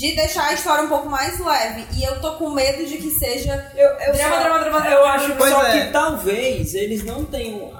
de 0.00 0.16
deixar 0.16 0.46
a 0.48 0.54
história 0.54 0.82
um 0.82 0.88
pouco 0.88 1.10
mais 1.10 1.38
leve. 1.38 1.84
E 1.98 2.02
eu 2.02 2.18
tô 2.22 2.32
com 2.32 2.48
medo 2.50 2.86
de 2.86 2.96
que 2.96 3.10
seja. 3.10 3.70
Eu, 3.76 3.86
eu 4.06 4.12
Drama, 4.14 4.34
só- 4.36 4.40
drama, 4.42 4.58
drama, 4.60 4.78
Eu 4.78 4.82
drama. 5.02 5.06
acho 5.12 5.34
Pois 5.36 5.50
só 5.52 5.66
é. 5.66 5.72
que 5.86 5.92
talvez 5.92 6.74
eles 6.74 7.04
não 7.04 7.22
tenham 7.26 7.70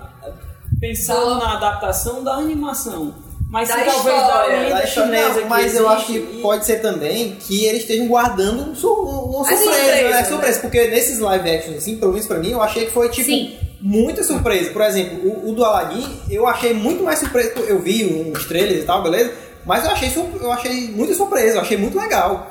pensado 0.79 1.37
na 1.37 1.55
adaptação 1.57 2.23
da 2.23 2.35
animação. 2.35 3.15
Mas 3.51 3.69
Da 3.69 3.75
talvez 3.77 3.97
história. 3.97 4.69
da 4.69 4.69
Da 4.79 4.85
história- 4.85 5.29
não, 5.41 5.49
mas 5.49 5.75
eu 5.75 5.89
acho 5.89 6.07
que 6.07 6.19
pode 6.41 6.65
ser 6.67 6.81
também 6.83 7.33
que 7.41 7.65
eles 7.65 7.81
estejam 7.83 8.07
guardando 8.07 8.71
um 8.71 8.75
sur- 8.77 9.01
uma 9.01 9.41
A 9.41 9.57
surpresa, 9.57 9.65
surpresa, 9.75 10.03
né? 10.09 10.11
né? 10.11 10.25
surpresa, 10.25 10.61
porque 10.61 10.87
nesses 10.89 11.19
live 11.19 11.51
actions, 11.51 11.77
assim, 11.79 11.97
pelo 11.97 12.13
menos 12.13 12.27
pra 12.29 12.39
mim, 12.39 12.51
eu 12.53 12.63
achei 12.63 12.85
que 12.85 12.93
foi 12.93 13.09
tipo 13.09 13.27
Sim. 13.29 13.57
muita 13.81 14.23
surpresa. 14.23 14.71
Por 14.71 14.83
exemplo, 14.83 15.19
o, 15.29 15.51
o 15.51 15.55
do 15.55 15.65
Aladdin, 15.65 16.07
eu 16.31 16.47
achei 16.47 16.73
muito 16.75 17.03
mais 17.03 17.19
surpresa, 17.19 17.53
eu 17.67 17.81
vi 17.81 18.05
uns 18.31 18.45
trailers 18.45 18.83
e 18.85 18.87
tal, 18.87 19.03
beleza? 19.03 19.33
Mas 19.65 19.85
eu 19.85 19.91
achei, 19.91 20.13
eu 20.41 20.53
achei 20.53 20.89
muita 20.89 21.15
surpresa, 21.15 21.57
eu 21.57 21.61
achei 21.61 21.77
muito 21.77 21.99
legal. 21.99 22.51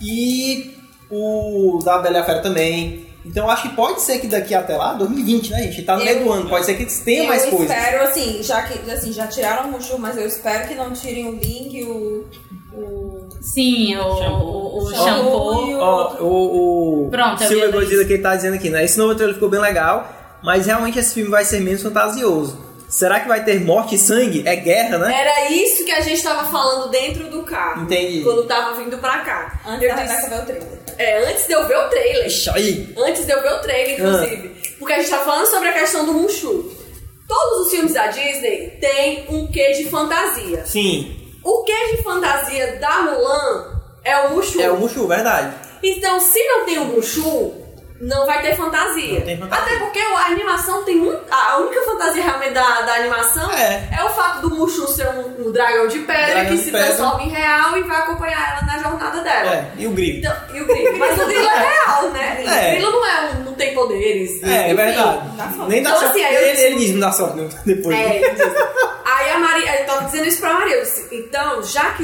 E 0.00 0.76
o 1.10 1.78
da 1.84 1.98
Bela 1.98 2.18
e 2.18 2.20
a 2.20 2.24
Fera 2.24 2.40
também. 2.40 3.06
Então 3.24 3.44
eu 3.44 3.50
acho 3.50 3.68
que 3.68 3.76
pode 3.76 4.00
ser 4.02 4.18
que 4.18 4.26
daqui 4.26 4.52
até 4.52 4.76
lá, 4.76 4.94
2020, 4.94 5.50
né, 5.52 5.62
gente? 5.62 5.82
Tá 5.82 5.96
no 5.96 6.04
meio 6.04 6.18
Eu- 6.18 6.24
do 6.24 6.32
ano, 6.32 6.48
pode 6.48 6.66
ser 6.66 6.74
que 6.74 6.84
tenha 7.04 7.22
eu 7.22 7.28
mais 7.28 7.44
coisas. 7.44 7.70
espero, 7.70 8.02
assim, 8.02 8.42
já 8.42 8.62
que 8.62 8.90
assim, 8.90 9.12
já 9.12 9.26
tiraram 9.28 9.68
o 9.68 9.72
Mushu, 9.72 9.96
mas 9.98 10.16
eu 10.16 10.26
espero 10.26 10.66
que 10.66 10.74
não 10.74 10.92
tirem 10.92 11.28
o 11.28 11.32
Ling, 11.36 11.84
o. 11.84 12.24
o 12.74 13.28
Sim, 13.40 13.96
o, 13.96 14.16
Shampoo. 14.18 14.48
o, 14.48 14.84
o 14.84 14.94
Shampoo 14.94 15.68
e 15.68 15.74
o- 15.74 15.78
Ó, 15.80 16.16
o, 16.20 17.06
o 17.06 17.10
Pronto, 17.10 17.42
eu 17.44 17.48
Silvio 17.48 17.70
vi 17.70 17.76
a 17.76 17.80
Godzilla 17.80 18.04
que 18.04 18.12
ele 18.14 18.22
tá 18.22 18.34
dizendo 18.34 18.54
aqui, 18.54 18.70
né? 18.70 18.84
Esse 18.84 18.98
novo 18.98 19.14
trailer 19.14 19.34
ficou 19.34 19.48
bem 19.48 19.60
legal, 19.60 20.10
mas 20.42 20.66
realmente 20.66 20.98
esse 20.98 21.14
filme 21.14 21.30
vai 21.30 21.44
ser 21.44 21.60
menos 21.60 21.82
fantasioso. 21.82 22.58
Será 22.92 23.20
que 23.20 23.26
vai 23.28 23.42
ter 23.42 23.58
morte 23.60 23.94
e 23.94 23.98
sangue? 23.98 24.42
É 24.46 24.54
guerra, 24.54 24.98
né? 24.98 25.18
Era 25.20 25.50
isso 25.50 25.82
que 25.84 25.90
a 25.90 26.00
gente 26.02 26.22
tava 26.22 26.50
falando 26.50 26.90
dentro 26.90 27.24
do 27.30 27.42
carro. 27.42 27.82
Entendi. 27.84 28.20
Quando 28.22 28.44
tava 28.46 28.74
vindo 28.76 28.98
pra 28.98 29.18
cá. 29.20 29.60
Antes 29.66 29.88
eu 29.88 29.96
disse, 29.96 30.28
ver 30.28 30.36
o 30.38 30.44
trailer. 30.44 30.68
é, 30.98 31.30
antes 31.30 31.46
de 31.46 31.52
eu 31.54 31.66
ver 31.66 31.76
o 31.78 31.88
trailer. 31.88 32.26
Ixi, 32.26 32.50
aí. 32.50 32.94
Antes 32.98 33.24
de 33.24 33.32
eu 33.32 33.42
ver 33.42 33.52
o 33.54 33.58
trailer, 33.60 33.94
inclusive. 33.98 34.48
Porque 34.78 34.92
a 34.92 34.98
gente 34.98 35.08
tá 35.10 35.18
falando 35.20 35.46
sobre 35.46 35.68
a 35.70 35.72
questão 35.72 36.04
do 36.04 36.12
Mushu. 36.12 36.70
Todos 37.26 37.66
os 37.66 37.70
filmes 37.70 37.94
da 37.94 38.08
Disney 38.08 38.76
têm 38.78 39.24
um 39.30 39.46
quê 39.46 39.72
de 39.72 39.88
fantasia. 39.88 40.62
Sim, 40.66 41.16
O 41.42 41.64
quê 41.64 41.96
de 41.96 42.02
fantasia 42.02 42.76
da 42.78 43.02
Mulan 43.02 43.80
é 44.04 44.18
o 44.18 44.34
Mushu. 44.34 44.60
é 44.60 44.70
o 44.70 44.76
Mushu, 44.76 45.06
verdade. 45.06 45.54
Então, 45.82 46.20
se 46.20 46.38
não 46.46 46.66
tem 46.66 46.78
o 46.78 46.84
Mushu, 46.84 47.54
não 48.04 48.26
vai 48.26 48.42
ter 48.42 48.56
fantasia. 48.56 49.14
Não 49.20 49.26
tem 49.26 49.38
fantasia. 49.38 49.64
Até 49.64 49.78
porque 49.78 49.98
a 50.00 50.26
animação 50.26 50.82
tem 50.82 50.96
muito. 50.96 51.22
A 51.30 51.58
única 51.58 51.80
fantasia 51.82 52.22
realmente 52.24 52.52
da, 52.52 52.80
da 52.82 52.94
animação 52.94 53.48
É. 53.52 53.88
o 54.04 54.08
fato 54.10 54.40
do 54.48 54.54
Mushu 54.56 54.88
ser 54.88 55.06
um, 55.08 55.46
um 55.46 55.52
dragão 55.52 55.86
de 55.86 56.00
pedra 56.00 56.26
Dragão 56.26 56.44
que 56.46 56.56
de 56.56 56.64
se 56.64 56.70
pedra. 56.72 56.86
transforma 56.86 57.22
em 57.22 57.28
real 57.28 57.78
e 57.78 57.82
vai 57.84 57.96
acompanhar 57.98 58.58
ela 58.58 58.66
na 58.66 58.82
jornada 58.82 59.20
dela. 59.22 59.54
É, 59.54 59.70
e 59.78 59.86
o 59.86 59.90
grito. 59.92 60.18
Então, 60.18 60.36
e 60.56 60.60
o 60.60 60.66
grilo. 60.66 60.98
Mas 60.98 61.20
o 61.20 61.26
grilo 61.26 61.46
é 61.48 61.58
real, 61.86 62.10
né? 62.10 62.44
É. 62.44 62.68
O 62.68 62.76
grilo 62.76 62.90
não 62.90 63.06
é 63.06 63.20
um, 63.30 63.34
não 63.44 63.54
tem 63.54 63.72
poderes. 63.74 64.42
É, 64.42 64.70
é 64.70 64.74
verdade. 64.74 65.20
dá. 65.36 65.46
Nem 65.68 65.82
dá 65.82 65.90
Então, 65.90 66.00
sorte. 66.00 66.20
assim, 66.22 66.34
ele, 66.34 66.50
disse- 66.52 66.62
ele 66.66 66.74
diz 66.76 66.90
não 66.92 67.00
dá 67.00 67.12
sorte 67.12 67.56
depois. 67.64 67.96
É, 67.96 68.16
ele 68.16 68.30
diz. 68.30 68.52
Aí 69.04 69.30
a 69.30 69.38
Maria, 69.38 69.80
eu 69.80 69.86
tava 69.86 70.04
dizendo 70.06 70.26
isso 70.26 70.40
pra 70.40 70.54
Maria, 70.54 70.74
eu 70.76 70.82
disse, 70.82 71.06
então, 71.14 71.62
já 71.62 71.90
que, 71.92 72.02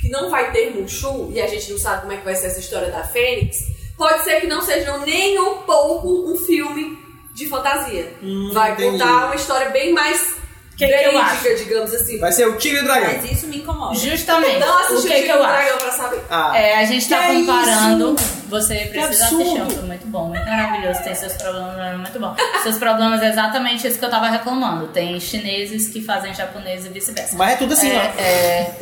que 0.00 0.08
não 0.10 0.30
vai 0.30 0.52
ter 0.52 0.70
Mushu 0.70 1.30
e 1.32 1.40
a 1.40 1.46
gente 1.48 1.70
não 1.72 1.78
sabe 1.78 2.02
como 2.02 2.12
é 2.12 2.16
que 2.18 2.24
vai 2.24 2.34
ser 2.36 2.46
essa 2.48 2.60
história 2.60 2.88
da 2.90 3.02
Fênix, 3.02 3.56
pode 4.00 4.24
ser 4.24 4.40
que 4.40 4.46
não 4.46 4.62
seja 4.62 4.96
nem 5.04 5.38
um 5.38 5.56
pouco 5.58 6.08
um 6.32 6.34
filme 6.38 6.98
de 7.34 7.46
fantasia. 7.46 8.14
Hum, 8.22 8.50
vai 8.54 8.72
entendi. 8.72 8.98
contar 8.98 9.26
uma 9.26 9.34
história 9.34 9.68
bem 9.68 9.92
mais 9.92 10.34
Que 10.76 10.86
que 10.86 10.92
eu 10.92 11.18
acho? 11.18 11.42
verídica, 11.42 11.64
digamos 11.64 11.92
assim. 11.94 12.18
Vai 12.18 12.32
ser 12.32 12.48
o 12.48 12.56
Tigre 12.56 12.78
e 12.78 12.80
o 12.80 12.84
Dragão. 12.84 13.12
Mas 13.20 13.30
isso 13.32 13.46
me 13.46 13.58
incomoda. 13.58 13.94
Justamente. 13.94 14.58
Não 14.58 14.68
o 14.74 14.78
assisti 14.78 15.02
que, 15.02 15.08
o 15.08 15.10
que 15.10 15.14
Tigre 15.16 15.30
eu 15.30 15.36
do 15.38 15.44
acho? 15.44 15.52
Dragão 15.64 15.78
pra 15.78 15.90
saber. 15.92 16.20
Ah, 16.30 16.58
É, 16.58 16.76
a 16.78 16.84
gente 16.86 17.08
tá 17.08 17.18
Que 17.26 17.34
comparando. 17.34 18.14
isso? 18.18 18.40
Você 18.48 18.74
precisa 18.86 19.24
assistir, 19.26 19.58
é 19.58 19.62
um 19.62 19.70
filme 19.70 19.86
muito 19.88 20.06
bom, 20.06 20.24
muito 20.28 20.44
maravilhoso. 20.46 21.02
Tem 21.04 21.14
seus 21.14 21.34
problemas, 21.34 21.76
mas 21.76 21.92
é 21.92 21.96
muito 21.98 22.18
bom. 22.18 22.34
Seus 22.62 22.78
problemas 22.78 23.22
é 23.22 23.28
exatamente 23.28 23.86
isso 23.86 23.98
que 23.98 24.04
eu 24.04 24.10
tava 24.10 24.28
reclamando. 24.30 24.88
Tem 24.88 25.20
chineses 25.20 25.88
que 25.88 26.02
fazem 26.02 26.32
japoneses 26.34 26.86
e 26.86 26.88
vice-versa. 26.88 27.36
Mas 27.36 27.52
é 27.52 27.56
tudo 27.56 27.74
assim, 27.74 27.90
É, 27.90 27.96
ó. 27.96 28.20
é, 28.20 28.76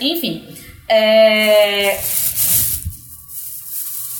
enfim. 0.00 0.56
é, 0.88 1.98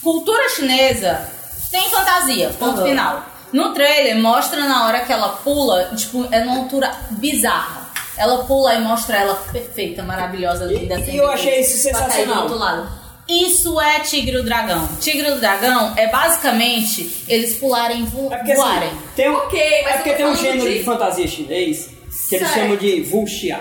cultura 0.06 0.48
chinesa 0.50 1.28
tem 1.72 1.90
fantasia, 1.90 2.50
ponto 2.60 2.80
Uhum. 2.80 2.86
final. 2.86 3.26
No 3.52 3.72
trailer 3.74 4.16
mostra 4.16 4.60
na 4.68 4.86
hora 4.86 5.00
que 5.00 5.12
ela 5.12 5.30
pula, 5.30 5.90
tipo, 5.96 6.28
é 6.30 6.44
numa 6.44 6.58
altura 6.58 6.92
bizarra. 7.10 7.88
Ela 8.16 8.44
pula 8.44 8.74
e 8.74 8.80
mostra 8.80 9.16
ela 9.18 9.34
perfeita, 9.52 10.04
maravilhosa, 10.04 10.64
linda. 10.66 10.94
E- 11.00 11.10
e 11.10 11.16
eu 11.16 11.28
achei 11.28 11.60
isso 11.60 11.76
sensacional. 11.78 12.46
Isso 13.28 13.80
é 13.80 13.98
Tigre 14.00 14.36
e 14.36 14.38
o 14.38 14.44
Dragão. 14.44 14.88
Tigre 15.00 15.26
e 15.28 15.32
o 15.32 15.40
Dragão 15.40 15.92
é 15.96 16.06
basicamente 16.06 17.24
eles 17.26 17.56
pularem 17.56 18.04
vo 18.04 18.32
É 18.32 18.36
porque, 18.36 18.54
voarem. 18.54 18.88
assim, 18.88 18.98
tem 19.16 19.28
um, 19.30 19.34
Ok, 19.36 19.60
mas 19.82 19.92
é 19.92 19.96
porque 19.96 20.12
tem 20.12 20.26
um 20.26 20.36
gênero 20.36 20.70
de- 20.70 20.78
de 20.78 20.84
fantasia 20.84 21.26
chinês 21.26 21.86
que 22.28 22.36
eles 22.36 22.46
Certo. 22.48 22.54
chamam 22.54 22.76
de 22.76 23.08
wuxia, 23.12 23.58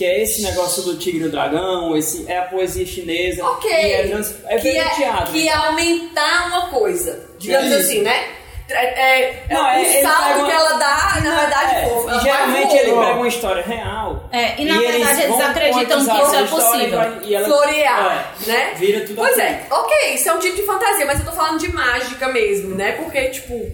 que 0.00 0.04
é 0.06 0.22
esse 0.22 0.40
negócio 0.40 0.82
do 0.82 0.96
tigre 0.96 1.24
e 1.24 1.26
o 1.26 1.30
dragão, 1.30 1.94
esse, 1.94 2.24
é 2.26 2.38
a 2.38 2.42
poesia 2.44 2.86
chinesa. 2.86 3.44
Ok. 3.44 3.70
E 3.70 3.92
é, 3.92 4.08
trans- 4.08 4.34
é 4.46 4.56
que, 4.58 4.68
é, 4.68 4.88
teatro. 4.88 5.30
que 5.34 5.46
é 5.46 5.52
aumentar 5.52 6.46
uma 6.46 6.68
coisa. 6.68 7.28
Digamos 7.38 7.70
Isso. 7.70 7.80
assim, 7.80 8.00
né? 8.00 8.24
É, 8.70 9.20
é, 9.20 9.44
Não, 9.50 9.62
o 9.62 9.66
é- 9.66 9.82
ele 9.82 10.00
salto 10.00 10.44
que 10.46 10.50
ela 10.52 10.72
dá, 10.78 11.20
na 11.22 11.40
verdade, 11.40 11.74
É, 11.74 11.82
pô, 11.86 12.10
e 12.10 12.20
geralmente 12.20 12.74
ele 12.76 12.90
pega 12.92 13.12
uma 13.14 13.28
história 13.28 13.62
real. 13.62 14.28
É, 14.32 14.58
e 14.58 14.64
na 14.64 14.78
verdade 14.78 15.20
eles 15.22 15.26
vão 15.36 15.40
acreditam 15.46 15.98
que 16.06 16.22
isso 16.22 16.34
é 16.34 16.42
possível. 16.44 17.00
e 17.22 17.28
e 17.28 17.34
ela- 17.34 17.46
florear, 17.46 18.34
é, 18.46 18.50
né? 18.50 18.72
Vira 18.76 19.00
tudo 19.00 19.16
Pois 19.16 19.38
aquilo. 19.38 19.46
é, 19.48 19.62
ok, 19.70 20.14
isso 20.14 20.28
é 20.30 20.32
um 20.32 20.38
tipo 20.38 20.56
de 20.56 20.62
fantasia, 20.62 21.04
mas 21.04 21.18
eu 21.18 21.26
tô 21.26 21.32
falando 21.32 21.58
de 21.58 21.70
mágica 21.70 22.28
mesmo, 22.28 22.74
né? 22.74 22.92
Porque, 22.92 23.20
tipo, 23.28 23.70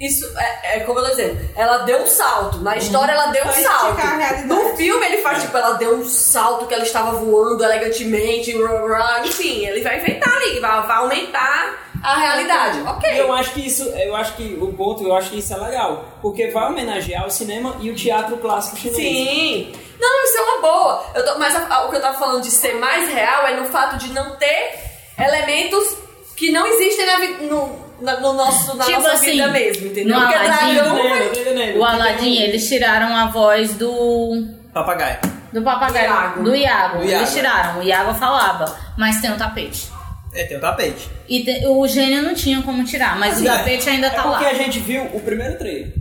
isso 0.00 0.24
é, 0.38 0.76
é 0.76 0.80
como 0.80 1.00
eu 1.00 1.04
tô 1.04 1.10
dizendo, 1.10 1.48
ela 1.56 1.78
deu 1.78 2.02
um 2.02 2.06
salto. 2.06 2.58
Na 2.58 2.76
história 2.76 3.12
ela 3.12 3.26
deu 3.26 3.42
um 3.42 3.48
Vai 3.48 3.62
salto. 3.62 3.90
esticar 3.90 4.14
a 4.14 4.16
realidade. 4.16 4.46
No 4.46 4.76
filme 4.76 5.06
ele 5.06 5.18
faz, 5.18 5.42
tipo, 5.42 5.56
ela 5.56 5.72
deu 5.72 5.94
um 5.96 6.08
salto 6.08 6.66
que 6.66 6.74
ela 6.74 6.84
estava 6.84 7.12
voando 7.18 7.64
elegantemente, 7.64 8.56
rá, 8.62 8.70
rá, 9.18 9.26
enfim, 9.26 9.64
ele 9.66 9.80
vai 9.82 9.98
inventar 9.98 10.32
ali, 10.36 10.60
vai, 10.60 10.86
vai 10.86 10.96
aumentar 10.98 11.88
a 12.02 12.16
realidade. 12.16 12.80
Ok. 12.86 13.20
Eu 13.20 13.32
acho 13.32 13.50
que 13.52 13.66
isso, 13.66 13.82
eu 13.88 14.14
acho 14.14 14.34
que 14.36 14.56
o 14.60 14.72
ponto, 14.72 15.02
eu 15.02 15.14
acho 15.16 15.30
que 15.30 15.38
isso 15.40 15.52
é 15.52 15.56
legal, 15.56 16.04
porque 16.22 16.46
vai 16.48 16.66
homenagear 16.68 17.26
o 17.26 17.30
cinema 17.30 17.74
e 17.80 17.90
o 17.90 17.94
teatro 17.96 18.36
clássico 18.36 18.76
chinês. 18.76 18.96
Sim. 18.96 19.72
Não, 19.98 20.24
isso 20.24 20.38
é 20.38 20.40
uma 20.42 20.60
boa. 20.60 21.04
Eu 21.12 21.24
tô- 21.24 21.38
mas 21.40 21.56
a- 21.56 21.66
a- 21.74 21.86
o 21.86 21.90
que 21.90 21.96
eu 21.96 22.00
tava 22.00 22.16
falando 22.16 22.40
de 22.42 22.52
ser 22.52 22.74
mais 22.76 23.12
real 23.12 23.48
é 23.48 23.56
no 23.56 23.64
fato 23.64 23.96
de 23.96 24.12
não 24.12 24.36
ter 24.36 24.78
elementos 25.18 25.96
que 26.36 26.52
não 26.52 26.64
existem 26.68 27.04
na, 27.04 27.16
vi- 27.16 27.44
no, 27.46 27.87
na, 28.00 28.20
no 28.20 28.32
nosso, 28.32 28.76
na 28.76 28.84
Tipo 28.84 28.98
nossa 29.00 29.12
assim, 29.14 29.30
vida 29.32 29.48
mesmo, 29.48 29.86
entendeu? 29.86 30.14
no 30.18 30.22
Porque 30.26 30.34
Aladdin, 30.38 30.74
dragão? 30.74 31.78
O 31.78 31.84
Aladdin, 31.84 32.36
eles 32.42 32.68
tiraram 32.68 33.14
a 33.16 33.26
voz 33.26 33.74
do. 33.74 34.46
Papagaio. 34.72 35.18
Do 35.52 35.62
papagaio. 35.62 36.08
Do 36.08 36.10
Iago. 36.10 36.42
Do 36.44 36.54
Iago. 36.56 36.96
Do 36.98 37.02
Eles 37.04 37.12
Iago. 37.12 37.32
tiraram. 37.32 37.80
O 37.80 37.82
Iago 37.82 38.14
falava, 38.14 38.76
mas 38.96 39.20
tem 39.20 39.30
o 39.32 39.36
tapete. 39.36 39.88
É, 40.34 40.44
tem 40.44 40.58
o 40.58 40.60
tapete. 40.60 41.08
E 41.28 41.42
te- 41.42 41.66
o 41.66 41.88
gênio 41.88 42.22
não 42.22 42.34
tinha 42.34 42.60
como 42.62 42.84
tirar, 42.84 43.18
mas 43.18 43.34
o 43.34 43.36
Assim, 43.38 43.44
tapete 43.46 43.88
ainda 43.88 44.08
É 44.08 44.10
tá 44.10 44.22
porque 44.24 44.44
lá. 44.44 44.50
a 44.50 44.54
gente 44.54 44.78
viu 44.78 45.04
o 45.04 45.20
primeiro 45.20 45.56
trailer. 45.58 45.92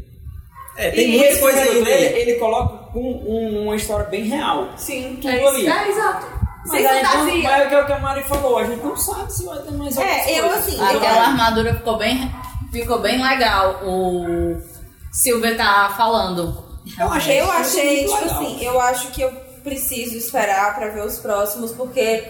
É, 0.76 0.91
tem 0.91 1.15
e 1.15 1.18
muita 1.18 1.38
coisa 1.40 1.60
aí 1.61 1.82
nele. 1.82 2.19
ele 2.19 2.34
coloca 2.36 2.91
com 2.91 2.99
um- 2.99 3.64
uma 3.64 3.76
história 3.76 4.06
bem 4.07 4.26
real. 4.26 4.69
Sim, 4.78 5.18
Tudo 5.19 5.30
é 5.30 5.38
isso. 5.38 5.48
ali. 5.48 5.68
É, 5.68 5.88
exato. 5.90 6.36
Mas, 6.68 6.72
Sem 6.72 6.81
então, 6.99 7.11
fantasia. 7.11 7.44
mas 7.44 7.61
é 7.61 7.65
o 7.65 7.69
que- 7.69 7.76
o 7.76 7.85
que 7.85 7.94
a 7.94 7.99
Mari 7.99 8.23
falou, 8.23 8.57
a 8.57 8.64
gente 8.65 8.84
não 8.84 8.95
sabe 8.98 9.31
se 9.34 9.45
vai 9.45 9.57
ter 9.60 9.72
mais 9.72 9.98
É, 9.98 10.39
eu, 10.39 10.48
coisas. 10.49 10.68
assim. 10.68 10.81
Aquela 10.84 11.22
armadura 11.27 11.73
ficou 11.76 11.98
bem, 11.98 12.31
ficou 12.72 12.99
bem 12.99 13.22
legal. 13.23 13.80
O 13.85 14.57
Silver 15.11 15.56
tá 15.57 15.94
falando. 15.95 16.64
Eu 16.99 17.11
achei, 17.11 17.39
Eu 17.41 17.52
achei, 17.52 18.06
tipo 18.06 18.19
legal. 18.22 18.35
assim, 18.39 18.64
eu 18.64 18.81
acho 18.81 19.07
que 19.11 19.22
eu 19.22 19.31
preciso 19.64 20.15
esperar 20.18 20.76
pra 20.76 20.88
ver 20.89 21.03
os 21.06 21.19
próximos, 21.19 21.72
porque 21.72 22.23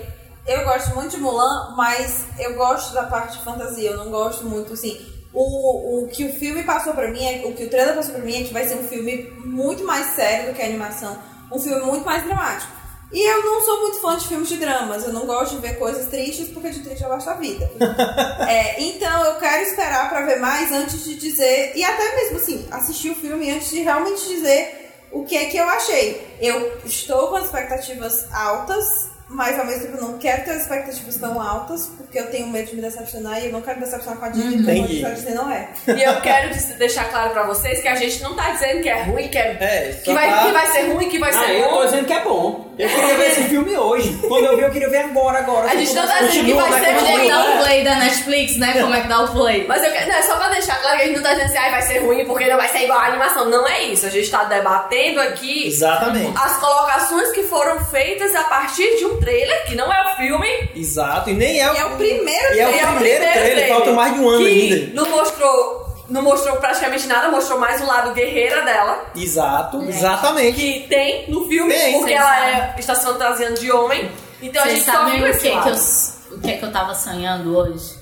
eu 0.47 0.63
gosto 0.63 0.95
muito 0.95 1.11
de 1.11 1.17
Mulan, 1.21 1.73
mas 1.75 2.25
eu 2.39 2.55
gosto 2.55 2.93
da 2.93 3.03
parte 3.03 3.37
de 3.37 3.43
fantasia, 3.43 3.91
eu 3.91 3.97
não 3.97 4.09
gosto 4.09 4.45
muito, 4.45 4.73
assim. 4.73 4.99
O, 5.33 6.03
o 6.05 6.07
que 6.07 6.25
o 6.25 6.33
filme 6.33 6.63
passou 6.63 6.93
pra 6.93 7.09
mim, 7.11 7.23
é, 7.23 7.45
o 7.45 7.53
que 7.53 7.65
o 7.65 7.69
trailer 7.69 7.95
passou 7.95 8.13
pra 8.15 8.23
mim 8.23 8.41
é 8.41 8.43
que 8.43 8.53
vai 8.53 8.65
ser 8.67 8.75
um 8.75 8.83
filme 8.87 9.29
muito 9.45 9.83
mais 9.83 10.07
sério 10.15 10.47
do 10.51 10.55
que 10.55 10.61
a 10.61 10.65
animação, 10.65 11.15
um 11.51 11.59
filme 11.59 11.81
muito 11.85 12.03
mais 12.05 12.23
dramático. 12.23 12.71
E 13.11 13.21
eu 13.21 13.45
não 13.45 13.61
sou 13.61 13.81
muito 13.81 14.01
fã 14.01 14.17
de 14.17 14.27
filmes 14.27 14.49
de 14.49 14.57
dramas, 14.57 15.03
eu 15.05 15.13
não 15.13 15.25
gosto 15.25 15.55
de 15.55 15.61
ver 15.61 15.77
coisas 15.79 16.07
tristes, 16.07 16.49
porque 16.49 16.69
de 16.69 16.81
triste 16.81 17.03
eu 17.03 17.09
gosto 17.09 17.25
da 17.25 17.33
vida. 17.35 17.69
É, 18.47 18.81
então 18.81 19.25
eu 19.25 19.35
quero 19.35 19.63
esperar 19.63 20.09
pra 20.09 20.21
ver 20.21 20.39
mais 20.39 20.71
antes 20.71 21.03
de 21.03 21.15
dizer, 21.15 21.73
e 21.75 21.83
até 21.83 22.15
mesmo 22.15 22.37
assim, 22.37 22.65
assistir 22.71 23.09
o 23.09 23.15
filme 23.15 23.51
antes 23.51 23.69
de 23.71 23.81
realmente 23.81 24.25
dizer 24.25 24.87
o 25.11 25.25
que 25.25 25.35
é 25.35 25.45
que 25.45 25.57
eu 25.57 25.67
achei. 25.67 26.35
Eu 26.39 26.79
estou 26.85 27.27
com 27.27 27.39
expectativas 27.39 28.31
altas, 28.33 29.09
mas 29.29 29.59
ao 29.59 29.65
mesmo 29.65 29.83
tempo 29.87 29.97
eu 29.97 30.01
não 30.03 30.17
quero 30.17 30.43
ter 30.45 30.55
expectativas 30.55 31.15
tão 31.17 31.41
altas, 31.41 31.89
porque 31.97 32.19
eu 32.19 32.27
tenho 32.31 32.47
medo 32.47 32.69
de 32.69 32.75
me 32.75 32.81
decepcionar 32.81 33.41
e 33.41 33.47
eu 33.47 33.51
não 33.51 33.61
quero 33.61 33.79
me 33.79 33.85
decepcionar 33.85 34.19
com 34.19 34.25
a 34.25 34.29
Disney, 34.29 34.55
a 34.55 34.73
Entendi. 34.77 35.03
Disney 35.03 35.33
não 35.33 35.51
é. 35.51 35.69
E 35.87 36.01
eu 36.03 36.21
quero 36.21 36.55
deixar 36.77 37.09
claro 37.09 37.31
pra 37.31 37.43
vocês 37.43 37.81
que 37.81 37.87
a 37.87 37.95
gente 37.95 38.21
não 38.23 38.35
tá 38.35 38.51
dizendo 38.51 38.81
que 38.81 38.89
é 38.89 39.03
ruim, 39.03 39.27
que, 39.27 39.37
é, 39.37 39.57
É, 39.59 40.01
que, 40.03 40.13
vai, 40.13 40.29
tá- 40.29 40.45
que 40.45 40.51
vai 40.51 40.67
ser 40.67 40.81
ruim, 40.93 41.09
que 41.09 41.19
vai 41.19 41.29
Ah, 41.31 41.39
ser 41.45 41.51
eu 41.59 41.67
tô 41.69 41.75
bom. 41.75 41.85
dizendo 41.85 42.05
que 42.05 42.13
é 42.13 42.21
bom. 42.23 42.67
Eu 42.77 42.87
queria 42.89 43.17
ver 43.17 43.31
esse 43.31 43.43
filme 43.45 43.75
hoje. 43.75 44.19
Quando 44.27 44.45
eu 44.45 44.55
vi, 44.55 44.61
eu 44.61 44.69
queria 44.69 44.89
ver 44.89 44.97
agora, 44.99 45.39
agora. 45.39 45.67
A 45.71 45.75
gente 45.75 45.93
não 45.95 46.05
tá 46.07 46.19
dizendo 46.21 46.45
que 46.45 46.53
vai 46.53 46.69
né? 46.69 46.79
ser 46.85 46.95
Como 46.95 47.07
é 47.07 47.19
que 47.19 47.27
dá 47.31 47.39
o 47.43 47.57
play 47.63 47.83
da 47.83 47.95
Netflix, 47.95 48.57
né? 48.57 48.73
Como 48.79 48.93
é 48.93 49.01
que 49.01 49.07
dá 49.07 49.19
o 49.23 49.27
play? 49.31 49.65
Mas 49.67 49.83
eu 49.83 49.91
quero, 49.91 50.07
não, 50.11 50.15
é 50.15 50.21
só 50.21 50.35
pra 50.37 50.49
deixar 50.49 50.79
claro 50.79 50.97
que 50.97 51.03
a 51.03 51.05
gente 51.07 51.15
não 51.15 51.23
tá 51.23 51.31
dizendo 51.33 51.47
assim, 51.47 51.57
"Ai, 51.57 51.71
vai 51.71 51.81
ser 51.81 51.97
ruim 52.05 52.25
porque 52.25 52.45
não 52.47 52.55
vai 52.57 52.69
ser 52.69 52.83
igual 52.83 52.99
a 52.99 53.05
animação. 53.07 53.49
Não 53.49 53.67
é 53.67 53.83
isso. 53.85 54.05
A 54.05 54.09
gente 54.11 54.29
tá 54.29 54.43
debatendo 54.43 55.19
aqui 55.21 55.67
Exatamente. 55.67 56.37
as 56.37 56.57
colocações 56.57 57.31
que 57.31 57.43
foram 57.43 57.83
feitas 57.85 58.35
a 58.35 58.43
partir 58.43 58.95
de 58.97 59.05
um 59.05 59.16
trailer, 59.19 59.65
que 59.65 59.75
não 59.75 59.91
é 59.91 60.13
o 60.13 60.17
filme. 60.17 60.69
Exato. 60.75 61.29
E 61.29 61.33
nem 61.33 61.59
é 61.59 61.71
o, 61.71 61.75
E 61.75 61.77
é 61.77 61.85
o 61.85 61.89
primeiro 61.97 62.53
E 62.55 62.59
é 62.59 62.67
o 62.67 62.71
e 62.71 62.95
primeiro, 62.95 63.23
trailer, 63.23 63.67
falta 63.69 63.91
mais 63.91 64.13
de 64.13 64.19
um 64.19 64.29
ano 64.29 64.45
que 64.45 64.73
ainda. 64.73 64.93
Não 65.01 65.09
mostrou, 65.09 66.03
não 66.09 66.21
mostrou 66.21 66.57
praticamente 66.57 67.07
nada, 67.07 67.29
mostrou 67.29 67.59
mais 67.59 67.81
o 67.81 67.85
lado 67.85 68.13
guerreira 68.13 68.61
dela. 68.63 69.05
Exato, 69.15 69.81
exatamente. 69.83 70.55
Que 70.57 70.87
tem 70.87 71.29
no 71.29 71.47
filme, 71.47 71.73
Tem, 71.73 71.93
porque 71.99 72.13
ela 72.13 72.49
é, 72.49 72.75
está 72.77 72.95
se 72.95 73.05
fantasiando 73.05 73.59
de 73.59 73.71
homem. 73.71 74.09
Então 74.41 74.63
a 74.63 74.67
gente 74.67 74.81
sabem 74.83 75.17
viu 75.21 75.29
o 75.31 75.33
que, 75.33 75.39
que, 75.49 75.69
eu, 75.69 76.37
o 76.37 76.41
que, 76.41 76.53
que 76.57 76.65
eu 76.65 76.71
tava 76.71 76.93
sonhando 76.93 77.57
hoje? 77.57 77.95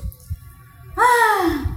Ah! 0.98 1.72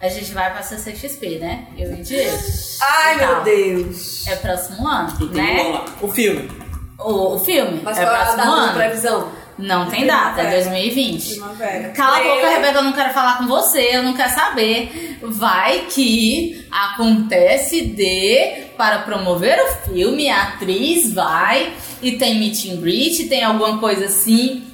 A 0.00 0.08
gente 0.08 0.32
vai 0.34 0.52
pra 0.52 0.62
CCXP, 0.62 1.38
né? 1.38 1.66
Eu 1.78 1.90
e 1.94 2.02
Diego. 2.02 2.36
Ai, 2.82 3.16
meu 3.16 3.30
Então, 3.30 3.44
Deus. 3.44 4.26
É 4.26 4.36
próximo 4.36 4.86
ano, 4.86 5.08
vamos 5.18 5.32
né? 5.34 5.62
lá. 5.72 5.84
O 6.02 6.08
filme. 6.08 6.50
O, 6.98 7.34
o 7.34 7.38
filme 7.38 7.80
Mas 7.82 7.98
é 7.98 8.04
qual 8.04 8.14
é 8.14 8.18
a 8.18 8.24
próximo 8.24 8.44
data 8.44 8.56
de 8.56 8.64
ano. 8.64 8.74
previsão? 8.74 9.44
Não 9.56 9.86
tem 9.88 10.04
data, 10.04 10.40
é 10.40 10.46
Primavera. 10.48 10.62
2020. 10.64 11.30
Primavera. 11.30 11.88
Cala 11.90 12.16
a 12.16 12.24
boca. 12.24 12.48
Rebeca, 12.48 12.78
eu 12.78 12.82
não 12.82 12.92
quero 12.92 13.14
falar 13.14 13.38
com 13.38 13.46
você, 13.46 13.90
eu 13.92 14.02
não 14.02 14.14
quero 14.14 14.34
saber. 14.34 15.18
Vai 15.22 15.86
que 15.90 16.66
acontece 16.70 17.82
de, 17.82 18.64
para 18.76 19.00
promover 19.00 19.56
o 19.60 19.92
filme, 19.92 20.28
a 20.28 20.42
atriz 20.42 21.12
vai 21.12 21.72
e 22.02 22.12
tem 22.12 22.38
meet 22.38 22.68
and 22.68 22.80
greet, 22.80 23.28
tem 23.28 23.44
alguma 23.44 23.78
coisa 23.78 24.06
assim. 24.06 24.64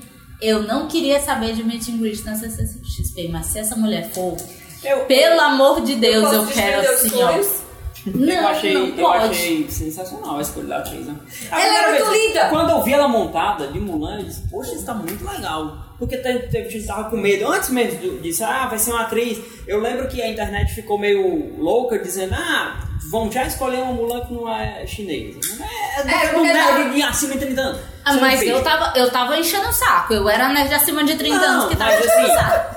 Eu 0.41 0.63
não 0.63 0.89
queria 0.89 1.21
saber 1.21 1.53
de 1.53 1.63
meet 1.63 1.89
and 1.89 1.99
greet 1.99 2.25
na 2.25 2.35
CCXP, 2.35 3.29
mas 3.31 3.47
se 3.47 3.59
essa 3.59 3.77
mulher 3.77 4.11
for, 4.15 4.35
Eu, 4.83 5.01
pelo 5.01 5.41
amor 5.43 5.83
de 5.83 5.97
Deus, 5.97 6.33
eu, 6.33 6.41
posso 6.41 6.55
quero 6.55 6.81
assim, 6.91 7.23
ó. 7.23 7.60
Não, 8.07 8.33
eu 8.33 8.49
achei, 8.49 8.75
não 8.75 8.87
eu 8.97 9.11
achei 9.13 9.71
sensacional 9.71 10.39
a 10.39 10.41
escolha 10.43 10.67
da 10.69 10.79
atriz. 10.79 11.07
A 11.51 11.61
Ela 11.61 11.75
é 11.75 11.83
primeira 11.83 12.05
muito 12.07 12.27
linda. 12.27 12.49
Quando 12.49 12.71
eu 12.71 12.83
vi 12.83 12.93
ela 12.95 13.09
montada 13.09 13.67
de 13.69 13.79
Mulan, 13.79 14.21
eu 14.21 14.25
disse, 14.25 14.43
poxa, 14.51 14.75
isso 14.75 14.87
tá 14.87 14.95
muito 14.95 15.23
legal. 15.29 15.77
Porque 15.99 16.17
teve 16.17 16.71
gente 16.71 16.81
que 16.81 16.87
tava 16.87 17.11
com 17.11 17.17
medo. 17.17 17.47
Antes 17.47 17.69
mesmo 17.69 18.19
disso, 18.21 18.43
ah, 18.45 18.67
vai 18.69 18.79
ser 18.79 18.91
uma 18.93 19.03
atriz. 19.03 19.39
Eu 19.67 19.81
lembro 19.81 20.09
que 20.09 20.23
a 20.23 20.29
internet 20.29 20.75
ficou 20.75 20.99
meio 20.99 21.61
louca, 21.63 21.99
dizendo, 21.99 22.35
ah, 22.35 22.89
vão 23.11 23.31
já 23.31 23.45
escolher 23.45 23.83
uma 23.83 23.93
Mulan 23.93 24.25
que 24.25 24.33
não 24.33 24.49
é 24.49 24.87
chinesa. 24.87 25.39
É, 25.61 26.01
é, 26.01 26.01
É, 26.01 26.55
tá- 26.55 26.89
de, 26.89 27.03
acima 27.03 27.35
de 27.35 27.41
30 27.41 27.61
anos. 27.61 27.81
Ah, 28.05 28.15
mas 28.15 28.41
eu 28.43 28.63
tava, 28.63 28.99
eu 28.99 29.11
tava 29.11 29.39
enchendo 29.39 29.69
o 29.69 29.73
saco. 29.73 30.15
Eu 30.15 30.27
era 30.29 30.49
nerd 30.49 30.73
acima 30.73 31.05
de 31.05 31.17
30 31.17 31.37
Não, 31.37 31.45
anos 31.45 31.65
que 31.67 31.77
tava 31.77 31.93
enchendo 31.93 32.09
o 32.09 32.23
assim, 32.23 32.35
saco. 32.35 32.77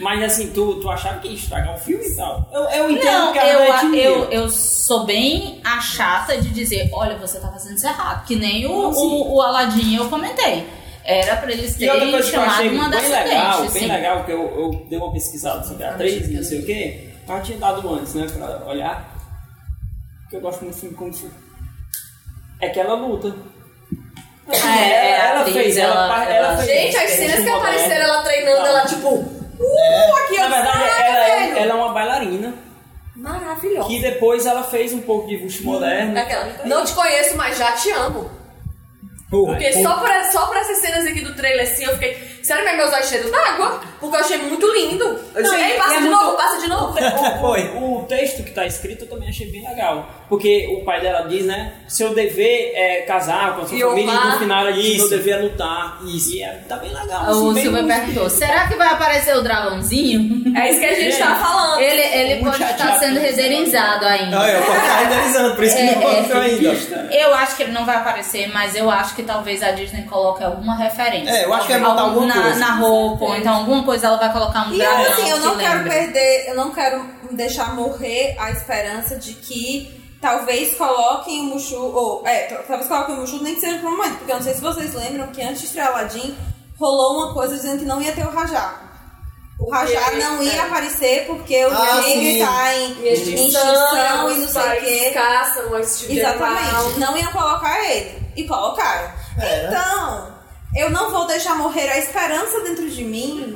Mas 0.00 0.22
assim, 0.22 0.52
tu, 0.52 0.76
tu 0.80 0.88
achava 0.88 1.18
que 1.18 1.28
ia 1.28 1.34
estragar 1.34 1.74
o 1.74 1.78
filme 1.78 2.04
e 2.04 2.14
tal? 2.16 2.48
Eu, 2.52 2.62
eu 2.70 2.90
entendo 2.90 3.12
Não, 3.26 3.32
que 3.32 3.38
ela 3.38 3.64
eu, 3.66 3.94
é 3.94 3.96
eu, 4.06 4.24
eu 4.30 4.48
sou 4.48 5.04
bem 5.04 5.60
a 5.64 5.80
chata 5.80 6.40
de 6.40 6.50
dizer, 6.50 6.88
olha, 6.92 7.16
você 7.16 7.40
tá 7.40 7.48
fazendo 7.48 7.76
isso 7.76 7.86
errado. 7.86 8.24
Que 8.24 8.36
nem 8.36 8.64
o, 8.66 8.68
Não, 8.70 8.90
o, 8.92 9.34
o 9.34 9.42
Aladdin 9.42 9.96
eu 9.96 10.08
comentei. 10.08 10.68
Era 11.04 11.36
pra 11.36 11.50
eles 11.50 11.74
terem 11.74 12.22
chamado 12.22 12.68
uma 12.68 12.88
das 12.90 13.00
bem 13.02 13.10
legal, 13.10 13.58
bem 13.60 13.66
assim. 13.66 13.86
legal, 13.86 14.24
que 14.24 14.30
eu, 14.30 14.40
eu 14.40 14.86
dei 14.90 14.98
uma 14.98 15.10
pesquisada 15.12 15.64
sobre 15.64 15.82
a 15.84 15.90
atriz 15.92 16.28
e 16.28 16.34
não 16.34 16.42
sei 16.44 16.60
o 16.60 16.66
quê, 16.66 17.08
eu 17.26 17.34
já 17.34 17.40
tinha 17.40 17.58
dado 17.58 17.94
antes, 17.94 18.12
né, 18.14 18.26
pra 18.30 18.66
olhar, 18.66 19.10
que 20.28 20.36
eu 20.36 20.40
gosto 20.42 20.62
muito 20.62 20.74
de 20.74 20.80
filme 20.82 20.94
Kung 20.96 21.10
Fu. 21.12 21.30
É 22.60 22.68
que 22.68 22.78
ela 22.78 22.94
luta. 22.94 23.34
É, 24.50 25.10
é, 25.12 25.20
a 25.32 25.40
atriz, 25.40 25.76
ela- 25.78 26.24
ela- 26.30 26.56
fez 26.58 26.68
Gente, 26.92 26.96
as 26.96 27.10
cenas 27.10 27.40
que 27.42 27.48
apareceram 27.50 28.04
ela 28.04 28.22
treinando, 28.22 28.66
ela 28.66 28.86
tipo, 28.86 29.37
uh, 29.60 30.16
aqui 30.24 30.36
Na 30.38 30.48
verdade, 30.48 30.82
ela 31.00 31.28
é, 31.28 31.58
ela 31.62 31.72
é 31.72 31.74
uma 31.74 31.92
bailarina, 31.92 32.54
Maravilhosa. 33.16 33.88
que 33.88 34.00
depois 34.00 34.46
ela 34.46 34.62
fez 34.62 34.92
um 34.92 35.00
pouco 35.00 35.28
de 35.28 35.36
Wuxi 35.36 35.62
moderno. 35.64 36.16
É 36.16 36.22
aquela, 36.22 36.52
não 36.64 36.84
te 36.84 36.92
conheço, 36.94 37.36
mas 37.36 37.58
já 37.58 37.72
te 37.72 37.90
amo. 37.90 38.30
Porque 39.30 39.72
só 39.82 39.98
por, 39.98 40.08
só 40.32 40.46
por 40.46 40.56
essas 40.56 40.78
cenas 40.78 41.04
aqui 41.06 41.20
do 41.20 41.34
trailer, 41.34 41.70
assim, 41.70 41.84
eu 41.84 41.92
fiquei. 41.94 42.16
Sério 42.42 42.64
mesmo, 42.64 42.78
meus 42.78 42.94
olhos 42.94 43.08
cheios 43.10 43.30
d'água, 43.30 43.80
porque 44.00 44.16
eu 44.16 44.20
achei 44.20 44.38
muito 44.38 44.66
lindo. 44.72 45.04
Eu 45.04 45.42
disse, 45.42 45.54
Não, 45.54 45.68
e- 45.68 45.74
passa 45.74 45.94
é 45.94 45.96
de 46.00 46.02
muito- 46.08 46.24
novo, 46.24 46.36
passa 46.38 46.58
de 46.60 46.66
novo. 46.68 46.98
Foi. 47.40 47.62
O 47.76 48.06
texto 48.08 48.42
que 48.42 48.52
tá 48.52 48.64
escrito 48.64 49.04
eu 49.04 49.10
também 49.10 49.28
achei 49.28 49.50
bem 49.50 49.68
legal. 49.68 50.08
Porque 50.28 50.68
o 50.78 50.84
pai 50.84 51.00
dela 51.00 51.26
diz, 51.26 51.46
né? 51.46 51.72
Seu 51.88 52.14
dever 52.14 52.72
é 52.74 53.02
casar 53.02 53.56
com 53.56 53.62
a 53.62 53.66
sua 53.66 53.78
E 53.78 53.80
família 53.80 54.12
e 54.12 54.26
no 54.32 54.38
final 54.38 54.60
ela 54.60 54.72
diz 54.72 55.08
dever 55.08 55.30
é 55.32 55.36
lutar. 55.38 55.98
Isso. 56.06 56.34
E 56.34 56.42
é, 56.42 56.48
tá 56.68 56.76
bem 56.76 56.92
legal. 56.92 57.24
O 57.24 57.50
assim, 57.50 57.62
Silvio 57.62 57.86
perguntou: 57.86 58.28
será 58.28 58.68
que 58.68 58.74
vai 58.74 58.88
aparecer 58.88 59.34
o 59.36 59.42
dragãozinho? 59.42 60.52
É 60.56 60.70
isso 60.70 60.80
que 60.80 60.86
a 60.86 60.94
gente 60.94 61.10
Gente, 61.12 61.18
tá 61.18 61.34
falando. 61.36 61.80
Ele, 61.80 62.02
ele 62.02 62.42
Muito 62.42 62.58
pode 62.58 62.70
estar 62.72 62.98
sendo 62.98 63.18
renderizado 63.20 64.04
ainda. 64.04 64.40
Ah, 64.42 64.50
eu 64.50 64.62
posso 64.62 64.78
estar 64.78 64.98
renderizando, 65.00 65.54
por 65.54 65.64
isso 65.64 65.76
que 65.76 65.82
É, 65.82 65.94
não 65.94 66.02
é. 66.02 66.16
mostrou 66.20 66.42
ainda. 66.42 67.14
Eu 67.14 67.34
acho 67.34 67.56
que 67.56 67.62
ele 67.62 67.72
não 67.72 67.86
vai 67.86 67.96
aparecer, 67.96 68.48
mas 68.52 68.74
eu 68.76 68.90
acho 68.90 69.14
que 69.14 69.22
talvez 69.22 69.62
a 69.62 69.70
Disney 69.70 70.02
coloque 70.02 70.44
alguma 70.44 70.76
referência. 70.76 71.30
É, 71.30 71.44
eu 71.44 71.54
acho 71.54 71.66
que 71.66 71.72
vai 71.72 71.80
botar 71.80 72.02
Algum- 72.02 72.20
alguma 72.20 72.34
na, 72.34 72.42
coisa. 72.42 72.58
na 72.58 72.74
roupa, 72.76 73.24
ou 73.24 73.36
então 73.36 73.54
alguma 73.54 73.82
coisa 73.82 74.06
ela 74.08 74.16
vai 74.18 74.32
colocar 74.32 74.68
um 74.68 74.74
E 74.74 74.78
dragão. 74.78 75.00
eu, 75.02 75.12
assim, 75.12 75.30
eu 75.30 75.38
não 75.40 75.56
que 75.56 75.60
quero 75.64 75.78
lembre. 75.84 75.90
perder, 75.90 76.44
eu 76.48 76.54
não 76.54 76.70
quero 76.74 77.04
deixar 77.30 77.74
morrer 77.74 78.36
a 78.38 78.50
esperança 78.50 79.16
de 79.16 79.32
que 79.32 79.97
talvez 80.20 80.74
coloquem 80.76 81.40
o 81.40 81.44
Mushu, 81.44 81.76
ou, 81.76 82.26
é, 82.26 82.44
talvez 82.66 82.88
coloquem 82.88 83.14
o 83.14 83.18
Mushu 83.20 83.42
nem 83.42 83.54
que 83.54 83.60
seja 83.60 83.78
por 83.78 83.88
um 83.88 83.96
momento, 83.96 84.16
porque 84.18 84.32
eu 84.32 84.36
não 84.36 84.42
sei 84.42 84.54
se 84.54 84.60
vocês 84.60 84.94
lembram 84.94 85.26
que 85.28 85.42
antes 85.42 85.60
de 85.60 85.66
estrear 85.66 85.88
Aladdin, 85.88 86.36
rolou 86.78 87.16
uma 87.18 87.34
coisa 87.34 87.54
dizendo 87.54 87.80
que 87.80 87.84
não 87.84 88.00
ia 88.02 88.12
ter 88.12 88.26
o 88.26 88.30
Rajá. 88.30 88.82
O 89.60 89.70
Rajá 89.72 90.12
não 90.12 90.40
ia 90.40 90.52
é. 90.52 90.60
aparecer 90.60 91.26
porque 91.26 91.64
o 91.66 91.70
Ah, 91.72 92.00
Disney 92.04 92.38
sim. 92.38 92.46
tá 92.46 92.74
em, 92.76 92.92
E 93.02 93.12
extinção, 93.12 94.30
e 94.30 94.34
não 94.38 94.44
os 94.44 94.50
sei 94.50 94.62
o 94.62 94.80
quê. 94.80 95.10
caçam. 95.12 95.76
Exatamente. 95.76 97.00
Não 97.00 97.16
iam 97.18 97.32
colocar 97.32 97.84
ele. 97.90 98.22
E 98.36 98.46
colocaram. 98.46 99.10
É? 99.40 99.66
Então, 99.66 100.37
eu 100.78 100.90
não 100.90 101.10
vou 101.10 101.26
deixar 101.26 101.54
morrer 101.56 101.88
a 101.90 101.98
esperança 101.98 102.60
dentro 102.60 102.88
de 102.88 103.04
mim 103.04 103.54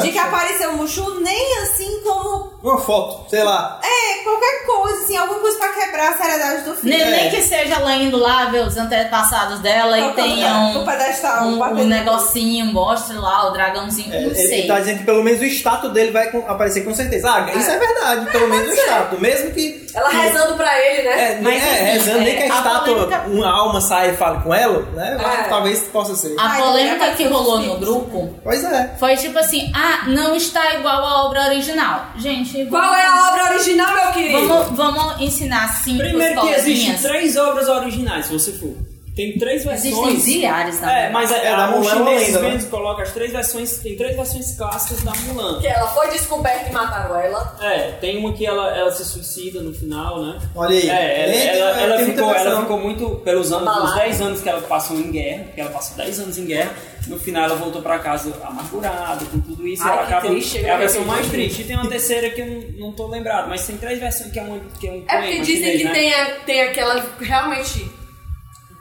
De 0.00 0.10
que 0.10 0.18
apareceu 0.18 0.70
o 0.70 0.76
Mushu, 0.76 1.20
nem 1.20 1.58
assim 1.58 2.00
como 2.02 2.52
Uma 2.62 2.78
foto, 2.80 3.28
sei 3.30 3.42
lá. 3.42 3.80
é, 3.82 4.22
qualquer 4.22 4.64
coisa, 4.66 5.02
assim, 5.04 5.16
alguma 5.16 5.40
coisa 5.40 5.58
pra 5.58 5.68
quebrar 5.70 6.08
a 6.10 6.16
seriedade 6.16 6.62
do 6.62 6.74
filme. 6.76 6.96
Nem, 6.96 7.10
nem 7.10 7.26
É. 7.26 7.30
que 7.30 7.42
seja 7.42 7.74
ela 7.74 7.94
indo 7.96 8.16
lá 8.16 8.46
ver 8.46 8.66
os 8.66 8.76
antepassados 8.76 9.58
dela 9.60 9.98
e 9.98 10.12
tenha 10.14 10.54
o 10.76 10.80
um, 10.82 10.84
pedestal, 10.84 11.44
um, 11.44 11.62
um 11.62 11.74
no- 11.74 11.84
negocinho, 11.84 12.66
mostre 12.66 13.16
lá 13.16 13.48
o 13.48 13.50
dragãozinho, 13.52 14.14
É, 14.14 14.20
não 14.20 14.34
sei. 14.34 14.60
ele 14.60 14.68
tá 14.68 14.78
dizendo 14.78 14.98
que 14.98 15.04
pelo 15.04 15.22
menos 15.22 15.40
o 15.40 15.44
status 15.44 15.92
dele 15.92 16.10
vai 16.12 16.28
aparecer 16.28 16.82
com 16.84 16.94
certeza. 16.94 17.28
Ah, 17.30 17.50
isso 17.54 17.70
é 17.70 17.78
verdade, 17.78 18.30
pelo 18.30 18.48
menos 18.48 18.68
o 18.70 18.74
status. 18.80 19.18
Mesmo 19.18 19.50
que. 19.50 19.86
Ela 19.94 20.08
que- 20.08 20.16
rezando 20.16 20.54
pra 20.54 20.78
ele, 20.80 21.02
né? 21.02 21.32
É, 21.32 21.38
Mas, 21.42 21.62
é, 21.62 21.66
assim, 21.74 21.84
rezando, 21.84 22.18
nem 22.20 22.34
é, 22.34 22.36
que 22.36 22.50
a 22.50 22.54
a 22.54 22.58
estátua, 22.58 22.80
polêmica- 22.94 23.24
uma 23.26 23.50
alma 23.50 23.80
saia 23.80 24.12
e 24.12 24.16
fale 24.16 24.40
com 24.42 24.54
ela, 24.54 24.82
né? 24.94 25.18
É. 25.20 25.48
Talvez 25.48 25.80
possa 25.84 26.14
ser. 26.22 26.34
A 26.38 26.44
Ai, 26.44 26.62
polêmica 26.62 26.98
também 26.98 27.16
que 27.16 27.22
apareceu 27.24 27.32
rolou 27.32 27.62
no 27.62 27.76
grupo 27.78 28.34
Pois 28.42 28.64
é. 28.64 28.94
foi 28.98 29.16
tipo 29.16 29.38
assim: 29.38 29.70
ah, 29.74 30.04
não 30.08 30.34
está 30.34 30.74
igual 30.74 31.04
à 31.04 31.24
obra 31.24 31.46
original. 31.46 32.06
Gente, 32.16 32.66
Qual 32.66 32.94
é 32.94 33.06
a 33.06 33.30
obra 33.30 33.54
original, 33.54 33.94
meu 33.94 34.12
querido? 34.12 34.48
Vamos, 34.48 34.76
vamos 34.76 35.20
ensinar 35.20 35.68
cinco 35.82 35.98
Primeiro 35.98 36.40
que 36.40 36.48
existem 36.48 36.96
três 36.96 37.36
obras 37.36 37.68
originais, 37.68 38.26
se 38.26 38.32
você 38.32 38.52
for. 38.52 38.74
Tem 39.14 39.36
três 39.38 39.66
Existem 39.66 39.92
versões. 39.92 40.22
zilhares, 40.22 40.80
na 40.80 40.90
É, 40.90 40.94
verdade. 41.02 41.12
mas 41.12 41.32
a, 41.32 41.36
É, 41.36 41.52
a, 41.52 41.56
da 41.56 41.66
Mulan 41.76 42.10
é 42.10 42.18
lenda, 42.18 42.40
né? 42.40 42.50
mesmo 42.52 42.70
colocam 42.70 43.02
as 43.02 43.12
três 43.12 43.30
versões, 43.30 43.76
tem 43.76 43.94
três 43.94 44.16
versões 44.16 44.56
clássicas 44.56 45.02
da 45.02 45.12
Mulan. 45.12 45.60
Que 45.60 45.66
ela 45.66 45.86
foi 45.88 46.08
descoberta 46.10 46.70
e 46.70 46.72
mataram 46.72 47.20
ela. 47.20 47.56
É, 47.60 47.92
tem 48.00 48.16
uma 48.16 48.32
que 48.32 48.46
ela, 48.46 48.74
ela 48.74 48.90
se 48.90 49.04
suicida 49.04 49.60
no 49.60 49.74
final, 49.74 50.22
né? 50.22 50.38
Olha 50.54 50.70
aí. 50.78 50.88
É, 50.88 51.58
ela, 51.58 51.70
ela, 51.70 51.80
ela 51.96 52.06
ficou, 52.06 52.34
ela 52.34 52.60
ficou 52.62 52.78
muito, 52.78 53.10
pelos 53.16 53.52
anos, 53.52 53.68
os 53.68 53.76
Abalada. 53.76 54.00
10 54.00 54.20
anos 54.22 54.40
que 54.40 54.48
ela 54.48 54.62
passou 54.62 54.96
em 54.96 55.10
guerra, 55.10 55.44
porque 55.44 55.60
ela 55.60 55.70
passou 55.70 55.96
10 55.98 56.18
anos 56.20 56.38
em 56.38 56.46
guerra, 56.46 56.70
no 57.06 57.18
final 57.18 57.44
ela 57.44 57.56
voltou 57.56 57.82
pra 57.82 57.98
casa 57.98 58.32
amargurada, 58.42 59.26
com 59.26 59.40
tudo 59.40 59.68
isso, 59.68 59.82
Ai, 59.82 59.90
ela 59.92 60.06
que 60.06 60.12
acaba, 60.14 60.28
triste, 60.28 60.64
é 60.64 60.70
a 60.70 60.76
versão 60.78 61.04
mais 61.04 61.26
triste. 61.26 61.60
E 61.60 61.64
tem 61.64 61.76
uma 61.76 61.88
terceira 61.88 62.30
que 62.30 62.40
eu 62.40 62.46
não, 62.46 62.86
não 62.86 62.92
tô 62.92 63.06
lembrado, 63.08 63.48
mas 63.50 63.66
tem 63.66 63.76
três 63.76 63.98
versões 64.00 64.32
que 64.32 64.38
é 64.38 64.42
um, 64.42 64.58
que 64.80 64.88
é 64.88 64.90
um 64.92 65.04
É 65.06 65.16
porque 65.20 65.38
dizem 65.40 65.56
chinês, 65.56 65.78
que 65.78 65.84
né? 65.84 65.92
tem, 65.92 66.14
a- 66.14 66.30
tem 66.46 66.60
aquela 66.62 67.04
realmente 67.20 68.00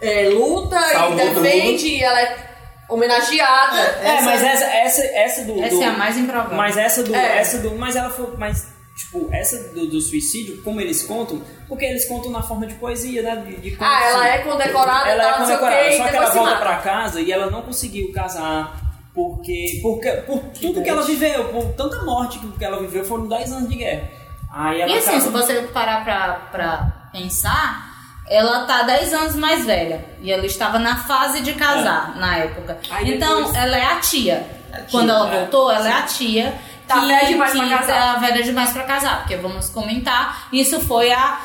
é, 0.02 0.30
luta 0.30 0.80
Salvou 0.92 1.20
e 1.20 1.30
defende 1.42 1.88
e 1.88 2.04
ela 2.04 2.22
é 2.22 2.52
homenageada. 2.90 3.78
É, 4.04 4.22
mas 4.22 4.44
essa, 4.44 4.66
essa, 4.66 5.02
essa 5.04 5.46
do... 5.46 5.62
Essa 5.64 5.76
do- 5.76 5.84
é 5.84 5.86
a 5.86 5.92
mais 5.94 6.18
improvável. 6.18 6.58
Mas 6.58 6.78
essa 6.78 7.04
do. 7.04 7.16
É. 7.16 7.38
Essa 7.40 7.60
do. 7.60 7.76
Mas 7.76 7.96
ela 7.96 8.10
foi. 8.10 8.36
Mas, 8.38 8.68
tipo, 8.98 9.30
essa 9.32 9.58
do, 9.74 9.88
do 9.88 10.02
suicídio, 10.02 10.62
como 10.64 10.82
eles 10.82 11.04
contam, 11.04 11.42
porque 11.68 11.86
eles 11.86 12.06
contam 12.08 12.32
na 12.32 12.42
forma 12.42 12.68
de 12.68 12.74
poesia, 12.76 13.22
né? 13.22 13.36
De, 13.46 13.56
de 13.58 13.78
Ah, 13.80 14.04
ela 14.10 14.28
é 14.28 14.38
condecorada, 14.40 15.10
Ela 15.10 15.24
tal, 15.24 15.34
é 15.34 15.38
condecorada. 15.38 15.88
e 15.90 15.98
Só 15.98 16.08
que 16.08 16.16
ela 16.18 16.30
volta 16.32 16.50
mata. 16.52 16.66
pra 16.66 16.76
casa 16.78 17.22
e 17.22 17.32
ela 17.32 17.50
não 17.50 17.62
conseguiu 17.62 18.12
casar. 18.12 18.80
Porque, 19.14 19.80
porque 19.82 20.10
por 20.26 20.40
tudo 20.58 20.82
que 20.82 20.90
ela 20.90 21.02
viveu, 21.02 21.46
por 21.50 21.66
tanta 21.74 22.02
morte 22.04 22.40
que 22.58 22.64
ela 22.64 22.80
viveu, 22.80 23.04
foram 23.04 23.28
10 23.28 23.52
anos 23.52 23.70
de 23.70 23.76
guerra. 23.76 24.10
Aí 24.54 24.80
ela 24.82 24.90
E 24.92 24.98
assim, 24.98 25.10
acaba- 25.18 25.22
se 25.22 25.30
você 25.54 25.62
parar 25.68 26.04
pra, 26.06 26.34
pra 26.50 27.10
pensar, 27.12 27.91
ela 28.34 28.66
tá 28.66 28.84
10 28.84 29.14
anos 29.14 29.36
mais 29.36 29.66
velha. 29.66 30.06
E 30.22 30.32
ela 30.32 30.46
estava 30.46 30.80
na 30.80 30.96
fase 30.96 31.42
de 31.42 31.54
casar 31.54 32.16
na 32.16 32.38
época. 32.38 32.78
Aí 32.90 33.16
então, 33.16 33.38
depois- 33.38 33.56
ela 33.56 33.78
é 33.78 33.86
a 33.86 33.96
tia. 34.00 34.46
tia, 34.72 34.86
Quando 34.90 35.10
ela 35.10 35.28
é. 35.34 35.40
voltou, 35.40 35.70
ela 35.72 35.88
é 35.88 35.92
a 35.94 36.02
tia. 36.04 36.54
Tá 36.88 37.00
velha 37.02 37.26
demais 37.26 37.52
pra 37.52 37.70
casar. 37.70 38.14
Tá 38.14 38.20
velha 38.20 38.44
demais 38.44 38.72
pra 38.72 38.84
casar. 38.84 39.18
Porque 39.20 39.36
vamos 39.38 39.70
comentar, 39.70 40.48
isso 40.52 40.80
foi 40.82 41.12
há 41.12 41.40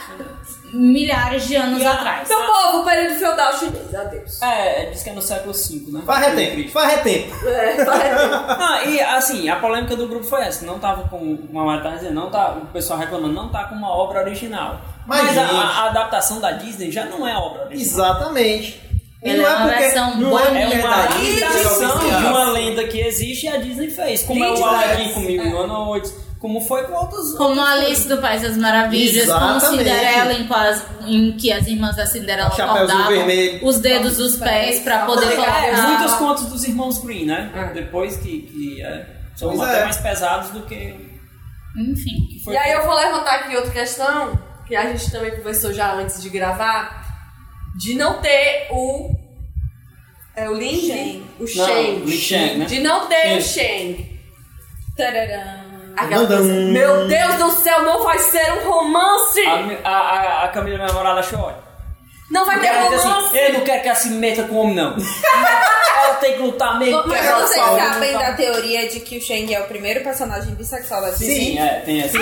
milhares 0.73 1.47
de 1.47 1.55
anos 1.57 1.81
E 1.81 1.87
a- 1.87 1.93
atrás. 1.93 2.29
Meu 2.29 2.39
povo, 2.45 2.85
período 2.85 3.19
feudal 3.19 3.53
chinês, 3.57 3.95
adeus. 3.95 4.43
É, 4.43 4.87
diz 4.91 5.03
que 5.03 5.11
é 5.11 5.13
no 5.13 5.23
século 5.23 5.53
V, 5.55 5.85
né? 5.93 6.03
Faz 6.05 6.27
retempo, 6.27 6.71
faz 6.71 6.93
retempo. 6.97 7.49
É, 7.49 7.85
vai. 7.85 8.11
Ah, 8.13 8.83
e 8.87 9.01
assim, 9.01 9.49
a 9.49 9.57
polêmica 9.57 9.95
do 9.97 10.09
grupo 10.09 10.25
foi 10.25 10.43
essa, 10.43 10.67
não 10.67 10.79
tava 10.79 11.09
com, 11.09 11.39
a 11.55 11.65
Mari 11.65 11.83
tava 11.83 11.97
dizendo, 11.97 12.15
não 12.15 12.31
tá, 12.31 12.51
o 12.51 12.67
pessoal 12.67 12.99
reclamando, 12.99 13.33
não 13.35 13.49
tá 13.49 13.65
com 13.65 13.75
uma 13.77 13.91
obra 13.91 14.21
original. 14.21 14.81
Mas, 15.07 15.25
Mas, 15.27 15.39
a, 15.39 15.43
a- 15.47 15.87
adaptação 15.89 16.41
da 16.41 16.53
Disney 16.53 16.91
já 16.91 17.05
não 17.05 17.27
é 17.27 17.37
obra 17.37 17.67
original. 17.67 18.07
Exatamente. 18.11 18.81
E 19.23 19.31
Ela 19.31 19.39
não 19.39 19.47
é 19.49 19.55
uma 19.57 19.67
porque 19.69 19.81
versão 19.83 20.17
não 20.19 20.39
é 20.39 20.63
É 20.63 20.85
uma 20.85 20.95
adaptação 21.05 21.99
de 21.99 22.27
uma 22.27 22.51
lenda 22.51 22.85
que 22.85 23.01
existe 23.01 23.47
e 23.47 23.49
a 23.49 23.57
Disney 23.57 23.91
fez, 23.91 24.23
como 24.23 24.45
é 24.45 24.51
o. 24.53 24.65
Aladdin 24.65 25.13
com 25.13 25.21
Mil 25.21 25.45
e 25.45 25.49
Uma 25.53 25.67
Noites, 25.67 26.15
como 26.39 26.61
foi 26.61 26.85
com 26.85 26.93
outros... 26.93 27.33
Como 27.37 27.61
Alice 27.61 28.07
do 28.07 28.19
País 28.19 28.43
das 28.43 28.57
Maravilhas, 28.57 29.27
como 29.27 29.57
Exatamente. 29.57 29.79
Cinderela, 29.79 30.33
em, 30.35 30.47
quase, 30.47 30.83
em 31.07 31.33
que 31.37 31.51
as 31.53 31.67
irmãs 31.67 31.97
da 31.97 32.07
Cinderela 32.07 32.51
cortavam 32.51 33.09
vermelho. 33.09 33.67
os 33.67 33.79
dedos 33.81 34.19
dos 34.19 34.37
pés 34.37 34.81
pra 34.81 35.07
poder 35.07 35.33
É, 35.33 35.35
colocar. 35.35 35.67
É, 35.67 35.77
muitos 35.83 36.15
contos 36.15 36.45
dos 36.47 36.65
irmãos 36.65 36.99
Green, 36.99 37.25
né? 37.25 37.51
É. 37.55 37.73
Depois 37.73 38.17
que, 38.19 38.43
que 38.43 38.83
é, 38.83 39.07
são 39.35 39.49
Pois 39.49 39.61
até 39.63 39.81
é. 39.81 39.85
mais 39.85 39.97
pesados 39.97 40.51
do 40.51 40.61
que, 40.63 40.95
Enfim. 41.77 42.27
que 42.31 42.41
foi 42.45 42.55
E 42.55 42.57
aí 42.57 42.73
eu 42.73 42.85
vou 42.85 42.95
levantar 42.95 43.37
aqui 43.37 43.57
outra 43.57 43.71
questão, 43.73 44.39
que 44.67 44.75
a 44.75 44.87
gente 44.87 45.11
também 45.11 45.35
conversou 45.37 45.73
já 45.73 45.95
antes 45.95 46.21
de 46.23 46.29
gravar, 46.29 47.05
de 47.77 47.95
não 47.95 48.21
ter 48.21 48.69
o. 48.71 49.15
É 50.35 50.49
o 50.49 50.55
Ling? 50.55 51.27
O 51.39 51.45
Não. 51.57 52.05
Li 52.05 52.19
Sheng, 52.19 52.59
né? 52.59 52.65
De 52.67 52.81
não 52.81 53.07
ter 53.07 53.39
o. 53.39 54.17
Tararam. 54.97 55.67
Coisa, 56.09 56.41
meu 56.43 57.07
Deus 57.07 57.35
do 57.37 57.51
céu, 57.53 57.83
não 57.83 58.05
vai 58.05 58.19
ser 58.19 58.53
um 58.53 58.71
romance! 58.71 59.41
A, 59.83 59.89
a, 59.89 59.93
a, 59.93 60.45
a 60.45 60.49
Camila, 60.49 60.77
minha 60.77 60.89
namorada, 60.89 61.27
chora. 61.27 61.65
Não 62.31 62.45
vai 62.45 62.61
ter 62.61 62.69
diz 62.69 63.03
romance! 63.03 63.27
assim, 63.29 63.39
eu 63.39 63.53
não 63.55 63.61
quero 63.61 63.83
que 63.83 63.89
ela 63.89 63.97
se 63.97 64.09
meta 64.11 64.43
com 64.43 64.57
homem, 64.57 64.75
não. 64.75 64.95
ela 65.97 66.15
tem 66.17 66.35
que 66.35 66.41
lutar 66.41 66.79
mesmo. 66.79 67.03
Mas 67.07 67.25
vocês 67.25 67.65
sabem 67.65 68.13
da 68.13 68.35
teoria 68.35 68.89
de 68.89 69.01
que 69.01 69.17
o 69.17 69.23
Shang 69.23 69.55
é 69.55 69.61
o 69.61 69.65
primeiro 69.65 70.03
personagem 70.03 70.55
bissexual 70.55 71.01
da 71.01 71.11
Disney? 71.11 71.35
Sim, 71.35 71.59
é, 71.59 71.81
tem 71.81 72.03
essa. 72.03 72.19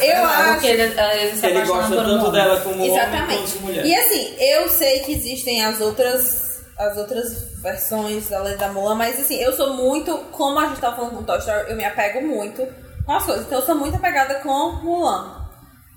Eu 0.00 0.24
acho. 0.24 0.52
Porque 0.52 0.66
ele, 0.66 0.82
ele 0.82 1.36
se 1.36 1.46
Ele 1.46 1.64
gosta 1.64 1.94
por 1.94 2.04
tanto 2.04 2.18
homem. 2.18 2.32
dela 2.32 2.60
como 2.60 2.74
homem 2.74 2.90
Exatamente. 2.96 3.52
quanto 3.52 3.62
mulher. 3.62 3.86
E 3.86 3.94
assim, 3.94 4.34
eu 4.38 4.68
sei 4.68 5.00
que 5.00 5.12
existem 5.12 5.64
as 5.64 5.80
outras 5.80 6.46
as 6.78 6.96
outras 6.98 7.54
versões 7.62 8.28
da 8.28 8.42
Lei 8.42 8.54
da 8.56 8.70
Mulan, 8.70 8.96
mas 8.96 9.18
assim, 9.18 9.36
eu 9.36 9.50
sou 9.52 9.72
muito, 9.72 10.14
como 10.30 10.58
a 10.58 10.66
gente 10.68 10.78
tava 10.80 10.96
falando 10.96 11.16
com 11.16 11.22
Toy 11.22 11.38
Story, 11.38 11.70
eu 11.70 11.76
me 11.76 11.84
apego 11.84 12.20
muito 12.20 12.66
com 13.06 13.12
as 13.12 13.24
coisas. 13.24 13.46
Então 13.46 13.60
eu 13.60 13.64
sou 13.64 13.74
muito 13.74 13.96
apegada 13.96 14.34
com 14.36 14.72
Mulan. 14.82 15.48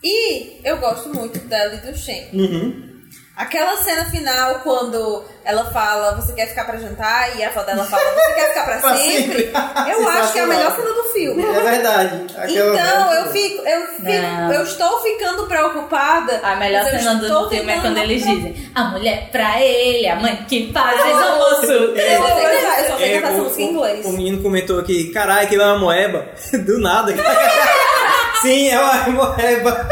E 0.02 0.62
eu 0.64 0.78
gosto 0.78 1.10
muito 1.10 1.38
dela 1.40 1.74
e 1.74 1.78
do 1.92 1.98
Shen. 1.98 2.30
Uhum. 2.32 2.99
Aquela 3.40 3.78
cena 3.78 4.04
final, 4.12 4.56
quando 4.66 5.24
ela 5.46 5.64
fala, 5.72 6.14
você 6.16 6.34
quer 6.34 6.48
ficar 6.48 6.66
pra 6.66 6.78
jantar? 6.78 7.38
E 7.38 7.44
a 7.44 7.48
avó 7.48 7.64
dela 7.64 7.86
fala, 7.86 8.04
você 8.04 8.34
quer 8.34 8.48
ficar 8.50 8.66
pra 8.66 8.78
Pra 8.84 8.96
sempre? 8.98 9.44
sempre. 9.46 9.52
Eu 9.92 10.10
acho 10.10 10.34
que 10.34 10.40
é 10.40 10.42
a 10.44 10.48
melhor 10.48 10.76
cena 10.76 10.94
do 10.94 11.04
filme. 11.06 11.46
É 11.46 11.60
verdade. 11.62 12.26
Aquela 12.38 12.76
Então, 12.78 13.10
velha- 13.10 13.20
eu 13.22 13.32
fico, 13.32 13.66
eu 13.66 13.82
fico, 13.88 14.54
eu 14.54 14.64
estou 14.64 15.02
ficando 15.02 15.48
preocupada. 15.48 16.42
A 16.44 16.56
melhor 16.58 16.84
eu 16.86 17.00
cena 17.00 17.16
do, 17.16 17.50
filme 17.50 17.72
é 17.72 17.80
quando 17.80 17.98
eles 17.98 18.22
dizem 18.26 18.72
a 18.76 18.84
mulher 18.86 19.30
pra 19.32 19.62
ele, 19.62 20.06
a 20.08 20.18
mãe 20.18 20.46
que 20.48 20.72
faz 20.74 21.00
almoço. 21.00 21.66
Eu 21.72 22.18
só 22.18 22.26
sei 22.36 22.44
cantar, 22.44 22.80
eu 22.84 22.88
só 22.90 22.98
sei 22.98 23.14
É, 23.14 23.16
cantar 23.22 23.32
essa 23.32 23.40
o, 23.40 23.44
música 23.46 23.62
em 23.62 23.70
inglês. 23.72 24.06
o 24.06 24.10
menino 24.12 24.44
comentou 24.44 24.80
aqui, 24.80 25.12
caralho, 25.14 25.44
aquilo 25.46 25.62
é 25.62 25.66
uma 25.66 25.80
moeba. 25.80 26.26
Do 26.66 26.78
nada. 26.82 27.14
Sim, 28.42 28.70
é 28.70 28.80
uma 28.80 29.08
moeba. 29.10 29.88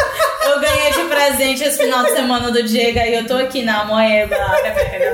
Eu 0.50 0.60
ganhei 0.62 0.94
presente 1.18 1.64
esse 1.64 1.78
final 1.78 2.04
de 2.06 2.12
semana 2.12 2.52
do 2.52 2.64
Diego 2.64 3.00
e 3.00 3.16
eu 3.16 3.26
tô 3.26 3.36
aqui 3.36 3.64
na 3.64 3.86
moeba. 3.86 4.36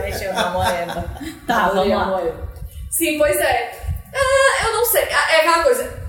Mexeu 0.03 0.33
na 0.33 0.49
moeba. 0.49 1.05
Tá, 1.47 1.69
vamos 1.69 1.89
lá. 1.89 2.21
Sim, 2.89 3.17
pois 3.17 3.37
é. 3.37 3.71
Ah, 4.13 4.67
eu 4.67 4.73
não 4.73 4.85
sei. 4.85 5.01
É 5.01 5.39
aquela 5.39 5.63
coisa. 5.63 6.03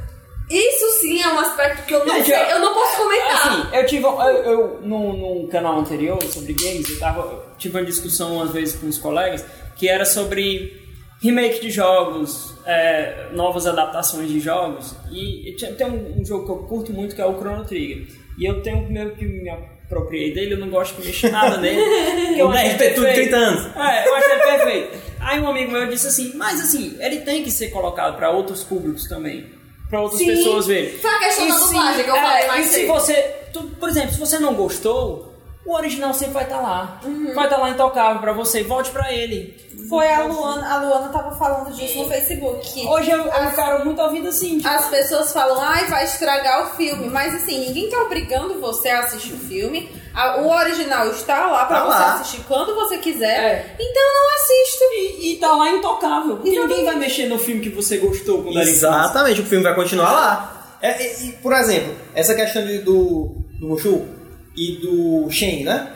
Isso 0.51 1.01
sim 1.01 1.23
é 1.23 1.29
um 1.29 1.39
aspecto 1.39 1.87
que 1.87 1.95
eu 1.95 2.05
não 2.05 2.25
sei. 2.25 2.53
Eu 2.53 2.59
não 2.59 2.75
posso 2.75 2.97
comentar. 2.97 3.49
Assim, 3.49 3.77
eu 3.77 3.87
tive. 3.87 4.05
Eu, 4.05 4.21
eu 4.21 4.81
num, 4.83 5.13
num 5.17 5.49
canal 5.49 5.79
anterior 5.79 6.23
sobre 6.25 6.53
games, 6.53 6.91
eu 6.91 6.99
tava, 6.99 7.21
eu 7.21 7.43
tive 7.57 7.79
uma 7.79 7.85
discussão 7.85 8.43
às 8.43 8.51
vezes 8.51 8.79
com 8.79 8.87
os 8.87 8.99
colegas 8.99 9.45
que 9.77 9.89
era 9.89 10.05
sobre 10.05 10.85
remake 11.23 11.61
de 11.61 11.71
jogos, 11.71 12.55
é, 12.67 13.29
novas 13.33 13.67
adaptações 13.67 14.29
de 14.29 14.39
jogos. 14.39 14.95
E, 15.11 15.57
tem 15.79 15.87
um, 15.87 16.21
um 16.21 16.25
jogo 16.25 16.45
que 16.45 16.51
eu 16.53 16.59
curto 16.69 16.93
muito 16.93 17.15
que 17.15 17.23
é 17.23 17.27
o 17.27 17.39
Chrono 17.39 17.65
Trigger. 17.65 18.07
E 18.39 18.45
eu 18.45 18.63
tenho 18.63 18.91
meio 18.91 19.15
que 19.17 19.25
me 19.25 19.49
apropriei 19.87 20.33
dele, 20.35 20.55
eu 20.55 20.59
não 20.59 20.69
gosto 20.71 21.01
de 21.01 21.07
mexer 21.07 21.31
nada 21.31 21.57
nele. 21.59 21.81
eu 22.41 22.51
Deve 22.51 22.75
ter 22.79 22.95
tudo 22.95 23.05
perfeito. 23.05 23.31
30 23.31 23.37
anos. 23.37 23.77
É, 23.77 24.09
eu 24.09 24.15
acho 24.15 24.31
ele 24.31 24.41
perfeito. 24.43 24.99
Aí 25.21 25.41
um 25.41 25.49
amigo 25.49 25.71
meu 25.73 25.87
disse 25.87 26.07
assim, 26.07 26.33
mas 26.35 26.61
assim, 26.61 26.97
ele 27.01 27.21
tem 27.21 27.43
que 27.43 27.51
ser 27.51 27.69
colocado 27.69 28.17
para 28.17 28.31
outros 28.31 28.63
públicos 28.63 29.09
também. 29.09 29.47
Pra 29.89 30.01
outras 30.01 30.19
Sim. 30.21 30.27
pessoas 30.27 30.67
verem. 30.67 30.91
Foi 30.99 31.11
a 31.11 31.19
questão 31.19 31.45
E 31.47 31.49
da 31.49 31.55
se- 31.59 31.65
dublagem 31.67 32.05
que 32.05 32.11
eu 32.11 32.15
falei 32.17 32.47
mais 32.47 32.67
E 32.67 32.75
se 32.75 32.87
você, 32.87 33.15
tu- 33.53 33.63
por 33.79 33.89
exemplo, 33.89 34.13
se 34.13 34.19
você 34.19 34.39
não 34.39 34.55
gostou, 34.55 35.34
o 35.67 35.75
original 35.75 36.13
sempre 36.15 36.35
vai 36.35 36.45
estar 36.45 36.61
lá. 36.61 37.01
Uhum. 37.05 37.33
Vai 37.35 37.45
estar 37.45 37.57
lá 37.59 37.71
intocável 37.71 38.21
pra 38.21 38.33
você. 38.33 38.63
Volte 38.63 38.91
pra 38.91 39.13
ele. 39.13 39.63
Foi 39.89 40.11
a 40.11 40.25
Luana, 40.25 40.67
a 40.75 40.79
Luana 40.83 41.09
tava 41.11 41.37
falando 41.37 41.71
disso 41.75 41.99
no 41.99 42.09
Facebook. 42.09 42.87
Hoje 42.87 43.11
eu, 43.11 43.19
eu 43.19 43.51
quero 43.55 43.85
muito 43.85 44.01
ouvindo 44.01 44.29
assim. 44.29 44.57
tipo, 44.57 44.69
as 44.69 44.87
pessoas 44.89 45.31
falam, 45.33 45.61
ai, 45.61 45.85
vai 45.87 46.05
estragar 46.05 46.67
o 46.67 46.77
filme. 46.77 47.09
Mas 47.11 47.35
assim, 47.35 47.67
ninguém 47.67 47.91
tá 47.91 47.99
obrigando 48.03 48.59
você 48.61 48.89
a 48.89 49.01
assistir 49.01 49.35
o 49.35 49.39
filme. 49.39 49.91
A- 50.15 50.41
o 50.41 50.49
original 50.49 51.09
está 51.11 51.47
lá 51.49 51.65
pra 51.67 51.81
Tá 51.81 51.85
você 51.85 51.91
lá. 52.03 52.15
assistir 52.15 52.41
quando 52.49 52.75
você 52.75 52.97
quiser. 52.99 53.27
É. 53.39 53.77
Então 53.79 54.03
não 54.15 54.35
assista. 54.37 54.85
E, 54.93 55.33
e 55.33 55.37
tá 55.37 55.53
lá 55.53 55.69
intocável. 55.71 56.37
Porque 56.37 56.51
ninguém 56.59 56.85
vai 56.85 56.95
mexer 56.97 57.27
no 57.27 57.39
filme 57.39 57.61
que 57.61 57.69
você 57.69 57.99
gostou 57.99 58.43
quando. 58.43 58.59
Exatamente, 58.61 59.41
o 59.43 59.45
filme 59.47 59.65
vai 59.65 59.75
continuar 59.75 60.13
lá. 60.13 60.77
É, 60.81 61.03
e, 61.03 61.29
e, 61.29 61.33
por 61.33 61.53
exemplo, 61.53 61.95
essa 62.15 62.35
questão 62.35 62.65
de- 62.65 62.79
do, 62.79 63.37
do 63.61 63.69
Mushu 63.69 64.07
e 64.57 64.79
do 64.81 65.31
Shen, 65.31 65.65
né? 65.65 65.89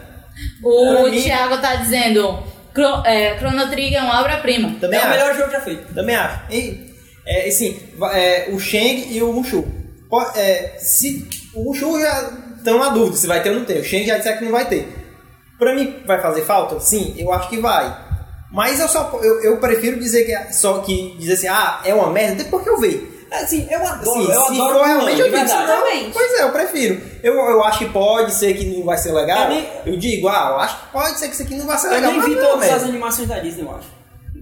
O 0.63 1.09
mim- 1.09 1.21
Thiago 1.23 1.59
tá 1.59 1.77
dizendo: 1.77 2.43
Cro- 2.75 3.03
é, 3.05 3.37
Chrono 3.39 3.69
Trigger 3.69 3.99
é 4.01 4.03
uma 4.03 4.21
obra-prima. 4.21 4.77
Também 4.81 4.99
É 4.99 5.03
o 5.03 5.07
acho. 5.07 5.11
melhor 5.19 5.37
jogo 5.37 5.51
já 5.51 5.61
feito. 5.61 5.95
Também 5.95 6.15
acho. 6.17 6.41
E, 6.53 6.93
é, 7.27 7.49
assim, 7.49 7.77
é, 8.13 8.49
o 8.53 8.59
Sheng 8.61 9.09
e 9.13 9.23
o 9.23 9.33
Mushu. 9.33 9.67
É, 10.37 10.77
se, 10.79 11.29
o 11.55 11.65
Mushu 11.65 12.01
já 12.01 12.31
estão 12.57 12.79
na 12.79 12.89
dúvida 12.91 13.17
se 13.17 13.27
vai 13.27 13.43
ter 13.43 13.51
ou 13.51 13.57
não 13.57 13.65
tem. 13.65 13.81
O 13.81 13.85
Sheng 13.85 14.07
já 14.07 14.17
disse 14.19 14.33
que 14.39 14.45
não 14.45 14.53
vai 14.53 14.67
ter. 14.69 14.89
Pra 15.59 15.75
mim, 15.75 15.97
vai 16.07 16.21
fazer 16.23 16.43
falta? 16.43 16.79
Sim, 16.81 17.15
eu 17.19 17.33
acho 17.33 17.49
que 17.49 17.59
vai. 17.59 18.07
Mas 18.53 18.81
eu 18.81 18.89
só 18.89 19.11
eu, 19.23 19.43
eu 19.43 19.57
prefiro 19.59 19.99
dizer 19.99 20.25
que 20.25 20.33
é- 20.33 20.51
só 20.53 20.79
que 20.79 21.17
dizer 21.19 21.35
assim, 21.35 21.49
ah, 21.49 21.81
é 21.85 21.93
uma 21.93 22.11
merda, 22.11 22.45
depois 22.45 22.63
que 22.63 22.71
eu 22.71 22.79
ver. 22.81 23.18
Assim, 23.31 23.67
eu 23.71 23.87
adoro. 23.87 24.11
Assim, 24.21 24.33
eu 24.33 24.41
se 24.41 24.53
adoro 24.61 24.75
for 24.79 24.87
realmente, 24.87 25.21
eu 25.21 25.27
digo, 25.31 26.13
pois 26.15 26.33
é, 26.35 26.43
eu 26.45 26.51
prefiro. 26.53 27.01
Eu, 27.23 27.35
eu 27.35 27.65
acho 27.65 27.79
que 27.79 27.85
pode 27.91 28.35
ser 28.35 28.55
que 28.55 28.65
não 28.67 28.85
vai 28.85 28.97
ser 28.97 29.13
legal. 29.13 29.43
Eu 29.45 29.49
nem- 29.51 29.69
Eu 29.87 29.97
digo, 29.99 30.29
ah, 30.29 30.49
eu 30.53 30.61
acho 30.61 30.79
que 30.81 30.93
pode 30.93 31.19
ser 31.19 31.29
que 31.29 31.35
isso 31.35 31.43
aqui 31.43 31.55
não 31.57 31.67
vai 31.67 31.77
ser 31.79 31.89
Eu 31.89 31.93
legal. 31.93 32.11
nem 32.13 32.21
mas 32.21 32.29
vi 32.29 32.37
todas 32.37 32.59
merda. 32.61 32.77
as 32.77 32.83
animações 32.85 33.29
da 33.29 33.39
Disney, 33.39 33.63
eu 33.65 33.71
acho. 33.75 33.99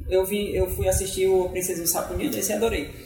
Eu, 0.09 0.25
vi, 0.25 0.55
eu 0.57 0.69
fui 0.71 0.89
assistir 0.89 1.27
o 1.27 1.49
Princesa 1.49 1.81
e 1.81 1.85
o 1.85 1.87
Sapo 1.87 2.15
Ninja 2.15 2.39
e 2.41 2.53
adorei. 2.53 3.06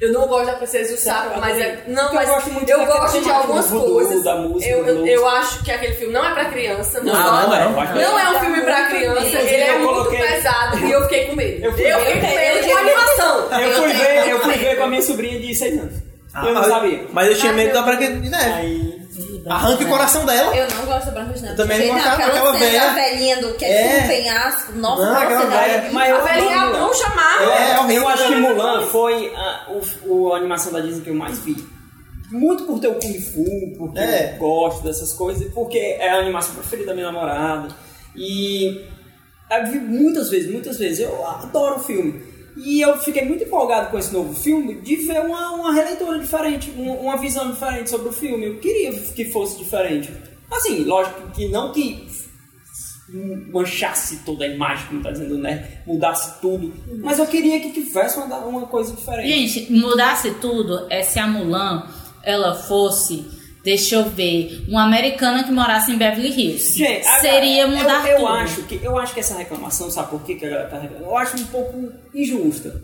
Eu 0.00 0.12
não 0.12 0.28
gosto 0.28 0.46
da 0.46 0.52
Princesa 0.52 0.92
e 0.92 0.94
o 0.94 0.98
Sapo, 0.98 1.34
eu 1.34 1.40
mas 1.40 1.58
é. 1.58 1.82
Não, 1.88 2.02
Porque 2.04 2.16
eu 2.16 2.20
mas 2.20 2.28
gosto 2.28 2.50
muito 2.52 2.70
eu 2.70 2.86
gosto 2.86 3.04
de 3.04 3.24
temática 3.24 3.34
algumas 3.34 3.66
do 3.66 3.78
voodoo, 3.80 3.94
coisas. 3.94 4.22
da 4.24 4.36
música, 4.36 4.70
eu, 4.70 4.86
eu, 4.86 5.06
eu 5.06 5.28
acho 5.28 5.64
que 5.64 5.72
aquele 5.72 5.94
filme 5.94 6.12
não 6.14 6.24
é 6.24 6.32
pra 6.34 6.44
criança. 6.44 7.00
Não, 7.00 7.12
Não, 7.12 7.22
gosto. 7.30 7.48
não 7.48 7.54
é. 7.82 7.94
Não 8.04 8.18
é 8.18 8.30
um 8.30 8.40
filme 8.40 8.60
pra 8.62 8.84
criança, 8.88 9.38
ele 9.40 9.62
é 9.62 9.78
muito 9.78 9.88
coloquei- 9.94 10.18
pesado 10.20 10.78
e 10.86 10.90
eu 10.92 11.02
fiquei 11.02 11.24
com 11.26 11.34
medo. 11.36 11.64
Eu 11.64 11.72
fiquei 11.72 11.92
com 11.92 11.98
medo 12.26 12.56
eu 12.58 12.62
de 12.62 12.70
animação. 12.72 13.60
Eu 13.60 13.72
fui, 13.82 13.92
ver, 13.92 14.28
eu 14.30 14.40
fui 14.40 14.52
ver 14.54 14.76
com 14.76 14.84
a 14.84 14.86
minha 14.86 15.02
sobrinha 15.02 15.40
de 15.40 15.54
6 15.54 15.80
anos. 15.80 15.94
Ah, 16.34 16.46
eu 16.46 16.54
não 16.54 16.60
mas- 16.60 16.70
sabia. 16.70 17.06
Mas 17.12 17.28
eu 17.28 17.34
tinha 17.36 17.50
Ai, 17.52 17.56
medo 17.56 17.72
da 17.72 17.82
Branca 17.82 18.06
de 18.06 18.30
Neve. 18.30 18.97
Aí. 19.46 19.52
Arranca 19.52 19.84
o 19.84 19.88
coração 19.88 20.26
dela. 20.26 20.54
Eu 20.56 20.68
não 20.74 20.84
gosto 20.86 21.06
da 21.06 21.12
Branca 21.12 21.32
de 21.34 21.42
Neve. 21.42 21.52
Eu 21.52 21.56
também 21.56 21.86
não 21.88 21.94
gosto 21.94 22.08
aquela 22.08 22.52
velha. 22.52 22.92
velhinha 22.94 23.36
do 23.40 23.54
que 23.54 23.64
É. 23.64 23.98
é 24.00 24.04
um 24.04 24.06
penhasco. 24.08 24.72
Nossa, 24.72 25.04
Não, 25.04 25.16
aquela 25.16 25.44
não, 25.44 25.50
velha. 25.50 25.72
é- 25.72 25.90
Mas 25.92 26.12
A 26.14 26.20
velhinha 26.20 26.56
adoro 26.60 26.72
Mulan. 26.78 26.86
bruxa 26.86 27.08
má. 27.14 27.42
É, 27.42 27.76
Eu, 27.78 27.90
eu 28.02 28.08
acho 28.08 28.26
que 28.28 28.34
Mulan 28.34 28.86
foi 28.86 29.32
a, 29.34 29.66
o, 29.70 29.82
o- 30.12 30.32
a 30.34 30.36
animação 30.38 30.72
da 30.72 30.80
Disney 30.80 31.02
que 31.02 31.10
eu 31.10 31.14
mais 31.14 31.38
vi. 31.40 31.56
Muito 32.30 32.64
por 32.64 32.78
ter 32.78 32.88
o 32.88 32.94
Kung 32.96 33.20
Fu, 33.20 33.74
porque 33.78 33.98
É. 33.98 34.34
eu 34.34 34.38
gosto 34.38 34.82
dessas 34.84 35.12
coisas, 35.14 35.42
e 35.46 35.50
porque 35.50 35.78
é 35.78 36.10
a 36.10 36.18
animação 36.18 36.54
preferida 36.54 36.88
da 36.88 36.94
minha 36.94 37.06
namorada. 37.06 37.68
E 38.14 38.84
eu 39.50 39.66
vi 39.70 39.78
muitas 39.78 40.28
vezes, 40.28 40.50
muitas 40.52 40.78
vezes. 40.78 41.00
Eu 41.00 41.26
adoro 41.26 41.76
o 41.76 41.80
filme. 41.80 42.22
E 42.64 42.80
eu 42.80 42.98
fiquei 42.98 43.24
muito 43.24 43.44
empolgado 43.44 43.90
com 43.90 43.98
esse 43.98 44.12
novo 44.12 44.34
filme 44.34 44.80
de 44.80 44.96
ver 44.96 45.20
uma, 45.20 45.52
uma 45.52 45.72
releitura 45.72 46.18
diferente, 46.18 46.70
uma, 46.76 46.94
uma 46.94 47.16
visão 47.16 47.50
diferente 47.50 47.90
sobre 47.90 48.08
o 48.08 48.12
filme. 48.12 48.46
Eu 48.46 48.58
queria 48.58 48.92
que 48.92 49.24
fosse 49.26 49.58
diferente. 49.58 50.12
Assim, 50.50 50.84
lógico 50.84 51.30
que 51.30 51.48
não 51.48 51.72
que 51.72 52.08
manchasse 53.50 54.18
toda 54.18 54.44
a 54.44 54.48
imagem, 54.48 54.86
como 54.86 55.02
tá 55.02 55.10
dizendo, 55.10 55.38
né? 55.38 55.80
Mudasse 55.86 56.40
tudo. 56.40 56.72
Mas 57.02 57.18
eu 57.18 57.26
queria 57.26 57.58
que 57.60 57.72
tivesse 57.72 58.18
uma, 58.18 58.38
uma 58.38 58.66
coisa 58.66 58.94
diferente. 58.94 59.28
Gente, 59.28 59.72
mudasse 59.72 60.32
tudo 60.34 60.86
é 60.90 61.02
se 61.02 61.18
a 61.18 61.26
Mulan 61.26 61.88
ela 62.22 62.54
fosse, 62.54 63.26
deixa 63.64 63.96
eu 63.96 64.08
ver, 64.10 64.64
uma 64.68 64.84
americana 64.84 65.44
que 65.44 65.50
morasse 65.52 65.90
em 65.92 65.96
Beverly 65.98 66.28
Hills. 66.30 66.76
Gente, 66.78 67.04
Seria 67.20 67.62
eu- 67.62 67.68
mudar 67.70 68.08
eu, 68.08 68.16
tudo. 68.16 68.28
Acho 68.28 68.62
que, 68.64 68.80
eu 68.82 68.98
acho 68.98 69.14
que 69.14 69.20
essa 69.20 69.36
reclamação, 69.36 69.90
sabe 69.90 70.10
por 70.10 70.22
quê 70.22 70.34
que 70.36 70.46
a 70.46 70.48
galera 70.48 70.68
tá 70.68 70.78
reclamando? 70.78 71.10
Eu 71.10 71.16
acho 71.16 71.36
um 71.36 71.44
pouco 71.46 71.92
injusta. 72.14 72.80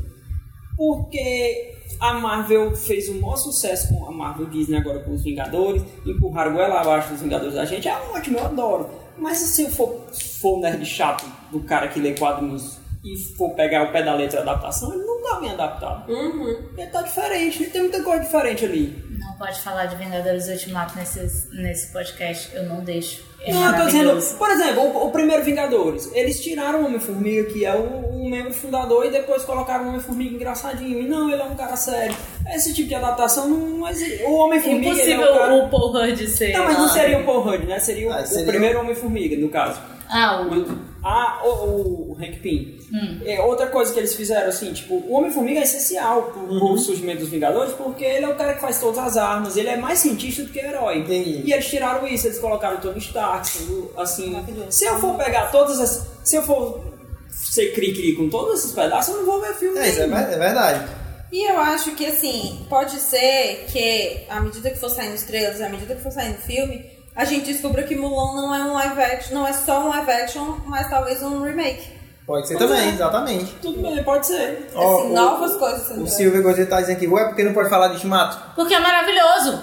Porque 0.77 1.73
a 2.01 2.15
Marvel 2.15 2.75
fez 2.75 3.09
um 3.09 3.21
maior 3.21 3.37
sucesso 3.37 3.89
com 3.89 4.09
a 4.09 4.13
Marvel 4.13 4.47
Disney 4.47 4.77
agora 4.79 4.99
com 5.01 5.13
os 5.15 5.23
Vingadores, 5.23 5.83
empurraram 6.05 6.53
goela 6.55 6.81
abaixo 6.81 7.11
dos 7.11 7.21
Vingadores 7.23 7.55
da 7.55 7.65
gente, 7.65 7.87
é 7.89 7.97
ótimo, 8.13 8.39
eu 8.39 8.47
adoro. 8.47 8.91
Mas 9.17 9.39
se 9.39 9.63
eu 9.63 9.71
for, 9.71 10.07
for 10.41 10.59
o 10.59 10.61
nerd 10.61 10.85
chato 10.85 11.25
do 11.53 11.61
cara 11.61 11.87
que 11.87 12.01
lê 12.01 12.13
quadrinhos 12.15 12.79
e 13.05 13.17
for 13.37 13.51
pegar 13.55 13.85
o 13.85 13.93
pé 13.93 14.03
da 14.03 14.15
letra 14.15 14.43
da 14.43 14.51
adaptação, 14.53 14.93
ele 14.93 15.05
não 15.05 15.23
tá 15.23 15.41
bem 15.41 15.51
adaptado. 15.51 16.11
Uhum. 16.11 16.57
Ele 16.77 16.87
tá 16.89 17.03
diferente, 17.03 17.63
ele 17.63 17.71
tem 17.71 17.83
muita 17.83 18.03
coisa 18.03 18.25
diferente 18.25 18.65
ali. 18.65 19.05
Não 19.35 19.47
pode 19.47 19.61
falar 19.63 19.87
de 19.87 19.97
Vingadores 19.97 20.47
Ultimato 20.47 20.97
nesse, 20.97 21.49
nesse 21.53 21.93
podcast, 21.93 22.55
eu 22.55 22.67
não 22.67 22.85
deixo. 22.85 23.21
É 23.43 23.53
Não, 23.53 23.67
eu 23.67 23.81
tô 23.81 23.87
dizendo, 23.87 24.37
por 24.39 24.49
exemplo, 24.49 24.81
o, 24.81 25.09
o 25.09 25.11
primeiro 25.11 25.43
Vingadores, 25.43 26.09
eles 26.15 26.41
tiraram 26.41 26.83
o 26.83 26.87
Homem-Formiga, 26.87 27.51
que 27.53 27.65
é 27.65 27.75
o, 27.75 28.11
o 28.11 28.31
membro 28.31 28.55
fundador, 28.55 29.05
e 29.05 29.11
depois 29.11 29.43
colocaram 29.43 29.87
o 29.87 29.89
Homem-Formiga 29.89 30.37
engraçadinho. 30.37 31.01
E 31.01 31.09
não, 31.09 31.29
ele 31.33 31.43
é 31.43 31.45
um 31.45 31.57
cara 31.57 31.77
sério. 31.77 32.15
Esse 32.55 32.73
tipo 32.73 32.89
de 32.89 32.95
adaptação 32.95 33.49
não 33.49 33.89
existe. 33.89 34.23
O 34.23 34.35
Homem-Formiga. 34.35 34.87
ele 34.87 35.01
é 35.01 35.15
Impossível 35.15 35.33
um 35.35 35.39
cara... 35.39 35.55
o 35.55 35.69
Paul 35.69 35.93
Rudd 35.93 36.29
ser. 36.29 36.53
Não, 36.53 36.65
mas 36.67 36.79
não 36.79 36.89
seria 36.89 37.19
o 37.19 37.25
Paul 37.25 37.41
Rudd, 37.41 37.65
né? 37.67 37.79
Seria 37.81 38.09
o, 38.09 38.13
Ah, 38.13 38.21
o 38.21 38.27
seria 38.27 38.47
primeiro 38.47 38.79
Homem-Formiga, 38.79 39.37
no 39.37 39.49
caso. 39.49 39.81
Ah, 40.09 40.43
o. 40.43 40.79
Ah, 41.03 41.41
o, 41.45 41.49
o, 41.49 42.13
o 42.13 42.17
Hank 42.21 42.39
Pym. 42.39 42.74
Hum. 42.93 43.21
É, 43.25 43.41
outra 43.41 43.67
coisa 43.69 43.93
que 43.93 43.99
eles 43.99 44.15
fizeram, 44.15 44.49
assim, 44.49 44.73
tipo, 44.73 44.95
o 44.95 45.15
Homem-Formiga 45.15 45.61
é 45.61 45.63
essencial 45.63 46.25
pro, 46.25 46.43
Uhum. 46.43 46.59
pro 46.59 46.79
surgimento 46.79 47.21
dos 47.21 47.29
Vingadores, 47.29 47.73
porque 47.73 48.05
ele 48.05 48.25
é 48.25 48.29
o 48.29 48.35
cara 48.37 48.55
que 48.55 48.61
faz 48.61 48.79
todas 48.79 48.99
as 48.99 49.17
armas, 49.17 49.57
ele 49.57 49.69
é 49.69 49.77
mais 49.77 49.99
cientista 49.99 50.43
do 50.43 50.51
que 50.51 50.59
herói. 50.59 50.99
Entendi. 50.99 51.43
E 51.45 51.53
eles 51.53 51.67
tiraram 51.67 52.07
isso, 52.07 52.27
eles 52.27 52.39
colocaram 52.39 52.77
o 52.77 52.81
Tony 52.81 52.99
Stark, 52.99 53.49
assim... 53.97 54.37
Se 54.71 54.85
eu 54.85 54.99
for 54.99 55.17
pegar 55.17 55.51
todas 55.51 55.81
as... 55.81 56.07
Se 56.23 56.37
eu 56.37 56.43
for 56.43 56.85
ser 57.31 57.73
cri-cri 57.73 58.15
com 58.15 58.29
todos 58.29 58.61
esses 58.61 58.73
pedaços, 58.73 59.13
eu 59.15 59.21
não 59.21 59.27
vou 59.27 59.41
ver 59.41 59.55
filme 59.55 59.79
É, 59.79 59.89
isso 59.89 60.01
é, 60.01 60.05
é 60.05 60.39
verdade. 60.39 60.85
E 61.33 61.51
eu 61.51 61.59
acho 61.59 61.97
que 61.97 62.07
assim, 62.07 62.65
pode 62.71 62.99
ser 63.01 63.67
que 63.69 64.25
à 64.29 64.41
medida 64.41 64.71
que 64.71 64.79
for 64.79 64.89
saindo 64.89 65.15
os 65.15 65.23
trailers, 65.25 65.61
à 65.61 65.69
medida 65.69 65.95
que 65.97 66.03
for 66.03 66.13
saindo 66.13 66.37
o 66.39 66.43
filme, 66.43 66.85
a 67.17 67.25
gente 67.25 67.47
descobriu 67.47 67.87
que 67.87 67.97
Mulan 67.97 68.41
não 68.41 68.55
é 68.55 68.65
um 68.65 68.73
live 68.75 69.01
action, 69.01 69.35
não 69.35 69.47
é 69.47 69.53
só 69.53 69.85
um 69.85 69.89
live 69.89 70.11
action, 70.13 70.59
mas 70.67 70.89
talvez 70.89 71.23
um 71.23 71.43
remake. 71.43 71.83
Pode 72.27 72.49
ser 72.49 72.57
também, 72.57 72.89
é. 72.89 72.89
exatamente. 72.89 73.53
Tudo 73.61 73.83
bem, 73.83 74.03
pode 74.03 74.27
ser. 74.27 74.71
Ó, 74.75 74.99
assim, 75.01 75.11
o- 75.11 75.13
novas 75.15 75.57
coisas 75.57 75.91
O 75.99 76.07
Silvio 76.07 76.43
Gordinho 76.43 76.67
tá 76.69 76.81
dizendo 76.81 76.97
aqui, 76.97 77.07
ué, 77.07 77.25
porque 77.27 77.45
não 77.45 77.53
pode 77.53 77.69
falar 77.69 77.89
de 77.89 77.95
Ultimato? 77.95 78.39
Porque 78.55 78.75
é 78.75 78.79
maravilhoso. 78.81 79.63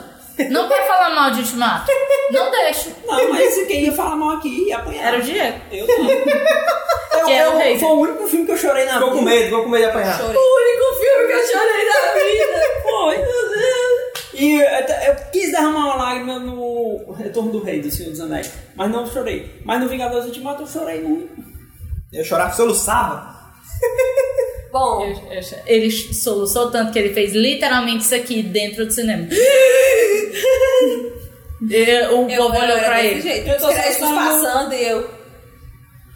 Não 0.49 0.67
quero 0.67 0.85
falar 0.87 1.09
mal 1.09 1.31
de 1.31 1.39
Ultimato. 1.39 1.91
Não 2.31 2.49
deixo. 2.51 2.89
Não, 3.05 3.29
mas 3.31 3.55
quem 3.67 3.85
ia 3.85 3.91
falar 3.91 4.15
mal 4.15 4.37
aqui 4.37 4.67
ia 4.67 4.77
apanhar. 4.77 5.07
Era 5.07 5.17
o 5.19 5.21
Diego. 5.21 5.59
Eu 5.71 5.87
não. 5.87 6.11
Eu, 7.29 7.59
eu- 7.61 7.79
foi 7.79 7.89
o 7.89 7.99
único 7.99 8.27
filme 8.27 8.45
que 8.45 8.51
eu 8.51 8.57
chorei 8.57 8.85
na 8.85 8.93
Ficou 8.93 9.09
com 9.09 9.17
vida. 9.19 9.29
medo, 9.29 9.43
ficou 9.45 9.63
com 9.63 9.69
medo 9.69 9.83
de 9.83 9.89
apanhar. 9.89 10.17
Chorei. 10.17 10.35
O 10.35 10.55
único 10.55 10.99
filme 10.99 11.27
que 11.27 11.33
eu 11.33 11.47
chorei 11.47 11.85
na 11.85 12.13
vida. 12.13 12.81
Foi, 12.81 13.17
meu 13.17 13.49
Deus. 13.49 14.33
E 14.33 14.53
eu, 14.55 14.67
eu 15.07 15.15
quis 15.31 15.51
derramar 15.51 15.85
uma 15.85 15.95
lágrima 15.95 16.39
no 16.39 17.13
Retorno 17.13 17.51
do 17.51 17.61
Rei, 17.63 17.79
do 17.81 17.91
Senhor 17.91 18.09
dos 18.09 18.21
Anéis, 18.21 18.51
mas 18.75 18.89
não 18.89 19.05
chorei. 19.05 19.61
Mas 19.63 19.79
no 19.81 19.87
Vingadores 19.89 20.25
Ultimato 20.25 20.63
eu 20.63 20.67
chorei 20.67 21.01
muito. 21.01 21.50
Eu 22.11 22.23
chorava, 22.25 22.53
soluçava. 22.53 23.39
Bom, 24.71 25.03
Eu- 25.05 25.33
eu- 25.33 25.41
Ele 25.65 25.91
soluçou 25.91 26.71
tanto 26.71 26.91
que 26.93 26.99
ele 26.99 27.13
fez 27.13 27.33
literalmente 27.33 28.03
isso 28.05 28.15
aqui 28.15 28.41
dentro 28.41 28.85
do 28.85 28.91
cinema. 28.93 29.27
E 31.69 32.01
o 32.09 32.29
Eu 32.29 32.37
povo 32.47 32.57
olhou 32.57 32.79
pra 32.79 33.03
ele. 33.03 33.21
Jeito. 33.21 33.47
Eu 33.47 33.57
tô 33.57 33.71
só- 33.71 34.15
passando 34.15 34.73
e 34.73 34.83
eu. 34.83 35.09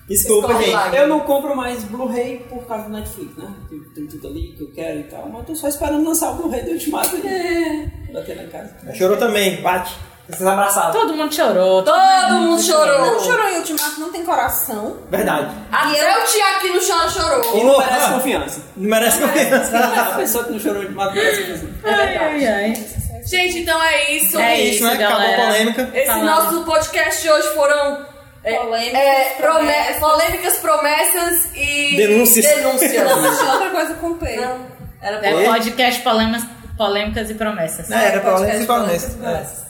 Desculpa, 0.07 0.53
gente. 0.55 0.69
lá. 0.71 0.95
Eu 0.95 1.07
não 1.07 1.21
compro 1.21 1.55
mais 1.55 1.83
Blu-ray 1.85 2.45
por 2.49 2.65
causa 2.67 2.83
do 2.85 2.91
Netflix, 2.91 3.35
né? 3.37 3.51
Tem, 3.69 3.79
tem 3.95 4.07
tudo 4.07 4.27
ali 4.27 4.53
que 4.55 4.61
eu 4.63 4.71
quero 4.71 4.99
e 4.99 5.03
tal. 5.03 5.27
Mas 5.29 5.45
tô 5.47 5.55
só 5.55 5.67
esperando 5.67 6.05
lançar 6.05 6.31
o 6.31 6.35
Blu-ray 6.35 6.63
do 6.63 6.71
Ultimato 6.71 7.15
e 7.17 8.11
bater 8.13 8.37
lá 8.37 8.43
em 8.43 8.47
casa. 8.49 8.93
Chorou 8.93 9.17
também, 9.17 9.61
bate. 9.61 9.93
Vocês 10.27 10.47
abraçados. 10.47 10.99
Todo 10.99 11.13
mundo 11.13 11.33
chorou. 11.33 11.83
Todo 11.83 12.33
mundo 12.33 12.61
chorou. 12.61 13.11
Não 13.13 13.19
chorou 13.23 13.47
em 13.49 13.57
Ultimato, 13.57 13.99
não 13.99 14.11
tem 14.11 14.25
coração. 14.25 14.97
Verdade. 15.11 15.49
Até 15.71 16.17
o 16.17 16.25
Tiago 16.25 16.59
que 16.61 16.69
no 16.69 16.81
chão 16.81 17.09
chorou. 17.09 17.57
E 17.59 17.63
não 17.63 17.75
Ô, 17.75 17.77
merece 17.79 18.05
ah. 18.05 18.11
confiança. 18.13 18.61
Não 18.75 18.89
merece 18.89 19.19
confiança. 19.21 19.77
A 19.77 20.15
pessoa 20.15 20.43
que 20.45 20.51
não 20.53 20.59
chorou 20.59 20.79
de 20.79 20.85
Ultimato 20.87 21.13
merece 21.13 21.41
confiança. 21.43 21.67
Ai, 21.83 22.17
ai, 22.17 22.47
ai. 22.47 22.85
Gente, 23.25 23.59
então 23.59 23.81
é 23.83 24.11
isso. 24.13 24.39
É 24.39 24.59
Isso, 24.61 24.83
né? 24.83 24.93
Acabou 24.93 25.15
a 25.17 25.19
galera. 25.19 25.43
polêmica. 25.47 25.89
Esse 25.95 26.05
Falando. 26.05 26.25
nosso 26.25 26.63
podcast 26.63 27.21
de 27.23 27.29
hoje 27.31 27.47
foram 27.55 28.05
é, 28.43 28.53
Polêmicas, 28.57 28.99
é, 28.99 29.23
prome- 29.37 29.57
promessas. 29.59 29.99
polêmicas, 29.99 30.57
promessas 30.57 31.45
e 31.55 31.95
Denúncias. 31.97 32.45
denúncias. 32.45 32.93
Não, 32.93 33.51
outra 33.53 33.69
coisa 33.71 33.93
com 33.95 34.13
P. 34.15 34.35
Não, 34.37 34.59
era 35.01 35.27
É 35.27 35.43
podcast 35.45 36.01
polêmicas, 36.03 36.43
polêmicas 36.77 37.29
e 37.31 37.33
promessas. 37.33 37.89
É, 37.91 38.07
era 38.09 38.19
Podcast 38.21 38.25
polêmica 38.41 38.63
e 38.63 38.67
polêmicas, 38.67 39.13
promessa. 39.15 39.64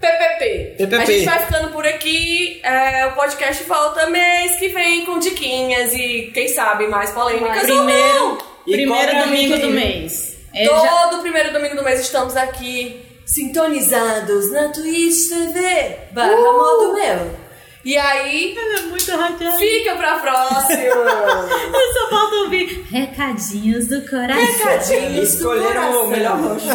PPP. 0.00 0.74
PPP. 0.78 0.96
A 1.02 1.04
gente 1.06 1.24
vai 1.24 1.38
ficando 1.46 1.68
por 1.72 1.86
aqui. 1.86 2.60
é, 2.62 3.06
o 3.06 3.12
podcast 3.12 3.62
volta 3.64 4.06
mês 4.08 4.56
que 4.58 4.68
vem 4.68 5.04
com 5.06 5.18
diquinhas 5.18 5.92
e, 5.94 6.30
quem 6.34 6.48
sabe, 6.48 6.86
mais 6.86 7.10
polêmicas 7.10 7.68
ou 7.70 7.76
Primeiro, 7.84 8.14
não. 8.14 8.38
E 8.66 8.72
primeiro 8.72 9.18
domingo 9.24 9.58
do 9.58 9.68
mês. 9.70 10.36
Ele 10.54 10.68
já- 10.68 10.86
Todo 11.10 11.20
primeiro 11.22 11.52
domingo 11.52 11.76
do 11.76 11.82
mês 11.82 12.00
estamos 12.00 12.36
aqui 12.36 13.00
sintonizados 13.24 14.52
na 14.52 14.68
Twitch 14.68 15.28
TV 15.28 15.96
barra 16.12 16.32
Uh! 16.34 16.42
modo 16.52 16.94
meu. 16.94 17.45
E 17.86 17.96
aí, 17.96 18.56
Ela 18.58 18.78
é 18.78 18.80
muito 18.82 19.08
radiante. 19.12 19.58
fica 19.58 19.94
pra 19.94 20.18
próxima. 20.18 20.74
Eu 20.82 21.92
só 21.92 22.08
falta 22.10 22.34
ouvir 22.42 22.84
recadinhos 22.90 23.86
do 23.86 24.02
coração. 24.10 24.44
Recadinhos 24.44 25.14
do 25.14 25.22
Escolheram 25.22 26.02
o 26.04 26.08
melhor 26.08 26.36
rosto. 26.36 26.66
C, 26.66 26.74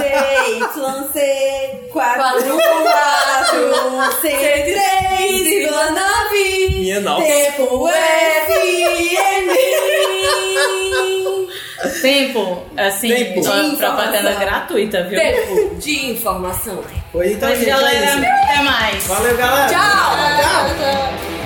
4, 1.91 1.91
Quatro, 1.91 2.57
4, 2.57 4.21
103,9. 4.21 6.79
Minha 6.79 7.01
nossa. 7.01 7.25
Tempo 7.25 7.89
FM. 7.89 9.51
Tempo, 12.01 12.63
assim, 12.77 13.09
Tempo. 13.09 13.41
De 13.41 13.75
propaganda 13.77 14.33
gratuita, 14.35 15.03
viu? 15.03 15.19
Tempo 15.19 15.75
de 15.75 16.11
informação. 16.11 16.83
Foi 17.11 17.33
então, 17.33 17.49
Mas, 17.49 17.59
gente. 17.59 17.69
é 17.69 17.73
galera, 17.73 18.05
isso. 18.05 18.17
até 18.19 18.63
mais. 18.63 19.07
Valeu, 19.07 19.37
galera. 19.37 19.67
Tchau. 19.67 19.79
Tchau, 19.79 20.75
tchau. 20.77 21.40